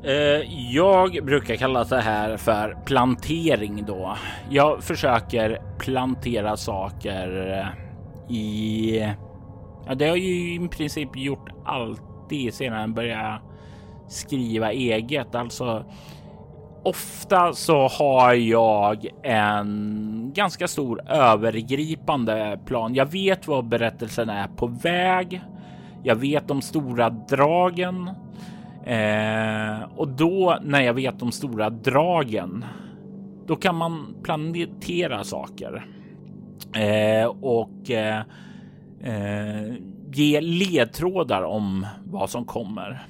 Eh, 0.05 0.73
jag 0.73 1.25
brukar 1.25 1.57
kalla 1.57 1.85
det 1.85 2.01
här 2.01 2.37
för 2.37 2.77
plantering 2.87 3.85
då. 3.87 4.17
Jag 4.51 4.83
försöker 4.85 5.63
plantera 5.79 6.57
saker 6.57 7.51
eh, 7.59 8.35
i... 8.37 8.99
Ja, 9.87 9.95
det 9.95 10.05
har 10.05 10.17
jag 10.17 10.19
ju 10.19 10.65
i 10.65 10.69
princip 10.69 11.17
gjort 11.17 11.49
alltid 11.65 12.55
sedan 12.55 12.81
jag 12.81 12.95
började 12.95 13.39
skriva 14.09 14.73
eget. 14.73 15.35
Alltså, 15.35 15.85
ofta 16.85 17.53
så 17.53 17.89
har 17.89 18.35
jag 18.35 19.07
en 19.23 20.31
ganska 20.35 20.69
stor 20.69 21.11
övergripande 21.11 22.59
plan. 22.67 22.95
Jag 22.95 23.07
vet 23.13 23.49
vad 23.49 23.69
berättelsen 23.69 24.29
är 24.29 24.47
på 24.47 24.67
väg. 24.67 25.41
Jag 26.03 26.17
vet 26.17 26.49
de 26.49 26.63
stora 26.63 27.11
dragen. 27.11 28.11
Eh, 28.87 29.83
och 29.97 30.09
då 30.09 30.59
när 30.63 30.81
jag 30.81 30.95
vet 30.95 31.19
de 31.19 31.33
stora 31.33 31.71
dragen, 31.71 32.65
då 33.47 33.57
kan 33.57 33.77
man 33.77 34.15
planetera 34.23 35.25
saker 35.25 35.87
eh, 36.75 37.27
och 37.27 37.91
eh, 37.91 38.23
eh, 39.03 39.75
ge 40.13 40.41
ledtrådar 40.41 41.43
om 41.43 41.87
vad 42.05 42.31
som 42.31 42.45
kommer. 42.45 43.07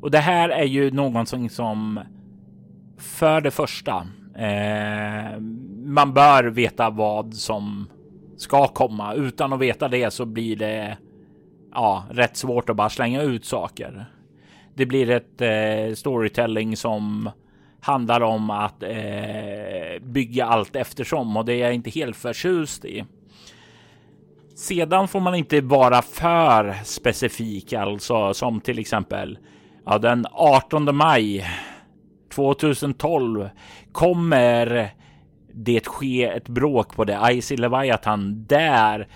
Och 0.00 0.10
det 0.10 0.18
här 0.18 0.48
är 0.48 0.64
ju 0.64 0.90
någonting 0.90 1.50
som 1.50 2.00
för 3.02 3.40
det 3.40 3.50
första 3.50 4.06
eh, 4.36 5.40
man 5.84 6.14
bör 6.14 6.44
veta 6.44 6.90
vad 6.90 7.34
som 7.34 7.88
ska 8.36 8.68
komma. 8.68 9.14
Utan 9.14 9.52
att 9.52 9.60
veta 9.60 9.88
det 9.88 10.10
så 10.10 10.24
blir 10.24 10.56
det 10.56 10.96
ja, 11.74 12.04
rätt 12.10 12.36
svårt 12.36 12.70
att 12.70 12.76
bara 12.76 12.90
slänga 12.90 13.22
ut 13.22 13.44
saker. 13.44 14.04
Det 14.74 14.86
blir 14.86 15.10
ett 15.10 15.40
eh, 15.40 15.94
storytelling 15.94 16.76
som 16.76 17.30
handlar 17.80 18.20
om 18.20 18.50
att 18.50 18.82
eh, 18.82 20.02
bygga 20.02 20.46
allt 20.46 20.76
eftersom 20.76 21.36
och 21.36 21.44
det 21.44 21.52
är 21.54 21.58
jag 21.58 21.74
inte 21.74 21.90
helt 21.90 22.16
förtjust 22.16 22.84
i. 22.84 23.04
Sedan 24.56 25.08
får 25.08 25.20
man 25.20 25.34
inte 25.34 25.60
vara 25.60 26.02
för 26.02 26.74
specifik, 26.84 27.72
alltså 27.72 28.34
som 28.34 28.60
till 28.60 28.78
exempel 28.78 29.38
ja, 29.86 29.98
den 29.98 30.26
18 30.32 30.96
maj 30.96 31.46
2012 32.32 33.48
kommer 33.92 34.94
det 35.54 35.86
ske 35.86 36.24
ett 36.24 36.48
bråk 36.48 36.96
på 36.96 37.04
The 37.04 37.16
Icy 37.32 37.56
Leviathan 37.56 38.44
där 38.48 39.08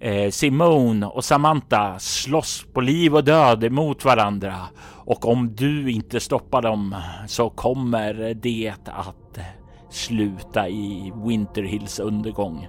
eh, 0.00 0.30
Simone 0.30 1.06
och 1.06 1.24
Samantha 1.24 1.98
slåss 1.98 2.66
på 2.72 2.80
liv 2.80 3.14
och 3.14 3.24
död 3.24 3.72
mot 3.72 4.04
varandra. 4.04 4.56
Och 5.04 5.28
om 5.28 5.54
du 5.54 5.90
inte 5.90 6.20
stoppar 6.20 6.62
dem 6.62 6.96
så 7.26 7.50
kommer 7.50 8.34
det 8.34 8.74
att 8.86 9.38
sluta 9.90 10.68
i 10.68 11.12
Winterhills 11.26 11.98
undergång. 11.98 12.68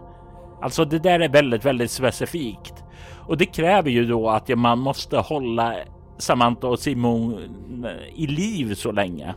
Alltså 0.61 0.85
det 0.85 0.99
där 0.99 1.19
är 1.19 1.29
väldigt, 1.29 1.65
väldigt 1.65 1.91
specifikt. 1.91 2.83
Och 3.27 3.37
det 3.37 3.45
kräver 3.45 3.89
ju 3.89 4.05
då 4.05 4.29
att 4.29 4.57
man 4.57 4.79
måste 4.79 5.17
hålla 5.17 5.75
Samantha 6.21 6.67
och 6.67 6.79
Simon 6.79 7.37
eh, 7.85 8.23
i 8.23 8.27
liv 8.27 8.73
så 8.73 8.91
länge. 8.91 9.35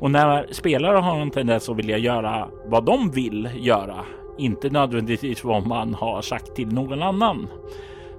Och 0.00 0.10
när 0.10 0.46
spelare 0.50 0.96
har 0.96 1.20
en 1.20 1.30
tendens 1.30 1.68
att 1.68 1.76
vilja 1.76 1.98
göra 1.98 2.48
vad 2.66 2.84
de 2.84 3.10
vill 3.10 3.48
göra, 3.56 4.04
inte 4.38 4.70
nödvändigtvis 4.70 5.44
vad 5.44 5.66
man 5.66 5.94
har 5.94 6.22
sagt 6.22 6.54
till 6.54 6.68
någon 6.68 7.02
annan, 7.02 7.48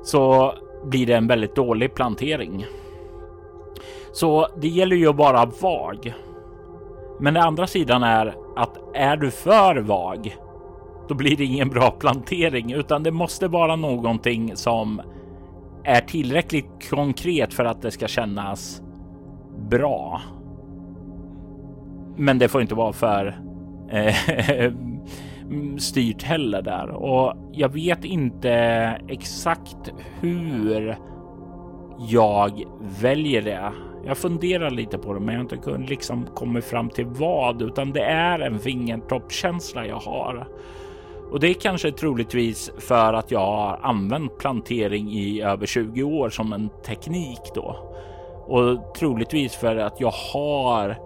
så 0.03 0.53
blir 0.85 1.05
det 1.05 1.13
en 1.13 1.27
väldigt 1.27 1.55
dålig 1.55 1.93
plantering. 1.93 2.65
Så 4.13 4.47
det 4.57 4.67
gäller 4.67 4.95
ju 4.95 5.07
att 5.07 5.15
vara 5.15 5.45
vag. 5.45 6.13
Men 7.19 7.33
den 7.33 7.43
andra 7.43 7.67
sidan 7.67 8.03
är 8.03 8.35
att 8.55 8.77
är 8.93 9.17
du 9.17 9.31
för 9.31 9.75
vag, 9.75 10.35
då 11.07 11.15
blir 11.15 11.37
det 11.37 11.43
ingen 11.43 11.69
bra 11.69 11.91
plantering, 11.91 12.73
utan 12.73 13.03
det 13.03 13.11
måste 13.11 13.47
vara 13.47 13.75
någonting 13.75 14.57
som 14.57 15.01
är 15.83 16.01
tillräckligt 16.01 16.89
konkret 16.89 17.53
för 17.53 17.65
att 17.65 17.81
det 17.81 17.91
ska 17.91 18.07
kännas 18.07 18.81
bra. 19.69 20.21
Men 22.17 22.39
det 22.39 22.47
får 22.47 22.61
inte 22.61 22.75
vara 22.75 22.93
för 22.93 23.39
eh, 23.89 24.15
styrt 25.77 26.23
heller 26.23 26.61
där 26.61 26.89
och 26.89 27.33
jag 27.51 27.69
vet 27.69 28.05
inte 28.05 28.51
exakt 29.07 29.93
hur 30.19 30.97
jag 32.09 32.63
väljer 33.01 33.41
det. 33.41 33.71
Jag 34.05 34.17
funderar 34.17 34.69
lite 34.69 34.97
på 34.97 35.13
det, 35.13 35.19
men 35.19 35.27
jag 35.27 35.39
har 35.39 35.43
inte 35.43 35.57
kunnat 35.57 35.89
liksom 35.89 36.25
kommit 36.25 36.65
fram 36.65 36.89
till 36.89 37.05
vad, 37.05 37.61
utan 37.61 37.91
det 37.91 38.03
är 38.03 38.39
en 38.39 38.59
fingertoppkänsla 38.59 39.85
jag 39.87 39.99
har. 39.99 40.47
Och 41.31 41.39
det 41.39 41.47
är 41.47 41.53
kanske 41.53 41.91
troligtvis 41.91 42.71
för 42.77 43.13
att 43.13 43.31
jag 43.31 43.39
har 43.39 43.79
använt 43.81 44.37
plantering 44.37 45.11
i 45.11 45.41
över 45.41 45.65
20 45.65 46.03
år 46.03 46.29
som 46.29 46.53
en 46.53 46.69
teknik 46.85 47.39
då. 47.55 47.75
Och 48.47 48.95
troligtvis 48.95 49.55
för 49.55 49.75
att 49.75 50.01
jag 50.01 50.11
har 50.33 50.97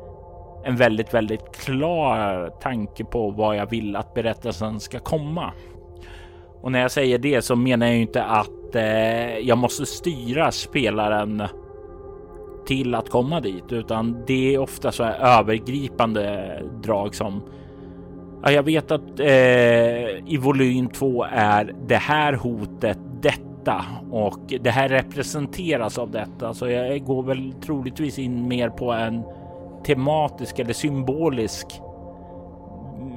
en 0.65 0.75
väldigt, 0.75 1.13
väldigt 1.13 1.51
klar 1.51 2.49
tanke 2.61 3.05
på 3.05 3.29
vad 3.29 3.55
jag 3.57 3.69
vill 3.69 3.95
att 3.95 4.13
berättelsen 4.13 4.79
ska 4.79 4.99
komma. 4.99 5.51
Och 6.61 6.71
när 6.71 6.81
jag 6.81 6.91
säger 6.91 7.17
det 7.17 7.41
så 7.41 7.55
menar 7.55 7.85
jag 7.85 7.95
ju 7.95 8.01
inte 8.01 8.23
att 8.23 8.75
eh, 8.75 9.37
jag 9.37 9.57
måste 9.57 9.85
styra 9.85 10.51
spelaren 10.51 11.43
till 12.67 12.95
att 12.95 13.09
komma 13.09 13.39
dit, 13.39 13.71
utan 13.71 14.23
det 14.27 14.55
är 14.55 14.59
ofta 14.59 14.91
så 14.91 15.03
här 15.03 15.39
övergripande 15.39 16.59
drag 16.83 17.15
som 17.15 17.43
Ja, 18.45 18.51
jag 18.51 18.63
vet 18.63 18.91
att 18.91 19.19
eh, 19.19 19.27
i 20.27 20.37
volym 20.41 20.89
2 20.89 21.25
är 21.31 21.75
det 21.87 21.95
här 21.95 22.33
hotet 22.33 22.99
detta 23.21 23.85
och 24.11 24.39
det 24.61 24.69
här 24.69 24.89
representeras 24.89 25.97
av 25.97 26.11
detta. 26.11 26.53
Så 26.53 26.69
jag 26.69 27.05
går 27.05 27.23
väl 27.23 27.53
troligtvis 27.53 28.19
in 28.19 28.47
mer 28.47 28.69
på 28.69 28.91
en 28.91 29.23
tematisk 29.85 30.59
eller 30.59 30.73
symbolisk 30.73 31.81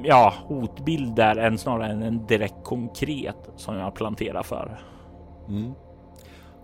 ja, 0.03 0.33
hotbild 0.47 1.15
där 1.15 1.35
än 1.35 1.57
snarare 1.57 1.91
än 1.91 2.03
en 2.03 2.25
direkt 2.25 2.63
konkret 2.63 3.49
som 3.55 3.75
jag 3.75 3.95
planterar 3.95 4.43
för. 4.43 4.81
Mm. 5.47 5.71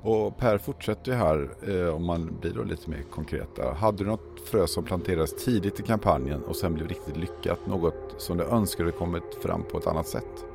Och 0.02 0.38
Per 0.38 0.58
fortsätter 0.58 1.12
ju 1.12 1.18
här 1.18 1.50
eh, 1.68 1.96
om 1.96 2.06
man 2.06 2.38
blir 2.42 2.54
då 2.54 2.64
lite 2.64 2.90
mer 2.90 3.04
konkreta. 3.12 3.74
Hade 3.74 3.98
du 3.98 4.06
något 4.10 4.35
frö 4.46 4.68
som 4.68 4.84
planterades 4.84 5.46
tidigt 5.46 5.80
i 5.80 5.84
kampanjen 5.84 6.44
och 6.44 6.56
sen 6.56 6.74
blev 6.74 6.88
riktigt 6.88 7.18
lyckat? 7.18 7.68
Något 7.68 8.16
som 8.18 8.38
de 8.38 8.44
önskade 8.44 8.92
kommit 8.92 9.38
fram 9.42 9.64
på 9.64 9.78
ett 9.78 9.88
annat 9.88 10.08
sätt? 10.08 10.46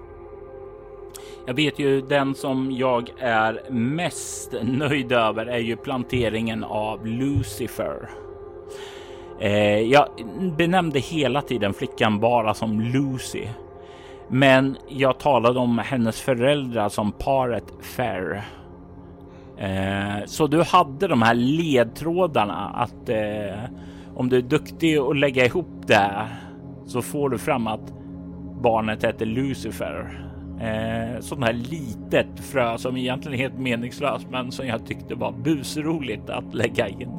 Jag 1.47 1.55
vet 1.55 1.79
ju 1.79 2.01
den 2.01 2.35
som 2.35 2.73
jag 2.73 3.11
är 3.19 3.71
mest 3.71 4.55
nöjd 4.63 5.13
över 5.13 5.47
är 5.47 5.59
ju 5.59 5.77
planteringen 5.77 6.65
av 6.65 7.07
Lucifer. 7.07 8.11
Eh, 9.41 9.81
jag 9.81 10.09
benämnde 10.57 10.99
hela 10.99 11.43
tiden 11.43 11.75
flickan 11.75 12.21
bara 12.21 12.55
som 12.55 12.81
Lucy. 12.81 13.47
Men 14.29 14.77
jag 14.89 15.19
talade 15.19 15.59
om 15.59 15.79
hennes 15.79 16.21
föräldrar 16.21 16.89
som 16.89 17.13
paret 17.13 17.65
Fair. 17.81 18.45
Eh, 19.61 20.25
så 20.27 20.47
du 20.47 20.63
hade 20.63 21.07
de 21.09 21.23
här 21.23 21.35
ledtrådarna 21.35 22.69
att 22.69 23.09
eh, 23.09 23.59
om 24.15 24.29
du 24.29 24.37
är 24.37 24.43
duktig 24.43 25.03
och 25.03 25.17
lägga 25.17 25.45
ihop 25.45 25.87
det 25.87 26.27
så 26.87 27.03
får 27.03 27.31
du 27.31 27.39
fram 27.39 27.67
att 27.67 27.93
barnet 28.63 29.05
heter 29.05 29.27
Lucifer. 29.27 30.27
Eh, 30.61 31.21
sånt 31.21 31.45
här 31.45 31.53
litet 31.53 32.41
frö 32.41 32.79
som 32.79 32.97
egentligen 32.97 33.39
är 33.39 33.43
helt 33.43 33.59
meningslöst, 33.59 34.27
men 34.31 34.53
som 34.53 34.67
jag 34.67 34.87
tyckte 34.87 35.15
var 35.15 35.33
busroligt 35.33 36.31
att 36.31 36.55
lägga 36.55 36.89
in. 36.89 37.19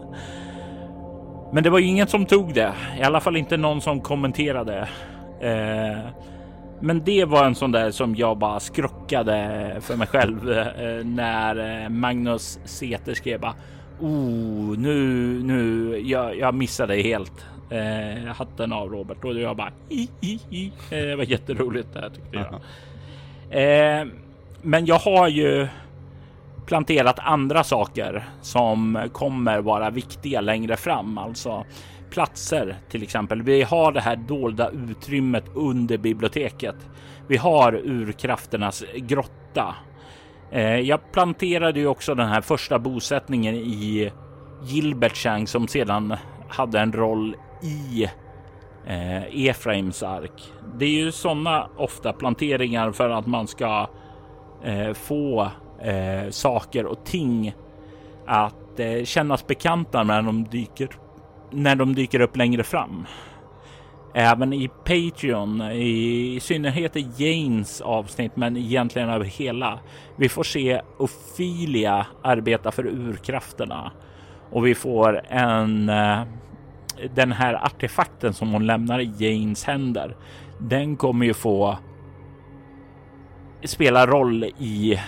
Men 1.54 1.64
det 1.64 1.70
var 1.70 1.80
ju 1.80 1.86
ingen 1.86 2.08
som 2.08 2.26
tog 2.26 2.54
det, 2.54 2.74
i 3.00 3.04
alla 3.04 3.20
fall 3.20 3.38
inte 3.38 3.58
någon 3.58 3.82
som 3.82 4.02
kommenterade. 4.02 4.90
Eh, 5.42 6.00
men 6.82 7.04
det 7.04 7.26
var 7.26 7.46
en 7.46 7.56
sån 7.56 7.72
där 7.72 7.92
som 7.92 8.16
jag 8.16 8.38
bara 8.38 8.60
skrockade 8.60 9.78
för 9.82 9.96
mig 9.96 10.08
själv 10.08 10.52
eh, 10.52 11.06
när 11.06 11.84
eh, 11.84 11.90
Magnus 11.90 12.60
Seter 12.66 13.14
skrev 13.14 13.40
bara 13.40 13.56
Oh, 14.00 14.78
nu, 14.78 14.98
nu, 15.44 15.98
jag, 16.00 16.38
jag 16.38 16.56
missade 16.56 16.96
helt. 16.96 17.46
Eh, 17.70 18.26
hatten 18.26 18.74
av 18.74 18.90
Robert 18.90 19.24
och 19.24 19.40
jag 19.40 19.58
bara 19.58 19.72
hi, 19.90 20.10
hi, 20.22 20.40
hi. 20.50 20.72
Eh, 20.92 20.98
det 20.98 21.16
var 21.16 21.24
jätteroligt 21.24 21.94
det 21.94 22.00
här 22.00 22.10
tyckte 22.10 22.38
jag. 22.38 22.62
Eh, 23.50 24.08
men 24.62 24.86
jag 24.86 25.00
har 25.00 25.28
ju 25.28 25.68
planterat 26.66 27.20
andra 27.20 27.64
saker 27.64 28.24
som 28.42 29.10
kommer 29.12 29.62
vara 29.62 29.90
viktiga 29.90 30.42
längre 30.42 30.78
fram, 30.78 31.18
alltså 31.18 31.66
platser 32.12 32.76
till 32.90 33.04
exempel. 33.04 33.42
Vi 33.42 33.64
har 33.64 33.92
det 33.92 34.02
här 34.02 34.16
dolda 34.16 34.70
utrymmet 34.70 35.46
under 35.54 35.98
biblioteket. 35.98 36.76
Vi 37.28 37.38
har 37.38 37.74
urkrafternas 37.74 38.84
grotta. 38.96 39.76
Eh, 40.52 40.80
jag 40.80 41.12
planterade 41.12 41.80
ju 41.80 41.88
också 41.88 42.16
den 42.16 42.28
här 42.28 42.42
första 42.42 42.80
bosättningen 42.80 43.56
i 43.56 44.12
Gilbertshang 44.64 45.48
som 45.48 45.68
sedan 45.68 46.16
hade 46.48 46.80
en 46.80 46.94
roll 46.94 47.36
i 47.62 48.04
eh, 48.86 49.48
Efraims 49.48 50.04
ark. 50.04 50.54
Det 50.78 50.86
är 50.86 51.04
ju 51.04 51.12
sådana 51.12 51.70
ofta 51.78 52.14
planteringar 52.14 52.92
för 52.92 53.10
att 53.10 53.28
man 53.28 53.48
ska 53.48 53.90
eh, 54.64 54.94
få 54.94 55.52
saker 56.30 56.86
och 56.86 57.06
ting 57.06 57.54
att 58.26 58.80
kännas 59.04 59.48
bekanta 59.48 60.04
när 60.04 60.22
de 60.22 60.44
dyker 60.44 60.88
när 61.52 61.76
de 61.76 61.96
dyker 61.96 62.20
upp 62.20 62.38
längre 62.38 62.64
fram. 62.64 63.06
Även 64.14 64.54
i 64.54 64.68
Patreon, 64.68 65.62
i 65.62 66.40
synnerhet 66.42 66.96
i 66.96 67.08
Janes 67.18 67.82
avsnitt, 67.82 68.36
men 68.36 68.58
egentligen 68.58 69.10
över 69.10 69.26
hela. 69.26 69.80
Vi 70.16 70.30
får 70.30 70.44
se 70.44 70.82
Ophelia 70.98 72.06
arbeta 72.22 72.72
för 72.72 72.86
urkrafterna 72.86 73.92
och 74.52 74.66
vi 74.66 74.76
får 74.76 75.22
en 75.30 75.90
eh, 75.90 76.22
den 77.16 77.32
här 77.32 77.66
artefakten 77.66 78.34
som 78.34 78.52
hon 78.52 78.66
lämnar 78.66 79.00
i 79.00 79.14
Janes 79.18 79.64
händer. 79.64 80.16
Den 80.58 80.96
kommer 80.96 81.26
ju 81.26 81.34
få 81.34 81.78
spela 83.64 84.08
roll 84.08 84.44
i 84.44 85.00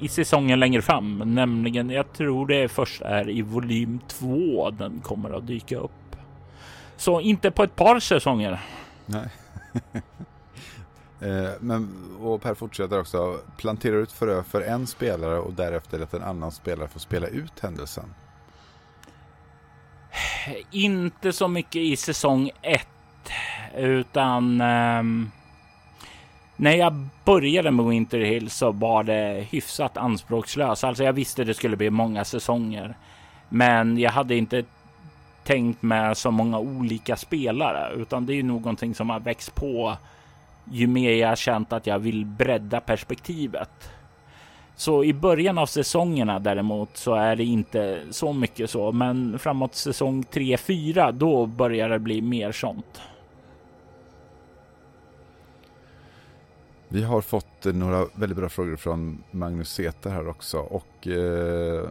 i 0.00 0.08
säsongen 0.08 0.60
längre 0.60 0.82
fram, 0.82 1.18
nämligen 1.34 1.90
jag 1.90 2.12
tror 2.12 2.46
det 2.46 2.68
först 2.68 3.02
är 3.02 3.30
i 3.30 3.42
volym 3.42 4.00
2 4.08 4.70
den 4.70 5.00
kommer 5.00 5.30
att 5.30 5.46
dyka 5.46 5.76
upp. 5.76 5.90
Så 6.96 7.20
inte 7.20 7.50
på 7.50 7.62
ett 7.62 7.76
par 7.76 8.00
säsonger. 8.00 8.60
Nej. 9.06 9.28
Eh, 11.22 11.50
men, 11.60 11.88
och 12.20 12.42
Per 12.42 12.54
fortsätter 12.54 13.00
också. 13.00 13.38
Planterar 13.56 13.96
ut 13.96 14.12
frö 14.12 14.42
för 14.42 14.60
en 14.62 14.86
spelare 14.86 15.38
och 15.38 15.52
därefter 15.52 16.00
att 16.00 16.14
en 16.14 16.22
annan 16.22 16.52
spelare 16.52 16.88
får 16.88 17.00
spela 17.00 17.26
ut 17.26 17.60
händelsen. 17.60 18.14
Inte 20.70 21.32
så 21.32 21.48
mycket 21.48 21.82
i 21.82 21.96
säsong 21.96 22.50
1 22.62 22.86
utan 23.76 24.60
um, 24.60 25.30
när 26.60 26.74
jag 26.74 27.06
började 27.24 27.70
med 27.70 27.86
Winter 27.86 28.18
Hill 28.18 28.50
så 28.50 28.72
var 28.72 29.02
det 29.02 29.46
hyfsat 29.50 29.96
anspråkslöst. 29.96 30.84
Alltså 30.84 31.04
jag 31.04 31.12
visste 31.12 31.44
det 31.44 31.54
skulle 31.54 31.76
bli 31.76 31.90
många 31.90 32.24
säsonger, 32.24 32.94
men 33.48 33.98
jag 33.98 34.10
hade 34.10 34.36
inte 34.36 34.64
tänkt 35.44 35.82
med 35.82 36.16
så 36.16 36.30
många 36.30 36.58
olika 36.58 37.16
spelare, 37.16 37.94
utan 37.96 38.26
det 38.26 38.34
är 38.34 38.42
någonting 38.42 38.94
som 38.94 39.10
har 39.10 39.20
växt 39.20 39.54
på 39.54 39.96
ju 40.64 40.86
mer 40.86 41.14
jag 41.14 41.38
känt 41.38 41.72
att 41.72 41.86
jag 41.86 41.98
vill 41.98 42.26
bredda 42.26 42.80
perspektivet. 42.80 43.90
Så 44.76 45.04
i 45.04 45.12
början 45.12 45.58
av 45.58 45.66
säsongerna 45.66 46.38
däremot 46.38 46.96
så 46.96 47.14
är 47.14 47.36
det 47.36 47.44
inte 47.44 48.00
så 48.10 48.32
mycket 48.32 48.70
så, 48.70 48.92
men 48.92 49.38
framåt 49.38 49.74
säsong 49.74 50.24
3-4 50.32 51.12
då 51.12 51.46
börjar 51.46 51.88
det 51.88 51.98
bli 51.98 52.22
mer 52.22 52.52
sånt. 52.52 53.00
Vi 56.92 57.02
har 57.02 57.20
fått 57.20 57.64
några 57.64 58.06
väldigt 58.14 58.38
bra 58.38 58.48
frågor 58.48 58.76
från 58.76 59.24
Magnus 59.30 59.72
Säter 59.72 60.10
här 60.10 60.28
också 60.28 60.58
och 60.58 61.06
eh, 61.06 61.84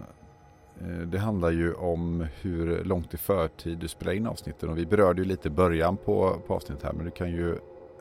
eh, 0.82 0.98
det 1.06 1.20
handlar 1.20 1.52
ju 1.52 1.74
om 1.74 2.28
hur 2.42 2.84
långt 2.84 3.14
i 3.14 3.18
förtid 3.18 3.78
du 3.78 3.88
spelar 3.88 4.14
in 4.14 4.28
avsnitten 4.28 4.70
och 4.70 4.78
vi 4.78 4.86
berörde 4.86 5.22
ju 5.22 5.28
lite 5.28 5.50
början 5.50 5.98
på, 5.98 6.36
på 6.48 6.54
avsnittet 6.54 6.84
här 6.84 6.94
men 6.94 7.06
du 7.06 7.12
kan 7.12 7.32
ju 7.32 7.58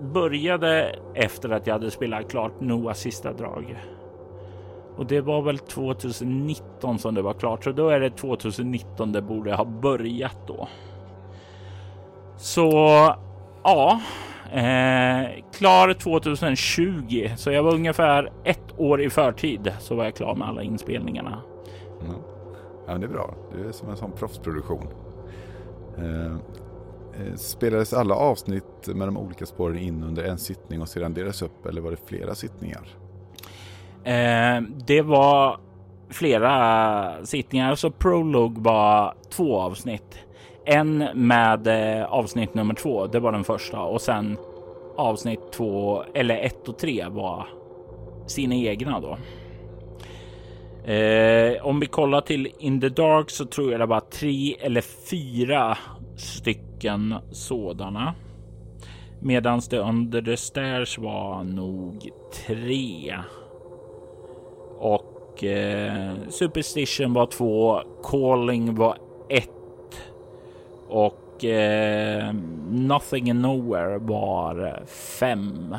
började 0.02 0.96
efter 1.14 1.50
att 1.50 1.68
jag 1.68 1.74
hade 1.74 1.92
spelat 1.92 2.30
klart 2.30 2.62
Noahs 2.62 3.00
sista 3.00 3.34
drag. 3.34 3.78
Och 4.98 5.06
det 5.06 5.22
var 5.22 5.42
väl 5.42 5.58
2019 5.58 7.00
som 7.00 7.16
det 7.16 7.22
var 7.22 7.34
klart, 7.34 7.64
så 7.64 7.72
då 7.72 7.90
är 7.90 8.00
det 8.00 8.10
2019 8.10 9.12
det 9.12 9.22
borde 9.22 9.56
ha 9.56 9.66
börjat 9.66 10.38
då. 10.48 10.68
Så 12.38 12.70
ja, 13.64 14.02
Eh, 14.54 15.44
klar 15.58 15.94
2020, 15.94 17.30
så 17.38 17.52
jag 17.52 17.64
var 17.64 17.74
ungefär 17.74 18.32
ett 18.44 18.80
år 18.80 19.02
i 19.02 19.10
förtid 19.10 19.74
så 19.80 19.96
var 19.96 20.04
jag 20.04 20.16
klar 20.16 20.36
med 20.36 20.48
alla 20.48 20.64
inspelningarna. 20.64 21.42
Mm. 22.02 22.16
Ja, 22.88 22.98
det 22.98 23.06
är 23.06 23.10
bra. 23.10 23.36
Det 23.54 23.68
är 23.68 23.72
som 23.72 23.90
en 23.90 23.98
sån 23.98 24.12
proffsproduktion. 24.12 24.88
Eh, 25.98 26.32
eh, 27.22 27.36
spelades 27.36 27.94
alla 27.94 28.16
avsnitt 28.16 28.88
med 28.88 29.08
de 29.08 29.18
olika 29.18 29.46
spåren 29.46 29.78
in 29.78 30.04
under 30.04 30.24
en 30.24 30.38
sittning 30.38 30.82
och 30.82 30.90
sedan 30.90 31.14
delades 31.14 31.42
upp 31.42 31.66
eller 31.66 31.82
var 31.82 31.92
det 31.92 32.08
flera 32.08 32.36
sittningar? 32.36 32.88
Eh, 34.04 34.62
det 34.88 35.02
var 35.02 35.60
flera 36.10 37.26
sittningar, 37.26 37.76
så 37.76 37.92
Prolog 37.92 38.58
var 38.58 39.14
två 39.30 39.60
avsnitt. 39.60 40.25
En 40.66 41.08
med 41.14 41.68
eh, 41.68 42.06
avsnitt 42.06 42.54
nummer 42.54 42.74
två, 42.74 43.08
det 43.08 43.20
var 43.20 43.32
den 43.32 43.44
första 43.44 43.82
och 43.82 44.02
sen 44.02 44.38
avsnitt 44.96 45.52
två 45.52 46.04
eller 46.14 46.38
ett 46.38 46.68
och 46.68 46.78
tre 46.78 47.06
var 47.10 47.48
sina 48.28 48.56
egna 48.56 49.00
då. 49.00 49.18
Eh, 50.92 51.66
om 51.66 51.80
vi 51.80 51.86
kollar 51.86 52.22
till 52.22 52.52
In 52.60 52.82
the 52.82 52.90
Dark 52.90 53.30
så 53.30 53.46
tror 53.46 53.72
jag 53.72 53.80
det 53.80 53.86
var 53.86 54.00
tre 54.00 54.56
eller 54.60 54.82
fyra 54.82 55.78
stycken 56.18 57.16
sådana. 57.32 58.14
Medan 59.22 59.62
det 59.70 59.80
Under 59.80 60.22
the 60.22 60.38
Stairs 60.38 60.98
var 60.98 61.44
nog 61.44 62.10
tre. 62.46 63.16
Och 64.80 65.44
eh, 65.44 66.14
Superstition 66.30 67.14
var 67.14 67.26
två, 67.26 67.82
Calling 68.04 68.76
var 68.76 68.98
och 70.88 71.46
eh, 71.46 72.34
Nothing 72.70 73.30
and 73.30 73.42
Nowhere 73.42 73.98
var 73.98 74.84
fem. 75.20 75.78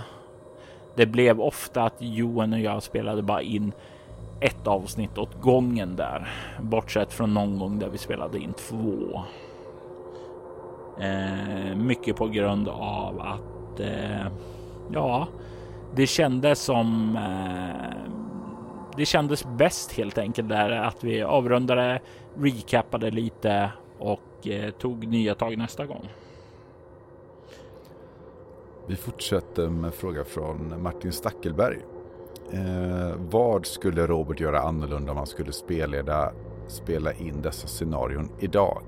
Det 0.97 1.07
blev 1.07 1.41
ofta 1.41 1.83
att 1.83 1.97
Johan 1.99 2.53
och 2.53 2.61
jag 2.61 2.83
spelade 2.83 3.23
bara 3.23 3.43
in 3.43 3.73
ett 4.41 4.67
avsnitt 4.67 5.19
åt 5.19 5.41
gången 5.41 5.97
där, 5.97 6.29
bortsett 6.61 7.13
från 7.13 7.35
någon 7.35 7.59
gång 7.59 7.79
där 7.79 7.89
vi 7.89 7.99
spelade 7.99 8.39
in 8.39 8.53
två. 8.53 9.23
Eh, 11.01 11.77
mycket 11.77 12.17
på 12.17 12.29
grund 12.29 12.69
av 12.69 13.21
att 13.21 13.81
eh, 13.81 14.27
ja, 14.93 15.29
det 15.95 16.07
kändes 16.07 16.61
som 16.61 17.17
eh, 17.17 18.13
det 18.97 19.07
kändes 19.07 19.45
bäst 19.45 19.93
helt 19.93 20.19
enkelt 20.19 20.49
där 20.49 20.71
att 20.71 21.05
vi 21.05 21.23
avrundade, 21.23 22.01
recapade 22.39 23.11
lite 23.11 23.71
och 23.99 24.21
tog 24.79 25.07
nya 25.07 25.35
tag 25.35 25.59
nästa 25.59 25.87
gång. 25.87 26.09
Vi 28.87 28.97
fortsätter 28.97 29.69
med 29.69 29.95
fråga 29.95 30.25
från 30.25 30.83
Martin 30.83 31.13
Stackelberg. 31.13 31.79
Eh, 32.53 33.17
vad 33.31 33.67
skulle 33.67 34.07
Robert 34.07 34.41
göra 34.41 34.61
annorlunda 34.61 35.13
om 35.13 35.19
han 35.19 35.27
skulle 35.27 35.53
spelleda, 35.53 36.33
spela 36.69 37.13
in 37.13 37.43
dessa 37.43 37.67
scenarion 37.69 38.29
idag? 38.41 38.83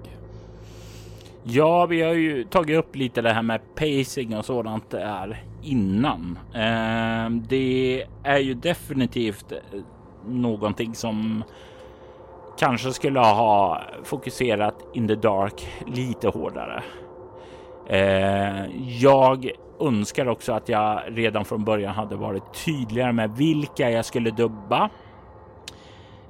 Ja, 1.43 1.87
vi 1.87 2.03
har 2.03 2.13
ju 2.13 2.45
tagit 2.45 2.79
upp 2.79 2.97
lite 2.97 3.23
det 3.23 3.33
här 3.33 3.43
med 3.43 3.61
pacing 3.75 4.37
och 4.37 4.45
sådant 4.45 4.91
där 4.91 5.45
innan. 5.63 6.39
Eh, 6.55 7.31
det 7.49 8.05
är 8.23 8.39
ju 8.39 8.55
definitivt 8.55 9.53
någonting 10.27 10.95
som 10.95 11.45
kanske 12.59 12.93
skulle 12.93 13.21
ha 13.21 13.81
fokuserat 14.05 14.75
in 14.95 15.09
the 15.09 15.15
dark 15.15 15.69
lite 15.87 16.29
hårdare. 16.29 16.83
Eh, 17.89 18.67
jag 19.01 19.51
önskar 19.81 20.29
också 20.29 20.53
att 20.53 20.69
jag 20.69 21.01
redan 21.07 21.45
från 21.45 21.65
början 21.65 21.95
hade 21.95 22.17
varit 22.17 22.65
tydligare 22.65 23.13
med 23.13 23.31
vilka 23.31 23.91
jag 23.91 24.05
skulle 24.05 24.31
dubba. 24.31 24.91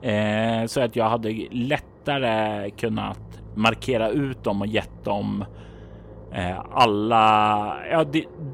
Eh, 0.02 0.66
så 0.66 0.80
att 0.80 0.96
jag 0.96 1.08
hade 1.08 1.46
lättare 1.50 2.70
kunnat 2.70 3.20
markera 3.54 4.08
ut 4.08 4.44
dem 4.44 4.60
och 4.60 4.66
gett 4.66 5.04
dem 5.04 5.44
eh, 6.32 6.60
alla 6.72 7.76
ja, 7.90 8.04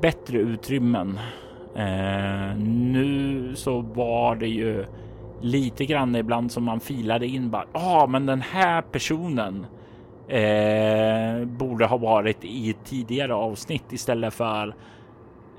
bättre 0.00 0.38
utrymmen. 0.38 1.18
Nu 2.56 3.52
så 3.54 3.80
var 3.80 4.34
det 4.34 4.46
ju 4.46 4.84
lite 5.40 5.84
grann 5.84 6.16
ibland 6.16 6.52
som 6.52 6.64
man 6.64 6.80
filade 6.80 7.26
in 7.26 7.50
bara. 7.50 7.64
Ja, 7.72 8.02
ah, 8.02 8.06
men 8.06 8.26
den 8.26 8.40
här 8.40 8.82
personen 8.82 9.66
eh, 10.28 11.46
borde 11.46 11.86
ha 11.86 11.96
varit 11.96 12.44
i 12.44 12.70
ett 12.70 12.84
tidigare 12.84 13.34
avsnitt 13.34 13.92
istället 13.92 14.34
för 14.34 14.74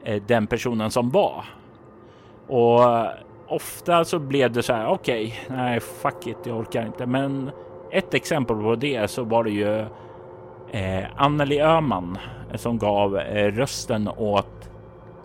eh, 0.03 0.23
den 0.27 0.47
personen 0.47 0.91
som 0.91 1.09
var. 1.09 1.45
Och 2.47 2.83
eh, 2.83 3.09
ofta 3.47 4.05
så 4.05 4.19
blev 4.19 4.51
det 4.51 4.63
så 4.63 4.73
här. 4.73 4.87
Okej, 4.87 5.25
okay, 5.45 5.57
nej, 5.57 5.79
fuck 5.79 6.27
it, 6.27 6.37
jag 6.43 6.57
orkar 6.57 6.85
inte. 6.85 7.05
Men 7.05 7.51
ett 7.91 8.13
exempel 8.13 8.55
på 8.55 8.75
det 8.75 9.11
så 9.11 9.23
var 9.23 9.43
det 9.43 9.51
ju 9.51 9.79
eh, 10.71 11.05
Anneli 11.15 11.61
Öhman 11.61 12.17
eh, 12.51 12.57
som 12.57 12.77
gav 12.77 13.17
eh, 13.17 13.51
rösten 13.51 14.09
åt 14.17 14.69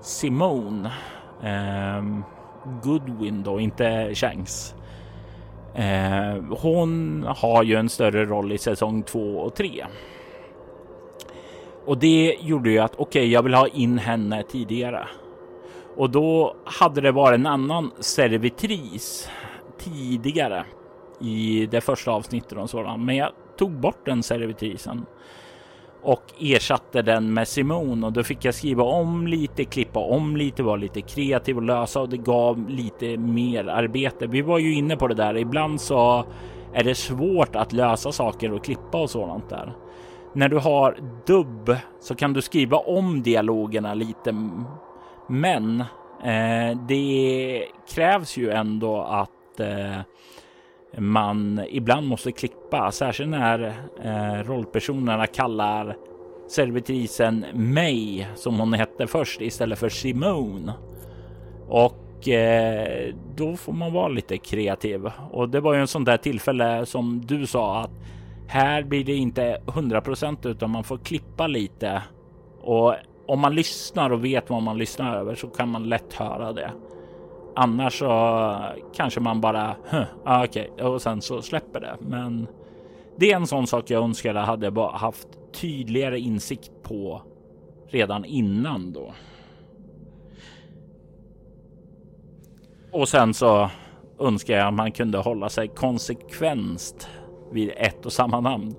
Simone 0.00 0.92
eh, 1.42 2.02
Goodwin 2.82 3.42
då, 3.42 3.60
inte 3.60 4.14
Shanks. 4.14 4.74
Eh, 5.74 6.42
hon 6.50 7.22
har 7.36 7.62
ju 7.62 7.74
en 7.74 7.88
större 7.88 8.24
roll 8.24 8.52
i 8.52 8.58
säsong 8.58 9.02
två 9.02 9.38
och 9.38 9.54
tre. 9.54 9.86
Och 11.86 11.98
det 11.98 12.36
gjorde 12.40 12.70
ju 12.70 12.78
att 12.78 12.94
okej, 12.94 13.20
okay, 13.20 13.26
jag 13.30 13.42
vill 13.42 13.54
ha 13.54 13.68
in 13.68 13.98
henne 13.98 14.42
tidigare. 14.42 15.08
Och 15.96 16.10
då 16.10 16.56
hade 16.64 17.00
det 17.00 17.12
varit 17.12 17.38
en 17.38 17.46
annan 17.46 17.90
servitris 18.00 19.28
tidigare 19.78 20.64
i 21.20 21.68
det 21.70 21.80
första 21.80 22.10
avsnittet 22.10 22.58
och 22.58 22.70
sådant. 22.70 23.04
Men 23.04 23.16
jag 23.16 23.30
tog 23.58 23.70
bort 23.70 24.06
den 24.06 24.22
servitrisen 24.22 25.06
och 26.02 26.22
ersatte 26.40 27.02
den 27.02 27.34
med 27.34 27.48
Simon 27.48 28.04
och 28.04 28.12
då 28.12 28.22
fick 28.22 28.44
jag 28.44 28.54
skriva 28.54 28.84
om 28.84 29.26
lite, 29.26 29.64
klippa 29.64 30.00
om 30.00 30.36
lite, 30.36 30.62
vara 30.62 30.76
lite 30.76 31.00
kreativ 31.00 31.56
och 31.56 31.62
lösa 31.62 32.00
och 32.00 32.08
det 32.08 32.16
gav 32.16 32.68
lite 32.68 33.16
mer 33.16 33.68
arbete. 33.68 34.26
Vi 34.26 34.42
var 34.42 34.58
ju 34.58 34.74
inne 34.74 34.96
på 34.96 35.08
det 35.08 35.14
där. 35.14 35.36
Ibland 35.36 35.80
så 35.80 36.24
är 36.72 36.84
det 36.84 36.94
svårt 36.94 37.56
att 37.56 37.72
lösa 37.72 38.12
saker 38.12 38.52
och 38.52 38.64
klippa 38.64 38.98
och 39.02 39.10
sådant 39.10 39.48
där. 39.48 39.72
När 40.32 40.48
du 40.48 40.58
har 40.58 40.96
dubb 41.26 41.76
så 42.00 42.14
kan 42.14 42.32
du 42.32 42.42
skriva 42.42 42.76
om 42.76 43.22
dialogerna 43.22 43.94
lite. 43.94 44.50
Men 45.28 45.80
eh, 46.24 46.78
det 46.88 47.64
krävs 47.94 48.36
ju 48.36 48.50
ändå 48.50 49.02
att 49.02 49.60
eh, 49.60 50.00
man 50.98 51.60
ibland 51.70 52.06
måste 52.06 52.32
klippa, 52.32 52.92
särskilt 52.92 53.30
när 53.30 53.74
eh, 54.02 54.44
rollpersonerna 54.44 55.26
kallar 55.26 55.96
servitrisen 56.48 57.44
May 57.54 58.26
som 58.34 58.60
hon 58.60 58.72
hette 58.72 59.06
först 59.06 59.40
istället 59.40 59.78
för 59.78 59.88
Simone. 59.88 60.72
Och 61.68 62.28
eh, 62.28 63.14
då 63.36 63.56
får 63.56 63.72
man 63.72 63.92
vara 63.92 64.08
lite 64.08 64.38
kreativ 64.38 65.10
och 65.30 65.48
det 65.48 65.60
var 65.60 65.74
ju 65.74 65.80
en 65.80 65.86
sån 65.86 66.04
där 66.04 66.16
tillfälle 66.16 66.86
som 66.86 67.20
du 67.26 67.46
sa 67.46 67.80
att 67.80 67.90
här 68.48 68.82
blir 68.82 69.04
det 69.04 69.14
inte 69.14 69.60
100% 69.66 70.48
utan 70.48 70.70
man 70.70 70.84
får 70.84 70.98
klippa 70.98 71.46
lite 71.46 72.02
och 72.60 72.94
om 73.26 73.40
man 73.40 73.54
lyssnar 73.54 74.10
och 74.10 74.24
vet 74.24 74.50
vad 74.50 74.62
man 74.62 74.78
lyssnar 74.78 75.16
över 75.16 75.34
så 75.34 75.46
kan 75.46 75.68
man 75.68 75.88
lätt 75.88 76.14
höra 76.14 76.52
det. 76.52 76.70
Annars 77.62 77.98
så 77.98 78.56
kanske 78.94 79.20
man 79.20 79.40
bara 79.40 79.76
huh, 79.90 80.02
ah, 80.24 80.44
okej 80.44 80.70
okay. 80.72 80.86
och 80.86 81.02
sen 81.02 81.22
så 81.22 81.42
släpper 81.42 81.80
det. 81.80 81.96
Men 82.00 82.46
det 83.16 83.32
är 83.32 83.36
en 83.36 83.46
sån 83.46 83.66
sak 83.66 83.90
jag 83.90 84.04
önskar 84.04 84.34
jag 84.34 84.42
hade 84.42 84.80
haft 84.80 85.28
tydligare 85.52 86.20
insikt 86.20 86.70
på 86.82 87.22
redan 87.88 88.24
innan 88.24 88.92
då. 88.92 89.12
Och 92.92 93.08
sen 93.08 93.34
så 93.34 93.70
önskar 94.20 94.56
jag 94.56 94.68
att 94.68 94.74
man 94.74 94.92
kunde 94.92 95.18
hålla 95.18 95.48
sig 95.48 95.68
konsekvent 95.68 97.08
vid 97.52 97.72
ett 97.76 98.06
och 98.06 98.12
samma 98.12 98.40
namn. 98.40 98.74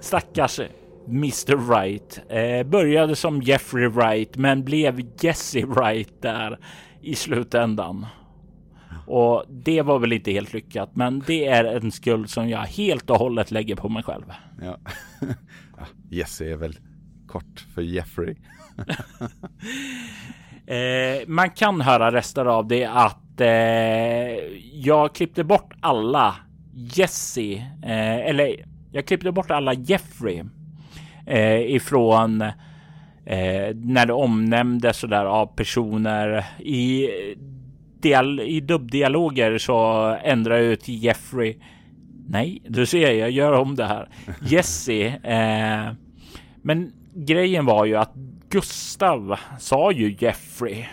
Stackars 0.00 0.60
Mr 1.06 1.56
Wright 1.56 2.20
eh, 2.28 2.66
började 2.66 3.16
som 3.16 3.42
Jeffrey 3.42 3.88
Wright 3.88 4.36
men 4.36 4.64
blev 4.64 5.00
Jesse 5.20 5.66
Wright 5.66 6.22
där 6.22 6.58
i 7.00 7.14
slutändan. 7.14 8.06
Och 9.08 9.44
det 9.48 9.82
var 9.82 9.98
väl 9.98 10.12
inte 10.12 10.32
helt 10.32 10.52
lyckat, 10.52 10.90
men 10.96 11.22
det 11.26 11.46
är 11.46 11.64
en 11.64 11.92
skuld 11.92 12.30
som 12.30 12.48
jag 12.48 12.58
helt 12.58 13.10
och 13.10 13.16
hållet 13.16 13.50
lägger 13.50 13.76
på 13.76 13.88
mig 13.88 14.02
själv. 14.02 14.32
Ja, 14.62 14.78
Jesse 16.10 16.46
är 16.52 16.56
väl 16.56 16.78
kort 17.26 17.66
för 17.74 17.82
Jeffrey. 17.82 18.36
eh, 20.66 21.28
man 21.28 21.50
kan 21.50 21.80
höra 21.80 22.12
rester 22.12 22.44
av 22.44 22.68
det 22.68 22.84
att 22.84 23.40
eh, 23.40 23.48
jag 24.72 25.14
klippte 25.14 25.44
bort 25.44 25.72
alla 25.80 26.36
Jesse, 26.74 27.52
eh, 27.82 28.18
eller 28.28 28.64
jag 28.92 29.06
klippte 29.06 29.32
bort 29.32 29.50
alla 29.50 29.74
Jeffrey 29.74 30.44
eh, 31.26 31.74
ifrån 31.74 32.42
eh, 33.26 33.74
när 33.74 34.06
det 34.06 34.12
omnämndes 34.12 34.96
sådär 34.96 35.24
av 35.24 35.46
personer 35.46 36.44
i 36.58 37.08
dial 38.02 38.40
i 38.40 38.60
dubbdialoger 38.60 39.58
så 39.58 40.04
ändrar 40.22 40.56
jag 40.56 40.64
ut 40.64 40.88
Jeffrey. 40.88 41.56
Nej, 42.28 42.62
du 42.68 42.86
ser, 42.86 43.12
jag 43.12 43.30
gör 43.30 43.52
om 43.52 43.76
det 43.76 43.84
här. 43.84 44.08
Jesse. 44.42 45.06
Eh, 45.06 45.92
men 46.62 46.92
grejen 47.14 47.66
var 47.66 47.84
ju 47.84 47.96
att 47.96 48.14
Gustav 48.48 49.38
sa 49.58 49.92
ju 49.92 50.16
Jeffrey. 50.18 50.84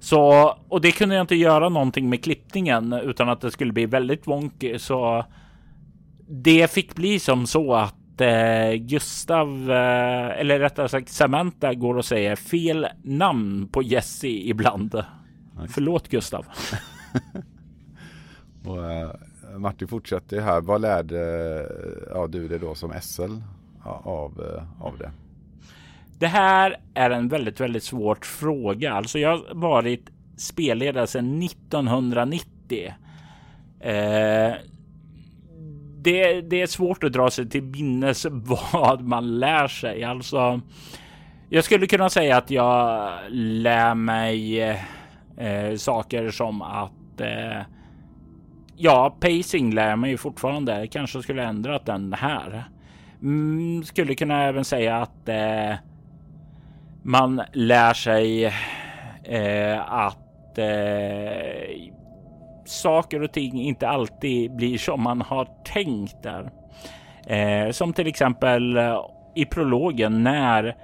Så, 0.00 0.54
och 0.68 0.80
det 0.80 0.92
kunde 0.92 1.14
jag 1.14 1.22
inte 1.22 1.34
göra 1.34 1.68
någonting 1.68 2.08
med 2.08 2.24
klippningen 2.24 2.92
utan 2.92 3.28
att 3.28 3.40
det 3.40 3.50
skulle 3.50 3.72
bli 3.72 3.86
väldigt 3.86 4.26
wonky. 4.26 4.78
Så 4.78 5.24
det 6.28 6.70
fick 6.70 6.94
bli 6.94 7.18
som 7.18 7.46
så 7.46 7.74
att 7.74 8.20
eh, 8.20 8.72
Gustav, 8.72 9.70
eh, 9.70 10.40
eller 10.40 10.58
rättare 10.58 10.88
sagt 10.88 11.08
Samantha, 11.08 11.74
går 11.74 11.96
och 11.96 12.04
säger 12.04 12.36
fel 12.36 12.86
namn 13.02 13.68
på 13.72 13.82
Jesse 13.82 14.28
ibland. 14.28 15.04
Okay. 15.54 15.68
Förlåt 15.68 16.08
Gustav. 16.08 16.46
och, 18.64 18.90
eh, 18.90 19.10
Martin 19.56 19.88
fortsätter 19.88 20.40
här. 20.40 20.60
Vad 20.60 20.80
lärde 20.80 21.18
ja, 22.10 22.26
du 22.26 22.48
dig 22.48 22.58
då 22.58 22.74
som 22.74 22.92
SL 23.00 23.32
av, 23.82 24.40
eh, 24.40 24.86
av 24.86 24.98
det? 24.98 25.10
Det 26.18 26.26
här 26.26 26.76
är 26.94 27.10
en 27.10 27.28
väldigt, 27.28 27.60
väldigt 27.60 27.82
svårt 27.82 28.26
fråga. 28.26 28.92
Alltså 28.92 29.18
jag 29.18 29.30
har 29.30 29.54
varit 29.54 30.10
spelledare 30.36 31.06
sedan 31.06 31.42
1990. 31.42 32.94
Eh, 33.80 34.54
det, 35.96 36.40
det 36.40 36.62
är 36.62 36.66
svårt 36.66 37.04
att 37.04 37.12
dra 37.12 37.30
sig 37.30 37.48
till 37.48 37.62
minnes 37.62 38.26
vad 38.72 39.00
man 39.00 39.38
lär 39.38 39.68
sig. 39.68 40.04
Alltså, 40.04 40.60
jag 41.48 41.64
skulle 41.64 41.86
kunna 41.86 42.10
säga 42.10 42.36
att 42.36 42.50
jag 42.50 43.12
lär 43.30 43.94
mig 43.94 44.60
eh, 45.36 45.76
saker 45.76 46.30
som 46.30 46.62
att 46.62 47.20
eh, 47.20 47.60
ja, 48.76 49.16
pacing 49.20 49.74
lär 49.74 49.96
man 49.96 50.10
ju 50.10 50.16
fortfarande. 50.16 50.86
Kanske 50.86 51.22
skulle 51.22 51.42
ändrat 51.42 51.86
den 51.86 52.12
här. 52.12 52.64
Mm, 53.22 53.84
skulle 53.84 54.14
kunna 54.14 54.44
även 54.44 54.64
säga 54.64 54.96
att 54.96 55.28
eh, 55.28 55.74
man 57.02 57.42
lär 57.52 57.94
sig 57.94 58.44
eh, 59.24 59.92
att 59.92 60.58
eh, 60.58 61.92
saker 62.64 63.22
och 63.22 63.32
ting 63.32 63.60
inte 63.60 63.88
alltid 63.88 64.56
blir 64.56 64.78
som 64.78 65.02
man 65.02 65.20
har 65.20 65.48
tänkt 65.64 66.22
där. 66.22 66.50
Eh, 67.26 67.70
som 67.70 67.92
till 67.92 68.06
exempel 68.06 68.76
eh, 68.76 69.00
i 69.34 69.44
prologen 69.44 70.22
när 70.22 70.76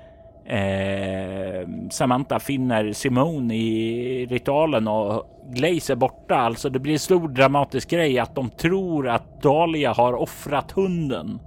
eh, 0.44 1.68
Samantha 1.90 2.38
finner 2.38 2.92
Simone 2.92 3.54
i 3.54 4.26
ritualen 4.26 4.88
och 4.88 5.40
Glaze 5.50 5.92
är 5.92 5.96
borta. 5.96 6.36
Alltså 6.36 6.70
det 6.70 6.78
blir 6.78 6.92
en 6.92 6.98
stor 6.98 7.28
dramatisk 7.28 7.90
grej 7.90 8.18
att 8.18 8.34
de 8.34 8.50
tror 8.50 9.08
att 9.08 9.42
Dahlia 9.42 9.92
har 9.92 10.12
offrat 10.12 10.72
hunden. 10.72 11.40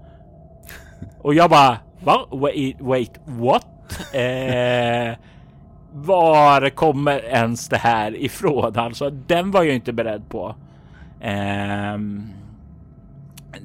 Och 1.21 1.33
jag 1.33 1.49
bara, 1.49 1.77
va? 2.03 2.25
Wait, 2.31 2.75
wait 2.79 3.19
what? 3.25 3.67
Eh, 4.13 5.15
var 5.93 6.69
kommer 6.69 7.25
ens 7.25 7.69
det 7.69 7.77
här 7.77 8.15
ifrån? 8.15 8.77
Alltså, 8.77 9.09
den 9.09 9.51
var 9.51 9.63
jag 9.63 9.75
inte 9.75 9.93
beredd 9.93 10.29
på. 10.29 10.55
Eh, 11.21 11.97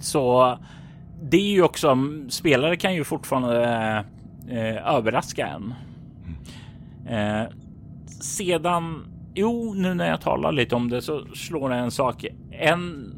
så 0.01 0.59
det 1.23 1.37
är 1.37 1.51
ju 1.51 1.63
också, 1.63 1.97
spelare 2.29 2.77
kan 2.77 2.95
ju 2.95 3.05
fortfarande 3.05 4.05
eh, 4.51 4.95
överraska 4.95 5.47
en. 5.47 5.75
Eh, 7.09 7.49
sedan, 8.21 9.07
jo, 9.35 9.75
nu 9.75 9.95
när 9.95 10.09
jag 10.09 10.21
talar 10.21 10.53
lite 10.53 10.75
om 10.75 10.91
det 10.91 11.03
så 11.03 11.27
slår 11.35 11.69
det 11.69 11.77
en 11.77 11.91
sak. 11.91 12.25
En, 12.51 13.15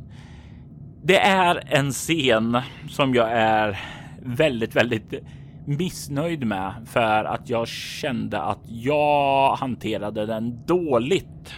det 1.02 1.18
är 1.18 1.62
en 1.66 1.90
scen 1.90 2.58
som 2.88 3.14
jag 3.14 3.32
är 3.32 3.80
väldigt, 4.22 4.76
väldigt 4.76 5.14
missnöjd 5.66 6.46
med 6.46 6.72
för 6.86 7.24
att 7.24 7.50
jag 7.50 7.68
kände 7.68 8.40
att 8.40 8.62
jag 8.66 9.54
hanterade 9.54 10.26
den 10.26 10.66
dåligt. 10.66 11.54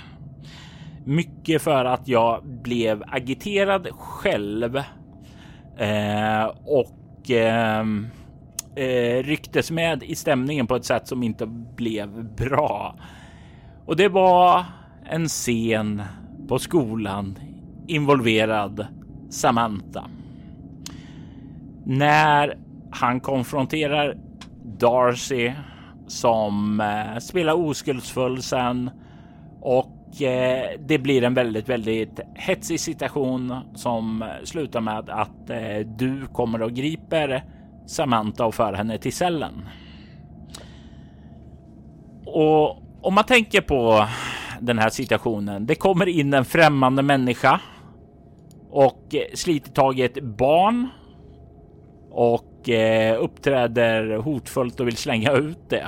Mycket 1.05 1.63
för 1.63 1.85
att 1.85 2.09
jag 2.09 2.47
blev 2.47 3.05
agiterad 3.07 3.89
själv 3.93 4.77
eh, 5.79 6.45
och 6.65 7.31
eh, 7.31 7.85
eh, 8.77 9.23
rycktes 9.23 9.71
med 9.71 10.03
i 10.03 10.15
stämningen 10.15 10.67
på 10.67 10.77
ett 10.77 10.85
sätt 10.85 11.09
som 11.09 11.23
inte 11.23 11.47
blev 11.77 12.25
bra. 12.25 12.97
Och 13.87 13.97
det 13.97 14.09
var 14.09 14.65
en 15.05 15.29
scen 15.29 16.03
på 16.49 16.59
skolan 16.59 17.39
involverad 17.87 18.87
Samantha. 19.31 20.05
När 21.85 22.57
han 22.91 23.21
konfronterar 23.21 24.17
Darcy 24.65 25.53
som 26.07 26.81
eh, 26.81 27.19
spelar 27.19 27.53
oskuldsfull 27.53 28.43
sen 28.43 28.91
och 29.61 30.23
eh, 30.23 30.71
det 30.87 30.99
blir 30.99 31.25
en 31.25 31.35
väldigt, 31.35 31.69
väldigt 31.69 32.21
hetsig 32.35 32.81
situation 32.81 33.57
som 33.75 34.25
slutar 34.45 34.81
med 34.81 35.11
att 35.11 35.51
eh, 35.51 35.79
du 35.87 36.27
kommer 36.27 36.63
och 36.63 36.73
griper 36.73 37.45
Samantha 37.87 38.45
och 38.45 38.55
för 38.55 38.73
henne 38.73 38.99
till 38.99 39.13
cellen. 39.13 39.69
Och 42.27 42.83
om 43.03 43.15
man 43.15 43.25
tänker 43.25 43.61
på 43.61 44.07
den 44.63 44.79
här 44.79 44.91
situationen. 44.91 45.67
Det 45.67 45.75
kommer 45.75 46.09
in 46.09 46.35
en 46.35 46.45
främmande 46.45 47.03
människa 47.03 47.61
och 48.71 49.15
sliter 49.35 49.71
tag 49.71 49.99
i 49.99 50.03
ett 50.03 50.23
barn 50.23 50.89
och 52.11 52.69
eh, 52.69 53.23
uppträder 53.23 54.17
hotfullt 54.17 54.81
och 54.81 54.87
vill 54.87 54.97
slänga 54.97 55.33
ut 55.33 55.71
det. 55.71 55.87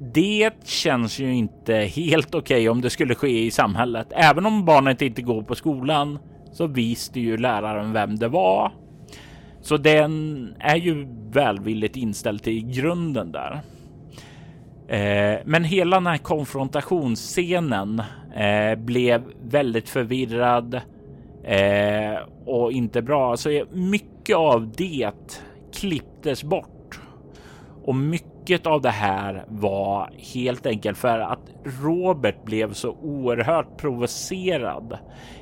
Det 0.00 0.64
känns 0.64 1.18
ju 1.18 1.34
inte 1.34 1.74
helt 1.74 2.34
okej 2.34 2.56
okay 2.56 2.68
om 2.68 2.80
det 2.80 2.90
skulle 2.90 3.14
ske 3.14 3.44
i 3.44 3.50
samhället. 3.50 4.06
Även 4.10 4.46
om 4.46 4.64
barnet 4.64 5.02
inte 5.02 5.22
går 5.22 5.42
på 5.42 5.54
skolan 5.54 6.18
så 6.52 6.66
visste 6.66 7.20
ju 7.20 7.36
läraren 7.36 7.92
vem 7.92 8.16
det 8.16 8.28
var. 8.28 8.72
Så 9.66 9.76
den 9.76 10.54
är 10.58 10.76
ju 10.76 11.06
välvilligt 11.30 11.96
inställd 11.96 12.42
till 12.42 12.66
grunden 12.66 13.32
där. 13.32 13.60
Eh, 14.88 15.40
men 15.44 15.64
hela 15.64 15.96
den 15.96 16.06
här 16.06 16.18
konfrontationsscenen 16.18 18.02
eh, 18.36 18.78
blev 18.78 19.22
väldigt 19.42 19.88
förvirrad 19.88 20.80
eh, 21.44 22.18
och 22.44 22.72
inte 22.72 23.02
bra. 23.02 23.36
Så 23.36 23.64
mycket 23.72 24.36
av 24.36 24.72
det 24.76 25.10
klipptes 25.74 26.44
bort 26.44 27.00
och 27.84 27.94
mycket 27.94 28.35
mycket 28.46 28.66
av 28.66 28.80
det 28.80 28.90
här 28.90 29.44
var 29.48 30.10
helt 30.34 30.66
enkelt 30.66 30.98
för 30.98 31.18
att 31.18 31.50
Robert 31.82 32.44
blev 32.44 32.72
så 32.72 32.90
oerhört 32.90 33.76
provocerad. 33.76 34.98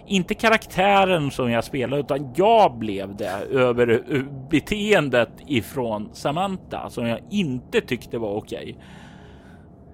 Inte 0.06 0.34
karaktären 0.34 1.30
som 1.30 1.50
jag 1.50 1.64
spelade, 1.64 2.02
utan 2.02 2.32
jag 2.36 2.78
blev 2.78 3.16
det 3.16 3.30
över 3.50 4.04
beteendet 4.50 5.28
ifrån 5.46 6.08
Samantha 6.12 6.90
som 6.90 7.06
jag 7.06 7.20
inte 7.30 7.80
tyckte 7.80 8.18
var 8.18 8.34
okej. 8.34 8.76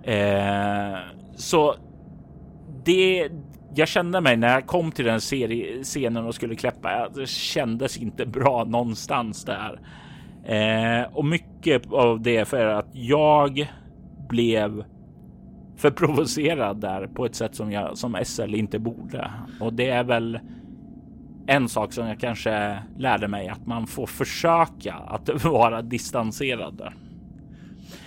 Eh, 0.02 0.98
så 1.36 1.74
det 2.84 3.28
jag 3.74 3.88
kände 3.88 4.20
mig 4.20 4.36
när 4.36 4.52
jag 4.54 4.66
kom 4.66 4.92
till 4.92 5.04
den 5.04 5.20
serie, 5.20 5.84
scenen 5.84 6.26
och 6.26 6.34
skulle 6.34 6.54
kläppa. 6.54 7.08
Det 7.08 7.28
kändes 7.28 7.96
inte 7.96 8.26
bra 8.26 8.64
någonstans 8.64 9.44
där. 9.44 9.80
Eh, 10.44 11.02
och 11.12 11.24
mycket 11.24 11.92
av 11.92 12.22
det 12.22 12.44
för 12.44 12.66
att 12.66 12.88
jag 12.92 13.70
blev 14.28 14.84
för 15.76 15.90
provocerad 15.90 16.80
där 16.80 17.06
på 17.06 17.26
ett 17.26 17.34
sätt 17.34 17.54
som 17.54 17.72
jag 17.72 17.98
som 17.98 18.16
SL 18.24 18.54
inte 18.54 18.78
borde. 18.78 19.30
Och 19.60 19.72
det 19.72 19.90
är 19.90 20.04
väl 20.04 20.38
en 21.46 21.68
sak 21.68 21.92
som 21.92 22.06
jag 22.06 22.20
kanske 22.20 22.78
lärde 22.98 23.28
mig 23.28 23.48
att 23.48 23.66
man 23.66 23.86
får 23.86 24.06
försöka 24.06 24.94
att 24.94 25.44
vara 25.44 25.82
distanserad 25.82 26.74
där. 26.74 26.96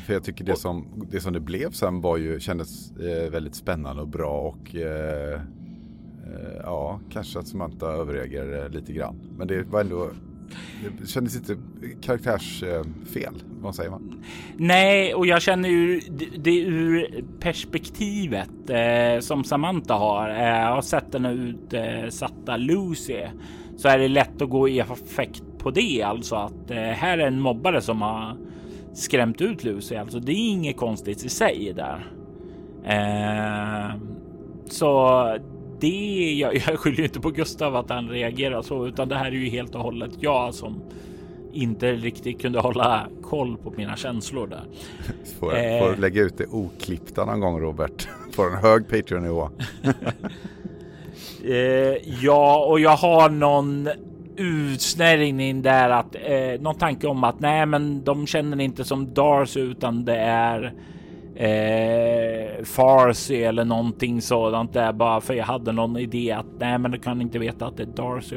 För 0.06 0.14
jag 0.14 0.24
tycker 0.24 0.46
det 0.46 0.56
som 0.56 1.06
det, 1.12 1.20
som 1.20 1.34
det 1.34 1.40
blev 1.40 1.72
sen 1.72 2.02
var 2.02 2.18
ju, 2.18 2.40
kändes 2.40 2.98
eh, 2.98 3.32
väldigt 3.32 3.56
spännande 3.56 4.02
och 4.02 4.08
bra 4.08 4.40
och 4.40 4.76
eh, 4.76 5.34
eh, 5.34 6.60
ja, 6.64 7.00
kanske 7.10 7.40
att 7.40 7.48
Samantha 7.48 7.88
överreagerade 7.88 8.70
lite 8.70 8.94
grann. 8.94 9.16
Men 9.38 9.48
det 9.48 9.64
var 9.64 9.82
ändå 9.82 10.10
det 11.02 11.08
kändes 11.08 11.36
inte 11.36 11.58
karaktärsfel, 12.02 13.34
vad 13.62 13.76
säger 13.76 13.90
man? 13.90 14.24
Nej, 14.58 15.14
och 15.14 15.28
jag 15.28 15.42
känner 15.42 15.70
ju 15.70 16.02
det 16.38 16.60
ur 16.60 17.24
perspektivet 17.40 18.70
eh, 18.70 19.20
som 19.20 19.44
Samantha 19.44 19.94
har. 19.94 20.30
Eh, 20.30 20.44
jag 20.44 20.76
har 20.76 20.82
sett 20.82 21.12
den 21.12 21.26
utsatta 21.26 22.54
eh, 22.54 22.60
Lucy 22.60 23.22
så 23.78 23.88
är 23.88 23.98
det 23.98 24.08
lätt 24.08 24.42
att 24.42 24.50
gå 24.50 24.70
i 24.70 24.82
affekt 24.82 25.44
på 25.58 25.72
det. 25.72 26.04
Alltså 26.04 26.36
att 26.36 26.72
eh, 26.72 26.78
här 26.78 27.18
är 27.18 27.28
en 27.28 27.40
mobbare 27.40 27.82
som 27.82 28.02
har 28.02 28.38
skrämt 28.94 29.42
ut 29.42 29.64
Lucy. 29.64 29.96
Alltså 29.96 30.20
det 30.20 30.32
är 30.32 30.50
inget 30.50 30.78
konstigt 30.78 31.26
i 31.26 31.30
sig 31.30 31.74
där. 31.76 32.08
Eh, 32.86 33.96
så 34.66 35.20
det, 35.84 36.34
jag, 36.40 36.56
jag 36.56 36.80
skyller 36.80 37.04
inte 37.04 37.20
på 37.20 37.30
Gustav 37.30 37.76
att 37.76 37.90
han 37.90 38.10
reagerar 38.10 38.62
så, 38.62 38.88
utan 38.88 39.10
det 39.10 39.16
här 39.16 39.26
är 39.26 39.32
ju 39.32 39.50
helt 39.50 39.76
och 39.76 39.82
hållet 39.82 40.12
jag 40.20 40.54
som 40.54 40.82
inte 41.54 41.92
riktigt 41.92 42.42
kunde 42.42 42.60
hålla 42.60 43.08
koll 43.22 43.58
på 43.58 43.74
mina 43.78 43.96
känslor 43.96 44.48
där. 44.48 44.64
Får, 45.40 45.58
eh, 45.58 45.80
får 45.80 45.96
lägga 45.96 46.22
ut 46.22 46.38
det 46.38 46.46
oklippta 46.46 47.26
någon 47.26 47.40
gång 47.40 47.60
Robert. 47.60 48.08
På 48.36 48.44
en 48.44 48.54
hög 48.54 48.88
Patreon-nivå. 48.88 49.50
eh, 51.44 52.14
ja, 52.22 52.66
och 52.66 52.80
jag 52.80 52.98
har 52.98 53.30
någon 53.30 53.90
utsnärjning 54.36 55.62
där 55.62 55.90
att 55.90 56.16
eh, 56.16 56.62
någon 56.62 56.76
tanke 56.76 57.08
om 57.08 57.24
att 57.24 57.40
nej, 57.40 57.66
men 57.66 58.04
de 58.04 58.28
känner 58.28 58.62
inte 58.62 58.84
som 58.84 59.14
Darcy 59.14 59.60
utan 59.60 60.06
det 60.06 60.18
är 60.18 60.74
eh, 61.36 62.64
Farsi 62.64 63.44
eller 63.44 63.66
någonting 63.66 64.22
sådant 64.22 64.74
där 64.74 64.94
bara 64.94 65.22
för 65.22 65.34
jag 65.34 65.46
hade 65.46 65.72
någon 65.72 65.98
idé 65.98 66.32
att 66.32 66.46
nej, 66.60 66.78
men 66.78 66.92
du 66.92 67.00
kan 67.00 67.22
inte 67.22 67.40
veta 67.40 67.66
att 67.66 67.78
det 67.78 67.84
är 67.84 67.88
Darcy. 67.88 68.36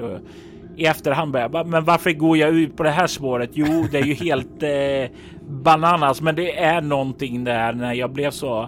I 0.77 0.87
efterhand 0.87 1.33
började 1.33 1.59
jag 1.59 1.67
men 1.67 1.85
varför 1.85 2.13
går 2.13 2.37
jag 2.37 2.51
ut 2.51 2.77
på 2.77 2.83
det 2.83 2.91
här 2.91 3.07
spåret? 3.07 3.51
Jo, 3.53 3.87
det 3.91 3.99
är 3.99 4.05
ju 4.05 4.15
helt 4.15 4.63
eh, 4.63 5.17
bananas, 5.49 6.23
men 6.23 6.35
det 6.35 6.59
är 6.59 6.81
någonting 6.81 7.45
där 7.45 7.73
när 7.73 7.95
jag 7.95 8.13
blev 8.13 8.31
så 8.31 8.59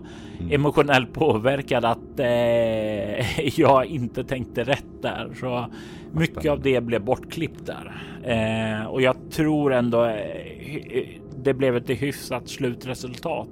mm. 0.40 0.52
emotionellt 0.52 1.12
påverkad 1.12 1.84
att 1.84 2.20
eh, 2.20 3.58
jag 3.58 3.86
inte 3.86 4.24
tänkte 4.24 4.64
rätt 4.64 5.02
där. 5.02 5.30
Så 5.40 5.66
mycket 6.12 6.52
av 6.52 6.60
det 6.62 6.80
blev 6.80 7.04
bortklippt 7.04 7.66
där 7.66 8.02
eh, 8.24 8.86
och 8.86 9.02
jag 9.02 9.16
tror 9.30 9.72
ändå 9.72 10.04
eh, 10.04 11.08
det 11.36 11.54
blev 11.54 11.76
ett 11.76 11.90
hyfsat 11.90 12.48
slutresultat. 12.48 13.48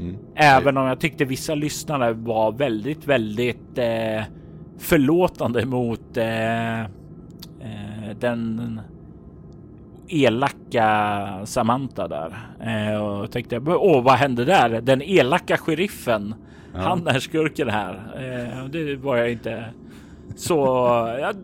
Mm. 0.00 0.16
Även 0.34 0.76
om 0.76 0.86
jag 0.86 1.00
tyckte 1.00 1.24
vissa 1.24 1.54
lyssnare 1.54 2.12
var 2.12 2.52
väldigt, 2.52 3.06
väldigt 3.06 3.78
eh, 3.78 4.22
förlåtande 4.78 5.66
mot 5.66 6.16
eh, 6.16 6.80
eh, 6.80 6.86
den 8.20 8.80
elaka 10.08 11.40
Samantha 11.44 12.08
där 12.08 12.36
eh, 12.60 13.02
och 13.04 13.30
tänkte 13.30 13.58
åh, 13.58 14.02
vad 14.02 14.14
hände 14.14 14.44
där? 14.44 14.80
Den 14.80 15.02
elaka 15.02 15.56
sheriffen. 15.56 16.34
Ja. 16.74 16.80
Han 16.80 17.06
är 17.06 17.18
skurken 17.18 17.68
här. 17.68 17.94
Eh, 18.16 18.64
det 18.64 18.96
var 18.96 19.16
jag 19.16 19.32
inte 19.32 19.64
så. 20.36 20.64
Jag, 21.20 21.36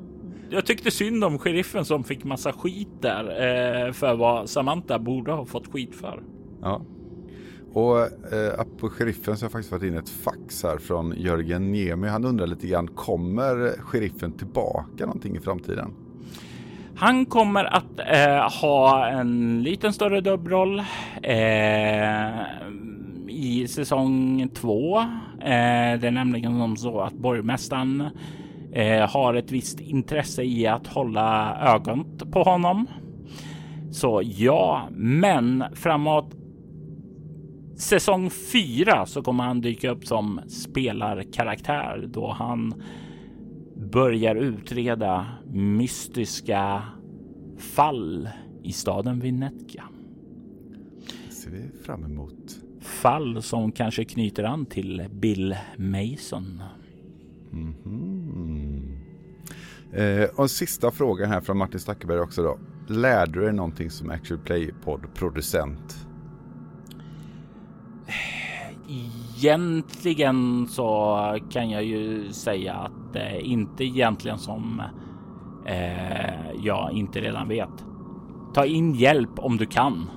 jag 0.51 0.66
tyckte 0.66 0.90
synd 0.90 1.24
om 1.24 1.39
sheriffen 1.39 1.85
som 1.85 2.05
fick 2.05 2.24
massa 2.24 2.52
skit 2.52 2.89
där 3.01 3.24
eh, 3.24 3.93
för 3.93 4.14
vad 4.14 4.48
Samantha 4.48 4.98
borde 4.98 5.32
ha 5.32 5.44
fått 5.44 5.72
skit 5.72 5.94
för. 5.94 6.22
Ja, 6.62 6.82
och 7.72 7.98
eh, 8.32 8.64
på 8.78 8.90
sheriffen 8.90 9.36
så 9.36 9.44
har 9.44 9.47
jag 9.47 9.52
faktiskt 9.52 9.70
fått 9.70 9.82
in 9.82 9.98
ett 9.98 10.09
fax 10.09 10.62
här 10.62 10.78
från 10.78 11.14
Jörgen 11.16 11.72
Niemi. 11.72 12.09
Han 12.09 12.24
undrar 12.24 12.47
lite 12.47 12.66
grann, 12.66 12.86
kommer 12.86 13.80
sheriffen 13.80 14.32
tillbaka 14.32 15.06
någonting 15.06 15.36
i 15.36 15.40
framtiden? 15.40 15.90
Han 16.97 17.26
kommer 17.26 17.64
att 17.64 18.01
eh, 18.12 18.60
ha 18.60 19.06
en 19.09 19.62
liten 19.62 19.92
större 19.92 20.20
dubbroll 20.20 20.78
eh, 21.22 22.40
i 23.28 23.66
säsong 23.68 24.48
två. 24.55 24.98
Eh, 25.40 26.01
det 26.01 26.06
är 26.06 26.10
nämligen 26.10 26.59
som 26.59 26.76
så 26.76 27.01
att 27.01 27.14
borgmästaren 27.14 28.05
eh, 28.72 29.10
har 29.10 29.34
ett 29.34 29.52
visst 29.52 29.80
intresse 29.80 30.42
i 30.42 30.66
att 30.66 30.86
hålla 30.86 31.59
ögon 31.60 32.18
på 32.32 32.42
honom. 32.42 32.86
Så 33.92 34.22
ja, 34.24 34.88
men 34.90 35.64
framåt 35.74 36.40
säsong 37.81 38.31
4 38.31 39.07
så 39.07 39.23
kommer 39.23 39.44
han 39.44 39.61
dyka 39.61 39.90
upp 39.90 40.07
som 40.07 40.40
spelarkaraktär 40.48 42.09
då 42.09 42.31
han 42.31 42.82
börjar 43.77 44.35
utreda 44.35 45.27
mystiska 45.52 46.82
fall 47.59 48.28
i 48.62 48.73
staden 48.73 49.20
Vinetka. 49.20 49.85
Det 51.28 51.35
ser 51.35 51.51
vi 51.51 51.82
fram 51.85 52.05
emot. 52.05 52.61
Fall 52.81 53.43
som 53.43 53.73
kanske 53.73 54.05
knyter 54.05 54.44
an 54.44 54.66
till 54.66 55.07
Bill 55.12 55.57
Mason. 55.77 56.62
Mm 57.52 57.74
-hmm. 57.85 58.97
eh, 59.93 60.28
och 60.36 60.51
sista 60.51 60.90
frågan 60.90 61.31
här 61.31 61.40
från 61.40 61.59
Martin 61.59 61.81
Stackeberg 61.81 62.20
också 62.20 62.43
då. 62.43 62.59
Lärde 62.89 63.32
du 63.32 63.40
dig 63.40 63.52
någonting 63.52 63.90
som 63.90 64.11
Actual 64.11 64.40
Play-podd-producent? 64.40 66.10
Egentligen 68.89 70.66
så 70.69 71.39
kan 71.51 71.70
jag 71.70 71.85
ju 71.85 72.32
säga 72.32 72.74
att 72.74 73.12
det 73.12 73.41
inte 73.41 73.85
egentligen 73.85 74.39
som 74.39 74.82
eh, 75.66 76.51
jag 76.62 76.93
inte 76.93 77.20
redan 77.20 77.49
vet. 77.49 77.85
Ta 78.55 78.66
in 78.66 78.95
hjälp 78.95 79.39
om 79.39 79.57
du 79.57 79.66
kan. 79.66 80.11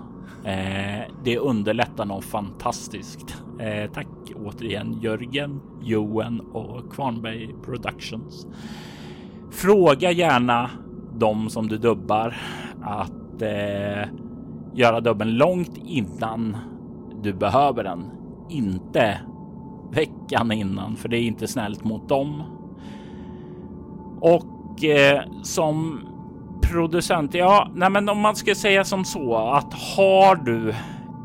Eh, 0.44 1.02
det 1.24 1.38
underlättar 1.38 2.06
något 2.06 2.26
fantastiskt. 2.26 3.44
Eh, 3.60 3.92
tack 3.92 4.08
återigen 4.46 5.00
Jörgen, 5.02 5.62
Johan 5.82 6.40
och 6.40 6.94
Kvarnberg 6.94 7.50
Productions. 7.66 8.48
Fråga 9.52 10.12
gärna 10.12 10.70
de 11.18 11.50
som 11.50 11.68
du 11.68 11.78
dubbar 11.78 12.36
att 12.82 13.42
eh, 13.42 14.10
göra 14.74 15.02
dubben 15.02 15.38
långt 15.38 15.78
innan 15.86 16.58
du 17.24 17.34
behöver 17.34 17.84
den. 17.84 18.12
Inte 18.50 19.20
veckan 19.92 20.52
innan, 20.52 20.96
för 20.96 21.10
det 21.10 21.18
är 21.18 21.22
inte 21.22 21.48
snällt 21.48 21.84
mot 21.84 22.10
dem. 22.10 22.44
Och 24.22 24.84
eh, 24.84 25.22
som 25.44 26.02
producent, 26.62 27.34
ja, 27.34 27.68
nej, 27.76 27.90
men 27.90 28.10
om 28.10 28.20
man 28.20 28.36
ska 28.36 28.56
säga 28.56 28.84
som 28.84 29.06
så 29.06 29.38
att 29.38 29.74
har 29.74 30.36
du 30.36 30.74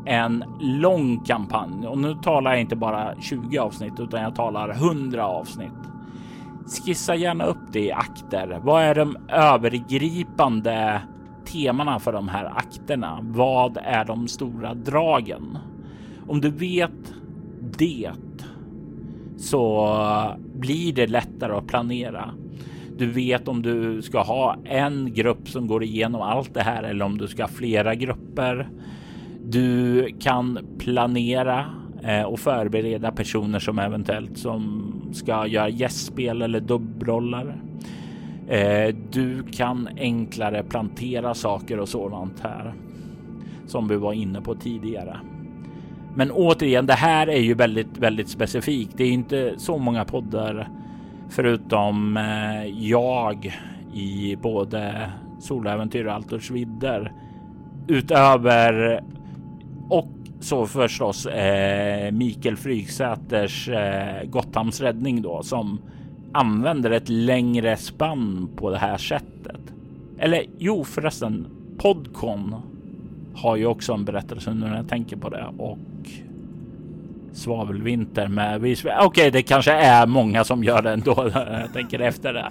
en 0.05 0.43
lång 0.59 1.19
kampanj 1.19 1.87
och 1.87 1.97
nu 1.97 2.15
talar 2.15 2.51
jag 2.51 2.61
inte 2.61 2.75
bara 2.75 3.15
20 3.21 3.57
avsnitt 3.57 3.99
utan 3.99 4.21
jag 4.21 4.35
talar 4.35 4.69
100 4.69 5.25
avsnitt. 5.27 5.71
Skissa 6.85 7.15
gärna 7.15 7.45
upp 7.45 7.71
det 7.71 7.79
i 7.79 7.91
akter. 7.91 8.59
Vad 8.63 8.83
är 8.83 8.95
de 8.95 9.17
övergripande 9.29 11.01
temana 11.45 11.99
för 11.99 12.13
de 12.13 12.27
här 12.27 12.45
akterna? 12.45 13.19
Vad 13.21 13.77
är 13.83 14.05
de 14.05 14.27
stora 14.27 14.73
dragen? 14.73 15.57
Om 16.29 16.41
du 16.41 16.49
vet 16.49 17.13
det 17.77 18.11
så 19.37 19.87
blir 20.53 20.93
det 20.93 21.07
lättare 21.07 21.53
att 21.53 21.67
planera. 21.67 22.31
Du 22.97 23.05
vet 23.11 23.47
om 23.47 23.61
du 23.61 24.01
ska 24.01 24.21
ha 24.21 24.55
en 24.65 25.13
grupp 25.13 25.49
som 25.49 25.67
går 25.67 25.83
igenom 25.83 26.21
allt 26.21 26.53
det 26.53 26.61
här 26.61 26.83
eller 26.83 27.05
om 27.05 27.17
du 27.17 27.27
ska 27.27 27.43
ha 27.43 27.47
flera 27.47 27.95
grupper. 27.95 28.69
Du 29.45 30.05
kan 30.19 30.59
planera 30.79 31.65
eh, 32.03 32.23
och 32.23 32.39
förbereda 32.39 33.11
personer 33.11 33.59
som 33.59 33.79
eventuellt 33.79 34.37
som 34.37 34.93
ska 35.13 35.47
göra 35.47 35.69
gästspel 35.69 36.41
eller 36.41 36.59
dubbroller. 36.59 37.61
Eh, 38.47 38.95
du 39.11 39.43
kan 39.43 39.89
enklare 39.97 40.63
plantera 40.63 41.33
saker 41.33 41.79
och 41.79 41.89
sådant 41.89 42.39
här 42.39 42.73
som 43.67 43.87
vi 43.87 43.95
var 43.95 44.13
inne 44.13 44.41
på 44.41 44.55
tidigare. 44.55 45.19
Men 46.19 46.31
återigen, 46.31 46.85
det 46.85 46.93
här 46.93 47.27
är 47.27 47.39
ju 47.39 47.53
väldigt, 47.53 47.97
väldigt 47.97 48.29
specifikt. 48.29 48.97
Det 48.97 49.03
är 49.03 49.11
inte 49.11 49.53
så 49.57 49.77
många 49.77 50.05
poddar 50.05 50.69
förutom 51.29 52.17
eh, 52.17 52.65
jag 52.65 53.59
i 53.93 54.35
både 54.35 55.11
Soläventyr 55.39 56.05
och 56.05 56.13
Altors 56.13 56.51
vidder 56.51 57.11
utöver 57.87 59.03
och 59.89 60.07
så 60.39 60.65
förstås 60.65 61.25
eh, 61.25 62.11
Mikael 62.11 62.57
Fryksäters 62.57 63.69
eh, 63.69 64.23
Gotthams 64.23 64.81
räddning 64.81 65.21
då 65.21 65.43
som 65.43 65.81
använder 66.31 66.91
ett 66.91 67.09
längre 67.09 67.77
spann 67.77 68.49
på 68.55 68.69
det 68.69 68.77
här 68.77 68.97
sättet. 68.97 69.73
Eller 70.17 70.45
jo 70.57 70.83
förresten, 70.83 71.47
Podcon 71.77 72.55
har 73.33 73.55
ju 73.55 73.65
också 73.65 73.93
en 73.93 74.05
berättelse 74.05 74.53
nu 74.53 74.65
när 74.65 74.75
jag 74.75 74.89
tänker 74.89 75.17
på 75.17 75.29
det 75.29 75.45
och 75.57 75.77
svavelvinter 77.39 78.27
med 78.27 78.55
Okej, 78.57 79.05
okay, 79.05 79.29
det 79.29 79.41
kanske 79.41 79.71
är 79.71 80.07
många 80.07 80.43
som 80.43 80.63
gör 80.63 80.81
det 80.81 80.91
ändå. 80.91 81.31
jag 81.33 81.73
tänker 81.73 81.99
efter 81.99 82.33
det. 82.33 82.49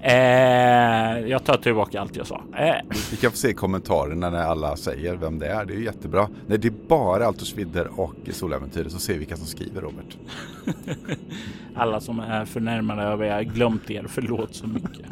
Eh, 0.00 1.28
jag 1.28 1.44
tar 1.44 1.56
tillbaka 1.56 2.00
allt 2.00 2.16
jag 2.16 2.26
sa. 2.26 2.42
Eh. 2.56 2.74
Vi 3.10 3.16
kan 3.16 3.30
få 3.30 3.36
se 3.36 3.52
kommentarerna 3.52 4.30
när 4.30 4.42
alla 4.42 4.76
säger 4.76 5.16
vem 5.16 5.38
det 5.38 5.46
är. 5.46 5.64
Det 5.64 5.74
är 5.74 5.78
jättebra. 5.78 6.28
När 6.46 6.58
det 6.58 6.68
är 6.68 6.88
bara 6.88 7.26
Altos 7.26 7.54
vidder 7.54 8.00
och 8.00 8.14
Soläventyret 8.32 8.92
så 8.92 8.98
ser 8.98 9.12
vi 9.12 9.18
vilka 9.18 9.36
som 9.36 9.46
skriver 9.46 9.80
Robert. 9.80 10.16
alla 11.76 12.00
som 12.00 12.20
är 12.20 12.44
förnärmade 12.44 13.02
över 13.02 13.26
jag 13.26 13.46
glömt 13.46 13.90
er. 13.90 14.04
Förlåt 14.08 14.54
så 14.54 14.66
mycket. 14.66 15.06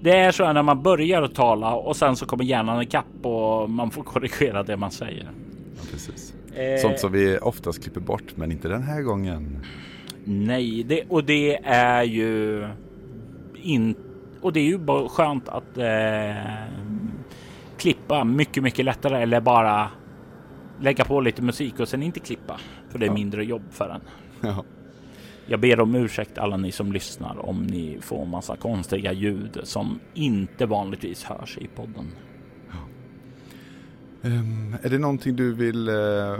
Det 0.00 0.16
är 0.16 0.32
så 0.32 0.52
när 0.52 0.62
man 0.62 0.82
börjar 0.82 1.22
att 1.22 1.34
tala 1.34 1.74
och 1.74 1.96
sen 1.96 2.16
så 2.16 2.26
kommer 2.26 2.44
hjärnan 2.44 2.82
ikapp 2.82 3.26
och 3.26 3.70
man 3.70 3.90
får 3.90 4.02
korrigera 4.02 4.62
det 4.62 4.76
man 4.76 4.90
säger. 4.90 5.30
Ja, 5.76 5.82
precis. 5.90 6.33
Eh, 6.56 6.80
Sånt 6.80 6.98
som 6.98 7.12
vi 7.12 7.38
oftast 7.38 7.82
klipper 7.82 8.00
bort, 8.00 8.36
men 8.36 8.52
inte 8.52 8.68
den 8.68 8.82
här 8.82 9.02
gången. 9.02 9.66
Nej, 10.24 10.84
det, 10.84 11.02
och 11.08 11.24
det 11.24 11.56
är 11.64 12.02
ju 12.02 12.64
in, 13.54 13.94
och 14.40 14.52
det 14.52 14.60
är 14.60 14.64
ju 14.64 14.78
bara 14.78 15.08
skönt 15.08 15.48
att 15.48 15.78
eh, 15.78 16.34
klippa 17.78 18.24
mycket, 18.24 18.62
mycket 18.62 18.84
lättare 18.84 19.22
eller 19.22 19.40
bara 19.40 19.90
lägga 20.80 21.04
på 21.04 21.20
lite 21.20 21.42
musik 21.42 21.80
och 21.80 21.88
sen 21.88 22.02
inte 22.02 22.20
klippa. 22.20 22.60
För 22.90 22.98
det 22.98 23.04
är 23.04 23.08
ja. 23.08 23.14
mindre 23.14 23.44
jobb 23.44 23.62
för 23.70 23.88
en. 23.88 24.00
Ja. 24.40 24.64
Jag 25.46 25.60
ber 25.60 25.80
om 25.80 25.94
ursäkt 25.94 26.38
alla 26.38 26.56
ni 26.56 26.72
som 26.72 26.92
lyssnar 26.92 27.48
om 27.48 27.66
ni 27.66 27.98
får 28.00 28.26
massa 28.26 28.56
konstiga 28.56 29.12
ljud 29.12 29.60
som 29.62 30.00
inte 30.14 30.66
vanligtvis 30.66 31.24
hörs 31.24 31.58
i 31.58 31.66
podden. 31.66 32.12
Um, 34.24 34.76
är 34.82 34.90
det 34.90 34.98
någonting 34.98 35.36
du 35.36 35.54
vill 35.54 35.88
uh, 35.88 36.36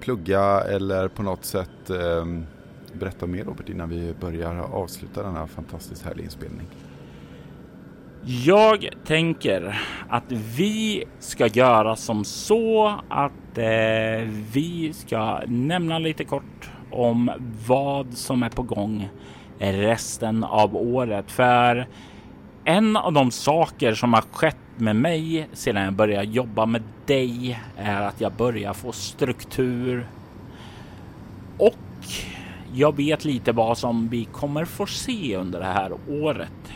plugga 0.00 0.60
eller 0.60 1.08
på 1.08 1.22
något 1.22 1.44
sätt 1.44 1.90
um, 1.90 2.46
berätta 2.92 3.26
mer 3.26 3.44
Robert 3.44 3.68
innan 3.68 3.88
vi 3.88 4.14
börjar 4.20 4.56
avsluta 4.56 5.22
denna 5.22 5.46
fantastiskt 5.46 6.04
härliga 6.04 6.24
inspelning? 6.24 6.66
Jag 8.24 8.88
tänker 9.04 9.82
att 10.08 10.32
vi 10.56 11.04
ska 11.18 11.46
göra 11.46 11.96
som 11.96 12.24
så 12.24 12.88
att 13.08 13.58
eh, 13.58 14.28
vi 14.52 14.92
ska 14.92 15.40
nämna 15.46 15.98
lite 15.98 16.24
kort 16.24 16.70
om 16.90 17.30
vad 17.66 18.14
som 18.14 18.42
är 18.42 18.48
på 18.48 18.62
gång 18.62 19.08
resten 19.58 20.44
av 20.44 20.76
året. 20.76 21.30
För 21.30 21.86
en 22.64 22.96
av 22.96 23.12
de 23.12 23.30
saker 23.30 23.94
som 23.94 24.12
har 24.12 24.22
skett 24.22 24.56
med 24.76 24.96
mig 24.96 25.48
sedan 25.52 25.84
jag 25.84 25.92
började 25.92 26.26
jobba 26.26 26.66
med 26.66 26.82
dig 27.06 27.60
är 27.76 28.02
att 28.02 28.20
jag 28.20 28.32
börjar 28.32 28.72
få 28.72 28.92
struktur 28.92 30.06
och 31.58 31.74
jag 32.72 32.96
vet 32.96 33.24
lite 33.24 33.52
vad 33.52 33.78
som 33.78 34.08
vi 34.08 34.24
kommer 34.24 34.64
få 34.64 34.86
se 34.86 35.36
under 35.36 35.60
det 35.60 35.66
här 35.66 35.92
året. 36.08 36.72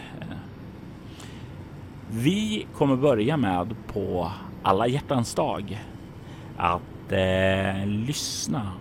Vi 2.10 2.66
kommer 2.74 2.96
börja 2.96 3.36
med 3.36 3.74
på 3.92 4.32
alla 4.62 4.86
hjärtans 4.86 5.34
dag 5.34 5.80
att 6.56 7.12
eh, 7.12 7.86
lyssna 7.86 8.72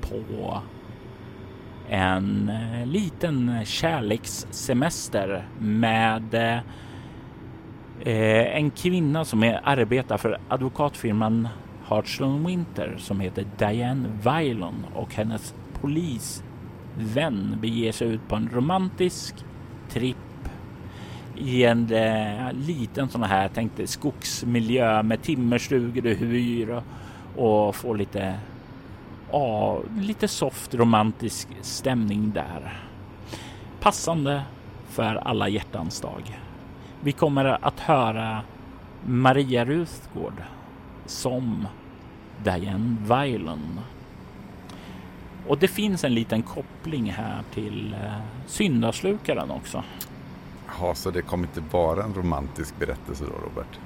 på 0.00 0.60
en 1.90 2.48
eh, 2.48 2.86
liten 2.86 3.64
kärlekssemester 3.64 5.48
med 5.58 6.34
eh, 6.34 6.58
eh, 8.00 8.56
en 8.56 8.70
kvinna 8.70 9.24
som 9.24 9.42
är, 9.42 9.60
arbetar 9.64 10.18
för 10.18 10.38
advokatfirman 10.48 11.48
Hartslund 11.84 12.46
Winter 12.46 12.94
som 12.98 13.20
heter 13.20 13.46
Diane 13.58 14.08
Vylon 14.24 14.86
och 14.94 15.14
hennes 15.14 15.54
polisvän 15.80 17.58
beger 17.60 17.92
sig 17.92 18.08
ut 18.08 18.28
på 18.28 18.36
en 18.36 18.50
romantisk 18.52 19.34
tripp 19.88 20.16
i 21.36 21.64
en 21.64 21.92
eh, 21.92 22.52
liten 22.52 23.08
sån 23.08 23.22
här 23.22 23.48
tänkte 23.48 23.86
skogsmiljö 23.86 25.02
med 25.02 25.22
timmerstugor 25.22 26.06
och 26.06 26.16
hyr 26.16 26.82
och, 27.36 27.68
och 27.68 27.74
får 27.74 27.96
lite 27.96 28.34
ja, 29.30 29.80
lite 29.98 30.28
soft 30.28 30.74
romantisk 30.74 31.48
stämning 31.60 32.30
där. 32.30 32.82
Passande 33.80 34.42
för 34.88 35.14
alla 35.14 35.48
hjärtans 35.48 36.00
dag. 36.00 36.40
Vi 37.00 37.12
kommer 37.12 37.44
att 37.44 37.80
höra 37.80 38.42
Maria 39.04 39.64
Ruthgård 39.64 40.42
som 41.06 41.66
Diane 42.44 42.96
Violin. 43.02 43.80
Och 45.46 45.58
det 45.58 45.68
finns 45.68 46.04
en 46.04 46.14
liten 46.14 46.42
koppling 46.42 47.10
här 47.10 47.42
till 47.54 47.94
eh, 48.04 48.12
syndaslukaren 48.46 49.50
också. 49.50 49.82
Ja, 50.80 50.94
så 50.94 51.10
det 51.10 51.22
kommer 51.22 51.44
inte 51.46 51.60
bara 51.60 52.04
en 52.04 52.14
romantisk 52.14 52.78
berättelse 52.78 53.24
då, 53.24 53.48
Robert? 53.48 53.78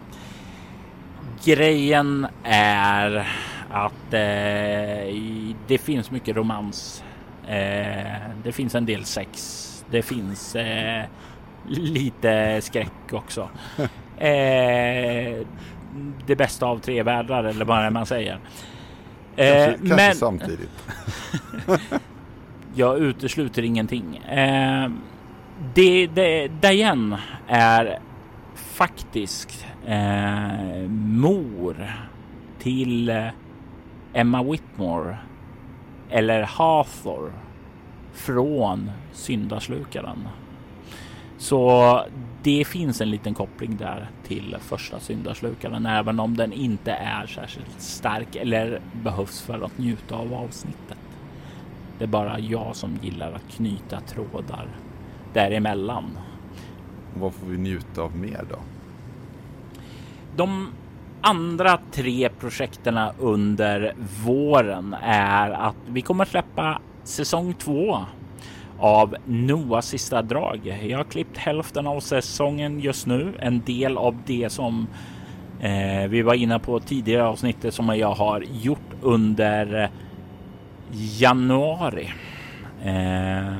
Grejen 1.44 2.26
är 2.44 3.28
att 3.70 4.14
eh, 4.14 5.14
det 5.66 5.80
finns 5.80 6.10
mycket 6.10 6.36
romans. 6.36 7.04
Eh, 7.48 8.20
det 8.44 8.52
finns 8.52 8.74
en 8.74 8.86
del 8.86 9.04
sex. 9.04 9.66
Det 9.90 10.02
finns 10.02 10.56
eh, 10.56 11.04
lite 11.68 12.60
skräck 12.62 13.12
också. 13.12 13.48
Eh, 14.20 15.46
det 16.26 16.36
bästa 16.36 16.66
av 16.66 16.78
tre 16.78 17.02
världar 17.02 17.44
eller 17.44 17.64
vad 17.64 17.92
man 17.92 18.06
säger. 18.06 18.38
Kanske, 19.36 19.64
eh, 19.64 19.66
kanske 19.66 19.96
men, 19.96 20.14
samtidigt. 20.14 20.88
jag 22.74 22.98
utesluter 22.98 23.62
ingenting. 23.62 24.16
Eh, 24.16 24.90
det, 25.74 26.06
det, 26.06 26.48
Diane 26.48 27.20
är 27.48 27.98
faktiskt 28.54 29.66
mor 30.88 31.90
till 32.58 33.12
Emma 34.12 34.42
Whitmore 34.42 35.18
eller 36.10 36.42
Hathor 36.42 37.32
från 38.12 38.90
syndaslukaren. 39.12 40.28
Så 41.38 42.04
det 42.42 42.64
finns 42.64 43.00
en 43.00 43.10
liten 43.10 43.34
koppling 43.34 43.76
där 43.76 44.10
till 44.24 44.56
första 44.60 45.00
syndaslukaren, 45.00 45.86
även 45.86 46.20
om 46.20 46.36
den 46.36 46.52
inte 46.52 46.92
är 46.92 47.26
särskilt 47.26 47.80
stark 47.80 48.36
eller 48.36 48.80
behövs 49.02 49.40
för 49.40 49.64
att 49.64 49.78
njuta 49.78 50.16
av 50.16 50.34
avsnittet. 50.34 50.98
Det 51.98 52.04
är 52.04 52.08
bara 52.08 52.38
jag 52.38 52.76
som 52.76 52.98
gillar 53.02 53.32
att 53.32 53.52
knyta 53.56 54.00
trådar 54.00 54.66
däremellan. 55.32 56.18
Vad 57.14 57.34
får 57.34 57.46
vi 57.46 57.58
njuta 57.58 58.02
av 58.02 58.16
mer 58.16 58.44
då? 58.50 58.58
De 60.36 60.68
andra 61.22 61.78
tre 61.92 62.28
projekten 62.40 62.98
under 63.18 63.94
våren 64.24 64.96
är 65.02 65.50
att 65.50 65.76
vi 65.88 66.02
kommer 66.02 66.24
släppa 66.24 66.80
säsong 67.04 67.54
två 67.54 67.98
av 68.78 69.16
Noahs 69.24 69.86
sista 69.86 70.22
drag. 70.22 70.78
Jag 70.82 70.98
har 70.98 71.04
klippt 71.04 71.38
hälften 71.38 71.86
av 71.86 72.00
säsongen 72.00 72.80
just 72.80 73.06
nu. 73.06 73.34
En 73.38 73.60
del 73.60 73.98
av 73.98 74.16
det 74.26 74.52
som 74.52 74.86
eh, 75.60 76.08
vi 76.08 76.22
var 76.22 76.34
inne 76.34 76.58
på 76.58 76.80
tidigare 76.80 77.24
avsnittet 77.24 77.74
som 77.74 77.98
jag 77.98 78.12
har 78.14 78.44
gjort 78.62 78.92
under 79.02 79.90
januari. 80.92 82.12
Eh, 82.84 83.56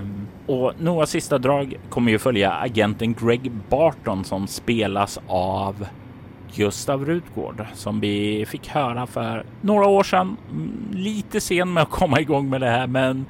och 0.47 0.73
Noahs 0.81 1.11
sista 1.11 1.39
drag 1.39 1.78
kommer 1.89 2.12
ju 2.12 2.19
följa 2.19 2.53
agenten 2.53 3.15
Greg 3.15 3.53
Barton 3.69 4.24
som 4.24 4.47
spelas 4.47 5.19
av 5.27 5.87
Gustav 6.56 7.05
Rutgård 7.05 7.66
som 7.74 8.01
vi 8.01 8.47
fick 8.47 8.68
höra 8.68 9.06
för 9.06 9.44
några 9.60 9.86
år 9.86 10.02
sedan. 10.02 10.36
Mm, 10.51 10.89
lite 10.93 11.40
sen 11.40 11.72
med 11.72 11.82
att 11.82 11.90
komma 11.90 12.20
igång 12.20 12.51
med 12.51 12.60
det 12.60 12.70
här, 12.70 12.86
men 12.86 13.27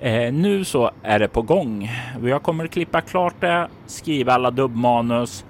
eh, 0.00 0.32
nu 0.32 0.64
så 0.64 0.90
är 1.02 1.18
det 1.18 1.28
på 1.28 1.42
gång. 1.42 1.90
Jag 2.22 2.42
kommer 2.42 2.64
att 2.64 2.70
klippa 2.70 3.00
klart 3.00 3.34
det, 3.40 3.68
skriva 3.86 4.32
alla 4.32 4.50
dubbmanus 4.50 5.44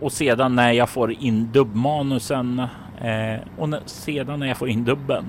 och 0.00 0.12
sedan 0.12 0.54
när 0.54 0.72
jag 0.72 0.88
får 0.88 1.12
in 1.12 1.52
dubbmanusen 1.52 2.58
eh, 3.00 3.40
och 3.56 3.68
sedan 3.86 4.40
när 4.40 4.46
jag 4.46 4.56
får 4.56 4.68
in 4.68 4.84
dubben 4.84 5.24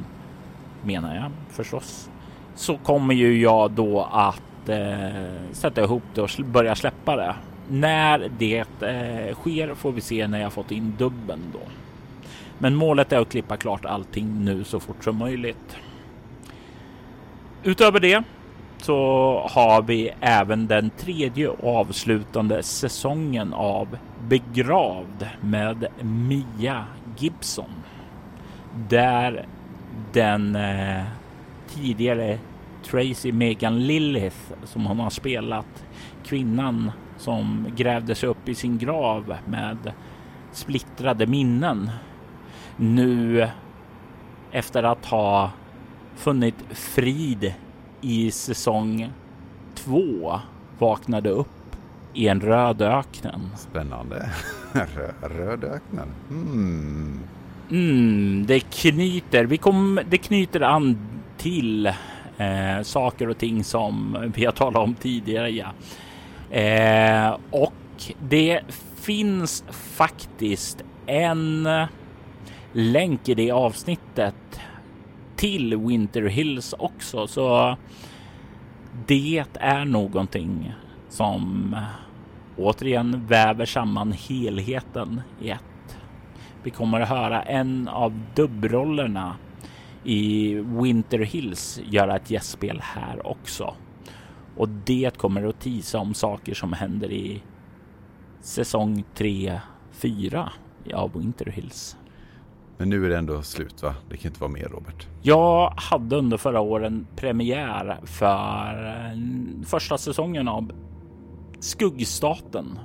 menar 0.84 1.16
jag 1.16 1.32
förstås, 1.50 2.10
så 2.56 2.78
kommer 2.78 3.14
ju 3.14 3.42
jag 3.42 3.72
då 3.72 4.08
att 4.12 4.70
eh, 4.70 5.52
sätta 5.52 5.84
ihop 5.84 6.04
det 6.14 6.22
och 6.22 6.30
börja 6.46 6.76
släppa 6.76 7.16
det. 7.16 7.36
När 7.70 8.32
det 8.38 8.58
eh, 8.60 9.36
sker 9.36 9.76
får 9.76 9.92
vi 9.92 10.02
se 10.02 10.28
när 10.28 10.42
jag 10.42 10.54
fått 10.54 10.72
in 10.72 10.94
dubben 10.98 11.40
då. 11.54 11.60
Men 12.58 12.76
målet 12.76 13.12
är 13.12 13.20
att 13.20 13.30
klippa 13.30 13.58
klart 13.58 13.86
allting 13.86 14.46
nu 14.46 14.64
så 14.64 14.80
fort 14.80 15.04
som 15.04 15.18
möjligt. 15.18 15.78
Utöver 17.64 18.00
det 18.00 18.24
så 18.78 18.96
har 19.50 19.82
vi 19.82 20.12
även 20.20 20.68
den 20.68 20.90
tredje 20.90 21.48
och 21.48 21.76
avslutande 21.76 22.64
säsongen 22.64 23.54
av 23.54 23.98
Begravd 24.28 25.28
med 25.42 25.88
Mia 26.02 26.86
Gibson. 27.18 27.70
Där 28.90 29.46
den 30.14 30.56
eh, 30.56 31.04
tidigare 31.68 32.40
Tracy 32.84 33.32
Megan 33.32 33.88
Lilith 33.88 34.54
som 34.64 34.86
hon 34.86 35.00
har 35.00 35.10
spelat 35.10 35.86
kvinnan 36.26 36.92
som 37.20 37.68
grävde 37.76 38.16
sig 38.16 38.30
upp 38.30 38.50
i 38.50 38.56
sin 38.56 38.78
grav 38.78 39.36
med 39.46 39.94
splittrade 40.52 41.28
minnen. 41.28 41.90
Nu 42.78 43.48
efter 44.52 44.84
att 44.84 45.06
ha 45.06 45.52
funnit 46.16 46.56
frid 46.70 47.54
i 48.02 48.32
säsong 48.32 49.12
två 49.76 50.40
vaknade 50.80 51.30
upp 51.30 51.48
i 52.14 52.28
en 52.28 52.42
röd 52.42 52.82
öknen. 52.82 53.50
Spännande. 53.58 54.30
röd 55.22 55.64
öknen. 55.64 56.08
Hmm. 56.30 57.20
Mm, 57.72 58.46
det 58.46 58.60
knyter. 58.60 59.44
Vi 59.44 59.58
kom, 59.58 60.00
det 60.10 60.18
knyter 60.18 60.62
an 60.62 60.98
till 61.38 61.86
eh, 62.38 62.82
saker 62.84 63.30
och 63.30 63.38
ting 63.38 63.64
som 63.64 64.18
vi 64.36 64.46
har 64.46 64.52
talat 64.52 64.84
om 64.84 64.96
tidigare. 64.96 65.50
Ja. 65.50 65.68
Eh, 66.52 67.38
och 67.52 67.74
det 68.20 68.62
finns 68.96 69.64
faktiskt 69.72 70.84
en 71.06 71.70
länk 72.74 73.30
i 73.30 73.34
det 73.34 73.52
avsnittet 73.52 74.60
till 75.36 75.78
Winter 75.78 76.22
Hills 76.22 76.74
också, 76.80 77.28
så 77.28 77.78
det 79.08 79.46
är 79.54 79.86
någonting 79.86 80.74
som 81.10 81.76
återigen 82.58 83.26
väver 83.28 83.66
samman 83.66 84.12
helheten 84.12 85.22
i 85.42 85.50
ett. 85.50 85.98
Vi 86.64 86.72
kommer 86.72 87.02
att 87.02 87.10
höra 87.10 87.42
en 87.44 87.88
av 87.88 88.22
dubbrollerna 88.36 89.36
i 90.04 90.54
Winter 90.56 91.20
Hills 91.20 91.82
göra 91.86 92.16
ett 92.16 92.32
gästspel 92.32 92.80
här 92.84 93.28
också. 93.28 93.74
Och 94.60 94.70
det 94.70 95.18
kommer 95.18 95.44
att 95.44 95.60
tisa 95.60 96.00
om 96.00 96.14
saker 96.14 96.54
som 96.54 96.74
händer 96.74 97.12
i 97.12 97.44
säsong 98.42 99.04
3, 99.16 99.60
4 99.92 100.50
av 100.94 101.14
Winter 101.14 101.46
Hills. 101.46 101.98
Men 102.78 102.90
nu 102.90 103.06
är 103.06 103.10
det 103.10 103.18
ändå 103.18 103.42
slut 103.42 103.84
va? 103.84 103.96
Det 104.10 104.18
kan 104.18 104.32
inte 104.32 104.42
vara 104.42 104.52
mer 104.52 104.68
Robert. 104.68 105.08
Jag 105.22 105.74
hade 105.78 106.16
under 106.16 106.38
förra 106.38 106.60
åren 106.60 107.08
premiär 107.16 108.00
för 108.04 109.16
första 109.66 109.98
säsongen 109.98 110.48
av 110.48 110.72
Skuggstaten. 111.60 112.80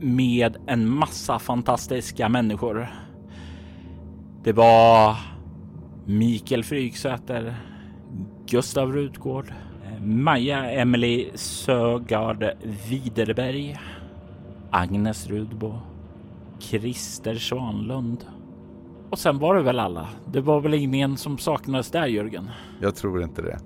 Med 0.00 0.56
en 0.66 0.88
massa 0.88 1.38
fantastiska 1.38 2.28
människor. 2.28 2.88
Det 4.44 4.52
var 4.52 5.16
Mikael 6.04 6.64
Fryksäter, 6.64 7.56
Gustav 8.46 8.92
Rutgård, 8.92 9.52
Maja 10.04 10.70
Emily 10.70 11.30
Sögaard 11.34 12.50
Widerberg, 12.88 13.78
Agnes 14.70 15.26
Rudbo, 15.26 15.78
Christer 16.58 17.34
Svanlund. 17.34 18.24
Och 19.10 19.18
sen 19.18 19.38
var 19.38 19.54
det 19.54 19.62
väl 19.62 19.78
alla. 19.78 20.08
Det 20.32 20.40
var 20.40 20.60
väl 20.60 20.74
ingen 20.74 21.16
som 21.16 21.38
saknades 21.38 21.90
där 21.90 22.06
Jörgen? 22.06 22.50
Jag 22.80 22.96
tror 22.96 23.22
inte 23.22 23.42
det. 23.42 23.58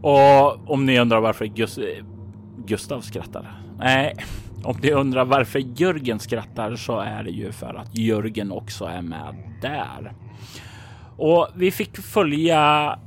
och 0.08 0.70
om 0.70 0.86
ni 0.86 1.00
undrar 1.00 1.20
varför 1.20 1.44
Gust 1.44 1.78
Gustav 2.66 3.00
skrattar? 3.00 3.60
Nej, 3.78 4.16
om 4.64 4.76
ni 4.82 4.90
undrar 4.90 5.24
varför 5.24 5.58
Jörgen 5.58 6.18
skrattar 6.18 6.76
så 6.76 6.98
är 6.98 7.22
det 7.22 7.30
ju 7.30 7.52
för 7.52 7.74
att 7.74 7.98
Jörgen 7.98 8.52
också 8.52 8.84
är 8.84 9.02
med 9.02 9.34
där. 9.62 10.12
Och 11.16 11.48
vi 11.54 11.70
fick 11.70 11.96
följa 11.96 12.98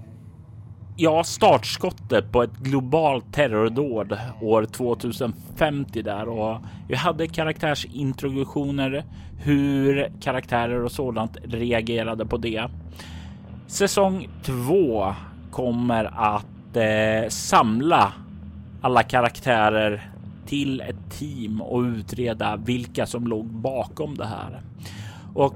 ja, 0.96 1.24
startskottet 1.24 2.32
på 2.32 2.44
ett 2.44 2.58
globalt 2.58 3.34
terrordåd 3.34 4.18
år 4.42 4.66
2050 4.66 6.02
där 6.02 6.30
och 6.30 6.58
vi 6.88 6.96
hade 6.96 7.28
karaktärsintroduktioner, 7.28 9.04
hur 9.44 10.12
karaktärer 10.22 10.84
och 10.84 10.92
sådant 10.92 11.38
reagerade 11.44 12.26
på 12.26 12.38
det. 12.38 12.68
Säsong 13.68 14.30
2 14.44 15.14
kommer 15.52 16.06
att 16.06 16.76
eh, 16.76 17.30
samla 17.30 18.14
alla 18.82 19.04
karaktärer 19.04 20.12
till 20.46 20.82
ett 20.82 21.12
team 21.20 21.62
och 21.62 21.82
utreda 21.82 22.56
vilka 22.56 23.06
som 23.06 23.28
låg 23.28 23.46
bakom 23.46 24.16
det 24.16 24.26
här. 24.26 24.62
Och 25.34 25.56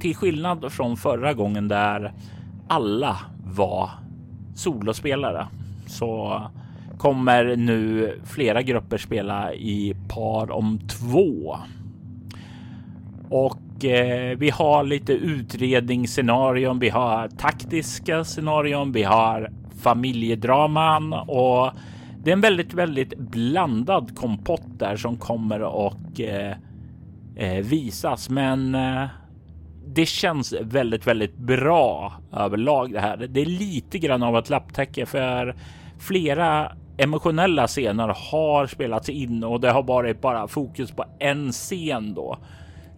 till 0.00 0.16
skillnad 0.16 0.72
från 0.72 0.96
förra 0.96 1.34
gången 1.34 1.68
där 1.68 2.12
alla 2.68 3.16
var 3.44 3.90
solospelare 4.54 5.46
så 5.86 6.42
kommer 6.98 7.56
nu 7.56 8.12
flera 8.24 8.62
grupper 8.62 8.98
spela 8.98 9.54
i 9.54 9.94
par 10.08 10.50
om 10.50 10.78
två. 10.78 11.58
Och 13.30 13.84
eh, 13.84 14.38
vi 14.38 14.50
har 14.50 14.84
lite 14.84 15.12
utredningsscenarion, 15.12 16.78
vi 16.78 16.88
har 16.88 17.28
taktiska 17.28 18.24
scenarion, 18.24 18.92
vi 18.92 19.02
har 19.02 19.50
familjedraman 19.82 21.12
och 21.12 21.70
det 22.24 22.30
är 22.30 22.32
en 22.32 22.40
väldigt, 22.40 22.74
väldigt 22.74 23.18
blandad 23.18 24.16
kompott 24.16 24.78
där 24.78 24.96
som 24.96 25.16
kommer 25.16 25.62
och 25.62 26.20
eh, 26.20 26.56
eh 27.36 27.64
visas. 27.64 28.30
Men 28.30 28.74
eh, 28.74 29.04
det 29.86 30.06
känns 30.06 30.54
väldigt, 30.60 31.06
väldigt 31.06 31.36
bra 31.36 32.12
överlag 32.32 32.92
det 32.92 33.00
här. 33.00 33.16
Det 33.16 33.40
är 33.40 33.46
lite 33.46 33.98
grann 33.98 34.22
av 34.22 34.36
ett 34.36 34.50
lapptäcke 34.50 35.06
för 35.06 35.54
flera 35.98 36.72
emotionella 36.96 37.66
scener 37.66 38.14
har 38.30 38.66
spelats 38.66 39.08
in 39.08 39.44
och 39.44 39.60
det 39.60 39.70
har 39.70 39.82
varit 39.82 40.20
bara 40.20 40.48
fokus 40.48 40.90
på 40.90 41.04
en 41.18 41.52
scen 41.52 42.14
då. 42.14 42.38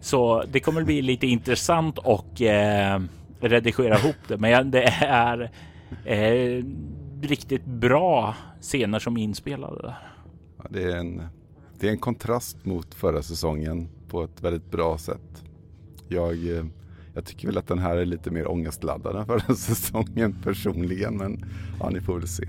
Så 0.01 0.43
det 0.51 0.59
kommer 0.59 0.83
bli 0.83 1.01
lite 1.01 1.27
intressant 1.27 1.97
och 1.97 2.41
eh, 2.41 3.01
redigera 3.39 3.99
ihop 3.99 4.15
det. 4.27 4.37
Men 4.37 4.71
det 4.71 4.83
är 5.01 5.51
eh, 6.05 6.63
riktigt 7.21 7.65
bra 7.65 8.35
scener 8.61 8.99
som 8.99 9.17
är 9.17 9.23
inspelade. 9.23 9.81
Där. 9.81 9.97
Ja, 10.57 10.63
det, 10.69 10.83
är 10.83 10.97
en, 10.97 11.21
det 11.79 11.87
är 11.87 11.91
en 11.91 11.99
kontrast 11.99 12.65
mot 12.65 12.93
förra 12.95 13.21
säsongen 13.21 13.89
på 14.09 14.23
ett 14.23 14.41
väldigt 14.41 14.71
bra 14.71 14.97
sätt. 14.97 15.43
Jag, 16.09 16.33
eh, 16.33 16.65
jag 17.13 17.25
tycker 17.25 17.47
väl 17.47 17.57
att 17.57 17.67
den 17.67 17.79
här 17.79 17.97
är 17.97 18.05
lite 18.05 18.31
mer 18.31 18.51
ångestladdad 18.51 19.15
än 19.15 19.25
förra 19.25 19.55
säsongen 19.55 20.35
personligen. 20.43 21.17
Men 21.17 21.45
ja, 21.79 21.89
ni 21.89 22.01
får 22.01 22.19
väl 22.19 22.27
se. 22.27 22.43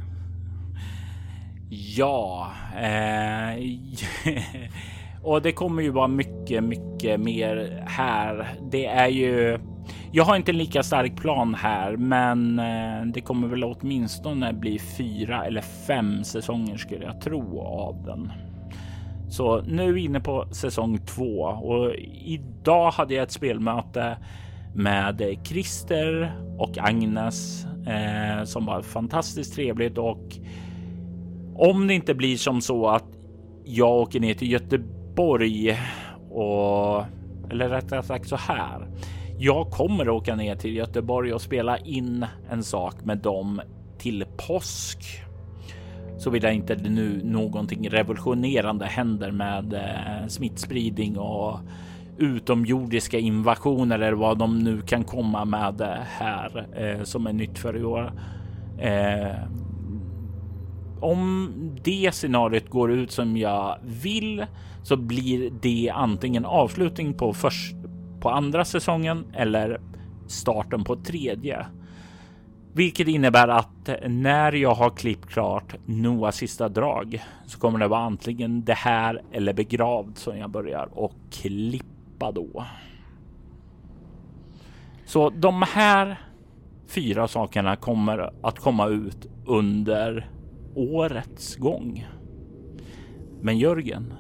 Ja, 1.71 2.53
eh, 2.77 3.65
och 5.23 5.43
det 5.43 5.53
kommer 5.53 5.83
ju 5.83 5.91
vara 5.91 6.09
mycket, 6.09 6.65
mycket 6.65 7.21
mer 7.21 7.85
här. 7.87 8.59
Det 8.71 8.87
är 8.87 9.09
ju 9.09 9.59
jag 10.13 10.25
har 10.25 10.37
inte 10.37 10.53
en 10.53 10.59
lika 10.59 10.83
stark 10.83 11.17
plan 11.17 11.55
här, 11.55 11.97
men 11.97 12.59
eh, 12.59 13.13
det 13.15 13.21
kommer 13.21 13.49
väl 13.49 13.65
åtminstone 13.65 14.53
bli 14.53 14.79
fyra 14.79 15.45
eller 15.45 15.61
fem 15.61 16.25
säsonger 16.25 16.77
skulle 16.77 17.05
jag 17.05 17.21
tro 17.21 17.61
av 17.61 18.05
den. 18.05 18.33
Så 19.29 19.61
nu 19.63 19.89
är 19.89 19.93
vi 19.93 20.05
inne 20.05 20.21
på 20.21 20.47
säsong 20.51 20.99
två 20.99 21.41
och 21.43 21.95
idag 22.25 22.91
hade 22.91 23.15
jag 23.15 23.23
ett 23.23 23.33
spelmöte 23.33 24.17
med 24.75 25.39
Christer 25.45 26.33
och 26.59 26.79
Agnes 26.79 27.65
eh, 27.65 28.45
som 28.45 28.67
var 28.67 28.83
fantastiskt 28.83 29.55
trevligt 29.55 29.99
och 29.99 30.39
om 31.55 31.87
det 31.87 31.95
inte 31.95 32.15
blir 32.15 32.37
som 32.37 32.61
så 32.61 32.89
att 32.89 33.05
jag 33.65 33.91
åker 33.91 34.21
ner 34.21 34.35
till 34.35 34.53
Göteborg 34.53 35.79
och 36.31 37.05
eller 37.51 37.69
rättare 37.69 38.03
sagt 38.03 38.29
så 38.29 38.37
här. 38.37 38.89
Jag 39.39 39.71
kommer 39.71 40.09
åka 40.09 40.37
ner 40.37 40.57
till 40.57 40.77
Göteborg 40.77 41.33
och 41.33 41.43
spela 41.43 41.79
in 41.79 42.27
en 42.51 42.63
sak 42.63 42.95
med 43.05 43.19
dem 43.19 43.61
till 43.99 44.25
påsk. 44.49 45.28
Såvida 46.19 46.53
inte 46.53 46.77
nu 46.77 47.21
någonting 47.25 47.91
revolutionerande 47.91 48.87
händer 48.87 49.31
med 49.31 49.73
eh, 49.73 50.29
smittspridning 50.29 51.19
och 51.19 51.61
utomjordiska 52.19 53.19
invasioner 53.19 53.99
eller 53.99 54.13
vad 54.13 54.39
de 54.39 54.59
nu 54.59 54.81
kan 54.81 55.05
komma 55.05 55.45
med 55.45 55.81
eh, 55.81 55.89
här 56.05 56.67
eh, 56.77 57.03
som 57.05 57.27
är 57.27 57.33
nytt 57.33 57.59
för 57.59 57.77
i 57.77 57.85
år. 57.85 58.13
Eh, 58.79 59.37
om 61.01 61.53
det 61.85 62.15
scenariot 62.15 62.71
går 62.71 62.93
ut 62.93 63.11
som 63.11 63.37
jag 63.37 63.79
vill 63.83 64.47
så 64.83 64.97
blir 64.97 65.51
det 65.63 65.91
antingen 65.95 66.45
avslutning 66.45 67.15
på 67.15 67.33
först 67.33 67.75
på 68.21 68.31
andra 68.31 68.65
säsongen 68.65 69.25
eller 69.35 69.81
starten 70.27 70.85
på 70.85 70.97
tredje. 70.97 71.67
Vilket 72.79 73.09
innebär 73.09 73.49
att 73.49 73.91
när 74.09 74.53
jag 74.53 74.75
har 74.75 74.91
klippt 74.91 75.29
klart 75.29 75.75
Noahs 75.87 76.37
sista 76.37 76.69
drag 76.69 77.23
så 77.47 77.59
kommer 77.59 77.79
det 77.79 77.89
vara 77.89 78.01
antingen 78.01 78.65
det 78.65 78.75
här 78.75 79.23
eller 79.33 79.53
begravd 79.53 80.19
som 80.19 80.39
jag 80.39 80.51
börjar 80.51 80.89
och 80.93 81.13
klippa 81.31 82.33
då. 82.33 82.65
Så 85.07 85.31
de 85.31 85.63
här 85.63 86.21
fyra 86.87 87.29
sakerna 87.29 87.77
kommer 87.77 88.33
att 88.43 88.59
komma 88.59 88.87
ut 88.87 89.27
under 89.47 90.31
årets 90.75 91.57
gång. 91.57 92.07
Men 93.41 93.59
Jörgen, 93.59 94.15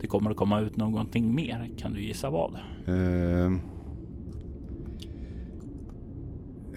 det 0.00 0.06
kommer 0.06 0.30
att 0.30 0.36
komma 0.36 0.60
ut 0.60 0.76
någonting 0.76 1.34
mer. 1.34 1.70
Kan 1.78 1.92
du 1.92 2.02
gissa 2.02 2.30
vad? 2.30 2.58
Uh, 2.88 3.52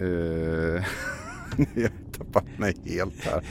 uh, 0.00 0.84
jag 1.74 1.90
tappat 2.18 2.58
mig 2.58 2.74
helt 2.86 3.24
här. 3.24 3.42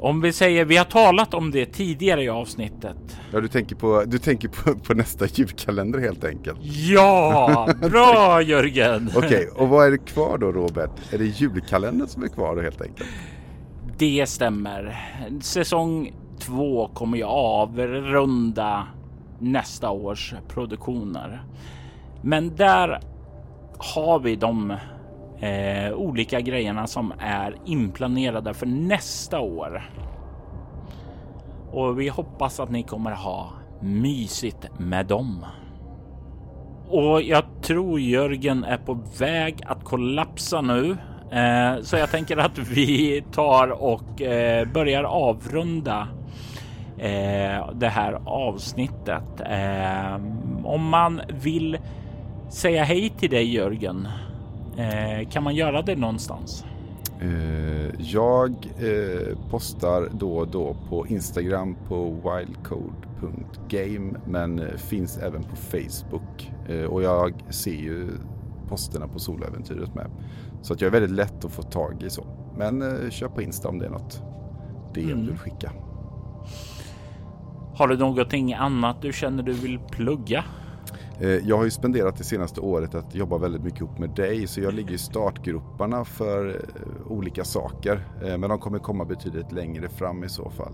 Om 0.00 0.20
vi 0.20 0.32
säger, 0.32 0.64
vi 0.64 0.76
har 0.76 0.84
talat 0.84 1.34
om 1.34 1.50
det 1.50 1.66
tidigare 1.66 2.22
i 2.22 2.28
avsnittet. 2.28 3.20
Ja, 3.32 3.40
du 3.40 3.48
tänker 3.48 3.76
på, 3.76 4.04
du 4.06 4.18
tänker 4.18 4.48
på, 4.48 4.74
på 4.74 4.94
nästa 4.94 5.26
julkalender 5.26 5.98
helt 5.98 6.24
enkelt. 6.24 6.58
Ja, 6.62 7.68
bra 7.80 8.42
Jörgen! 8.42 9.10
Okej, 9.16 9.26
okay, 9.26 9.46
och 9.46 9.68
vad 9.68 9.86
är 9.86 9.90
det 9.90 9.98
kvar 9.98 10.38
då 10.38 10.52
Robert? 10.52 10.90
Är 11.12 11.18
det 11.18 11.24
julkalendern 11.24 12.08
som 12.08 12.22
är 12.22 12.28
kvar 12.28 12.56
då 12.56 12.62
helt 12.62 12.82
enkelt? 12.82 13.08
Det 13.98 14.28
stämmer. 14.28 14.98
Säsong 15.40 16.12
två 16.38 16.90
kommer 16.94 17.18
jag 17.18 17.30
avrunda 17.30 18.86
nästa 19.38 19.90
års 19.90 20.34
produktioner. 20.48 21.42
Men 22.22 22.56
där 22.56 23.00
har 23.78 24.18
vi 24.18 24.36
de 24.36 24.76
eh, 25.40 25.92
olika 25.92 26.40
grejerna 26.40 26.86
som 26.86 27.12
är 27.18 27.56
inplanerade 27.64 28.54
för 28.54 28.66
nästa 28.66 29.40
år. 29.40 29.90
Och 31.70 32.00
vi 32.00 32.08
hoppas 32.08 32.60
att 32.60 32.70
ni 32.70 32.82
kommer 32.82 33.10
ha 33.10 33.50
mysigt 33.80 34.68
med 34.78 35.06
dem. 35.06 35.44
Och 36.88 37.22
jag 37.22 37.44
tror 37.62 38.00
Jörgen 38.00 38.64
är 38.64 38.76
på 38.76 38.98
väg 39.18 39.62
att 39.66 39.84
kollapsa 39.84 40.60
nu. 40.60 40.96
Eh, 41.30 41.82
så 41.82 41.96
jag 41.96 42.10
tänker 42.10 42.36
att 42.36 42.58
vi 42.58 43.24
tar 43.32 43.68
och 43.82 44.22
eh, 44.22 44.68
börjar 44.68 45.04
avrunda 45.04 46.08
eh, 46.98 47.70
det 47.74 47.88
här 47.88 48.18
avsnittet. 48.24 49.40
Eh, 49.40 50.14
om 50.64 50.88
man 50.88 51.20
vill 51.28 51.78
säga 52.50 52.84
hej 52.84 53.10
till 53.10 53.30
dig 53.30 53.54
Jörgen, 53.54 54.08
eh, 54.78 55.28
kan 55.28 55.42
man 55.42 55.54
göra 55.54 55.82
det 55.82 55.96
någonstans? 55.96 56.64
Eh, 57.20 57.90
jag 57.98 58.50
eh, 58.78 59.38
postar 59.50 60.08
då 60.12 60.36
och 60.36 60.48
då 60.48 60.76
på 60.88 61.06
Instagram 61.06 61.76
på 61.88 62.10
wildcode.game 62.10 64.18
men 64.26 64.58
eh, 64.58 64.76
finns 64.76 65.18
även 65.18 65.42
på 65.42 65.56
Facebook 65.56 66.52
och 66.88 67.02
jag 67.02 67.34
ser 67.48 67.74
ju 67.74 68.10
posterna 68.68 69.08
på 69.08 69.18
Soläventyret 69.18 69.94
med. 69.94 70.10
Så 70.62 70.72
att 70.72 70.80
jag 70.80 70.88
är 70.88 70.92
väldigt 70.92 71.16
lätt 71.16 71.44
att 71.44 71.52
få 71.52 71.62
tag 71.62 72.02
i 72.02 72.10
så. 72.10 72.26
Men 72.56 73.00
kör 73.10 73.28
på 73.28 73.42
Insta 73.42 73.68
om 73.68 73.78
det 73.78 73.86
är 73.86 73.90
något 73.90 74.22
DM 74.94 75.10
mm. 75.10 75.20
du 75.20 75.26
vill 75.30 75.38
skicka. 75.38 75.72
Har 77.74 77.88
du 77.88 77.96
någonting 77.96 78.54
annat 78.54 79.02
du 79.02 79.12
känner 79.12 79.42
du 79.42 79.52
vill 79.52 79.78
plugga? 79.78 80.44
Eh, 81.20 81.28
jag 81.28 81.56
har 81.56 81.64
ju 81.64 81.70
spenderat 81.70 82.16
det 82.16 82.24
senaste 82.24 82.60
året 82.60 82.94
att 82.94 83.14
jobba 83.14 83.38
väldigt 83.38 83.62
mycket 83.62 83.80
ihop 83.80 83.98
med 83.98 84.10
dig 84.10 84.46
så 84.46 84.60
jag 84.60 84.74
ligger 84.74 84.92
i 84.92 84.98
startgroparna 84.98 86.04
för 86.04 86.48
eh, 86.48 87.12
olika 87.12 87.44
saker. 87.44 88.04
Eh, 88.22 88.38
men 88.38 88.50
de 88.50 88.58
kommer 88.58 88.78
komma 88.78 89.04
betydligt 89.04 89.52
längre 89.52 89.88
fram 89.88 90.24
i 90.24 90.28
så 90.28 90.50
fall. 90.50 90.72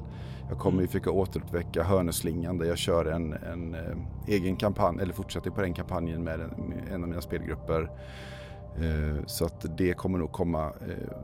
Jag 0.49 0.59
kommer 0.59 0.83
ju 0.83 0.87
försöka 0.87 1.11
återuppväcka 1.11 1.83
Hörneslingan 1.83 2.59
där 2.59 2.67
jag 2.67 2.79
kör 2.79 3.05
en, 3.05 3.33
en 3.33 3.77
egen 4.27 4.57
kampanj, 4.57 4.99
eller 5.03 5.13
fortsätter 5.13 5.51
på 5.51 5.61
den 5.61 5.75
kampanjen 5.75 6.25
med 6.25 6.41
en, 6.41 6.75
en 6.93 7.03
av 7.03 7.09
mina 7.09 7.21
spelgrupper. 7.21 7.91
Så 9.27 9.45
att 9.45 9.79
det 9.79 9.93
kommer 9.93 10.19
nog 10.19 10.33
komma 10.33 10.73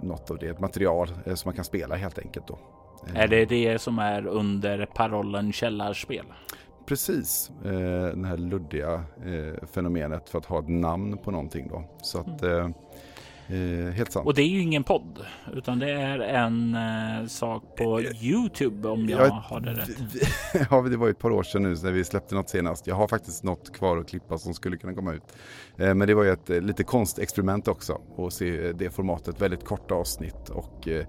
något 0.03 0.31
av 0.31 0.39
det, 0.39 0.47
ett 0.47 0.61
material 0.61 1.09
som 1.09 1.49
man 1.49 1.55
kan 1.55 1.65
spela 1.65 1.97
helt 1.97 2.19
enkelt 2.19 2.47
då. 2.47 2.59
Är 3.15 3.29
det 3.29 3.45
det 3.45 3.79
som 3.79 3.99
är 3.99 4.27
under 4.27 4.87
parollen 4.87 5.53
källarspel? 5.53 6.27
Precis, 6.87 7.51
eh, 7.65 7.71
det 8.17 8.27
här 8.29 8.37
luddiga 8.37 8.95
eh, 9.27 9.67
fenomenet 9.73 10.29
för 10.29 10.39
att 10.39 10.47
ha 10.47 10.59
ett 10.59 10.69
namn 10.69 11.19
på 11.19 11.31
någonting 11.31 11.69
då. 11.69 11.85
Så 12.03 12.19
att, 12.19 12.43
mm. 12.43 12.75
Eh, 13.53 13.93
helt 13.93 14.13
sant. 14.13 14.27
Och 14.27 14.35
det 14.35 14.43
är 14.43 14.47
ju 14.49 14.61
ingen 14.63 14.85
podd, 14.85 15.19
utan 15.55 15.79
det 15.79 15.91
är 15.91 16.19
en 16.19 16.75
eh, 16.75 17.27
sak 17.27 17.63
på 17.77 18.01
Youtube 18.03 18.89
om 18.89 19.09
jag 19.09 19.21
Ja, 19.27 19.45
har 19.49 19.61
det 19.61 19.73
rätt. 19.73 19.89
vi- 20.15 20.21
ja, 20.71 20.83
det 20.83 20.97
var 20.97 21.07
ju 21.07 21.11
ett 21.11 21.19
par 21.19 21.31
år 21.31 21.43
sedan 21.43 21.63
nu 21.63 21.69
när 21.83 21.91
vi 21.93 22.05
släppte 22.05 22.35
något 22.35 22.49
senast. 22.49 22.87
Jag 22.87 22.95
har 22.95 23.09
faktiskt 23.09 23.45
något 23.45 23.73
kvar 23.73 23.97
att 23.97 24.09
klippa 24.09 24.39
som 24.39 24.55
skulle 24.55 24.77
kunna 24.77 24.95
komma 24.95 25.13
ut. 25.13 25.23
Eh, 25.77 25.95
Men 25.95 26.09
det 26.09 26.15
var 26.15 26.25
ju 26.25 26.31
ett 26.31 26.51
eh, 26.51 26.61
lite 26.61 26.85
konstexperiment 26.85 27.69
också 27.69 28.01
att 28.19 28.33
se 28.33 28.67
eh, 28.67 28.75
det 28.75 28.91
formatet, 28.91 29.41
väldigt 29.43 29.65
korta 29.65 29.95
avsnitt 29.95 30.49
och 30.49 30.89
eh, 30.89 30.99
eh, 30.99 31.05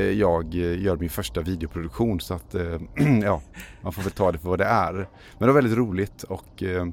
jag 0.00 0.54
eh, 0.54 0.82
gör 0.82 0.96
min 0.96 1.10
första 1.10 1.40
videoproduktion 1.40 2.20
så 2.20 2.34
att 2.34 2.54
eh, 2.54 2.80
ja, 3.22 3.42
man 3.82 3.92
får 3.92 4.02
väl 4.02 4.12
ta 4.12 4.32
det 4.32 4.38
för 4.38 4.48
vad 4.48 4.58
det 4.58 4.64
är. 4.64 4.92
Men 4.92 5.06
det 5.38 5.46
var 5.46 5.54
väldigt 5.54 5.78
roligt 5.78 6.22
och 6.22 6.62
eh, 6.62 6.86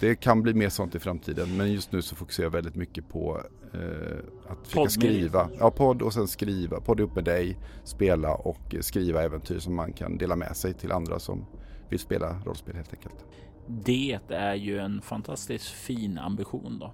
det 0.00 0.14
kan 0.14 0.42
bli 0.42 0.54
mer 0.54 0.68
sånt 0.68 0.94
i 0.94 0.98
framtiden 0.98 1.56
men 1.56 1.72
just 1.72 1.92
nu 1.92 2.02
så 2.02 2.16
fokuserar 2.16 2.46
jag 2.46 2.50
väldigt 2.50 2.74
mycket 2.74 3.08
på 3.08 3.40
eh, 3.74 4.50
att 4.52 4.66
försöka 4.66 4.88
skriva. 4.88 5.48
Ja, 5.58 5.70
podd 5.70 6.02
och 6.02 6.12
sen 6.12 6.28
skriva. 6.28 6.80
Podd 6.80 7.00
ihop 7.00 7.14
med 7.14 7.24
dig, 7.24 7.58
spela 7.84 8.34
och 8.34 8.74
eh, 8.74 8.80
skriva 8.80 9.22
äventyr 9.22 9.58
som 9.58 9.74
man 9.74 9.92
kan 9.92 10.18
dela 10.18 10.36
med 10.36 10.56
sig 10.56 10.74
till 10.74 10.92
andra 10.92 11.18
som 11.18 11.46
vill 11.88 11.98
spela 11.98 12.40
rollspel 12.44 12.76
helt 12.76 12.94
enkelt. 12.94 13.24
Det 13.66 14.18
är 14.28 14.54
ju 14.54 14.78
en 14.78 15.02
fantastiskt 15.02 15.68
fin 15.68 16.18
ambition 16.18 16.78
då. 16.78 16.92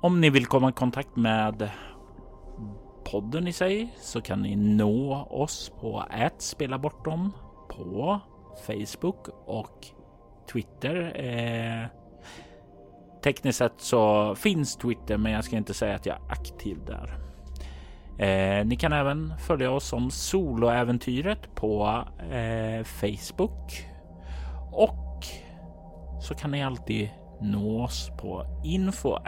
Om 0.00 0.20
ni 0.20 0.30
vill 0.30 0.46
komma 0.46 0.68
i 0.68 0.72
kontakt 0.72 1.16
med 1.16 1.70
podden 3.04 3.48
i 3.48 3.52
sig 3.52 3.94
så 4.00 4.20
kan 4.20 4.42
ni 4.42 4.56
nå 4.56 5.26
oss 5.30 5.72
på 5.80 6.04
att 6.10 6.42
spela 6.42 6.78
bortom 6.78 7.32
på 7.68 8.20
Facebook 8.66 9.28
och 9.46 9.86
Twitter. 10.52 11.12
Eh, 11.14 11.86
tekniskt 13.22 13.58
sett 13.58 13.72
så 13.80 14.34
finns 14.34 14.76
Twitter, 14.76 15.16
men 15.16 15.32
jag 15.32 15.44
ska 15.44 15.56
inte 15.56 15.74
säga 15.74 15.96
att 15.96 16.06
jag 16.06 16.16
är 16.16 16.32
aktiv 16.32 16.78
där. 16.86 17.18
Eh, 18.18 18.64
ni 18.64 18.76
kan 18.76 18.92
även 18.92 19.32
följa 19.38 19.70
oss 19.70 19.88
som 19.88 20.10
soloäventyret 20.10 21.54
på 21.54 22.04
eh, 22.30 22.84
Facebook 22.84 23.86
och 24.72 25.26
så 26.20 26.34
kan 26.34 26.50
ni 26.50 26.64
alltid 26.64 27.10
nå 27.40 27.84
oss 27.84 28.10
på 28.20 28.46
info 28.64 29.18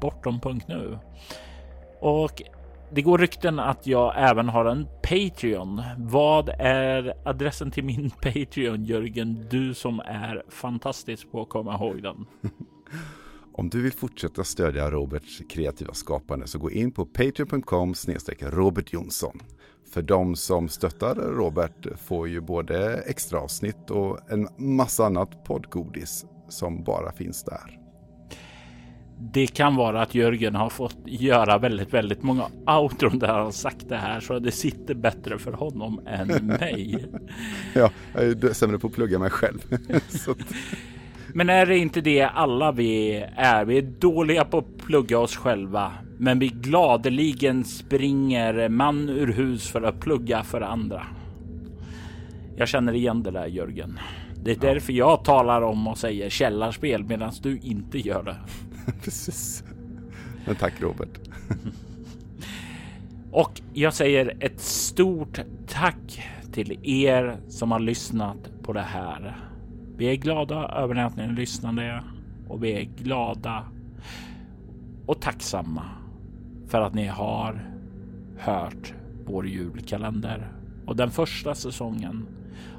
bortom.nu. 0.00 0.98
Och 2.00 2.42
det 2.92 3.02
går 3.02 3.18
rykten 3.18 3.58
att 3.58 3.86
jag 3.86 4.14
även 4.16 4.48
har 4.48 4.64
en 4.64 4.86
Patreon. 5.02 5.82
Vad 5.98 6.48
är 6.58 7.14
adressen 7.24 7.70
till 7.70 7.84
min 7.84 8.10
Patreon, 8.22 8.84
Jörgen? 8.84 9.46
Du 9.50 9.74
som 9.74 10.00
är 10.00 10.42
fantastisk 10.48 11.32
på 11.32 11.42
att 11.42 11.48
komma 11.48 11.74
ihåg 11.74 12.02
den. 12.02 12.26
Om 13.52 13.68
du 13.68 13.82
vill 13.82 13.92
fortsätta 13.92 14.44
stödja 14.44 14.90
Roberts 14.90 15.42
kreativa 15.50 15.94
skapande 15.94 16.46
så 16.46 16.58
gå 16.58 16.70
in 16.70 16.92
på 16.92 17.06
patreon.com 17.06 17.94
Robert 18.40 18.92
Jonsson. 18.92 19.40
För 19.92 20.02
de 20.02 20.36
som 20.36 20.68
stöttar 20.68 21.14
Robert 21.14 21.86
får 21.98 22.28
ju 22.28 22.40
både 22.40 22.96
extra 22.96 23.40
avsnitt 23.40 23.90
och 23.90 24.30
en 24.30 24.48
massa 24.76 25.06
annat 25.06 25.44
poddgodis 25.44 26.24
som 26.48 26.84
bara 26.84 27.12
finns 27.12 27.44
där. 27.44 27.79
Det 29.20 29.46
kan 29.46 29.76
vara 29.76 30.02
att 30.02 30.14
Jörgen 30.14 30.54
har 30.54 30.70
fått 30.70 30.98
göra 31.04 31.58
väldigt, 31.58 31.94
väldigt 31.94 32.22
många 32.22 32.46
outron 32.66 33.18
där 33.18 33.28
han 33.28 33.52
sagt 33.52 33.88
det 33.88 33.96
här 33.96 34.20
så 34.20 34.38
det 34.38 34.50
sitter 34.50 34.94
bättre 34.94 35.38
för 35.38 35.52
honom 35.52 36.00
än 36.06 36.46
mig. 36.46 37.06
Ja, 37.74 37.90
jag 38.14 38.24
är 38.24 38.52
sämre 38.52 38.78
på 38.78 38.86
att 38.86 38.92
plugga 38.92 39.18
mig 39.18 39.30
själv. 39.30 39.58
Men 41.34 41.50
är 41.50 41.66
det 41.66 41.78
inte 41.78 42.00
det 42.00 42.22
alla 42.22 42.72
vi 42.72 43.24
är? 43.36 43.64
Vi 43.64 43.78
är 43.78 43.82
dåliga 43.82 44.44
på 44.44 44.58
att 44.58 44.78
plugga 44.78 45.18
oss 45.18 45.36
själva, 45.36 45.92
men 46.18 46.38
vi 46.38 46.48
gladeligen 46.48 47.64
springer 47.64 48.68
man 48.68 49.08
ur 49.08 49.32
hus 49.32 49.70
för 49.70 49.82
att 49.82 50.00
plugga 50.00 50.42
för 50.42 50.60
andra. 50.60 51.06
Jag 52.56 52.68
känner 52.68 52.92
igen 52.92 53.22
det 53.22 53.30
där 53.30 53.46
Jörgen. 53.46 53.98
Det 54.44 54.50
är 54.50 54.56
därför 54.56 54.92
jag 54.92 55.24
talar 55.24 55.62
om 55.62 55.88
och 55.88 55.98
säger 55.98 56.30
källarspel 56.30 57.04
medan 57.04 57.32
du 57.42 57.58
inte 57.58 57.98
gör 57.98 58.22
det. 58.22 58.36
precis. 59.02 59.64
Men 60.46 60.56
tack 60.56 60.80
Robert. 60.80 61.18
Och 63.32 63.60
jag 63.72 63.94
säger 63.94 64.36
ett 64.40 64.60
stort 64.60 65.40
tack 65.66 66.28
till 66.52 66.78
er 66.82 67.36
som 67.48 67.72
har 67.72 67.80
lyssnat 67.80 68.50
på 68.62 68.72
det 68.72 68.80
här. 68.80 69.36
Vi 69.96 70.06
är 70.06 70.14
glada 70.14 70.68
över 70.68 70.94
att 70.94 71.16
ni 71.16 71.28
lyssnade 71.28 72.04
och 72.48 72.64
vi 72.64 72.72
är 72.72 72.82
glada 72.82 73.64
och 75.06 75.20
tacksamma 75.20 75.84
för 76.68 76.80
att 76.80 76.94
ni 76.94 77.06
har 77.06 77.70
hört 78.38 78.94
vår 79.26 79.48
julkalender 79.48 80.52
och 80.86 80.96
den 80.96 81.10
första 81.10 81.54
säsongen 81.54 82.26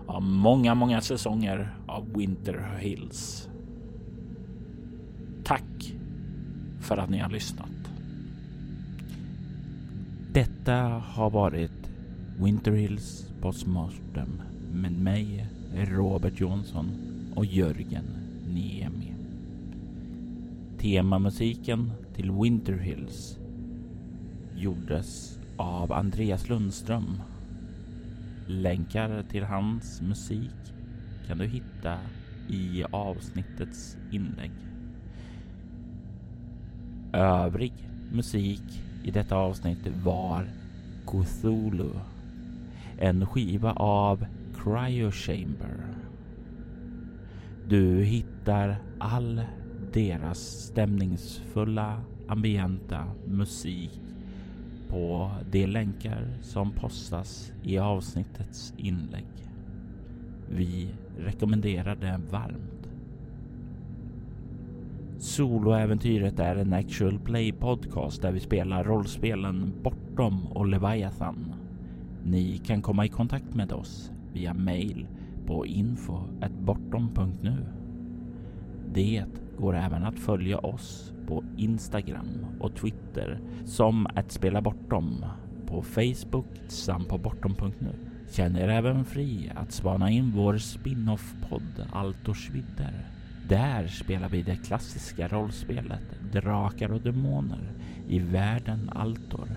av 0.07 0.21
många, 0.21 0.75
många 0.75 1.01
säsonger 1.01 1.75
av 1.87 2.13
Winter 2.13 2.77
Hills. 2.79 3.49
Tack 5.43 5.95
för 6.81 6.97
att 6.97 7.09
ni 7.09 7.17
har 7.17 7.29
lyssnat. 7.29 7.69
Detta 10.33 10.73
har 11.05 11.29
varit 11.29 11.91
Winter 12.39 12.71
Hills 12.71 13.31
Postmortem 13.41 14.41
med 14.73 14.91
mig, 14.91 15.47
Robert 15.75 16.39
Jonsson 16.39 16.91
och 17.35 17.45
Jörgen 17.45 18.05
Niemi. 18.47 19.13
Temamusiken 20.77 21.91
till 22.15 22.31
Winter 22.31 22.77
Hills 22.77 23.37
gjordes 24.55 25.39
av 25.57 25.91
Andreas 25.93 26.49
Lundström. 26.49 27.21
Länkar 28.47 29.23
till 29.29 29.43
hans 29.43 30.01
musik 30.01 30.73
kan 31.27 31.37
du 31.37 31.45
hitta 31.45 31.97
i 32.49 32.83
avsnittets 32.91 33.97
inlägg. 34.11 34.51
Övrig 37.13 37.73
musik 38.11 38.83
i 39.03 39.11
detta 39.11 39.35
avsnitt 39.35 39.87
var 40.03 40.47
Cthulhu. 41.05 41.89
En 42.97 43.25
skiva 43.25 43.71
av 43.73 44.25
Cryo 44.55 45.11
Chamber. 45.11 45.85
Du 47.67 48.03
hittar 48.03 48.75
all 48.99 49.41
deras 49.93 50.39
stämningsfulla 50.39 52.01
ambienta 52.27 53.07
musik 53.27 54.01
på 54.89 55.31
de 55.51 55.67
länkar 55.67 56.27
som 56.41 56.71
postas 56.71 57.51
i 57.63 57.77
avsnittets 57.77 58.73
inlägg. 58.77 59.25
Vi 60.49 60.89
rekommenderar 61.17 61.95
det 61.95 62.19
varmt. 62.31 62.70
Soloäventyret 65.21 66.39
är 66.39 66.55
en 66.55 66.73
actual 66.73 67.19
play 67.19 67.51
podcast 67.51 68.21
där 68.21 68.31
vi 68.31 68.39
spelar 68.39 68.83
rollspelen 68.83 69.73
Bortom 69.83 70.47
och 70.47 70.67
Leviathan. 70.67 71.53
Ni 72.23 72.57
kan 72.57 72.81
komma 72.81 73.05
i 73.05 73.09
kontakt 73.09 73.55
med 73.55 73.71
oss 73.71 74.11
via 74.33 74.53
mail 74.53 75.07
på 75.45 75.65
info.bortom.nu. 75.65 77.65
Det 78.93 79.23
går 79.57 79.75
även 79.75 80.03
att 80.03 80.19
följa 80.19 80.57
oss 80.57 81.13
på 81.27 81.43
Instagram 81.57 82.45
och 82.59 82.75
Twitter 82.75 83.39
som 83.65 84.07
att 84.15 84.31
spela 84.31 84.61
bortom 84.61 85.25
på 85.67 85.81
Facebook 85.81 86.47
samt 86.67 87.09
på 87.09 87.17
bortom.nu. 87.17 87.95
Känn 88.31 88.55
er 88.55 88.69
även 88.69 89.05
fri 89.05 89.51
att 89.55 89.71
spana 89.71 90.09
in 90.09 90.31
vår 90.35 90.57
spin-off-podd 90.57 91.87
Altor 91.91 92.33
Schwitter 92.33 93.10
där 93.51 93.87
spelar 93.87 94.29
vi 94.29 94.41
det 94.41 94.55
klassiska 94.55 95.27
rollspelet 95.27 96.01
Drakar 96.31 96.91
och 96.91 97.01
Demoner 97.01 97.71
i 98.07 98.19
världen 98.19 98.89
Altor. 98.95 99.49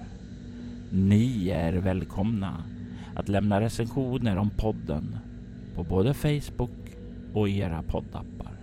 Ni 0.90 1.48
är 1.48 1.72
välkomna 1.72 2.64
att 3.14 3.28
lämna 3.28 3.60
recensioner 3.60 4.36
om 4.36 4.50
podden 4.50 5.18
på 5.74 5.84
både 5.84 6.14
Facebook 6.14 6.96
och 7.34 7.48
era 7.48 7.82
poddappar. 7.82 8.56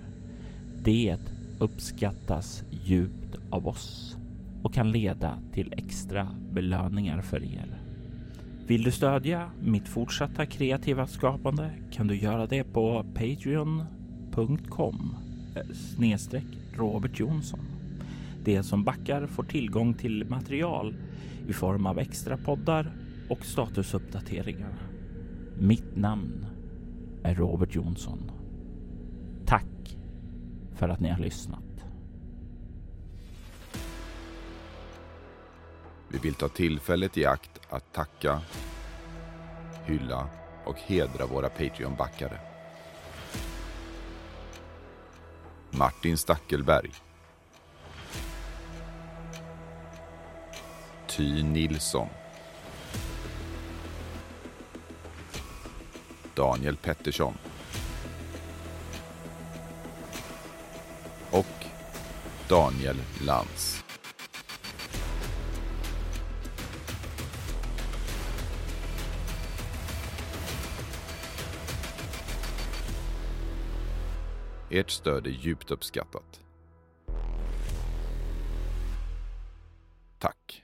Det 0.84 1.18
uppskattas 1.60 2.64
djupt 2.70 3.36
av 3.50 3.68
oss 3.68 4.18
och 4.64 4.74
kan 4.74 4.92
leda 4.92 5.40
till 5.54 5.74
extra 5.78 6.28
belöningar 6.52 7.22
för 7.22 7.44
er. 7.44 7.82
Vill 8.68 8.84
du 8.84 8.92
stödja 8.92 9.52
mitt 9.64 9.88
fortsatta 9.88 10.46
kreativa 10.46 11.08
skapande 11.08 11.72
kan 11.92 12.08
du 12.08 12.16
göra 12.16 12.48
det 12.48 12.64
på 12.64 13.06
patreon.com 13.14 15.21
snedstreck 15.74 16.46
Robert 16.74 17.20
Jonsson. 17.20 17.60
De 18.44 18.64
som 18.64 18.84
backar 18.84 19.28
får 19.28 19.44
tillgång 19.44 19.94
till 19.94 20.26
material 20.30 20.96
i 21.48 21.54
form 21.54 21.86
av 21.86 22.00
extra 22.00 22.38
poddar 22.38 22.92
och 23.30 23.46
statusuppdateringar. 23.46 24.74
Mitt 25.60 25.96
namn 25.96 26.46
är 27.24 27.36
Robert 27.36 27.76
Jonsson. 27.76 28.32
Tack 29.46 29.98
för 30.76 30.90
att 30.90 31.00
ni 31.00 31.10
har 31.10 31.20
lyssnat. 31.20 31.64
Vi 36.12 36.18
vill 36.18 36.34
ta 36.34 36.48
tillfället 36.48 37.18
i 37.18 37.26
akt 37.26 37.60
att 37.70 37.94
tacka, 37.94 38.42
hylla 39.86 40.30
och 40.66 40.78
hedra 40.78 41.26
våra 41.26 41.50
Patreon-backare. 41.50 42.51
Martin 45.72 46.18
Stackelberg. 46.18 46.92
Ty 51.08 51.44
Nilsson. 51.44 52.08
Daniel 56.36 56.76
Pettersson. 56.76 57.34
Och 61.32 61.66
Daniel 62.48 62.98
Lantz. 63.22 63.81
Ert 74.74 74.90
stöd 74.90 75.28
är 75.28 75.32
djupt 75.32 75.72
uppskattat. 75.72 76.42
Tack! 80.20 80.61